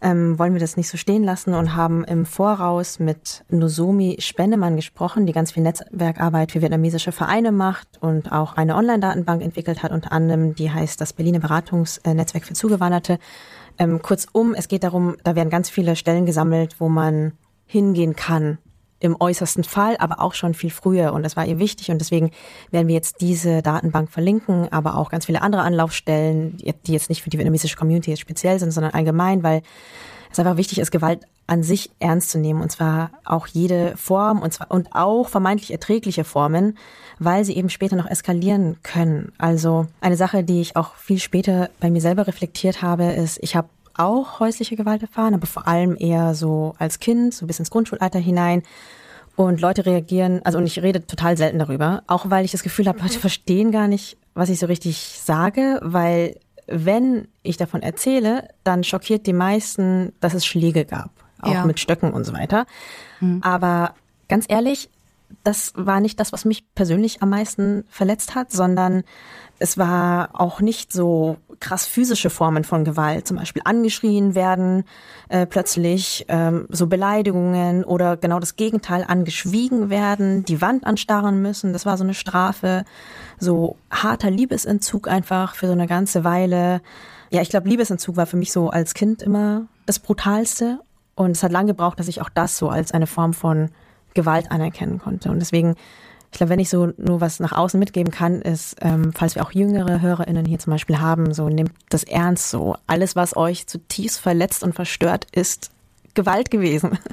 ähm, 0.00 0.38
wollen 0.38 0.52
wir 0.52 0.60
das 0.60 0.76
nicht 0.76 0.88
so 0.88 0.96
stehen 0.96 1.24
lassen 1.24 1.54
und 1.54 1.74
haben 1.74 2.04
im 2.04 2.24
Voraus 2.26 3.00
mit 3.00 3.44
Nozomi 3.48 4.16
Spendemann 4.20 4.76
gesprochen, 4.76 5.26
die 5.26 5.32
ganz 5.32 5.52
viel 5.52 5.62
Netzwerkarbeit 5.62 6.52
für 6.52 6.62
vietnamesische 6.62 7.12
Vereine 7.12 7.50
macht 7.50 7.88
und 8.00 8.30
auch 8.30 8.56
eine 8.56 8.76
Online-Datenbank 8.76 9.42
entwickelt 9.42 9.82
hat, 9.82 9.90
unter 9.90 10.12
anderem, 10.12 10.54
die 10.54 10.70
heißt 10.70 11.00
das 11.00 11.12
Berliner 11.12 11.40
Beratungsnetzwerk 11.40 12.44
für 12.44 12.54
Zugewanderte. 12.54 13.18
Ähm, 13.78 14.02
kurzum, 14.02 14.54
es 14.54 14.68
geht 14.68 14.84
darum, 14.84 15.16
da 15.24 15.36
werden 15.36 15.50
ganz 15.50 15.70
viele 15.70 15.96
Stellen 15.96 16.26
gesammelt, 16.26 16.76
wo 16.78 16.88
man 16.88 17.32
hingehen 17.66 18.16
kann, 18.16 18.58
im 19.00 19.16
äußersten 19.18 19.62
Fall, 19.62 19.96
aber 19.98 20.20
auch 20.20 20.34
schon 20.34 20.54
viel 20.54 20.70
früher. 20.70 21.12
Und 21.12 21.22
das 21.22 21.36
war 21.36 21.46
ihr 21.46 21.58
wichtig. 21.58 21.90
Und 21.90 21.98
deswegen 21.98 22.32
werden 22.70 22.88
wir 22.88 22.94
jetzt 22.94 23.20
diese 23.20 23.62
Datenbank 23.62 24.10
verlinken, 24.10 24.72
aber 24.72 24.96
auch 24.96 25.10
ganz 25.10 25.26
viele 25.26 25.42
andere 25.42 25.62
Anlaufstellen, 25.62 26.56
die 26.56 26.92
jetzt 26.92 27.08
nicht 27.08 27.22
für 27.22 27.30
die 27.30 27.38
vietnamesische 27.38 27.76
Community 27.76 28.16
speziell 28.16 28.58
sind, 28.58 28.72
sondern 28.72 28.92
allgemein, 28.92 29.42
weil 29.42 29.62
es 30.32 30.38
einfach 30.38 30.56
wichtig 30.56 30.78
ist, 30.78 30.90
Gewalt 30.90 31.26
an 31.48 31.64
sich 31.64 31.90
ernst 31.98 32.30
zu 32.30 32.38
nehmen. 32.38 32.60
Und 32.60 32.70
zwar 32.70 33.10
auch 33.24 33.48
jede 33.48 33.96
Form 33.96 34.40
und 34.40 34.52
zwar, 34.52 34.70
und 34.70 34.94
auch 34.94 35.28
vermeintlich 35.28 35.72
erträgliche 35.72 36.22
Formen, 36.22 36.78
weil 37.18 37.44
sie 37.44 37.56
eben 37.56 37.70
später 37.70 37.96
noch 37.96 38.08
eskalieren 38.08 38.76
können. 38.82 39.32
Also 39.38 39.86
eine 40.00 40.16
Sache, 40.16 40.44
die 40.44 40.60
ich 40.60 40.76
auch 40.76 40.94
viel 40.94 41.18
später 41.18 41.70
bei 41.80 41.90
mir 41.90 42.00
selber 42.00 42.26
reflektiert 42.26 42.82
habe, 42.82 43.04
ist, 43.04 43.38
ich 43.42 43.56
habe 43.56 43.68
auch 43.94 44.38
häusliche 44.38 44.76
Gewalt 44.76 45.02
erfahren, 45.02 45.34
aber 45.34 45.46
vor 45.46 45.66
allem 45.66 45.96
eher 45.98 46.34
so 46.34 46.74
als 46.78 47.00
Kind, 47.00 47.34
so 47.34 47.46
bis 47.46 47.58
ins 47.58 47.70
Grundschulalter 47.70 48.20
hinein. 48.20 48.62
Und 49.34 49.60
Leute 49.60 49.86
reagieren, 49.86 50.40
also 50.44 50.58
und 50.58 50.66
ich 50.66 50.82
rede 50.82 51.06
total 51.06 51.36
selten 51.36 51.60
darüber, 51.60 52.02
auch 52.08 52.28
weil 52.28 52.44
ich 52.44 52.50
das 52.50 52.62
Gefühl 52.62 52.88
habe, 52.88 53.00
Leute 53.00 53.18
verstehen 53.20 53.70
gar 53.70 53.86
nicht, 53.86 54.16
was 54.34 54.48
ich 54.48 54.58
so 54.58 54.66
richtig 54.66 55.20
sage, 55.22 55.78
weil 55.82 56.36
wenn 56.66 57.28
ich 57.42 57.56
davon 57.56 57.82
erzähle, 57.82 58.48
dann 58.62 58.84
schockiert 58.84 59.26
die 59.26 59.32
meisten, 59.32 60.12
dass 60.20 60.34
es 60.34 60.44
Schläge 60.44 60.84
gab, 60.84 61.10
auch 61.40 61.52
ja. 61.52 61.66
mit 61.66 61.80
Stöcken 61.80 62.12
und 62.12 62.24
so 62.24 62.32
weiter. 62.32 62.66
Mhm. 63.20 63.40
Aber 63.42 63.94
ganz 64.28 64.46
ehrlich, 64.48 64.90
das 65.44 65.72
war 65.76 66.00
nicht 66.00 66.18
das, 66.20 66.32
was 66.32 66.44
mich 66.44 66.64
persönlich 66.74 67.22
am 67.22 67.30
meisten 67.30 67.84
verletzt 67.90 68.34
hat, 68.34 68.50
sondern 68.50 69.04
es 69.58 69.76
war 69.76 70.30
auch 70.34 70.60
nicht 70.60 70.92
so 70.92 71.36
krass 71.60 71.84
physische 71.84 72.30
Formen 72.30 72.62
von 72.62 72.84
Gewalt, 72.84 73.26
zum 73.26 73.36
Beispiel 73.36 73.62
angeschrien 73.64 74.34
werden 74.34 74.84
äh, 75.28 75.46
plötzlich, 75.46 76.24
ähm, 76.28 76.66
so 76.68 76.86
Beleidigungen 76.86 77.84
oder 77.84 78.16
genau 78.16 78.38
das 78.38 78.54
Gegenteil, 78.56 79.04
angeschwiegen 79.06 79.90
werden, 79.90 80.44
die 80.44 80.60
Wand 80.60 80.86
anstarren 80.86 81.42
müssen, 81.42 81.72
das 81.72 81.86
war 81.86 81.96
so 81.96 82.04
eine 82.04 82.14
Strafe, 82.14 82.84
so 83.38 83.76
harter 83.90 84.30
Liebesentzug 84.30 85.08
einfach 85.08 85.56
für 85.56 85.66
so 85.66 85.72
eine 85.72 85.88
ganze 85.88 86.22
Weile. 86.22 86.80
Ja, 87.30 87.42
ich 87.42 87.50
glaube, 87.50 87.68
Liebesentzug 87.68 88.16
war 88.16 88.26
für 88.26 88.36
mich 88.36 88.52
so 88.52 88.70
als 88.70 88.94
Kind 88.94 89.22
immer 89.22 89.66
das 89.86 89.98
Brutalste 89.98 90.80
und 91.18 91.32
es 91.32 91.42
hat 91.42 91.52
lange 91.52 91.68
gebraucht, 91.68 91.98
dass 91.98 92.08
ich 92.08 92.20
auch 92.20 92.30
das 92.30 92.56
so 92.58 92.68
als 92.68 92.92
eine 92.92 93.06
Form 93.06 93.34
von 93.34 93.70
Gewalt 94.14 94.50
anerkennen 94.50 94.98
konnte 94.98 95.30
und 95.30 95.38
deswegen 95.40 95.74
ich 96.30 96.36
glaube, 96.36 96.50
wenn 96.50 96.60
ich 96.60 96.68
so 96.68 96.92
nur 96.98 97.20
was 97.20 97.40
nach 97.40 97.52
außen 97.52 97.80
mitgeben 97.80 98.12
kann, 98.12 98.42
ist, 98.42 98.76
ähm, 98.82 99.12
falls 99.14 99.34
wir 99.34 99.42
auch 99.42 99.52
jüngere 99.52 100.02
HörerInnen 100.02 100.44
hier 100.44 100.58
zum 100.58 100.72
Beispiel 100.72 101.00
haben, 101.00 101.32
so 101.32 101.48
nehmt 101.48 101.72
das 101.88 102.04
ernst 102.04 102.50
so. 102.50 102.76
Alles, 102.86 103.16
was 103.16 103.34
euch 103.34 103.66
zutiefst 103.66 104.20
verletzt 104.20 104.62
und 104.62 104.74
verstört, 104.74 105.26
ist 105.32 105.70
Gewalt 106.14 106.50
gewesen. 106.50 106.98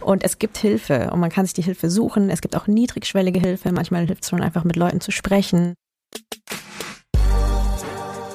Und 0.00 0.22
es 0.22 0.38
gibt 0.38 0.56
Hilfe 0.58 1.10
und 1.10 1.18
man 1.18 1.30
kann 1.30 1.46
sich 1.46 1.54
die 1.54 1.62
Hilfe 1.62 1.90
suchen. 1.90 2.30
Es 2.30 2.40
gibt 2.40 2.54
auch 2.54 2.68
niedrigschwellige 2.68 3.40
Hilfe. 3.40 3.72
Manchmal 3.72 4.06
hilft 4.06 4.22
es 4.22 4.30
schon 4.30 4.42
einfach 4.42 4.62
mit 4.62 4.76
Leuten 4.76 5.00
zu 5.00 5.10
sprechen. 5.10 5.74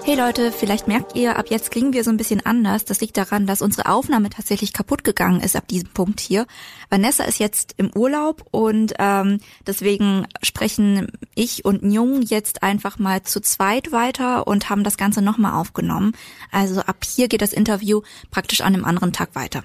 Hey 0.03 0.15
Leute, 0.15 0.51
vielleicht 0.51 0.87
merkt 0.87 1.15
ihr, 1.15 1.37
ab 1.37 1.45
jetzt 1.49 1.69
klingen 1.69 1.93
wir 1.93 2.03
so 2.03 2.09
ein 2.09 2.17
bisschen 2.17 2.43
anders. 2.43 2.85
Das 2.85 3.01
liegt 3.01 3.17
daran, 3.17 3.45
dass 3.45 3.61
unsere 3.61 3.87
Aufnahme 3.87 4.31
tatsächlich 4.31 4.73
kaputt 4.73 5.03
gegangen 5.03 5.41
ist 5.41 5.55
ab 5.55 5.67
diesem 5.67 5.89
Punkt 5.89 6.19
hier. 6.19 6.47
Vanessa 6.89 7.23
ist 7.25 7.37
jetzt 7.37 7.75
im 7.77 7.91
Urlaub 7.95 8.43
und 8.49 8.93
ähm, 8.97 9.39
deswegen 9.67 10.25
sprechen 10.41 11.11
ich 11.35 11.65
und 11.65 11.83
Njung 11.83 12.23
jetzt 12.23 12.63
einfach 12.63 12.97
mal 12.97 13.21
zu 13.21 13.41
zweit 13.41 13.91
weiter 13.91 14.47
und 14.47 14.71
haben 14.71 14.83
das 14.83 14.97
Ganze 14.97 15.21
nochmal 15.21 15.53
aufgenommen. 15.53 16.13
Also 16.51 16.81
ab 16.81 17.05
hier 17.05 17.27
geht 17.27 17.43
das 17.43 17.53
Interview 17.53 18.01
praktisch 18.31 18.61
an 18.61 18.73
einem 18.73 18.85
anderen 18.85 19.13
Tag 19.13 19.35
weiter. 19.35 19.63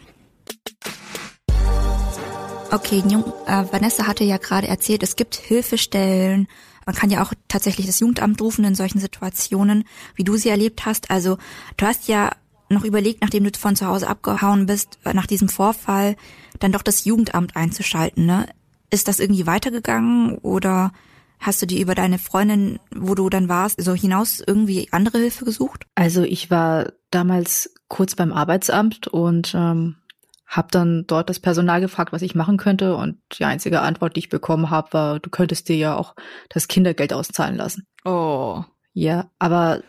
Okay, 2.70 3.02
Njung, 3.06 3.24
äh, 3.46 3.64
Vanessa 3.70 4.06
hatte 4.06 4.24
ja 4.24 4.36
gerade 4.36 4.68
erzählt, 4.68 5.02
es 5.02 5.16
gibt 5.16 5.36
Hilfestellen 5.36 6.46
man 6.86 6.94
kann 6.94 7.10
ja 7.10 7.22
auch 7.22 7.34
tatsächlich 7.48 7.86
das 7.86 8.00
Jugendamt 8.00 8.40
rufen 8.40 8.64
in 8.64 8.74
solchen 8.74 9.00
Situationen, 9.00 9.84
wie 10.14 10.24
du 10.24 10.36
sie 10.36 10.48
erlebt 10.48 10.86
hast. 10.86 11.10
Also 11.10 11.36
du 11.76 11.86
hast 11.86 12.08
ja 12.08 12.30
noch 12.68 12.84
überlegt, 12.84 13.20
nachdem 13.20 13.44
du 13.44 13.50
von 13.58 13.76
zu 13.76 13.86
Hause 13.86 14.08
abgehauen 14.08 14.66
bist, 14.66 14.98
äh, 15.04 15.12
nach 15.12 15.26
diesem 15.26 15.48
Vorfall, 15.48 16.16
dann 16.58 16.72
doch 16.72 16.82
das 16.82 17.04
Jugendamt 17.04 17.56
einzuschalten. 17.56 18.24
Ne? 18.24 18.48
Ist 18.90 19.08
das 19.08 19.20
irgendwie 19.20 19.46
weitergegangen 19.46 20.38
oder 20.38 20.92
hast 21.38 21.60
du 21.60 21.66
dir 21.66 21.80
über 21.80 21.94
deine 21.94 22.18
Freundin, 22.18 22.78
wo 22.94 23.14
du 23.14 23.28
dann 23.28 23.48
warst, 23.48 23.80
so 23.80 23.94
hinaus 23.94 24.42
irgendwie 24.44 24.88
andere 24.92 25.18
Hilfe 25.18 25.44
gesucht? 25.44 25.86
Also 25.94 26.22
ich 26.22 26.50
war 26.50 26.92
damals 27.10 27.74
kurz 27.88 28.14
beim 28.14 28.32
Arbeitsamt 28.32 29.06
und 29.08 29.52
ähm, 29.54 29.96
habe 30.46 30.68
dann 30.70 31.04
dort 31.06 31.28
das 31.28 31.40
Personal 31.40 31.80
gefragt, 31.80 32.12
was 32.12 32.22
ich 32.22 32.34
machen 32.34 32.56
könnte 32.56 32.94
und 32.96 33.18
die 33.38 33.44
einzige 33.44 33.80
Antwort, 33.80 34.14
die 34.14 34.20
ich 34.20 34.28
bekommen 34.28 34.70
habe, 34.70 34.92
war, 34.92 35.20
du 35.20 35.28
könntest 35.28 35.68
dir 35.68 35.76
ja 35.76 35.96
auch 35.96 36.14
das 36.48 36.68
Kindergeld 36.68 37.12
auszahlen 37.12 37.56
lassen. 37.56 37.86
Oh. 38.04 38.62
Ja, 38.92 39.30
aber 39.38 39.82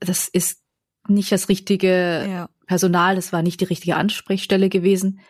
das 0.00 0.28
ist 0.28 0.62
nicht 1.08 1.32
das 1.32 1.48
richtige 1.48 2.26
ja. 2.28 2.48
Personal, 2.66 3.16
das 3.16 3.32
war 3.32 3.42
nicht 3.42 3.60
die 3.60 3.64
richtige 3.64 3.96
Ansprechstelle 3.96 4.68
gewesen. 4.68 5.20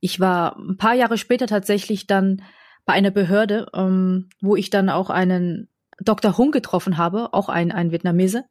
Ich 0.00 0.20
war 0.20 0.56
ein 0.56 0.76
paar 0.76 0.94
Jahre 0.94 1.18
später 1.18 1.46
tatsächlich 1.46 2.06
dann 2.06 2.42
bei 2.84 2.92
einer 2.92 3.10
Behörde, 3.10 3.66
ähm, 3.74 4.28
wo 4.40 4.56
ich 4.56 4.70
dann 4.70 4.88
auch 4.88 5.10
einen 5.10 5.68
Dr. 5.98 6.36
Hung 6.36 6.50
getroffen 6.50 6.98
habe, 6.98 7.32
auch 7.32 7.48
ein, 7.48 7.72
ein 7.72 7.90
Vietnamese. 7.90 8.44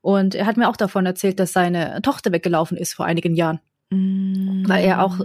Und 0.00 0.34
er 0.34 0.46
hat 0.46 0.56
mir 0.56 0.68
auch 0.68 0.76
davon 0.76 1.06
erzählt, 1.06 1.40
dass 1.40 1.52
seine 1.52 2.00
Tochter 2.02 2.32
weggelaufen 2.32 2.76
ist 2.76 2.94
vor 2.94 3.06
einigen 3.06 3.34
Jahren 3.34 3.60
mhm. 3.94 4.68
weil 4.68 4.84
er 4.84 5.02
auch 5.02 5.20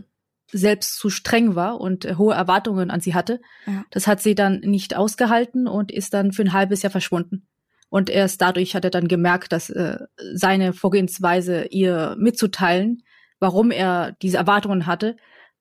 selbst 0.51 0.95
zu 0.97 1.09
streng 1.09 1.55
war 1.55 1.79
und 1.79 2.05
hohe 2.17 2.33
Erwartungen 2.33 2.89
an 2.89 3.01
sie 3.01 3.13
hatte. 3.13 3.39
Ja. 3.67 3.85
Das 3.91 4.07
hat 4.07 4.21
sie 4.21 4.35
dann 4.35 4.61
nicht 4.61 4.95
ausgehalten 4.95 5.67
und 5.67 5.91
ist 5.91 6.13
dann 6.13 6.31
für 6.31 6.41
ein 6.41 6.53
halbes 6.53 6.81
Jahr 6.81 6.91
verschwunden. 6.91 7.47
Und 7.89 8.09
erst 8.09 8.41
dadurch 8.41 8.75
hat 8.75 8.83
er 8.83 8.91
dann 8.91 9.07
gemerkt, 9.07 9.51
dass 9.51 9.69
äh, 9.69 9.97
seine 10.33 10.73
Vorgehensweise 10.73 11.65
ihr 11.65 12.15
mitzuteilen, 12.19 13.03
warum 13.39 13.71
er 13.71 14.15
diese 14.21 14.37
Erwartungen 14.37 14.85
hatte, 14.85 15.17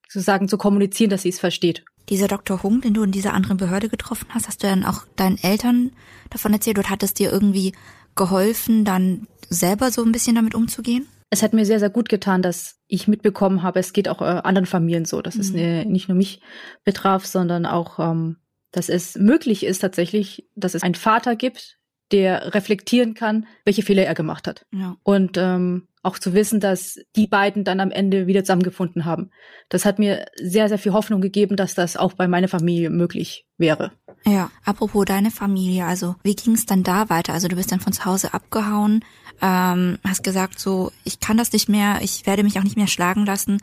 sozusagen 0.09 0.49
zu 0.49 0.59
kommunizieren, 0.59 1.11
dass 1.11 1.23
sie 1.23 1.31
es 1.31 1.41
versteht. 1.41 1.85
Dieser 2.09 2.29
Dr. 2.29 2.63
Hung, 2.63 2.81
den 2.81 2.95
du 2.95 3.03
in 3.03 3.13
dieser 3.13 3.35
anderen 3.35 3.59
Behörde 3.59 3.89
getroffen 3.89 4.29
hast, 4.31 4.49
hast 4.49 4.63
du 4.63 4.67
dann 4.67 4.85
auch 4.85 5.05
deinen 5.17 5.39
Eltern 5.39 5.93
davon 6.31 6.53
erzählt 6.53 6.79
oder 6.79 6.89
hat 6.89 7.03
es 7.03 7.13
dir 7.13 7.31
irgendwie 7.31 7.73
geholfen, 8.15 8.85
dann 8.85 9.27
selber 9.51 9.91
so 9.91 10.03
ein 10.03 10.13
bisschen 10.13 10.35
damit 10.35 10.55
umzugehen? 10.55 11.07
Es 11.31 11.43
hat 11.43 11.53
mir 11.53 11.67
sehr, 11.67 11.79
sehr 11.79 11.91
gut 11.91 12.09
getan, 12.09 12.43
dass 12.43 12.81
ich 12.87 13.09
mitbekommen 13.09 13.63
habe, 13.63 13.81
es 13.81 13.93
geht 13.93 14.09
auch 14.09 14.23
äh, 14.23 14.25
anderen 14.25 14.67
Familien 14.67 15.05
so, 15.05 15.21
dass 15.21 15.35
mhm. 15.35 15.41
es 15.41 15.53
ne, 15.53 15.85
nicht 15.85 16.09
nur 16.09 16.17
mich 16.17 16.41
betraf, 16.85 17.27
sondern 17.27 17.67
auch, 17.67 17.99
ähm, 17.99 18.39
dass 18.73 18.89
es 18.89 19.17
möglich 19.17 19.65
ist 19.65 19.81
tatsächlich, 19.81 20.49
dass 20.55 20.75
es 20.75 20.83
einen 20.83 20.95
Vater 20.95 21.37
gibt, 21.37 21.79
der 22.13 22.55
reflektieren 22.55 23.15
kann, 23.15 23.47
welche 23.65 23.83
Fehler 23.83 24.05
er 24.05 24.15
gemacht 24.15 24.47
hat. 24.47 24.65
Ja. 24.73 24.97
Und 25.03 25.37
ähm, 25.37 25.89
auch 26.03 26.19
zu 26.19 26.33
wissen, 26.33 26.61
dass 26.61 26.99
die 27.17 27.27
beiden 27.27 27.65
dann 27.65 27.81
am 27.81 27.91
Ende 27.91 28.27
wieder 28.27 28.43
zusammengefunden 28.45 29.05
haben. 29.05 29.31
Das 29.69 29.85
hat 29.85 29.99
mir 29.99 30.27
sehr, 30.37 30.69
sehr 30.69 30.79
viel 30.79 30.93
Hoffnung 30.93 31.21
gegeben, 31.21 31.57
dass 31.57 31.75
das 31.75 31.97
auch 31.99 32.15
bei 32.15 32.29
meiner 32.29 32.49
Familie 32.49 32.89
möglich 32.89 33.47
wäre. 33.59 33.93
Ja, 34.25 34.51
apropos 34.65 35.05
deine 35.05 35.31
Familie, 35.31 35.85
also 35.85 36.17
wie 36.23 36.35
ging 36.35 36.55
es 36.55 36.67
dann 36.67 36.83
da 36.83 37.11
weiter? 37.11 37.35
Also 37.35 37.49
du 37.49 37.57
bist 37.57 37.73
dann 37.73 37.81
von 37.81 37.93
zu 37.93 38.05
Hause 38.05 38.33
abgehauen, 38.33 39.05
ähm, 39.41 39.99
hast 40.05 40.23
gesagt 40.23 40.59
so, 40.59 40.93
ich 41.05 41.21
kann 41.21 41.37
das 41.37 41.53
nicht 41.53 41.69
mehr, 41.69 41.99
ich 42.03 42.27
werde 42.27 42.43
mich 42.43 42.59
auch 42.59 42.65
nicht 42.65 42.77
mehr 42.77 42.87
schlagen 42.87 43.25
lassen. 43.27 43.61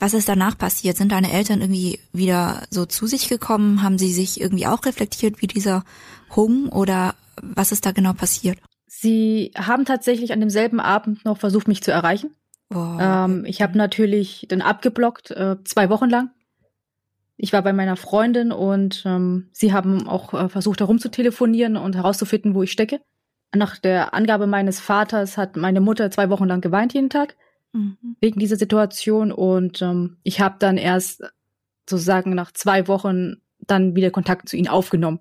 Was 0.00 0.14
ist 0.14 0.28
danach 0.28 0.56
passiert? 0.56 0.96
Sind 0.96 1.12
deine 1.12 1.32
Eltern 1.32 1.60
irgendwie 1.60 1.98
wieder 2.12 2.62
so 2.70 2.86
zu 2.86 3.06
sich 3.06 3.28
gekommen? 3.28 3.82
Haben 3.82 3.98
sie 3.98 4.12
sich 4.12 4.40
irgendwie 4.40 4.66
auch 4.66 4.84
reflektiert 4.84 5.42
wie 5.42 5.48
dieser 5.48 5.84
Hung 6.36 6.68
oder 6.68 7.14
was 7.42 7.72
ist 7.72 7.84
da 7.84 7.92
genau 7.92 8.12
passiert? 8.12 8.58
Sie 8.86 9.52
haben 9.56 9.84
tatsächlich 9.84 10.32
an 10.32 10.40
demselben 10.40 10.80
Abend 10.80 11.24
noch 11.24 11.38
versucht, 11.38 11.68
mich 11.68 11.82
zu 11.82 11.90
erreichen. 11.90 12.30
Oh. 12.74 12.98
Ähm, 13.00 13.44
ich 13.44 13.62
habe 13.62 13.76
natürlich 13.76 14.46
dann 14.48 14.60
abgeblockt, 14.60 15.30
äh, 15.30 15.56
zwei 15.64 15.90
Wochen 15.90 16.08
lang. 16.08 16.30
Ich 17.36 17.52
war 17.52 17.62
bei 17.62 17.72
meiner 17.72 17.96
Freundin 17.96 18.50
und 18.50 19.04
ähm, 19.06 19.48
sie 19.52 19.72
haben 19.72 20.08
auch 20.08 20.34
äh, 20.34 20.48
versucht, 20.48 20.80
herum 20.80 20.98
zu 20.98 21.10
telefonieren 21.10 21.76
und 21.76 21.94
herauszufinden, 21.94 22.54
wo 22.54 22.62
ich 22.62 22.72
stecke. 22.72 23.00
Nach 23.54 23.78
der 23.78 24.14
Angabe 24.14 24.46
meines 24.46 24.78
Vaters 24.80 25.38
hat 25.38 25.56
meine 25.56 25.80
Mutter 25.80 26.10
zwei 26.10 26.28
Wochen 26.28 26.44
lang 26.44 26.60
geweint 26.60 26.92
jeden 26.92 27.10
Tag 27.10 27.36
mhm. 27.72 27.96
wegen 28.20 28.38
dieser 28.38 28.56
Situation 28.56 29.32
und 29.32 29.80
ähm, 29.80 30.18
ich 30.22 30.40
habe 30.40 30.56
dann 30.58 30.76
erst 30.76 31.22
sozusagen 31.88 32.34
nach 32.34 32.52
zwei 32.52 32.88
Wochen 32.88 33.36
dann 33.58 33.96
wieder 33.96 34.10
Kontakt 34.10 34.48
zu 34.48 34.56
ihnen 34.56 34.68
aufgenommen. 34.68 35.20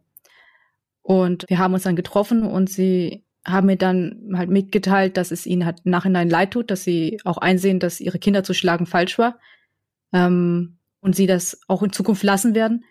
Und 1.01 1.45
wir 1.47 1.57
haben 1.57 1.73
uns 1.73 1.83
dann 1.83 1.95
getroffen 1.95 2.43
und 2.43 2.69
sie 2.69 3.23
haben 3.45 3.67
mir 3.67 3.77
dann 3.77 4.33
halt 4.35 4.49
mitgeteilt, 4.49 5.15
dass 5.15 5.31
es 5.31 5.45
ihnen 5.45 5.65
halt 5.65 5.85
Nachhinein 5.85 6.29
leid 6.29 6.51
tut, 6.51 6.69
dass 6.69 6.83
sie 6.83 7.19
auch 7.23 7.37
einsehen, 7.37 7.79
dass 7.79 8.01
ihre 8.01 8.19
Kinder 8.19 8.43
zu 8.43 8.53
schlagen 8.53 8.85
falsch 8.85 9.17
war 9.17 9.39
ähm, 10.11 10.79
und 10.99 11.15
sie 11.15 11.27
das 11.27 11.61
auch 11.69 11.81
in 11.81 11.93
Zukunft 11.93 12.23
lassen 12.23 12.55
werden. 12.55 12.83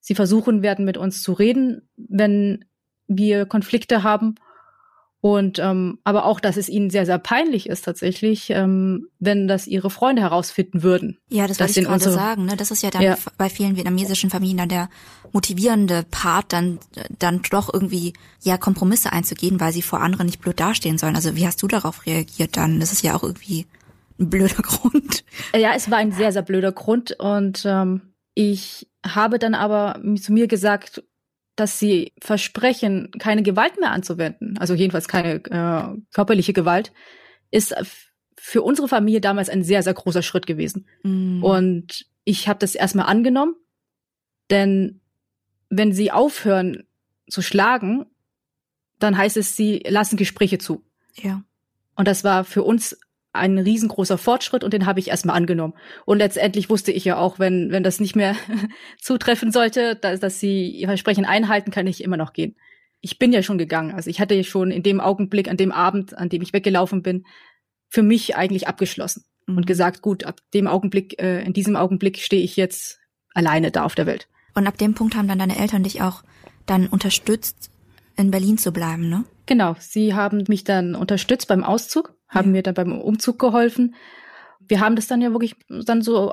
Sie 0.00 0.16
versuchen 0.16 0.62
werden, 0.62 0.84
mit 0.84 0.96
uns 0.96 1.22
zu 1.22 1.32
reden, 1.32 1.88
wenn 1.96 2.64
wir 3.06 3.46
Konflikte 3.46 4.02
haben 4.02 4.34
und 5.22 5.58
ähm, 5.58 5.98
aber 6.02 6.24
auch, 6.24 6.40
dass 6.40 6.56
es 6.56 6.70
ihnen 6.70 6.88
sehr, 6.88 7.04
sehr 7.04 7.18
peinlich 7.18 7.68
ist 7.68 7.84
tatsächlich, 7.84 8.48
ähm, 8.50 9.08
wenn 9.18 9.48
das 9.48 9.66
ihre 9.66 9.90
Freunde 9.90 10.22
herausfinden 10.22 10.82
würden. 10.82 11.18
Ja, 11.28 11.46
das 11.46 11.60
wollte 11.60 11.78
ich 11.78 11.84
gerade 11.84 11.94
unsere... 11.94 12.14
sagen. 12.14 12.46
Ne? 12.46 12.56
Das 12.56 12.70
ist 12.70 12.82
ja 12.82 12.90
dann 12.90 13.02
ja. 13.02 13.18
bei 13.36 13.50
vielen 13.50 13.76
vietnamesischen 13.76 14.30
Familien 14.30 14.56
dann 14.56 14.70
der 14.70 14.88
motivierende 15.32 16.04
Part, 16.10 16.54
dann 16.54 16.78
dann 17.18 17.42
doch 17.50 17.72
irgendwie 17.72 18.14
ja 18.42 18.56
Kompromisse 18.56 19.12
einzugehen, 19.12 19.60
weil 19.60 19.74
sie 19.74 19.82
vor 19.82 20.00
anderen 20.00 20.24
nicht 20.24 20.40
blöd 20.40 20.58
dastehen 20.58 20.96
sollen. 20.96 21.16
Also 21.16 21.36
wie 21.36 21.46
hast 21.46 21.62
du 21.62 21.68
darauf 21.68 22.06
reagiert 22.06 22.56
dann? 22.56 22.80
Das 22.80 22.90
ist 22.90 23.02
ja 23.02 23.14
auch 23.14 23.22
irgendwie 23.22 23.66
ein 24.18 24.30
blöder 24.30 24.54
Grund. 24.62 25.22
Ja, 25.54 25.74
es 25.76 25.90
war 25.90 25.98
ein 25.98 26.12
sehr, 26.12 26.32
sehr 26.32 26.42
blöder 26.42 26.72
Grund 26.72 27.12
und 27.20 27.62
ähm, 27.66 28.00
ich 28.34 28.88
habe 29.04 29.38
dann 29.38 29.54
aber 29.54 30.00
zu 30.20 30.32
mir 30.32 30.46
gesagt, 30.46 31.02
dass 31.60 31.78
sie 31.78 32.14
versprechen, 32.18 33.10
keine 33.18 33.42
Gewalt 33.42 33.78
mehr 33.78 33.90
anzuwenden, 33.90 34.56
also 34.58 34.72
jedenfalls 34.72 35.08
keine 35.08 35.44
äh, 35.44 36.00
körperliche 36.14 36.54
Gewalt, 36.54 36.92
ist 37.50 37.74
für 38.38 38.62
unsere 38.62 38.88
Familie 38.88 39.20
damals 39.20 39.50
ein 39.50 39.62
sehr, 39.62 39.82
sehr 39.82 39.92
großer 39.92 40.22
Schritt 40.22 40.46
gewesen. 40.46 40.86
Mm. 41.02 41.44
Und 41.44 42.06
ich 42.24 42.48
habe 42.48 42.58
das 42.58 42.74
erstmal 42.74 43.06
angenommen, 43.06 43.56
denn 44.48 45.02
wenn 45.68 45.92
sie 45.92 46.10
aufhören 46.10 46.84
zu 47.28 47.42
schlagen, 47.42 48.06
dann 48.98 49.18
heißt 49.18 49.36
es, 49.36 49.54
sie 49.54 49.84
lassen 49.86 50.16
Gespräche 50.16 50.56
zu. 50.56 50.82
Ja. 51.14 51.44
Und 51.94 52.08
das 52.08 52.24
war 52.24 52.44
für 52.44 52.62
uns 52.62 52.98
ein 53.32 53.58
riesengroßer 53.58 54.18
Fortschritt 54.18 54.64
und 54.64 54.72
den 54.72 54.86
habe 54.86 54.98
ich 54.98 55.08
erstmal 55.08 55.36
angenommen. 55.36 55.74
Und 56.04 56.18
letztendlich 56.18 56.68
wusste 56.68 56.92
ich 56.92 57.04
ja 57.04 57.16
auch, 57.16 57.38
wenn, 57.38 57.70
wenn 57.70 57.82
das 57.82 58.00
nicht 58.00 58.16
mehr 58.16 58.34
zutreffen 59.00 59.52
sollte, 59.52 59.96
dass, 59.96 60.20
dass 60.20 60.40
sie 60.40 60.68
ihr 60.68 60.88
Versprechen 60.88 61.24
einhalten, 61.24 61.70
kann 61.70 61.86
ich 61.86 62.02
immer 62.02 62.16
noch 62.16 62.32
gehen. 62.32 62.56
Ich 63.00 63.18
bin 63.18 63.32
ja 63.32 63.42
schon 63.42 63.58
gegangen. 63.58 63.92
Also 63.92 64.10
ich 64.10 64.20
hatte 64.20 64.34
ja 64.34 64.42
schon 64.42 64.70
in 64.70 64.82
dem 64.82 65.00
Augenblick, 65.00 65.48
an 65.48 65.56
dem 65.56 65.72
Abend, 65.72 66.16
an 66.18 66.28
dem 66.28 66.42
ich 66.42 66.52
weggelaufen 66.52 67.02
bin, 67.02 67.24
für 67.88 68.02
mich 68.02 68.36
eigentlich 68.36 68.68
abgeschlossen 68.68 69.24
mhm. 69.46 69.58
und 69.58 69.66
gesagt, 69.66 70.02
gut, 70.02 70.24
ab 70.24 70.40
dem 70.52 70.66
Augenblick, 70.66 71.20
äh, 71.22 71.42
in 71.44 71.52
diesem 71.52 71.76
Augenblick 71.76 72.18
stehe 72.18 72.42
ich 72.42 72.56
jetzt 72.56 72.98
alleine 73.32 73.70
da 73.70 73.84
auf 73.84 73.94
der 73.94 74.06
Welt. 74.06 74.28
Und 74.54 74.66
ab 74.66 74.76
dem 74.76 74.94
Punkt 74.94 75.14
haben 75.14 75.28
dann 75.28 75.38
deine 75.38 75.58
Eltern 75.58 75.84
dich 75.84 76.02
auch 76.02 76.24
dann 76.66 76.88
unterstützt, 76.88 77.70
in 78.16 78.32
Berlin 78.32 78.58
zu 78.58 78.72
bleiben, 78.72 79.08
ne? 79.08 79.24
Genau, 79.46 79.76
sie 79.78 80.14
haben 80.14 80.44
mich 80.48 80.64
dann 80.64 80.94
unterstützt 80.94 81.48
beim 81.48 81.64
Auszug 81.64 82.14
haben 82.30 82.48
ja. 82.48 82.52
mir 82.52 82.62
dann 82.62 82.74
beim 82.74 82.98
Umzug 82.98 83.38
geholfen. 83.38 83.94
Wir 84.60 84.80
haben 84.80 84.96
das 84.96 85.06
dann 85.06 85.20
ja 85.20 85.32
wirklich 85.32 85.56
dann 85.68 86.00
so 86.00 86.32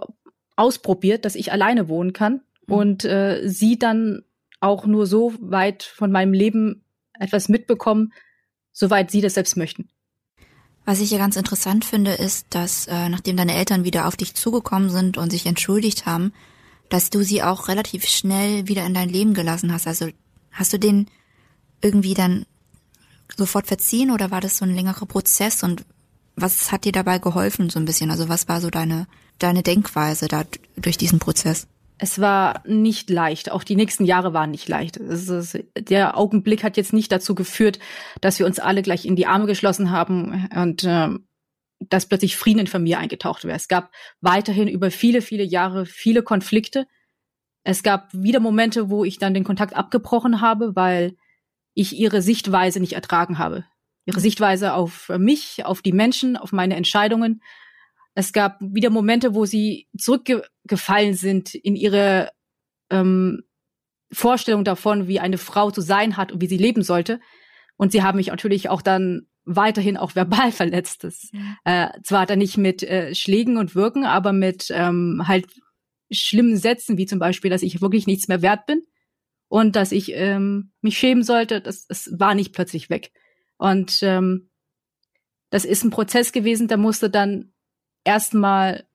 ausprobiert, 0.55 1.25
dass 1.25 1.35
ich 1.35 1.51
alleine 1.51 1.89
wohnen 1.89 2.13
kann 2.13 2.41
mhm. 2.67 2.73
und 2.73 3.05
äh, 3.05 3.47
sie 3.47 3.77
dann 3.77 4.23
auch 4.59 4.85
nur 4.85 5.05
so 5.05 5.33
weit 5.39 5.83
von 5.83 6.11
meinem 6.11 6.33
Leben 6.33 6.83
etwas 7.19 7.49
mitbekommen, 7.49 8.13
soweit 8.71 9.11
sie 9.11 9.21
das 9.21 9.33
selbst 9.33 9.57
möchten. 9.57 9.89
Was 10.85 11.01
ich 11.01 11.11
ja 11.11 11.17
ganz 11.17 11.35
interessant 11.35 11.83
finde, 11.83 12.13
ist, 12.13 12.47
dass 12.51 12.87
äh, 12.87 13.09
nachdem 13.09 13.35
deine 13.35 13.55
Eltern 13.55 13.83
wieder 13.83 14.07
auf 14.07 14.15
dich 14.15 14.35
zugekommen 14.35 14.89
sind 14.89 15.17
und 15.17 15.31
sich 15.31 15.45
entschuldigt 15.45 16.05
haben, 16.05 16.31
dass 16.89 17.09
du 17.09 17.23
sie 17.23 17.43
auch 17.43 17.67
relativ 17.67 18.05
schnell 18.05 18.67
wieder 18.67 18.85
in 18.85 18.93
dein 18.93 19.09
Leben 19.09 19.33
gelassen 19.33 19.73
hast. 19.73 19.85
Also 19.85 20.07
hast 20.51 20.71
du 20.71 20.79
den 20.79 21.07
irgendwie 21.81 22.13
dann 22.13 22.45
sofort 23.37 23.67
verziehen 23.67 24.11
oder 24.11 24.31
war 24.31 24.41
das 24.41 24.57
so 24.57 24.65
ein 24.65 24.75
längerer 24.75 25.05
Prozess 25.05 25.63
und 25.63 25.85
was 26.35 26.71
hat 26.71 26.85
dir 26.85 26.91
dabei 26.91 27.19
geholfen 27.19 27.69
so 27.69 27.79
ein 27.79 27.85
bisschen? 27.85 28.11
Also 28.11 28.29
was 28.29 28.47
war 28.47 28.61
so 28.61 28.69
deine, 28.69 29.07
deine 29.39 29.63
Denkweise 29.63 30.27
da 30.27 30.43
durch 30.75 30.97
diesen 30.97 31.19
Prozess? 31.19 31.67
Es 31.99 32.19
war 32.19 32.61
nicht 32.67 33.09
leicht. 33.09 33.51
Auch 33.51 33.63
die 33.63 33.75
nächsten 33.75 34.05
Jahre 34.05 34.31
waren 34.33 34.51
nicht 34.51 34.67
leicht. 34.67 34.97
Ist, 34.97 35.57
der 35.75 36.15
Augenblick 36.15 36.63
hat 36.63 36.77
jetzt 36.77 36.93
nicht 36.93 37.11
dazu 37.11 37.33
geführt, 37.33 37.79
dass 38.21 38.37
wir 38.37 38.45
uns 38.45 38.59
alle 38.59 38.83
gleich 38.83 39.05
in 39.05 39.15
die 39.15 39.25
Arme 39.25 39.47
geschlossen 39.47 39.89
haben 39.89 40.47
und 40.55 40.83
äh, 40.83 41.09
dass 41.79 42.07
plötzlich 42.07 42.37
Frieden 42.37 42.59
in 42.59 42.67
Familie 42.67 42.99
eingetaucht 42.99 43.45
wäre. 43.45 43.55
Es 43.55 43.67
gab 43.67 43.91
weiterhin 44.21 44.67
über 44.67 44.91
viele, 44.91 45.21
viele 45.21 45.43
Jahre 45.43 45.87
viele 45.87 46.21
Konflikte. 46.21 46.85
Es 47.63 47.81
gab 47.81 48.13
wieder 48.13 48.39
Momente, 48.39 48.89
wo 48.89 49.03
ich 49.03 49.17
dann 49.17 49.33
den 49.33 49.43
Kontakt 49.43 49.75
abgebrochen 49.75 50.39
habe, 50.39 50.75
weil 50.75 51.15
ich 51.77 51.95
ihre 51.95 52.23
Sichtweise 52.23 52.79
nicht 52.79 52.93
ertragen 52.93 53.37
habe. 53.37 53.63
Ihre 54.05 54.19
Sichtweise 54.19 54.73
auf 54.73 55.09
mich, 55.19 55.63
auf 55.63 55.83
die 55.83 55.91
Menschen, 55.91 56.35
auf 56.35 56.51
meine 56.51 56.75
Entscheidungen. 56.75 57.43
Es 58.15 58.33
gab 58.33 58.57
wieder 58.59 58.89
Momente, 58.89 59.35
wo 59.35 59.45
sie 59.45 59.87
zurückgefallen 59.95 61.13
sind 61.13 61.53
in 61.53 61.75
ihre 61.75 62.31
ähm, 62.89 63.43
Vorstellung 64.11 64.63
davon, 64.63 65.07
wie 65.07 65.19
eine 65.19 65.37
Frau 65.37 65.69
zu 65.69 65.81
sein 65.81 66.17
hat 66.17 66.31
und 66.31 66.41
wie 66.41 66.47
sie 66.47 66.57
leben 66.57 66.81
sollte. 66.81 67.19
Und 67.75 67.91
sie 67.91 68.01
haben 68.01 68.15
mich 68.15 68.27
natürlich 68.27 68.69
auch 68.69 68.81
dann 68.81 69.27
weiterhin 69.45 69.97
auch 69.97 70.15
verbal 70.15 70.51
verletzt. 70.63 71.03
Das, 71.03 71.29
äh, 71.63 71.89
zwar 72.01 72.25
dann 72.25 72.39
nicht 72.39 72.57
mit 72.57 72.81
äh, 72.81 73.13
Schlägen 73.13 73.57
und 73.57 73.75
Wirken, 73.75 74.03
aber 74.03 74.33
mit 74.33 74.71
ähm, 74.71 75.25
halt 75.27 75.45
schlimmen 76.09 76.57
Sätzen, 76.57 76.97
wie 76.97 77.05
zum 77.05 77.19
Beispiel, 77.19 77.51
dass 77.51 77.61
ich 77.61 77.81
wirklich 77.81 78.07
nichts 78.07 78.27
mehr 78.27 78.41
wert 78.41 78.65
bin 78.65 78.81
und 79.49 79.75
dass 79.75 79.91
ich 79.91 80.11
ähm, 80.13 80.71
mich 80.81 80.97
schämen 80.97 81.23
sollte. 81.23 81.61
Das, 81.61 81.87
das 81.87 82.09
war 82.17 82.35
nicht 82.35 82.53
plötzlich 82.53 82.89
weg. 82.89 83.11
Und 83.57 83.99
ähm, 84.01 84.49
das 85.49 85.65
ist 85.65 85.83
ein 85.83 85.91
Prozess 85.91 86.31
gewesen, 86.31 86.67
der 86.67 86.77
musste 86.77 87.09
dann 87.09 87.53
erstmal 88.03 88.87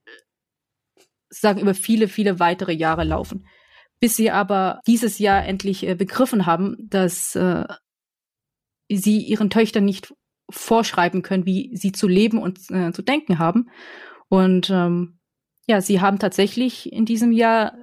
sagen 1.30 1.60
über 1.60 1.74
viele, 1.74 2.08
viele 2.08 2.38
weitere 2.38 2.72
Jahre 2.72 3.04
laufen. 3.04 3.46
Bis 4.00 4.16
sie 4.16 4.30
aber 4.30 4.80
dieses 4.86 5.18
Jahr 5.18 5.44
endlich 5.44 5.86
äh, 5.86 5.94
begriffen 5.94 6.44
haben, 6.44 6.76
dass 6.80 7.34
äh, 7.36 7.64
sie 8.90 9.20
ihren 9.20 9.48
Töchtern 9.48 9.84
nicht 9.84 10.12
vorschreiben 10.50 11.22
können, 11.22 11.46
wie 11.46 11.74
sie 11.76 11.92
zu 11.92 12.08
leben 12.08 12.38
und 12.38 12.58
äh, 12.70 12.92
zu 12.92 13.02
denken 13.02 13.38
haben. 13.38 13.70
Und 14.28 14.70
ähm, 14.70 15.20
ja, 15.66 15.80
sie 15.80 16.00
haben 16.00 16.18
tatsächlich 16.18 16.92
in 16.92 17.06
diesem 17.06 17.32
Jahr 17.32 17.78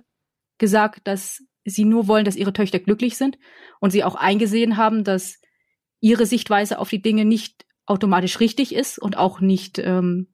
gesagt, 0.58 1.08
dass 1.08 1.42
sie 1.70 1.86
nur 1.86 2.08
wollen, 2.08 2.26
dass 2.26 2.36
ihre 2.36 2.54
Töchter 2.54 2.80
glücklich 2.80 3.18
sind 3.18 3.38
und 3.80 3.92
sie 3.92 4.04
auch 4.04 4.16
eingesehen 4.16 4.78
haben, 4.78 5.04
dass 5.04 5.40
ihre 6.00 6.26
Sichtweise 6.26 6.80
auf 6.80 6.90
die 6.90 7.02
Dinge 7.02 7.26
nicht 7.26 7.66
automatisch 7.86 8.40
richtig 8.40 8.74
ist 8.74 9.00
und 9.00 9.18
auch 9.18 9.40
nicht 9.40 9.80
ähm, 9.80 10.34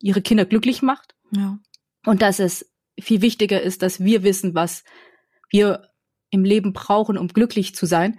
ihre 0.00 0.22
Kinder 0.22 0.44
glücklich 0.44 0.82
macht. 0.82 1.14
Ja. 1.30 1.58
Und 2.04 2.22
dass 2.22 2.38
es 2.38 2.72
viel 2.98 3.20
wichtiger 3.20 3.60
ist, 3.60 3.82
dass 3.82 4.00
wir 4.00 4.22
wissen, 4.22 4.54
was 4.54 4.84
wir 5.50 5.90
im 6.30 6.44
Leben 6.44 6.72
brauchen, 6.72 7.18
um 7.18 7.28
glücklich 7.28 7.74
zu 7.74 7.86
sein 7.86 8.18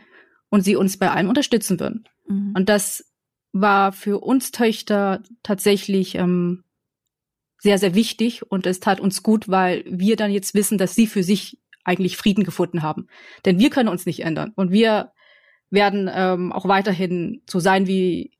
und 0.49 0.61
sie 0.61 0.75
uns 0.75 0.97
bei 0.97 1.11
allem 1.11 1.29
unterstützen 1.29 1.79
würden. 1.79 2.07
Mhm. 2.27 2.53
Und 2.55 2.69
das 2.69 3.03
war 3.51 3.91
für 3.91 4.19
uns 4.19 4.51
Töchter 4.51 5.23
tatsächlich 5.43 6.15
ähm, 6.15 6.63
sehr, 7.59 7.79
sehr 7.79 7.95
wichtig 7.95 8.49
und 8.49 8.65
es 8.65 8.79
tat 8.79 8.99
uns 8.99 9.23
gut, 9.23 9.49
weil 9.49 9.83
wir 9.87 10.15
dann 10.15 10.31
jetzt 10.31 10.53
wissen, 10.53 10.77
dass 10.77 10.95
sie 10.95 11.07
für 11.07 11.23
sich 11.23 11.59
eigentlich 11.87 12.17
Frieden 12.17 12.43
gefunden 12.43 12.83
haben. 12.83 13.07
Denn 13.45 13.59
wir 13.59 13.69
können 13.69 13.89
uns 13.89 14.05
nicht 14.05 14.19
ändern 14.21 14.51
und 14.55 14.71
wir 14.71 15.11
werden 15.69 16.09
ähm, 16.13 16.51
auch 16.51 16.67
weiterhin 16.67 17.41
so 17.49 17.59
sein, 17.59 17.87
wie 17.87 18.37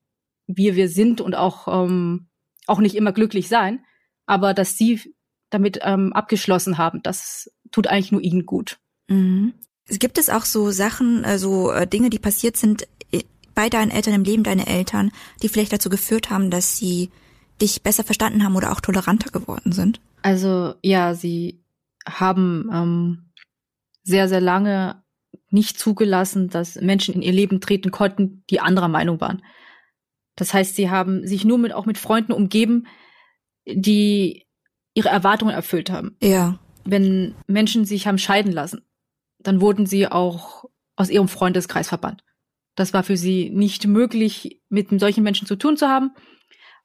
wir 0.47 0.75
wir 0.75 0.89
sind 0.89 1.21
und 1.21 1.35
auch 1.35 1.67
ähm, 1.67 2.27
auch 2.67 2.79
nicht 2.79 2.95
immer 2.95 3.11
glücklich 3.11 3.47
sein. 3.47 3.83
Aber 4.25 4.53
dass 4.53 4.77
sie 4.77 5.15
damit 5.49 5.79
ähm, 5.81 6.13
abgeschlossen 6.13 6.77
haben, 6.77 7.01
das 7.03 7.51
tut 7.71 7.87
eigentlich 7.87 8.11
nur 8.11 8.21
ihnen 8.21 8.45
gut. 8.45 8.79
Mhm. 9.07 9.53
Gibt 9.87 10.17
es 10.17 10.29
auch 10.29 10.43
so 10.43 10.71
Sachen, 10.71 11.23
also 11.23 11.71
Dinge, 11.85 12.09
die 12.09 12.19
passiert 12.19 12.57
sind 12.57 12.87
äh, 13.11 13.23
bei 13.55 13.69
deinen 13.69 13.91
Eltern 13.91 14.13
im 14.13 14.23
Leben 14.23 14.43
deiner 14.43 14.67
Eltern, 14.67 15.11
die 15.41 15.47
vielleicht 15.47 15.71
dazu 15.71 15.89
geführt 15.89 16.29
haben, 16.29 16.51
dass 16.51 16.77
sie 16.77 17.09
dich 17.61 17.81
besser 17.81 18.03
verstanden 18.03 18.43
haben 18.43 18.55
oder 18.55 18.71
auch 18.71 18.81
toleranter 18.81 19.31
geworden 19.31 19.71
sind? 19.71 20.01
Also 20.21 20.75
ja, 20.83 21.13
sie 21.15 21.63
haben 22.05 22.69
ähm, 22.73 23.26
sehr, 24.07 24.29
sehr 24.29 24.41
lange 24.41 25.03
nicht 25.49 25.77
zugelassen, 25.77 26.49
dass 26.49 26.75
Menschen 26.75 27.15
in 27.15 27.21
ihr 27.21 27.33
Leben 27.33 27.59
treten 27.59 27.91
konnten, 27.91 28.43
die 28.49 28.61
anderer 28.61 28.87
Meinung 28.87 29.19
waren. 29.19 29.43
Das 30.35 30.53
heißt, 30.53 30.75
sie 30.75 30.89
haben 30.89 31.27
sich 31.27 31.43
nur 31.43 31.57
mit, 31.57 31.73
auch 31.73 31.85
mit 31.85 31.97
Freunden 31.97 32.31
umgeben, 32.31 32.87
die 33.65 34.45
ihre 34.93 35.09
Erwartungen 35.09 35.53
erfüllt 35.53 35.89
haben. 35.89 36.15
Ja. 36.21 36.57
Wenn 36.85 37.35
Menschen 37.47 37.83
sich 37.83 38.07
haben 38.07 38.17
scheiden 38.17 38.53
lassen, 38.53 38.81
dann 39.39 39.59
wurden 39.59 39.85
sie 39.85 40.07
auch 40.07 40.65
aus 40.95 41.09
ihrem 41.09 41.27
Freundeskreis 41.27 41.89
verbannt. 41.89 42.23
Das 42.75 42.93
war 42.93 43.03
für 43.03 43.17
sie 43.17 43.49
nicht 43.49 43.87
möglich, 43.87 44.61
mit 44.69 44.87
solchen 44.99 45.23
Menschen 45.23 45.47
zu 45.47 45.57
tun 45.57 45.75
zu 45.75 45.87
haben. 45.87 46.11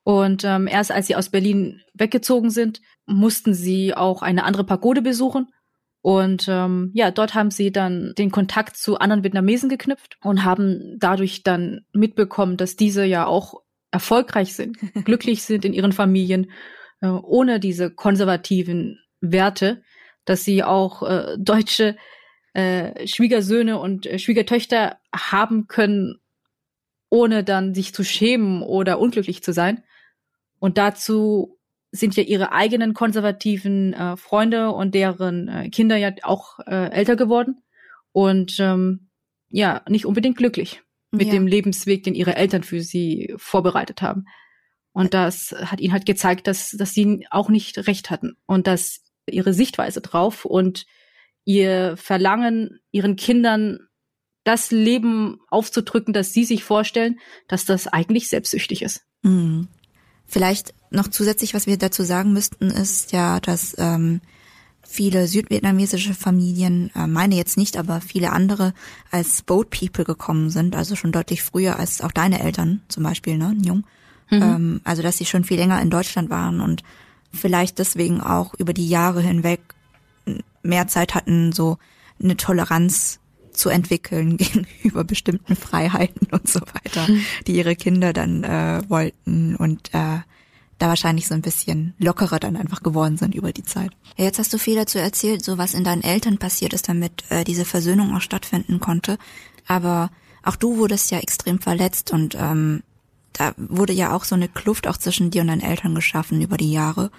Und 0.03 0.43
ähm, 0.43 0.67
erst 0.67 0.91
als 0.91 1.07
sie 1.07 1.15
aus 1.15 1.29
Berlin 1.29 1.81
weggezogen 1.95 2.51
sind, 2.51 2.81
mussten 3.07 3.55
sie 3.55 3.95
auch 3.95 4.23
eine 4.23 4.45
andere 4.45 4.65
Pagode 4.65 5.03
besuchen 5.03 5.49
und 6.03 6.47
ähm, 6.49 6.91
ja, 6.95 7.13
dort 7.13 7.35
haben 7.35 7.53
sie 7.53 7.71
dann 7.71 8.13
den 8.19 8.33
Kontakt 8.33 8.77
zu 8.77 8.99
anderen 8.99 9.23
Vietnamesen 9.23 9.69
geknüpft 9.69 10.19
und 10.21 10.45
haben 10.45 10.99
dadurch 10.99 11.45
dann 11.45 11.87
mitbekommen, 11.93 12.57
dass 12.57 12.75
diese 12.75 13.05
ja 13.05 13.25
auch 13.27 13.63
erfolgreich 13.93 14.55
sind, 14.55 14.79
glücklich 15.05 15.45
sind 15.45 15.65
in 15.65 15.73
ihren 15.73 15.93
Familien, 15.93 16.51
äh, 17.01 17.07
ohne 17.07 17.61
diese 17.61 17.91
konservativen 17.91 18.99
Werte, 19.21 19.85
dass 20.25 20.43
sie 20.43 20.65
auch 20.65 21.05
äh, 21.05 21.37
deutsche 21.39 21.97
äh, 22.53 23.07
Schwiegersöhne 23.07 23.79
und 23.79 24.05
äh, 24.07 24.19
Schwiegertöchter 24.19 24.99
haben 25.15 25.69
können, 25.69 26.21
ohne 27.11 27.45
dann 27.45 27.75
sich 27.75 27.95
zu 27.95 28.03
schämen 28.03 28.63
oder 28.63 28.99
unglücklich 28.99 29.45
zu 29.45 29.53
sein. 29.53 29.85
Und 30.59 30.79
dazu 30.79 31.61
sind 31.93 32.17
ja 32.17 32.23
ihre 32.23 32.53
eigenen 32.53 32.95
konservativen 32.95 33.93
äh, 33.93 34.17
Freunde 34.17 34.71
und 34.71 34.95
deren 34.95 35.49
äh, 35.49 35.69
Kinder 35.69 35.97
ja 35.97 36.11
auch 36.23 36.59
äh, 36.67 36.91
älter 36.91 37.17
geworden 37.17 37.63
und 38.13 38.59
ähm, 38.59 39.11
ja, 39.51 39.83
nicht 39.89 40.07
unbedingt 40.07 40.39
glücklich 40.39 40.83
mit 41.11 41.27
ja. 41.29 41.35
dem 41.35 41.47
Lebensweg, 41.47 42.03
den 42.03 42.15
ihre 42.15 42.37
Eltern 42.37 42.63
für 42.63 42.81
sie 42.81 43.35
vorbereitet 43.37 44.01
haben. 44.01 44.25
Und 44.93 45.13
das 45.13 45.55
hat 45.59 45.81
ihnen 45.81 45.93
halt 45.93 46.07
gezeigt, 46.07 46.47
dass, 46.47 46.71
dass 46.71 46.93
sie 46.93 47.27
auch 47.31 47.51
nicht 47.51 47.87
recht 47.87 48.11
hatten 48.11 48.37
und 48.47 48.67
dass 48.67 49.03
ihre 49.27 49.53
Sichtweise 49.53 50.01
drauf 50.01 50.47
und 50.47 50.87
ihr 51.45 51.97
Verlangen, 51.99 52.81
ihren 52.91 53.17
Kindern 53.17 53.81
das 54.45 54.71
Leben 54.71 55.39
aufzudrücken, 55.49 56.13
das 56.13 56.33
sie 56.33 56.45
sich 56.45 56.65
vorstellen, 56.65 57.21
dass 57.49 57.65
das 57.65 57.87
eigentlich 57.87 58.29
selbstsüchtig 58.29 58.83
ist. 58.83 59.03
Mhm. 59.23 59.69
Vielleicht 60.33 60.73
noch 60.91 61.09
zusätzlich, 61.09 61.53
was 61.53 61.67
wir 61.67 61.77
dazu 61.77 62.05
sagen 62.05 62.33
müssten, 62.33 62.71
ist 62.71 63.13
ja, 63.13 63.39
dass 63.39 63.77
ähm, 63.77 64.23
viele 64.83 65.29
südvietnamesische 65.29 66.15
Familien, 66.15 66.91
äh, 66.97 67.07
meine 67.07 67.35
jetzt 67.35 67.59
nicht, 67.59 67.77
aber 67.77 68.01
viele 68.01 68.33
andere 68.33 68.73
als 69.11 69.43
Boat 69.43 69.69
People 69.69 70.07
gekommen 70.07 70.49
sind, 70.49 70.75
also 70.75 70.97
schon 70.97 71.13
deutlich 71.13 71.43
früher 71.43 71.79
als 71.79 72.01
auch 72.01 72.13
deine 72.13 72.41
Eltern 72.41 72.81
zum 72.89 73.03
Beispiel, 73.03 73.37
ne, 73.37 73.55
Jung. 73.63 73.85
Mhm. 74.31 74.43
Ähm, 74.43 74.81
also 74.85 75.03
dass 75.03 75.19
sie 75.19 75.27
schon 75.27 75.45
viel 75.45 75.59
länger 75.59 75.83
in 75.83 75.91
Deutschland 75.91 76.31
waren 76.31 76.63
und 76.63 76.83
vielleicht 77.31 77.79
deswegen 77.79 78.23
auch 78.23 78.55
über 78.55 78.73
die 78.73 78.89
Jahre 78.89 79.21
hinweg 79.21 79.61
mehr 80.63 80.89
Zeit 80.89 81.15
hatten, 81.15 81.53
so 81.53 81.77
eine 82.23 82.39
Toleranz 82.39 83.21
zu 83.53 83.69
entwickeln 83.69 84.37
gegenüber 84.39 85.05
bestimmten 85.05 85.57
Freiheiten 85.57 86.29
und 86.31 86.49
so 86.49 86.61
weiter, 86.61 87.07
hm. 87.07 87.25
die 87.47 87.57
ihre 87.57 87.77
Kinder 87.77 88.13
dann 88.13 88.45
äh, 88.45 88.83
wollten 88.89 89.57
und 89.57 89.95
äh, 89.95 90.21
da 90.79 90.89
wahrscheinlich 90.89 91.29
so 91.29 91.35
ein 91.35 91.43
bisschen 91.43 91.95
lockerer 91.99 92.41
dann 92.41 92.57
einfach 92.57 92.83
geworden 92.83 93.17
sind 93.17 93.35
über 93.35 93.53
die 93.53 93.63
Zeit. 93.63 93.93
Ja, 94.17 94.25
jetzt 94.25 94.41
hast 94.41 94.53
du 94.53 94.59
viel 94.59 94.75
dazu 94.75 94.99
erzählt, 94.99 95.45
so 95.45 95.57
was 95.57 95.75
in 95.75 95.85
deinen 95.85 96.03
Eltern 96.03 96.39
passiert 96.39 96.73
ist, 96.73 96.89
damit 96.89 97.25
äh, 97.29 97.45
diese 97.45 97.65
Versöhnung 97.65 98.17
auch 98.17 98.21
stattfinden 98.21 98.81
konnte. 98.81 99.17
Aber 99.69 100.11
auch 100.43 100.57
du 100.57 100.79
wurdest 100.79 101.11
ja 101.13 101.19
extrem 101.19 101.61
verletzt 101.61 102.11
und 102.11 102.37
ähm, 102.39 102.83
da 103.33 103.55
wurde 103.57 103.93
ja 103.93 104.15
auch 104.15 104.25
so 104.25 104.35
eine 104.35 104.49
Kluft 104.49 104.89
auch 104.89 104.97
zwischen 104.97 105.31
dir 105.31 105.43
und 105.43 105.49
deinen 105.49 105.63
Eltern 105.63 105.95
geschaffen 105.95 106.43
über 106.43 106.57
die 106.57 106.73
Jahre. 106.73 107.11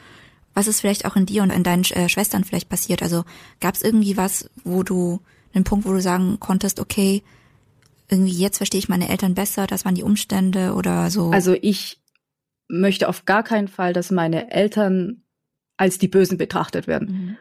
Was 0.53 0.67
ist 0.67 0.81
vielleicht 0.81 1.05
auch 1.05 1.15
in 1.15 1.25
dir 1.25 1.41
und 1.41 1.49
in 1.49 1.63
deinen 1.63 1.84
äh, 1.86 2.09
Schwestern 2.09 2.43
vielleicht 2.43 2.69
passiert? 2.69 3.01
Also 3.01 3.23
gab 3.59 3.75
es 3.75 3.81
irgendwie 3.81 4.17
was, 4.17 4.49
wo 4.63 4.84
du 4.84 5.21
einen 5.54 5.64
Punkt, 5.64 5.86
wo 5.86 5.93
du 5.93 6.01
sagen 6.01 6.39
konntest, 6.39 6.80
okay, 6.80 7.24
irgendwie 8.10 8.34
jetzt 8.34 8.58
verstehe 8.58 8.80
ich 8.80 8.89
meine 8.89 9.10
Eltern 9.10 9.34
besser, 9.34 9.68
das 9.68 9.86
waren 9.86 9.95
die 9.95 10.04
Umstände 10.04 10.74
oder 10.74 11.10
so? 11.10 11.32
Also 11.32 11.56
ich 11.62 11.99
möchte 12.68 13.08
auf 13.08 13.26
gar 13.26 13.43
keinen 13.43 13.68
Fall, 13.68 13.93
dass 13.93 14.12
meine 14.12 14.51
Eltern 14.51 15.24
als 15.78 15.97
die 15.97 16.08
Bösen 16.08 16.38
betrachtet 16.38 16.88
werden. 16.88 17.08
Mhm. 17.08 17.38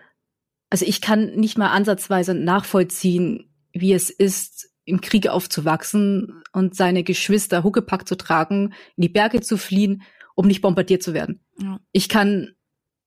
Also 0.71 0.87
ich 0.87 1.01
kann 1.01 1.35
nicht 1.35 1.59
mal 1.59 1.71
ansatzweise 1.71 2.35
nachvollziehen, 2.35 3.51
wie 3.73 3.93
es 3.93 4.11
ist, 4.11 4.71
im 4.85 5.01
Krieg 5.01 5.29
aufzuwachsen 5.29 6.43
und 6.53 6.75
seine 6.75 7.05
Geschwister 7.05 7.63
Huckepack 7.63 8.09
zu 8.09 8.17
tragen, 8.17 8.75
in 8.97 9.03
die 9.03 9.09
Berge 9.09 9.41
zu 9.41 9.57
fliehen, 9.57 10.03
um 10.35 10.47
nicht 10.47 10.61
bombardiert 10.61 11.03
zu 11.03 11.15
werden. 11.15 11.45
Ja. 11.61 11.79
Ich 11.93 12.09
kann 12.09 12.53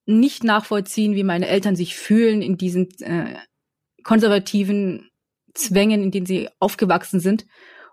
nicht 0.05 0.43
nachvollziehen, 0.43 1.15
wie 1.15 1.23
meine 1.23 1.47
Eltern 1.47 1.75
sich 1.75 1.95
fühlen 1.95 2.41
in 2.41 2.57
diesen 2.57 2.89
äh, 3.01 3.35
konservativen 4.05 5.09
Zwängen, 5.53 6.01
in 6.01 6.11
denen 6.11 6.25
sie 6.25 6.47
aufgewachsen 6.59 7.19
sind 7.19 7.45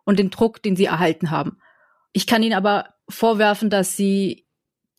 und 0.04 0.18
den 0.18 0.30
Druck, 0.30 0.62
den 0.62 0.76
sie 0.76 0.84
erhalten 0.84 1.30
haben. 1.30 1.58
Ich 2.12 2.26
kann 2.26 2.42
ihnen 2.42 2.54
aber 2.54 2.94
vorwerfen, 3.08 3.70
dass 3.70 3.96
sie 3.96 4.46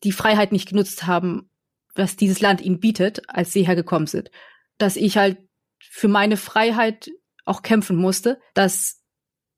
die 0.02 0.12
Freiheit 0.12 0.52
nicht 0.52 0.68
genutzt 0.68 1.06
haben, 1.06 1.48
was 1.94 2.16
dieses 2.16 2.40
Land 2.40 2.60
ihnen 2.60 2.80
bietet, 2.80 3.22
als 3.28 3.52
sie 3.52 3.66
hergekommen 3.66 4.06
sind. 4.06 4.30
Dass 4.76 4.96
ich 4.96 5.16
halt 5.16 5.38
für 5.80 6.08
meine 6.08 6.36
Freiheit 6.36 7.10
auch 7.44 7.62
kämpfen 7.62 7.96
musste. 7.96 8.40
Das 8.54 9.00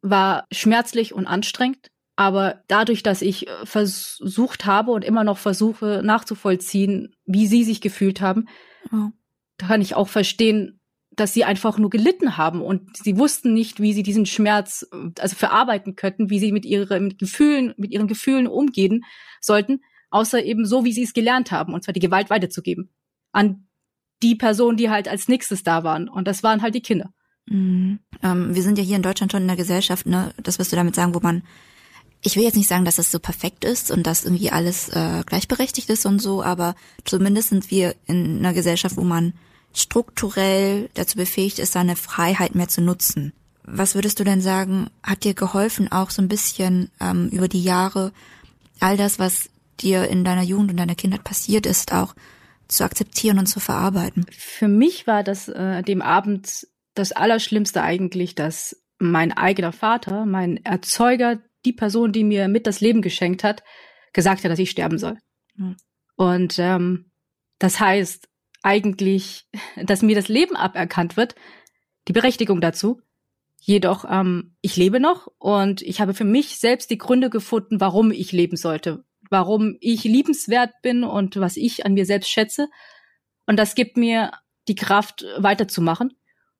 war 0.03 0.45
schmerzlich 0.53 1.15
und 1.15 1.27
anstrengend. 1.27 1.91
Aber 2.17 2.63
dadurch, 2.69 3.03
dass 3.03 3.23
ich 3.23 3.47
versucht 3.65 4.67
habe 4.67 4.91
und 4.93 5.05
immer 5.05 5.25
noch 5.25 5.39
versuche 5.39 6.03
nachzuvollziehen, 6.03 7.15
wie 7.25 7.47
sie 7.47 7.65
sich 7.65 7.81
gefühlt 7.81 8.21
haben, 8.21 8.47
ja. 8.91 9.13
kann 9.59 9.81
ich 9.81 9.95
auch 9.95 10.09
verstehen, 10.09 10.76
dass 11.17 11.33
sie 11.33 11.45
einfach 11.45 11.79
nur 11.79 11.91
gelitten 11.91 12.37
haben 12.37 12.61
und 12.61 12.97
sie 12.97 13.19
wussten 13.19 13.55
nicht, 13.55 13.81
wie 13.81 13.95
sie 13.95 14.03
diesen 14.03 14.27
Schmerz 14.27 14.87
also 15.19 15.35
verarbeiten 15.35 15.97
könnten, 15.97 16.31
wie 16.31 16.39
sie 16.39 16.53
mit 16.53 16.64
ihren 16.67 17.17
Gefühlen, 17.17 17.75
mit 17.77 17.91
ihren 17.91 18.07
Gefühlen 18.07 18.47
umgehen 18.47 19.05
sollten, 19.41 19.81
außer 20.11 20.45
eben 20.45 20.67
so, 20.67 20.85
wie 20.85 20.93
sie 20.93 21.03
es 21.03 21.14
gelernt 21.14 21.51
haben, 21.51 21.75
und 21.75 21.83
zwar 21.83 21.95
die 21.95 22.01
Gewalt 22.01 22.31
weiterzugeben 22.31 22.91
an 23.33 23.67
die 24.23 24.35
Personen, 24.35 24.77
die 24.77 24.89
halt 24.89 25.09
als 25.09 25.29
nächstes 25.29 25.62
da 25.62 25.85
waren. 25.85 26.09
Und 26.09 26.27
das 26.27 26.43
waren 26.43 26.62
halt 26.62 26.75
die 26.75 26.81
Kinder. 26.81 27.12
Mhm. 27.47 27.99
Ähm, 28.23 28.55
wir 28.55 28.62
sind 28.62 28.79
ja 28.79 28.85
hier 28.85 28.97
in 28.97 29.03
Deutschland 29.03 29.33
schon 29.33 29.43
in 29.43 29.49
der 29.49 29.57
Gesellschaft, 29.57 30.07
ne, 30.07 30.33
das 30.43 30.59
wirst 30.59 30.73
du 30.73 30.77
damit 30.77 30.95
sagen, 30.95 31.14
wo 31.14 31.21
man, 31.21 31.43
ich 32.23 32.35
will 32.35 32.43
jetzt 32.43 32.57
nicht 32.57 32.69
sagen, 32.69 32.85
dass 32.85 32.97
das 32.97 33.12
so 33.12 33.19
perfekt 33.19 33.64
ist 33.64 33.91
und 33.91 34.07
dass 34.07 34.25
irgendwie 34.25 34.51
alles 34.51 34.89
äh, 34.89 35.23
gleichberechtigt 35.27 35.91
ist 35.91 36.07
und 36.07 36.19
so, 36.19 36.43
aber 36.43 36.75
zumindest 37.05 37.51
sind 37.51 37.71
wir 37.71 37.95
in 38.07 38.39
einer 38.39 38.55
Gesellschaft, 38.55 38.97
wo 38.97 39.05
man 39.05 39.35
strukturell 39.77 40.89
dazu 40.95 41.16
befähigt 41.16 41.59
ist, 41.59 41.72
seine 41.72 41.97
Freiheit 41.97 42.55
mehr 42.55 42.68
zu 42.68 42.81
nutzen. 42.81 43.33
Was 43.62 43.95
würdest 43.95 44.18
du 44.18 44.24
denn 44.24 44.41
sagen, 44.41 44.89
hat 45.03 45.24
dir 45.24 45.35
geholfen, 45.35 45.91
auch 45.93 46.11
so 46.11 46.22
ein 46.22 46.29
bisschen 46.29 46.91
ähm, 47.01 47.29
über 47.29 47.49
die 47.49 47.62
Jahre 47.62 48.12
all 48.81 48.97
das, 48.97 49.18
was 49.18 49.51
dir 49.81 50.09
in 50.09 50.24
deiner 50.24 50.43
Jugend 50.43 50.70
und 50.70 50.77
deiner 50.79 50.95
Kindheit 50.95 51.24
passiert 51.24 51.66
ist, 51.66 51.93
auch 51.93 52.14
zu 52.68 52.85
akzeptieren 52.85 53.39
und 53.39 53.47
zu 53.47 53.61
verarbeiten? 53.61 54.24
Für 54.31 54.68
mich 54.68 55.07
war 55.07 55.22
das 55.22 55.49
äh, 55.49 55.83
dem 55.83 56.01
Abend 56.01 56.66
das 56.95 57.12
Allerschlimmste 57.12 57.83
eigentlich, 57.83 58.35
dass 58.35 58.83
mein 58.99 59.33
eigener 59.33 59.72
Vater, 59.72 60.24
mein 60.24 60.64
Erzeuger, 60.64 61.39
die 61.64 61.74
Person, 61.74 62.12
die 62.12 62.24
mir 62.24 62.49
mit 62.49 62.66
das 62.66 62.81
Leben 62.81 63.03
geschenkt 63.03 63.45
hat, 63.45 63.62
gesagt 64.12 64.45
hat, 64.45 64.51
dass 64.51 64.59
ich 64.59 64.70
sterben 64.70 64.99
soll. 64.99 65.18
Mhm. 65.57 65.77
Und 66.14 66.59
ähm, 66.59 67.11
das 67.59 67.81
heißt 67.81 68.29
eigentlich, 68.67 69.47
dass 69.77 70.03
mir 70.03 70.17
das 70.17 70.27
Leben 70.27 70.57
aberkannt 70.57 71.17
wird, 71.17 71.37
die 72.09 72.12
Berechtigung 72.12 72.61
dazu. 72.61 73.01
Jedoch, 73.61 74.05
ähm, 74.11 74.57
ich 74.61 74.77
lebe 74.77 74.99
noch 74.99 75.29
und 75.39 75.83
ich 75.83 76.01
habe 76.01 76.14
für 76.14 76.25
mich 76.25 76.59
selbst 76.59 76.91
die 76.91 76.99
Gründe 76.99 77.31
gefunden, 77.31 77.81
warum 77.81 78.11
ich 78.11 78.33
leben 78.33 78.57
sollte, 78.57 79.05
warum 79.31 79.77
ich 79.81 80.03
liebenswert 80.03 80.73
bin 80.83 81.05
und 81.05 81.37
was 81.37 81.57
ich 81.57 81.87
an 81.87 81.95
mir 81.95 82.07
selbst 82.07 82.29
schätze. 82.29 82.69
Und 83.47 83.57
das 83.57 83.77
gibt 83.77 83.97
mir 83.97 84.33
die 84.67 84.75
Kraft, 84.75 85.25
weiterzumachen. 85.39 86.14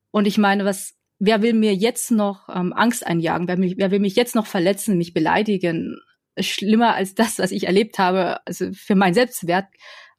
Und 0.09 0.27
ich 0.27 0.37
meine, 0.37 0.63
was, 0.63 0.95
wer 1.19 1.41
will 1.41 1.53
mir 1.53 1.75
jetzt 1.75 2.11
noch 2.11 2.47
ähm, 2.47 2.71
Angst 2.71 3.05
einjagen? 3.05 3.49
Wer, 3.49 3.57
mich, 3.57 3.75
wer 3.77 3.91
will 3.91 3.99
mich 3.99 4.15
jetzt 4.15 4.33
noch 4.33 4.47
verletzen, 4.47 4.97
mich 4.97 5.13
beleidigen? 5.13 5.97
Schlimmer 6.39 6.93
als 6.93 7.15
das, 7.15 7.39
was 7.39 7.51
ich 7.51 7.65
erlebt 7.65 7.99
habe, 7.99 8.45
also 8.45 8.71
für 8.71 8.95
meinen 8.95 9.13
Selbstwert, 9.13 9.65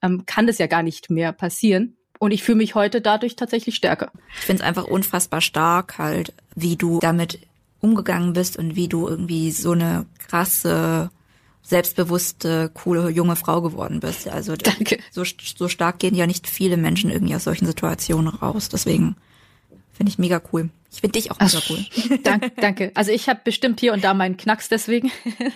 ähm, 0.03 0.25
kann 0.27 0.47
das 0.47 0.59
ja 0.59 0.67
gar 0.67 0.83
nicht 0.83 1.11
mehr 1.11 1.33
passieren. 1.33 1.97
Und 2.19 2.33
ich 2.33 2.43
fühle 2.43 2.59
mich 2.59 2.75
heute 2.75 3.01
dadurch 3.01 3.37
tatsächlich 3.37 3.77
stärker. 3.77 4.11
Ich 4.41 4.47
finde 4.47 4.63
es 4.63 4.69
einfach 4.69 4.85
unfassbar 4.85 5.41
stark, 5.41 5.99
halt, 5.99 6.33
wie 6.57 6.77
du 6.77 6.99
damit 6.99 7.39
umgegangen 7.81 8.33
bist 8.33 8.57
und 8.57 8.75
wie 8.75 8.89
du 8.89 9.07
irgendwie 9.07 9.53
so 9.53 9.73
eine 9.73 10.07
krasse, 10.27 11.11
selbstbewusste, 11.63 12.71
coole 12.75 13.09
junge 13.11 13.37
Frau 13.37 13.63
geworden 13.63 14.01
bist. 14.01 14.27
Also 14.29 14.57
Danke. 14.57 14.99
So, 15.13 15.23
so 15.25 15.69
stark 15.69 16.01
gehen 16.01 16.17
ja 16.17 16.27
nicht 16.27 16.49
viele 16.49 16.77
Menschen 16.77 17.11
irgendwie 17.11 17.37
aus 17.37 17.45
solchen 17.45 17.67
Situationen 17.67 18.29
raus. 18.29 18.69
Deswegen 18.69 19.15
Finde 19.99 20.13
ich 20.13 20.19
mega 20.19 20.41
cool. 20.53 20.71
Ich 20.93 21.01
finde 21.01 21.19
dich 21.19 21.33
auch 21.33 21.41
mega 21.41 21.59
cool. 21.69 22.19
danke, 22.23 22.53
danke. 22.57 22.93
Also 22.95 23.11
ich 23.11 23.29
habe 23.29 23.41
bestimmt 23.43 23.81
hier 23.81 23.93
und 23.93 24.05
da 24.05 24.15
meinen 24.15 24.37
Knacks 24.37 24.69
deswegen. 24.69 25.11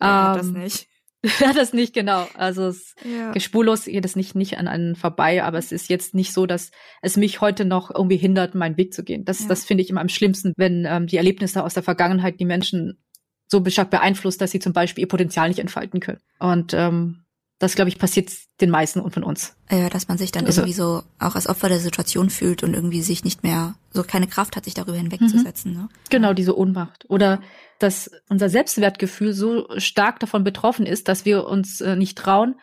Ja, 0.00 0.36
ähm, 0.36 0.38
das 0.38 0.46
nicht. 0.46 0.88
Ja, 1.40 1.52
das 1.52 1.72
nicht, 1.72 1.94
genau. 1.94 2.26
Also 2.34 2.66
es 2.66 2.94
ja. 3.04 3.38
spurlos 3.40 3.84
geht 3.84 4.04
es 4.04 4.14
nicht, 4.14 4.34
nicht 4.34 4.58
an 4.58 4.68
einen 4.68 4.94
vorbei, 4.94 5.42
aber 5.42 5.58
es 5.58 5.72
ist 5.72 5.88
jetzt 5.88 6.14
nicht 6.14 6.32
so, 6.32 6.46
dass 6.46 6.70
es 7.02 7.16
mich 7.16 7.40
heute 7.40 7.64
noch 7.64 7.90
irgendwie 7.92 8.16
hindert, 8.16 8.54
meinen 8.54 8.76
Weg 8.76 8.94
zu 8.94 9.02
gehen. 9.02 9.24
Das, 9.24 9.40
ja. 9.40 9.48
das 9.48 9.64
finde 9.64 9.82
ich 9.82 9.90
immer 9.90 10.00
am 10.00 10.08
schlimmsten, 10.08 10.52
wenn 10.56 10.86
ähm, 10.88 11.06
die 11.06 11.16
Erlebnisse 11.16 11.64
aus 11.64 11.74
der 11.74 11.82
Vergangenheit 11.82 12.38
die 12.38 12.44
Menschen 12.44 13.02
so 13.48 13.64
stark 13.68 13.90
beeinflusst, 13.90 14.40
dass 14.40 14.50
sie 14.50 14.60
zum 14.60 14.72
Beispiel 14.72 15.02
ihr 15.02 15.08
Potenzial 15.08 15.48
nicht 15.48 15.58
entfalten 15.58 16.00
können. 16.00 16.20
Und 16.38 16.74
ähm, 16.74 17.24
das, 17.58 17.74
glaube 17.74 17.88
ich, 17.88 17.98
passiert 17.98 18.30
den 18.60 18.70
meisten 18.70 19.00
und 19.00 19.12
von 19.12 19.24
uns. 19.24 19.56
Ja, 19.70 19.88
dass 19.88 20.08
man 20.08 20.16
sich 20.16 20.30
dann 20.30 20.46
also, 20.46 20.60
irgendwie 20.60 20.74
so 20.74 21.02
auch 21.18 21.34
als 21.34 21.48
Opfer 21.48 21.68
der 21.68 21.80
Situation 21.80 22.30
fühlt 22.30 22.62
und 22.62 22.74
irgendwie 22.74 23.02
sich 23.02 23.24
nicht 23.24 23.42
mehr, 23.42 23.74
so 23.90 24.04
keine 24.04 24.28
Kraft 24.28 24.56
hat, 24.56 24.64
sich 24.64 24.74
darüber 24.74 24.96
hinwegzusetzen. 24.96 25.72
Mhm. 25.72 25.78
Ne? 25.78 25.88
Genau, 26.10 26.32
diese 26.34 26.56
Ohnmacht. 26.56 27.04
Oder 27.08 27.40
dass 27.78 28.10
unser 28.28 28.48
Selbstwertgefühl 28.48 29.32
so 29.32 29.66
stark 29.76 30.20
davon 30.20 30.44
betroffen 30.44 30.86
ist, 30.86 31.08
dass 31.08 31.24
wir 31.24 31.46
uns 31.46 31.80
äh, 31.80 31.96
nicht 31.96 32.16
trauen, 32.16 32.54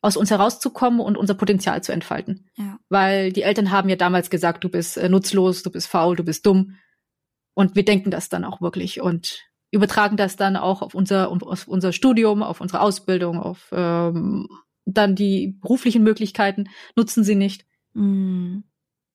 aus 0.00 0.16
uns 0.16 0.30
herauszukommen 0.30 1.00
und 1.00 1.16
unser 1.16 1.34
Potenzial 1.34 1.82
zu 1.82 1.92
entfalten. 1.92 2.48
Ja. 2.56 2.78
Weil 2.88 3.32
die 3.32 3.42
Eltern 3.42 3.70
haben 3.70 3.88
ja 3.88 3.96
damals 3.96 4.30
gesagt, 4.30 4.64
du 4.64 4.68
bist 4.68 4.96
äh, 4.96 5.08
nutzlos, 5.08 5.62
du 5.62 5.70
bist 5.70 5.88
faul, 5.88 6.16
du 6.16 6.24
bist 6.24 6.44
dumm. 6.46 6.76
Und 7.54 7.74
wir 7.74 7.84
denken 7.84 8.10
das 8.10 8.28
dann 8.28 8.44
auch 8.44 8.60
wirklich. 8.60 9.00
Und 9.00 9.40
übertragen 9.70 10.16
das 10.16 10.36
dann 10.36 10.56
auch 10.56 10.82
auf 10.82 10.94
unser, 10.94 11.30
auf 11.30 11.68
unser 11.68 11.92
Studium, 11.92 12.42
auf 12.42 12.60
unsere 12.60 12.80
Ausbildung, 12.80 13.38
auf 13.38 13.68
ähm, 13.72 14.48
dann 14.84 15.14
die 15.14 15.58
beruflichen 15.60 16.02
Möglichkeiten 16.02 16.68
nutzen 16.96 17.24
sie 17.24 17.34
nicht. 17.34 17.66
Mhm. 17.92 18.64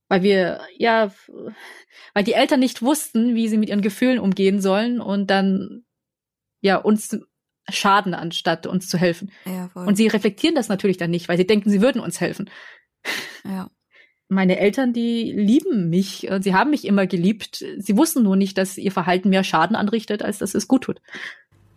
Weil 0.09 0.21
wir, 0.21 0.61
ja, 0.77 1.11
weil 2.13 2.23
die 2.23 2.33
Eltern 2.33 2.59
nicht 2.59 2.81
wussten, 2.81 3.33
wie 3.33 3.47
sie 3.47 3.57
mit 3.57 3.69
ihren 3.69 3.81
Gefühlen 3.81 4.19
umgehen 4.19 4.61
sollen 4.61 5.01
und 5.01 5.31
dann 5.31 5.85
ja 6.61 6.77
uns 6.77 7.17
schaden, 7.69 8.13
anstatt 8.13 8.67
uns 8.67 8.89
zu 8.89 8.97
helfen. 8.97 9.31
Ja, 9.45 9.69
voll. 9.69 9.87
Und 9.87 9.95
sie 9.95 10.07
reflektieren 10.07 10.55
das 10.55 10.69
natürlich 10.69 10.97
dann 10.97 11.09
nicht, 11.09 11.29
weil 11.29 11.37
sie 11.37 11.47
denken, 11.47 11.69
sie 11.69 11.81
würden 11.81 12.01
uns 12.01 12.21
helfen. 12.21 12.49
Ja 13.43 13.69
meine 14.33 14.57
Eltern, 14.57 14.93
die 14.93 15.31
lieben 15.31 15.89
mich. 15.89 16.29
Sie 16.41 16.53
haben 16.53 16.71
mich 16.71 16.85
immer 16.85 17.07
geliebt. 17.07 17.63
Sie 17.77 17.97
wussten 17.97 18.23
nur 18.23 18.35
nicht, 18.35 18.57
dass 18.57 18.77
ihr 18.77 18.91
Verhalten 18.91 19.29
mehr 19.29 19.43
Schaden 19.43 19.75
anrichtet, 19.75 20.23
als 20.23 20.39
dass 20.39 20.55
es 20.55 20.67
gut 20.67 20.83
tut. 20.83 21.01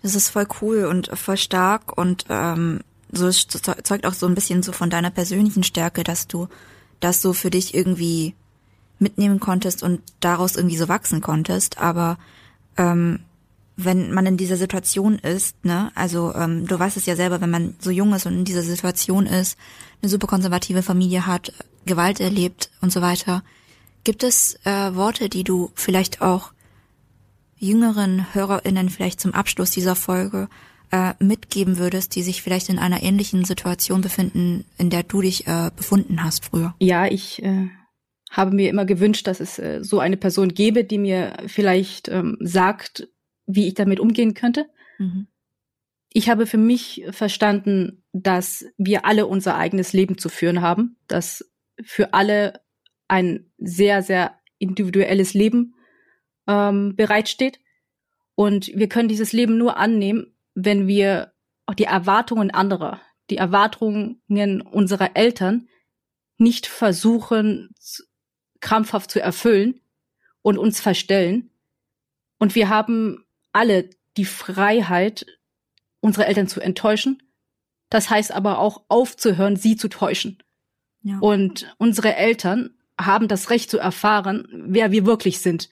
Das 0.03 0.15
ist 0.15 0.29
voll 0.29 0.47
cool 0.61 0.85
und 0.85 1.09
voll 1.19 1.37
stark 1.37 1.97
und 1.97 2.27
ähm, 2.29 2.81
so 3.11 3.31
zeugt 3.31 4.07
auch 4.07 4.13
so 4.13 4.27
ein 4.27 4.35
bisschen 4.35 4.63
so 4.63 4.73
von 4.73 4.91
deiner 4.91 5.11
persönlichen 5.11 5.63
Stärke, 5.63 6.05
dass 6.05 6.27
du 6.27 6.49
das 7.01 7.23
so 7.23 7.33
für 7.33 7.51
dich 7.51 7.75
irgendwie 7.75 8.35
mitnehmen 8.99 9.41
konntest 9.41 9.83
und 9.83 10.01
daraus 10.21 10.57
irgendwie 10.57 10.77
so 10.77 10.89
wachsen 10.89 11.21
konntest. 11.21 11.79
Aber 11.79 12.19
ähm, 12.77 13.21
wenn 13.77 14.13
man 14.13 14.27
in 14.27 14.37
dieser 14.37 14.57
Situation 14.57 15.19
ist, 15.19 15.63
ne, 15.65 15.91
also 15.95 16.35
ähm, 16.35 16.67
du 16.67 16.79
weißt 16.79 16.97
es 16.97 17.07
ja 17.07 17.15
selber, 17.15 17.41
wenn 17.41 17.51
man 17.51 17.77
so 17.79 17.91
jung 17.91 18.15
ist 18.15 18.27
und 18.27 18.35
in 18.35 18.45
dieser 18.45 18.63
Situation 18.63 19.27
ist, 19.27 19.59
eine 20.03 20.09
super 20.09 20.27
konservative 20.27 20.83
Familie 20.83 21.27
hat, 21.27 21.53
Gewalt 21.87 22.21
erlebt 22.21 22.71
und 22.81 22.93
so 22.93 23.01
weiter. 23.01 23.43
Gibt 24.05 24.23
es 24.23 24.59
äh, 24.65 24.95
Worte, 24.95 25.29
die 25.29 25.45
du 25.45 25.71
vielleicht 25.75 26.21
auch 26.21 26.53
jüngeren 27.59 28.35
HörerInnen 28.35 28.91
vielleicht 28.91 29.21
zum 29.21 29.33
Abschluss 29.33 29.71
dieser 29.71 29.97
Folge 29.97 30.49
äh, 30.93 31.15
mitgeben 31.19 31.79
würdest, 31.79 32.15
die 32.15 32.23
sich 32.23 32.43
vielleicht 32.43 32.69
in 32.69 32.79
einer 32.79 33.03
ähnlichen 33.03 33.45
Situation 33.45 34.01
befinden, 34.01 34.65
in 34.79 34.91
der 34.91 35.03
du 35.03 35.23
dich 35.23 35.47
äh, 35.47 35.71
befunden 35.75 36.23
hast 36.23 36.45
früher? 36.45 36.75
Ja, 36.79 37.07
ich 37.07 37.43
äh, 37.43 37.69
habe 38.31 38.55
mir 38.55 38.71
immer 38.71 38.85
gewünscht, 38.85 39.27
dass 39.27 39.41
es 39.41 39.59
äh, 39.59 39.83
so 39.83 39.99
eine 39.99 40.17
Person 40.17 40.51
gäbe, 40.51 40.85
die 40.85 40.99
mir 40.99 41.37
vielleicht 41.47 42.09
ähm, 42.09 42.37
sagt, 42.41 43.09
wie 43.47 43.69
ich 43.69 43.75
damit 43.75 44.01
umgehen 44.01 44.35
könnte. 44.35 44.67
Mhm. 44.99 45.27
Ich 46.13 46.29
habe 46.29 46.47
für 46.47 46.59
mich 46.59 47.05
verstanden, 47.11 48.03
dass 48.13 48.65
wir 48.79 49.05
alle 49.05 49.27
unser 49.27 49.57
eigenes 49.57 49.93
Leben 49.93 50.19
zu 50.19 50.29
führen 50.29 50.63
haben, 50.63 50.97
dass 51.09 51.45
für 51.85 52.15
alle 52.15 52.61
ein 53.09 53.51
sehr, 53.59 54.03
sehr 54.03 54.39
individuelles 54.59 55.35
Leben 55.35 55.75
ähm, 56.47 56.97
bereitsteht. 56.97 57.61
Und 58.35 58.69
wir 58.75 58.89
können 58.89 59.09
dieses 59.09 59.33
Leben 59.33 59.59
nur 59.59 59.77
annehmen, 59.77 60.37
wenn 60.55 60.87
wir 60.87 61.33
auch 61.67 61.75
die 61.75 61.85
Erwartungen 61.85 62.51
anderer, 62.51 63.01
die 63.31 63.37
Erwartungen 63.37 64.21
unserer 64.63 65.17
Eltern 65.17 65.69
nicht 66.39 66.67
versuchen, 66.67 67.75
krampfhaft 68.61 69.11
zu 69.11 69.21
erfüllen 69.21 69.81
und 70.43 70.59
uns 70.59 70.81
verstellen. 70.81 71.51
Und 72.39 72.55
wir 72.55 72.69
haben 72.69 73.25
alle 73.53 73.91
die 74.17 74.25
Freiheit, 74.25 75.27
unsere 76.01 76.27
Eltern 76.27 76.49
zu 76.49 76.61
enttäuschen. 76.61 77.23
Das 77.89 78.11
heißt 78.11 78.33
aber 78.33 78.59
auch 78.59 78.85
aufzuhören, 78.89 79.57
sie 79.57 79.77
zu 79.77 79.89
täuschen. 79.89 80.43
Und 81.21 81.75
unsere 81.79 82.17
Eltern 82.17 82.75
haben 83.01 83.29
das 83.29 83.51
Recht 83.51 83.71
zu 83.71 83.79
erfahren, 83.79 84.49
wer 84.51 84.91
wir 84.91 85.07
wirklich 85.07 85.41
sind. 85.41 85.71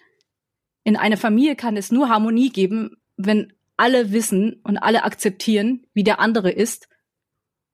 In 0.84 0.96
einer 0.96 1.16
Familie 1.16 1.56
kann 1.56 1.76
es 1.76 1.90
nur 1.90 2.08
Harmonie 2.08 2.50
geben, 2.50 2.98
wenn 3.16 3.52
alle 3.76 4.12
wissen 4.12 4.60
und 4.62 4.78
alle 4.78 5.04
akzeptieren, 5.04 5.86
wie 5.92 6.04
der 6.04 6.20
andere 6.20 6.50
ist. 6.50 6.88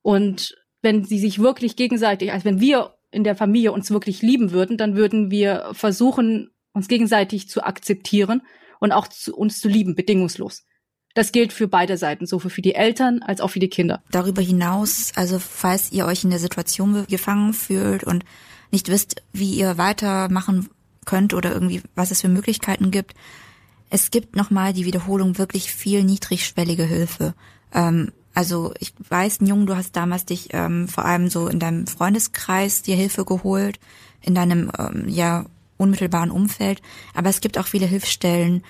Und 0.02 0.56
wenn 0.80 1.04
sie 1.04 1.18
sich 1.18 1.40
wirklich 1.40 1.76
gegenseitig, 1.76 2.32
also 2.32 2.44
wenn 2.44 2.60
wir 2.60 2.94
in 3.10 3.24
der 3.24 3.36
Familie 3.36 3.72
uns 3.72 3.90
wirklich 3.90 4.22
lieben 4.22 4.52
würden, 4.52 4.76
dann 4.76 4.96
würden 4.96 5.30
wir 5.30 5.70
versuchen, 5.72 6.50
uns 6.72 6.88
gegenseitig 6.88 7.48
zu 7.48 7.62
akzeptieren 7.62 8.42
und 8.78 8.92
auch 8.92 9.08
zu, 9.08 9.36
uns 9.36 9.60
zu 9.60 9.68
lieben, 9.68 9.94
bedingungslos. 9.94 10.64
Das 11.14 11.32
gilt 11.32 11.52
für 11.52 11.66
beide 11.66 11.96
Seiten, 11.96 12.26
sowohl 12.26 12.50
für 12.50 12.62
die 12.62 12.74
Eltern 12.74 13.22
als 13.22 13.40
auch 13.40 13.48
für 13.48 13.58
die 13.58 13.68
Kinder. 13.68 14.02
Darüber 14.10 14.42
hinaus, 14.42 15.12
also 15.16 15.38
falls 15.38 15.90
ihr 15.90 16.06
euch 16.06 16.22
in 16.22 16.30
der 16.30 16.38
Situation 16.38 17.04
gefangen 17.08 17.52
fühlt 17.52 18.04
und 18.04 18.24
nicht 18.70 18.88
wisst, 18.88 19.22
wie 19.32 19.52
ihr 19.52 19.76
weitermachen 19.76 20.68
könnt 21.04 21.34
oder 21.34 21.52
irgendwie, 21.52 21.82
was 21.96 22.12
es 22.12 22.20
für 22.20 22.28
Möglichkeiten 22.28 22.90
gibt, 22.92 23.14
es 23.90 24.12
gibt 24.12 24.36
nochmal 24.36 24.72
die 24.72 24.84
Wiederholung 24.84 25.36
wirklich 25.36 25.72
viel 25.72 26.04
niedrigschwellige 26.04 26.84
Hilfe. 26.84 27.34
Ähm, 27.74 28.12
also 28.32 28.72
ich 28.78 28.94
weiß, 29.08 29.38
Jung, 29.42 29.66
du 29.66 29.76
hast 29.76 29.96
damals 29.96 30.24
dich 30.24 30.50
ähm, 30.52 30.86
vor 30.86 31.04
allem 31.04 31.28
so 31.28 31.48
in 31.48 31.58
deinem 31.58 31.88
Freundeskreis 31.88 32.82
dir 32.82 32.94
Hilfe 32.94 33.24
geholt, 33.24 33.80
in 34.22 34.36
deinem 34.36 34.70
ähm, 34.78 35.08
ja 35.08 35.46
unmittelbaren 35.76 36.30
Umfeld. 36.30 36.80
Aber 37.14 37.28
es 37.28 37.40
gibt 37.40 37.58
auch 37.58 37.66
viele 37.66 37.86
Hilfsstellen, 37.86 38.62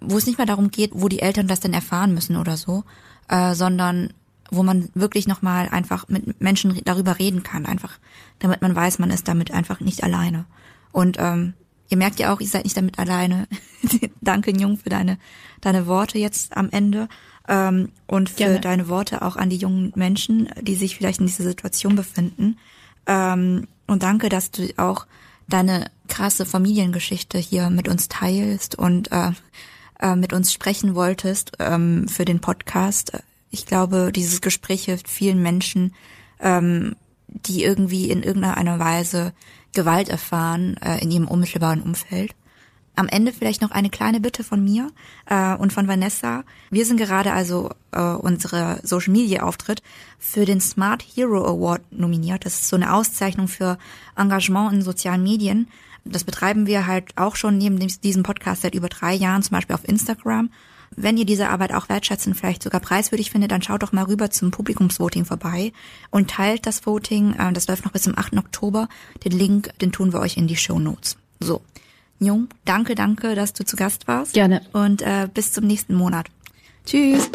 wo 0.00 0.16
es 0.16 0.26
nicht 0.26 0.38
mehr 0.38 0.46
darum 0.46 0.70
geht, 0.70 0.92
wo 0.94 1.08
die 1.08 1.20
Eltern 1.20 1.46
das 1.46 1.60
denn 1.60 1.74
erfahren 1.74 2.14
müssen 2.14 2.36
oder 2.36 2.56
so, 2.56 2.84
äh, 3.28 3.54
sondern 3.54 4.12
wo 4.50 4.62
man 4.62 4.90
wirklich 4.94 5.26
nochmal 5.26 5.68
einfach 5.68 6.08
mit 6.08 6.40
Menschen 6.40 6.78
darüber 6.84 7.18
reden 7.18 7.42
kann, 7.42 7.64
einfach, 7.64 7.98
damit 8.38 8.60
man 8.60 8.76
weiß, 8.76 8.98
man 8.98 9.10
ist 9.10 9.26
damit 9.26 9.50
einfach 9.50 9.80
nicht 9.80 10.04
alleine. 10.04 10.44
Und 10.92 11.16
ähm, 11.18 11.54
ihr 11.88 11.96
merkt 11.96 12.20
ja 12.20 12.32
auch, 12.32 12.40
ihr 12.40 12.48
seid 12.48 12.64
nicht 12.64 12.76
damit 12.76 12.98
alleine. 12.98 13.48
Danke, 14.20 14.50
Jung, 14.50 14.76
für 14.76 14.90
deine, 14.90 15.18
deine 15.62 15.86
Worte 15.86 16.18
jetzt 16.18 16.56
am 16.56 16.68
Ende. 16.70 17.08
Ähm, 17.48 17.90
und 18.06 18.28
für 18.28 18.36
Gerne. 18.36 18.60
deine 18.60 18.88
Worte 18.88 19.22
auch 19.22 19.36
an 19.36 19.50
die 19.50 19.56
jungen 19.56 19.92
Menschen, 19.96 20.48
die 20.60 20.76
sich 20.76 20.96
vielleicht 20.96 21.20
in 21.20 21.26
dieser 21.26 21.44
Situation 21.44 21.96
befinden. 21.96 22.58
Ähm, 23.06 23.66
und 23.86 24.02
danke, 24.02 24.28
dass 24.28 24.50
du 24.50 24.68
auch 24.76 25.06
deine 25.48 25.90
krasse 26.08 26.46
Familiengeschichte 26.46 27.38
hier 27.38 27.68
mit 27.70 27.88
uns 27.88 28.08
teilst 28.08 28.76
und 28.78 29.10
äh, 29.10 29.32
äh, 30.02 30.16
mit 30.16 30.32
uns 30.32 30.52
sprechen 30.52 30.94
wolltest 30.94 31.52
ähm, 31.58 32.08
für 32.08 32.24
den 32.24 32.40
Podcast. 32.40 33.12
Ich 33.50 33.64
glaube, 33.64 34.10
dieses 34.12 34.40
Gespräch 34.40 34.84
hilft 34.84 35.08
vielen 35.08 35.40
Menschen, 35.40 35.94
ähm, 36.40 36.96
die 37.28 37.64
irgendwie 37.64 38.10
in 38.10 38.22
irgendeiner 38.22 38.78
Weise 38.78 39.32
Gewalt 39.72 40.08
erfahren 40.08 40.76
äh, 40.78 41.02
in 41.02 41.10
ihrem 41.10 41.28
unmittelbaren 41.28 41.82
Umfeld. 41.82 42.34
Am 42.94 43.08
Ende 43.08 43.32
vielleicht 43.32 43.62
noch 43.62 43.70
eine 43.70 43.88
kleine 43.88 44.20
Bitte 44.20 44.44
von 44.44 44.62
mir 44.62 44.90
äh, 45.26 45.54
und 45.54 45.72
von 45.72 45.88
Vanessa. 45.88 46.44
Wir 46.70 46.84
sind 46.84 46.98
gerade 46.98 47.32
also 47.32 47.70
äh, 47.92 48.00
unsere 48.00 48.80
Social 48.82 49.12
Media 49.12 49.44
Auftritt 49.44 49.82
für 50.18 50.44
den 50.44 50.60
Smart 50.60 51.02
Hero 51.02 51.46
Award 51.46 51.80
nominiert. 51.90 52.44
Das 52.44 52.54
ist 52.54 52.68
so 52.68 52.76
eine 52.76 52.92
Auszeichnung 52.92 53.48
für 53.48 53.78
Engagement 54.14 54.74
in 54.74 54.82
sozialen 54.82 55.22
Medien. 55.22 55.68
Das 56.04 56.24
betreiben 56.24 56.66
wir 56.66 56.86
halt 56.86 57.16
auch 57.16 57.36
schon 57.36 57.58
neben 57.58 57.78
diesem 57.78 58.22
Podcast 58.22 58.62
seit 58.62 58.74
über 58.74 58.88
drei 58.88 59.14
Jahren, 59.14 59.42
zum 59.42 59.56
Beispiel 59.56 59.74
auf 59.74 59.86
Instagram. 59.88 60.50
Wenn 60.94 61.16
ihr 61.16 61.24
diese 61.24 61.48
Arbeit 61.48 61.72
auch 61.72 61.88
wertschätzen, 61.88 62.34
vielleicht 62.34 62.62
sogar 62.62 62.80
preiswürdig 62.80 63.30
findet, 63.30 63.50
dann 63.50 63.62
schaut 63.62 63.82
doch 63.82 63.92
mal 63.92 64.04
rüber 64.04 64.30
zum 64.30 64.50
Publikumsvoting 64.50 65.24
vorbei 65.24 65.72
und 66.10 66.30
teilt 66.30 66.66
das 66.66 66.84
Voting. 66.84 67.34
Äh, 67.34 67.52
das 67.52 67.66
läuft 67.66 67.84
noch 67.84 67.92
bis 67.92 68.02
zum 68.02 68.18
8. 68.18 68.36
Oktober. 68.36 68.88
Den 69.24 69.32
Link, 69.32 69.70
den 69.78 69.92
tun 69.92 70.12
wir 70.12 70.20
euch 70.20 70.36
in 70.36 70.46
die 70.46 70.56
Show 70.56 70.78
Notes. 70.78 71.16
So. 71.40 71.62
Jung, 72.18 72.48
danke, 72.64 72.94
danke, 72.94 73.34
dass 73.34 73.52
du 73.52 73.64
zu 73.64 73.76
Gast 73.76 74.06
warst. 74.06 74.34
Gerne. 74.34 74.62
Und 74.72 75.02
äh, 75.02 75.28
bis 75.32 75.52
zum 75.52 75.66
nächsten 75.66 75.94
Monat. 75.94 76.28
Tschüss. 76.84 77.30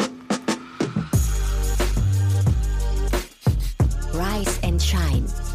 Rise 4.14 4.62
and 4.62 4.82
Shine. 4.82 5.47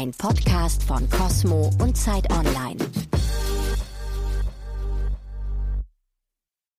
Ein 0.00 0.12
Podcast 0.12 0.84
von 0.84 1.10
Cosmo 1.10 1.72
und 1.80 1.96
Zeit 1.96 2.30
Online. 2.30 2.76